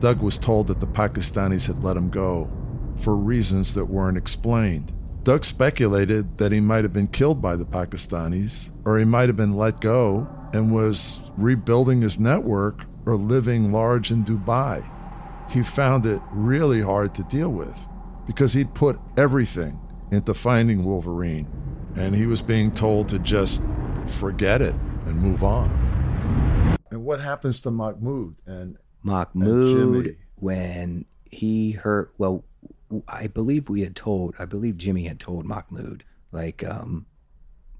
Doug 0.00 0.20
was 0.20 0.36
told 0.36 0.66
that 0.66 0.80
the 0.80 0.86
Pakistanis 0.88 1.68
had 1.68 1.84
let 1.84 1.96
him 1.96 2.10
go 2.10 2.50
for 2.96 3.14
reasons 3.14 3.74
that 3.74 3.84
weren't 3.84 4.18
explained. 4.18 4.92
Doug 5.22 5.44
speculated 5.44 6.38
that 6.38 6.50
he 6.50 6.58
might 6.58 6.82
have 6.82 6.92
been 6.92 7.06
killed 7.06 7.40
by 7.40 7.54
the 7.54 7.64
Pakistanis, 7.64 8.72
or 8.84 8.98
he 8.98 9.04
might 9.04 9.28
have 9.28 9.36
been 9.36 9.54
let 9.54 9.80
go 9.80 10.26
and 10.52 10.74
was 10.74 11.20
rebuilding 11.36 12.02
his 12.02 12.18
network 12.18 12.84
or 13.06 13.14
living 13.14 13.70
large 13.70 14.10
in 14.10 14.24
Dubai. 14.24 14.82
He 15.52 15.62
found 15.62 16.04
it 16.04 16.20
really 16.32 16.80
hard 16.80 17.14
to 17.14 17.22
deal 17.22 17.50
with 17.50 17.78
because 18.26 18.54
he'd 18.54 18.74
put 18.74 18.98
everything 19.16 19.78
into 20.10 20.34
finding 20.34 20.82
Wolverine, 20.82 21.46
and 21.94 22.12
he 22.12 22.26
was 22.26 22.42
being 22.42 22.72
told 22.72 23.08
to 23.10 23.20
just 23.20 23.62
forget 24.08 24.60
it 24.60 24.74
and 25.06 25.22
move 25.22 25.44
on. 25.44 25.81
And 26.92 27.04
what 27.04 27.20
happens 27.20 27.60
to 27.62 27.70
Mahmoud? 27.70 28.36
And 28.46 28.76
Mahmoud, 29.02 30.04
Jimmy. 30.04 30.16
when 30.36 31.06
he 31.30 31.72
heard, 31.72 32.10
well, 32.18 32.44
I 33.08 33.26
believe 33.26 33.68
we 33.70 33.80
had 33.80 33.96
told, 33.96 34.34
I 34.38 34.44
believe 34.44 34.76
Jimmy 34.76 35.04
had 35.04 35.18
told 35.18 35.46
Mahmoud, 35.46 36.04
like, 36.32 36.62
um, 36.62 37.06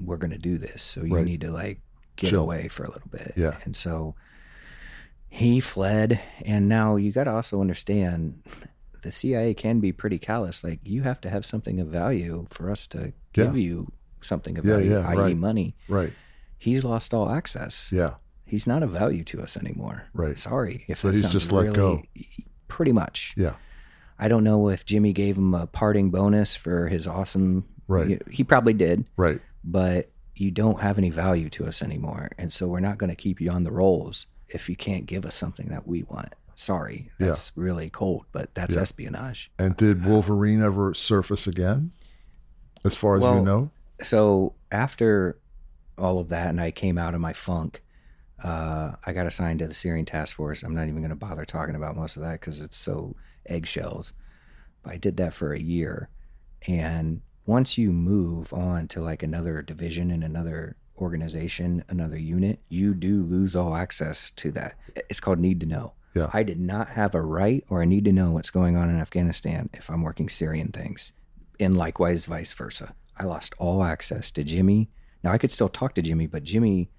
we're 0.01 0.17
going 0.17 0.31
to 0.31 0.39
do 0.39 0.57
this. 0.59 0.83
So 0.83 1.05
you 1.05 1.15
Right. 1.17 1.25
need 1.27 1.43
to 1.43 1.53
like 1.53 1.81
get 2.17 2.31
Chill. 2.31 2.41
away 2.43 2.69
for 2.69 2.85
a 2.85 2.91
little 2.91 3.09
bit. 3.11 3.35
Yeah. 3.37 3.59
And 3.65 3.77
so 3.77 4.15
he 5.29 5.61
fled. 5.61 6.21
And 6.45 6.69
now 6.69 6.97
you 6.97 7.13
got 7.13 7.25
to 7.25 7.33
also 7.33 7.61
understand 7.61 8.43
the 9.03 9.13
CIA 9.13 9.53
can 9.55 9.81
be 9.81 9.93
pretty 9.93 10.19
callous. 10.19 10.65
Like 10.65 10.81
you 10.85 11.03
have 11.03 11.21
to 11.21 11.31
have 11.31 11.45
something 11.45 11.79
of 11.81 11.89
value 11.89 12.47
for 12.49 12.71
us 12.71 12.87
to 12.89 13.13
give 13.35 13.55
Yeah. 13.57 13.63
you 13.63 13.93
something 14.23 14.57
of 14.59 14.65
Yeah, 14.65 14.75
value, 14.77 14.91
yeah, 14.93 15.09
i.e., 15.09 15.17
right. 15.19 15.37
money. 15.37 15.77
Right. 15.89 16.13
He's 16.59 16.85
lost 16.85 17.13
all 17.13 17.29
access. 17.31 17.91
Yeah. 17.93 18.15
He's 18.53 18.67
not 18.67 18.83
of 18.83 18.91
value 18.91 19.25
to 19.25 19.41
us 19.41 19.57
anymore. 19.57 20.05
Right. 20.13 20.39
Sorry. 20.39 20.85
If 20.87 20.99
So 21.01 21.09
he's 21.09 21.23
just 21.23 21.53
let 21.53 21.63
really- 21.63 21.75
go. 21.75 22.03
Pretty 22.69 22.93
much. 22.93 23.33
Yeah. 23.35 23.55
I 24.19 24.29
don't 24.29 24.45
know 24.45 24.69
if 24.69 24.85
Jimmy 24.85 25.15
gave 25.15 25.39
him 25.39 25.55
a 25.55 25.67
parting 25.67 26.11
bonus 26.11 26.55
for 26.55 26.89
his 26.89 27.07
awesome. 27.07 27.65
Right. 27.89 28.21
He 28.31 28.45
probably 28.45 28.75
did, 28.75 29.07
Right. 29.17 29.41
but 29.65 30.11
you 30.37 30.51
don't 30.51 30.81
have 30.83 30.99
any 30.99 31.09
value 31.09 31.49
to 31.49 31.65
us 31.65 31.81
anymore, 31.81 32.29
and 32.37 32.53
so 32.53 32.69
we're 32.69 32.81
not 32.81 32.99
going 32.99 33.09
to 33.09 33.17
keep 33.17 33.41
you 33.41 33.51
on 33.51 33.65
the 33.65 33.73
rolls 33.73 34.27
if 34.51 34.69
you 34.69 34.77
can't 34.77 35.07
give 35.07 35.25
us 35.25 35.35
something 35.35 35.69
that 35.69 35.89
we 35.89 36.03
want. 36.03 36.35
Sorry, 36.55 37.11
Yeah. 37.19 37.29
that's 37.29 37.53
really 37.57 37.89
cold, 37.89 38.27
but 38.33 38.55
that's 38.55 38.75
Yeah. 38.75 38.83
espionage. 38.83 39.51
And 39.59 39.79
did 39.79 40.05
Wolverine 40.05 40.61
ever 40.63 40.93
surface 40.93 41.47
again? 41.47 41.91
As 42.85 42.95
far 42.97 43.15
as 43.17 43.23
you 43.23 43.29
Well, 43.29 43.43
know? 43.45 43.71
So 44.03 44.53
after 44.71 45.39
all 45.97 46.19
of 46.19 46.29
that, 46.29 46.49
and 46.51 46.61
I 46.61 46.71
came 46.71 46.99
out 46.99 47.15
of 47.15 47.21
my 47.23 47.33
funk, 47.33 47.82
uh, 48.43 48.93
I 49.05 49.13
got 49.13 49.27
assigned 49.27 49.61
to 49.61 49.67
the 49.67 49.75
Syrian 49.75 50.07
task 50.07 50.37
force. 50.37 50.63
I'm 50.63 50.75
not 50.75 50.89
even 50.89 50.99
going 50.99 51.11
to 51.11 51.17
bother 51.17 51.45
talking 51.45 51.75
about 51.75 51.97
most 51.97 52.17
of 52.17 52.23
that 52.23 52.41
because 52.41 52.61
it's 52.61 52.77
so 52.77 53.15
eggshells. 53.47 54.13
But 54.83 54.95
I 54.95 54.97
did 54.97 55.17
that 55.19 55.33
for 55.33 55.53
a 55.53 55.61
year, 55.61 56.09
and 56.67 57.23
once 57.47 57.77
you 57.79 57.93
move 57.93 58.53
on 58.53 58.89
to 58.89 59.01
like 59.01 59.23
another 59.23 59.63
division 59.63 60.11
in 60.11 60.23
another 60.23 60.77
organization, 60.99 61.85
another 61.89 62.19
unit, 62.19 62.61
you 62.69 62.95
do 62.95 63.23
lose 63.23 63.57
all 63.57 63.77
access 63.77 64.31
to 64.33 64.51
that. 64.53 64.77
It's 65.09 65.21
called 65.21 65.39
need 65.39 65.61
to 65.61 65.67
know. 65.67 65.95
Yeah. 66.15 66.31
I 66.33 66.43
did 66.43 66.61
not 66.61 66.91
have 66.91 67.15
a 67.15 67.23
right 67.23 67.65
or 67.69 67.83
a 67.83 67.87
need 67.87 68.05
to 68.05 68.13
know 68.13 68.33
what's 68.33 68.51
going 68.51 68.77
on 68.77 68.91
in 68.91 69.01
Afghanistan 69.01 69.71
if 69.73 69.89
I'm 69.89 70.03
working 70.03 70.29
Syrian 70.29 70.69
things, 70.69 71.13
and 71.59 71.77
likewise 71.77 72.27
vice 72.27 72.53
versa. 72.53 72.95
I 73.17 73.25
lost 73.25 73.55
all 73.59 73.85
access 73.85 74.31
to 74.33 74.45
Jimmy. 74.45 74.91
Now 75.23 75.33
I 75.33 75.39
could 75.39 75.51
still 75.51 75.69
talk 75.69 75.95
to 75.95 76.03
Jimmy, 76.03 76.27
but 76.27 76.43
Jimmy, 76.43 76.91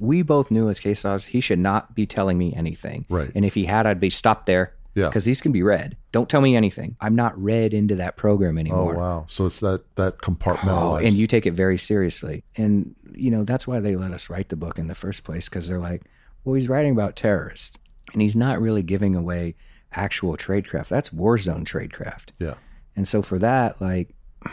we 0.00 0.22
both 0.22 0.50
knew 0.50 0.68
as 0.68 0.80
case 0.80 1.04
laws 1.04 1.26
he 1.26 1.40
should 1.40 1.58
not 1.58 1.94
be 1.94 2.06
telling 2.06 2.38
me 2.38 2.52
anything. 2.54 3.04
Right. 3.08 3.30
And 3.34 3.44
if 3.44 3.54
he 3.54 3.66
had, 3.66 3.86
I'd 3.86 4.00
be 4.00 4.10
stopped 4.10 4.46
there. 4.46 4.74
Yeah. 4.94 5.06
Because 5.06 5.24
these 5.24 5.40
can 5.40 5.52
be 5.52 5.62
read. 5.62 5.96
Don't 6.10 6.28
tell 6.28 6.40
me 6.40 6.56
anything. 6.56 6.96
I'm 7.00 7.14
not 7.14 7.40
read 7.40 7.72
into 7.72 7.94
that 7.96 8.16
program 8.16 8.56
oh, 8.56 8.60
anymore. 8.60 8.96
Oh 8.96 8.98
wow! 8.98 9.24
So 9.28 9.46
it's 9.46 9.60
that 9.60 9.84
that 9.94 10.18
compartmentalized. 10.18 10.92
Oh, 10.92 10.96
and 10.96 11.12
you 11.12 11.28
take 11.28 11.46
it 11.46 11.52
very 11.52 11.78
seriously. 11.78 12.42
And, 12.56 12.96
you 13.14 13.30
know, 13.30 13.44
that's 13.44 13.68
why 13.68 13.78
they 13.78 13.94
let 13.94 14.10
us 14.10 14.28
write 14.28 14.48
the 14.48 14.56
book 14.56 14.80
in 14.80 14.88
the 14.88 14.96
first 14.96 15.22
place 15.22 15.48
because 15.48 15.68
they're 15.68 15.78
like, 15.78 16.02
well, 16.44 16.54
he's 16.54 16.68
writing 16.68 16.90
about 16.90 17.14
terrorists 17.14 17.78
and 18.12 18.20
he's 18.20 18.34
not 18.34 18.60
really 18.60 18.82
giving 18.82 19.14
away 19.14 19.54
actual 19.92 20.36
tradecraft. 20.36 20.88
That's 20.88 21.12
war 21.12 21.38
zone 21.38 21.64
tradecraft. 21.64 22.30
yeah, 22.38 22.54
And 22.96 23.06
so 23.06 23.22
for 23.22 23.38
that, 23.38 23.80
like, 23.80 24.14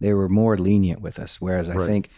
they 0.00 0.12
were 0.14 0.28
more 0.28 0.56
lenient 0.56 1.00
with 1.00 1.18
us. 1.18 1.40
Whereas 1.40 1.70
I 1.70 1.74
Right. 1.76 1.88
think 1.88 2.10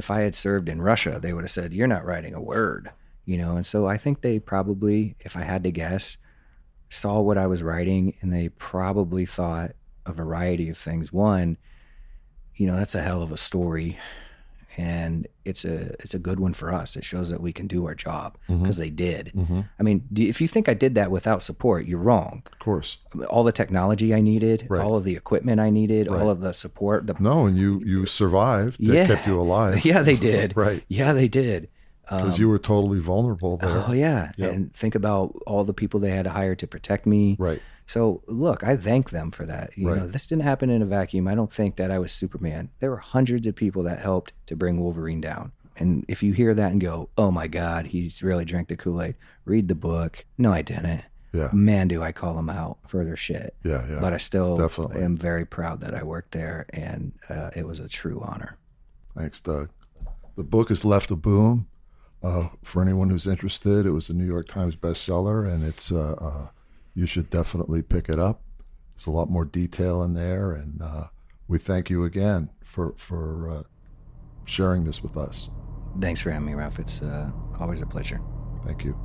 if 0.00 0.10
I 0.10 0.20
had 0.20 0.34
served 0.34 0.70
in 0.70 0.80
Russia, 0.80 1.20
they 1.20 1.34
would 1.34 1.44
have 1.44 1.50
said, 1.50 1.74
you're 1.74 1.86
not 1.86 2.06
writing 2.06 2.32
a 2.32 2.40
word, 2.40 2.90
you 3.26 3.36
know? 3.36 3.54
And 3.56 3.66
so 3.66 3.86
I 3.86 3.98
think 3.98 4.22
they 4.22 4.38
probably, 4.38 5.14
if 5.20 5.36
I 5.36 5.42
had 5.42 5.62
to 5.64 5.70
guess, 5.70 6.16
saw 6.88 7.20
what 7.20 7.36
I 7.36 7.46
was 7.46 7.62
writing 7.62 8.14
and 8.22 8.32
they 8.32 8.48
probably 8.48 9.26
thought 9.26 9.72
a 10.06 10.12
variety 10.12 10.70
of 10.70 10.78
things. 10.78 11.12
One, 11.12 11.58
you 12.54 12.66
know, 12.66 12.76
that's 12.76 12.94
a 12.94 13.02
hell 13.02 13.22
of 13.22 13.30
a 13.30 13.36
story. 13.36 13.98
And 14.80 15.26
it's 15.44 15.64
a 15.66 15.92
it's 16.02 16.14
a 16.14 16.18
good 16.18 16.40
one 16.40 16.54
for 16.54 16.72
us. 16.72 16.96
It 16.96 17.04
shows 17.04 17.28
that 17.28 17.40
we 17.42 17.52
can 17.52 17.66
do 17.66 17.86
our 17.86 17.94
job 17.94 18.38
mm-hmm. 18.48 18.62
because 18.62 18.78
they 18.78 18.88
did. 18.88 19.32
Mm-hmm. 19.36 19.60
I 19.78 19.82
mean, 19.82 20.08
if 20.16 20.40
you 20.40 20.48
think 20.48 20.68
I 20.70 20.74
did 20.74 20.94
that 20.94 21.10
without 21.10 21.42
support, 21.42 21.84
you're 21.84 21.98
wrong 22.10 22.42
of 22.50 22.58
course. 22.60 22.98
all 23.28 23.44
the 23.44 23.52
technology 23.52 24.14
I 24.14 24.22
needed, 24.22 24.66
Right. 24.70 24.82
all 24.82 24.96
of 24.96 25.04
the 25.04 25.16
equipment 25.16 25.60
I 25.60 25.68
needed, 25.68 26.10
Right. 26.10 26.20
all 26.22 26.30
of 26.30 26.40
the 26.40 26.52
support. 26.52 27.06
The 27.06 27.14
No, 27.20 27.44
and 27.46 27.58
you 27.58 27.82
you 27.84 28.06
survived. 28.06 28.76
They 28.80 28.94
Yeah. 28.94 29.06
kept 29.06 29.26
you 29.26 29.38
alive. 29.38 29.84
yeah, 29.90 30.00
they 30.02 30.16
did. 30.32 30.56
Right. 30.56 30.82
Yeah, 30.88 31.12
they 31.12 31.28
did. 31.28 31.68
Because 32.08 32.36
um, 32.36 32.40
you 32.40 32.48
were 32.48 32.58
totally 32.58 33.00
vulnerable 33.00 33.58
there. 33.58 33.84
Oh 33.86 33.92
yeah. 33.92 34.32
Yep. 34.36 34.52
and 34.52 34.72
think 34.72 34.94
about 34.94 35.36
all 35.46 35.64
the 35.64 35.74
people 35.74 36.00
they 36.00 36.10
had 36.10 36.24
to 36.24 36.30
hire 36.30 36.54
to 36.56 36.66
protect 36.66 37.04
me. 37.06 37.36
Right. 37.38 37.60
So 37.90 38.22
look, 38.28 38.62
I 38.62 38.76
thank 38.76 39.10
them 39.10 39.32
for 39.32 39.44
that. 39.46 39.76
You 39.76 39.88
Right. 39.88 39.98
know, 39.98 40.06
this 40.06 40.24
didn't 40.24 40.44
happen 40.44 40.70
in 40.70 40.80
a 40.80 40.86
vacuum. 40.86 41.26
I 41.26 41.34
don't 41.34 41.50
think 41.50 41.74
that 41.74 41.90
I 41.90 41.98
was 41.98 42.12
Superman. 42.12 42.68
There 42.78 42.90
were 42.90 42.98
hundreds 42.98 43.48
of 43.48 43.56
people 43.56 43.82
that 43.82 43.98
helped 43.98 44.32
to 44.46 44.54
bring 44.54 44.78
Wolverine 44.78 45.20
down. 45.20 45.50
And 45.76 46.04
if 46.06 46.22
you 46.22 46.32
hear 46.32 46.54
that 46.54 46.70
and 46.70 46.80
go, 46.80 47.08
"Oh 47.18 47.32
my 47.32 47.48
God, 47.48 47.86
he's 47.86 48.22
really 48.22 48.44
drank 48.44 48.68
the 48.68 48.76
Kool 48.76 49.02
Aid," 49.02 49.16
read 49.44 49.66
the 49.66 49.74
book. 49.74 50.24
No, 50.38 50.52
I 50.52 50.62
didn't. 50.62 51.02
Yeah. 51.32 51.48
Man, 51.52 51.88
do 51.88 52.00
I 52.00 52.12
call 52.12 52.38
him 52.38 52.48
out 52.48 52.78
for 52.86 53.04
their 53.04 53.16
shit. 53.16 53.56
Yeah. 53.64 53.84
Yeah. 53.90 53.98
but 54.00 54.12
I 54.12 54.18
still 54.18 54.56
definitely. 54.56 55.02
am 55.02 55.16
very 55.16 55.44
proud 55.44 55.80
that 55.80 55.92
I 55.94 56.04
worked 56.04 56.30
there, 56.30 56.66
and 56.70 57.10
uh, 57.28 57.50
it 57.56 57.66
was 57.66 57.80
a 57.80 57.88
true 57.88 58.20
honor. 58.24 58.56
Thanks, 59.16 59.40
Doug. 59.40 59.68
The 60.36 60.44
book 60.44 60.70
is 60.70 60.84
Left 60.84 61.10
of 61.10 61.22
Boom. 61.22 61.66
Uh, 62.22 62.48
for 62.62 62.82
anyone 62.82 63.10
who's 63.10 63.26
interested, 63.26 63.84
it 63.86 63.90
was 63.92 64.08
a 64.10 64.14
New 64.14 64.26
York 64.26 64.46
Times 64.46 64.76
bestseller, 64.76 65.48
and 65.52 65.64
it's 65.64 65.90
uh, 65.90 66.14
uh, 66.20 66.48
you 66.94 67.06
should 67.06 67.30
definitely 67.30 67.82
pick 67.82 68.08
it 68.08 68.18
up. 68.18 68.42
There's 68.94 69.06
a 69.06 69.10
lot 69.10 69.30
more 69.30 69.44
detail 69.44 70.02
in 70.02 70.14
there, 70.14 70.52
and 70.52 70.82
uh, 70.82 71.04
we 71.48 71.58
thank 71.58 71.90
you 71.90 72.04
again 72.04 72.50
for 72.62 72.94
for 72.96 73.50
uh, 73.50 73.62
sharing 74.44 74.84
this 74.84 75.02
with 75.02 75.16
us. 75.16 75.48
Thanks 76.00 76.20
for 76.20 76.30
having 76.30 76.46
me, 76.46 76.54
Ralph. 76.54 76.78
It's 76.78 77.02
uh, 77.02 77.30
always 77.58 77.82
a 77.82 77.86
pleasure. 77.86 78.20
Thank 78.64 78.84
you. 78.84 78.98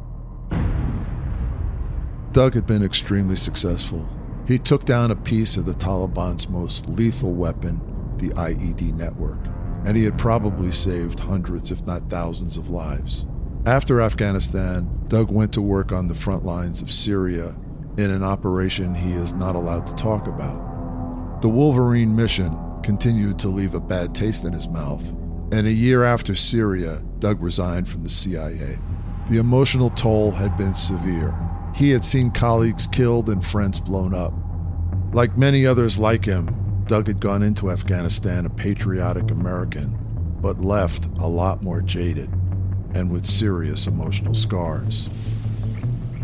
Doug 2.32 2.54
had 2.54 2.68
been 2.68 2.84
extremely 2.84 3.38
successful. 3.38 4.08
He 4.46 4.60
took 4.60 4.86
down 4.86 5.12
a 5.12 5.16
piece 5.16 5.58
of 5.58 5.66
the 5.66 5.74
Taliban's 5.74 6.50
most 6.50 6.88
lethal 6.90 7.34
weapon, 7.34 7.80
the 8.18 8.30
IED 8.30 8.94
network, 8.94 9.40
and 9.86 9.96
he 9.96 10.04
had 10.04 10.18
probably 10.18 10.72
saved 10.72 11.20
hundreds, 11.20 11.72
if 11.72 11.86
not 11.86 12.10
thousands, 12.10 12.58
of 12.58 12.70
lives. 12.70 13.26
After 13.66 14.02
Afghanistan, 14.02 15.00
Doug 15.08 15.32
went 15.32 15.54
to 15.54 15.62
work 15.62 15.92
on 15.92 16.08
the 16.08 16.14
front 16.14 16.44
lines 16.44 16.82
of 16.82 16.92
Syria 16.92 17.56
in 17.98 18.12
an 18.12 18.24
operation 18.24 18.94
he 18.94 19.14
is 19.14 19.34
not 19.34 19.56
allowed 19.56 19.88
to 19.88 19.96
talk 19.96 20.28
about. 20.28 21.42
The 21.42 21.50
Wolverine 21.50 22.16
mission 22.16 22.58
continued 22.84 23.40
to 23.40 23.48
leave 23.48 23.74
a 23.74 23.80
bad 23.80 24.14
taste 24.14 24.46
in 24.46 24.54
his 24.54 24.68
mouth, 24.68 25.10
and 25.52 25.66
a 25.66 25.72
year 25.72 26.04
after 26.04 26.36
Syria, 26.36 27.02
Doug 27.20 27.42
resigned 27.42 27.88
from 27.88 28.04
the 28.04 28.10
CIA. 28.10 28.78
The 29.30 29.40
emotional 29.40 29.90
toll 29.90 30.32
had 30.32 30.58
been 30.58 30.76
severe. 30.76 31.34
He 31.74 31.90
had 31.90 32.06
seen 32.06 32.32
colleagues 32.32 32.88
killed 32.88 33.30
and 33.30 33.44
friends 33.44 33.80
blown 33.80 34.14
up. 34.14 34.34
Like 35.14 35.38
many 35.38 35.66
others 35.66 35.98
like 35.98 36.26
him, 36.26 36.84
Doug 36.88 37.08
had 37.08 37.20
gone 37.20 37.42
into 37.42 37.72
Afghanistan 37.72 38.46
a 38.46 38.50
patriotic 38.50 39.32
American, 39.32 39.98
but 40.42 40.60
left 40.60 41.06
a 41.20 41.28
lot 41.28 41.64
more 41.64 41.82
jaded 41.82 42.30
and 42.94 43.12
with 43.12 43.26
serious 43.26 43.88
emotional 43.88 44.36
scars. 44.36 45.10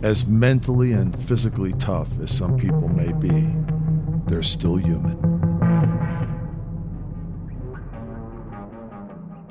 As 0.03 0.25
mentally 0.25 0.93
and 0.93 1.17
physically 1.17 1.73
tough 1.73 2.09
as 2.19 2.35
some 2.35 2.57
people 2.57 2.89
may 2.89 3.13
be, 3.13 3.47
they're 4.25 4.41
still 4.41 4.77
human. 4.77 5.17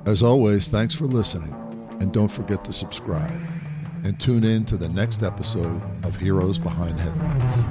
As 0.07 0.25
always, 0.25 0.67
thanks 0.67 0.93
for 0.93 1.07
listening, 1.07 1.55
and 2.01 2.13
don't 2.13 2.31
forget 2.31 2.65
to 2.65 2.73
subscribe. 2.73 3.41
And 4.03 4.19
tune 4.19 4.43
in 4.43 4.65
to 4.65 4.77
the 4.77 4.89
next 4.89 5.23
episode 5.23 5.81
of 6.05 6.17
Heroes 6.17 6.59
Behind 6.59 6.99
Headlines. 6.99 7.65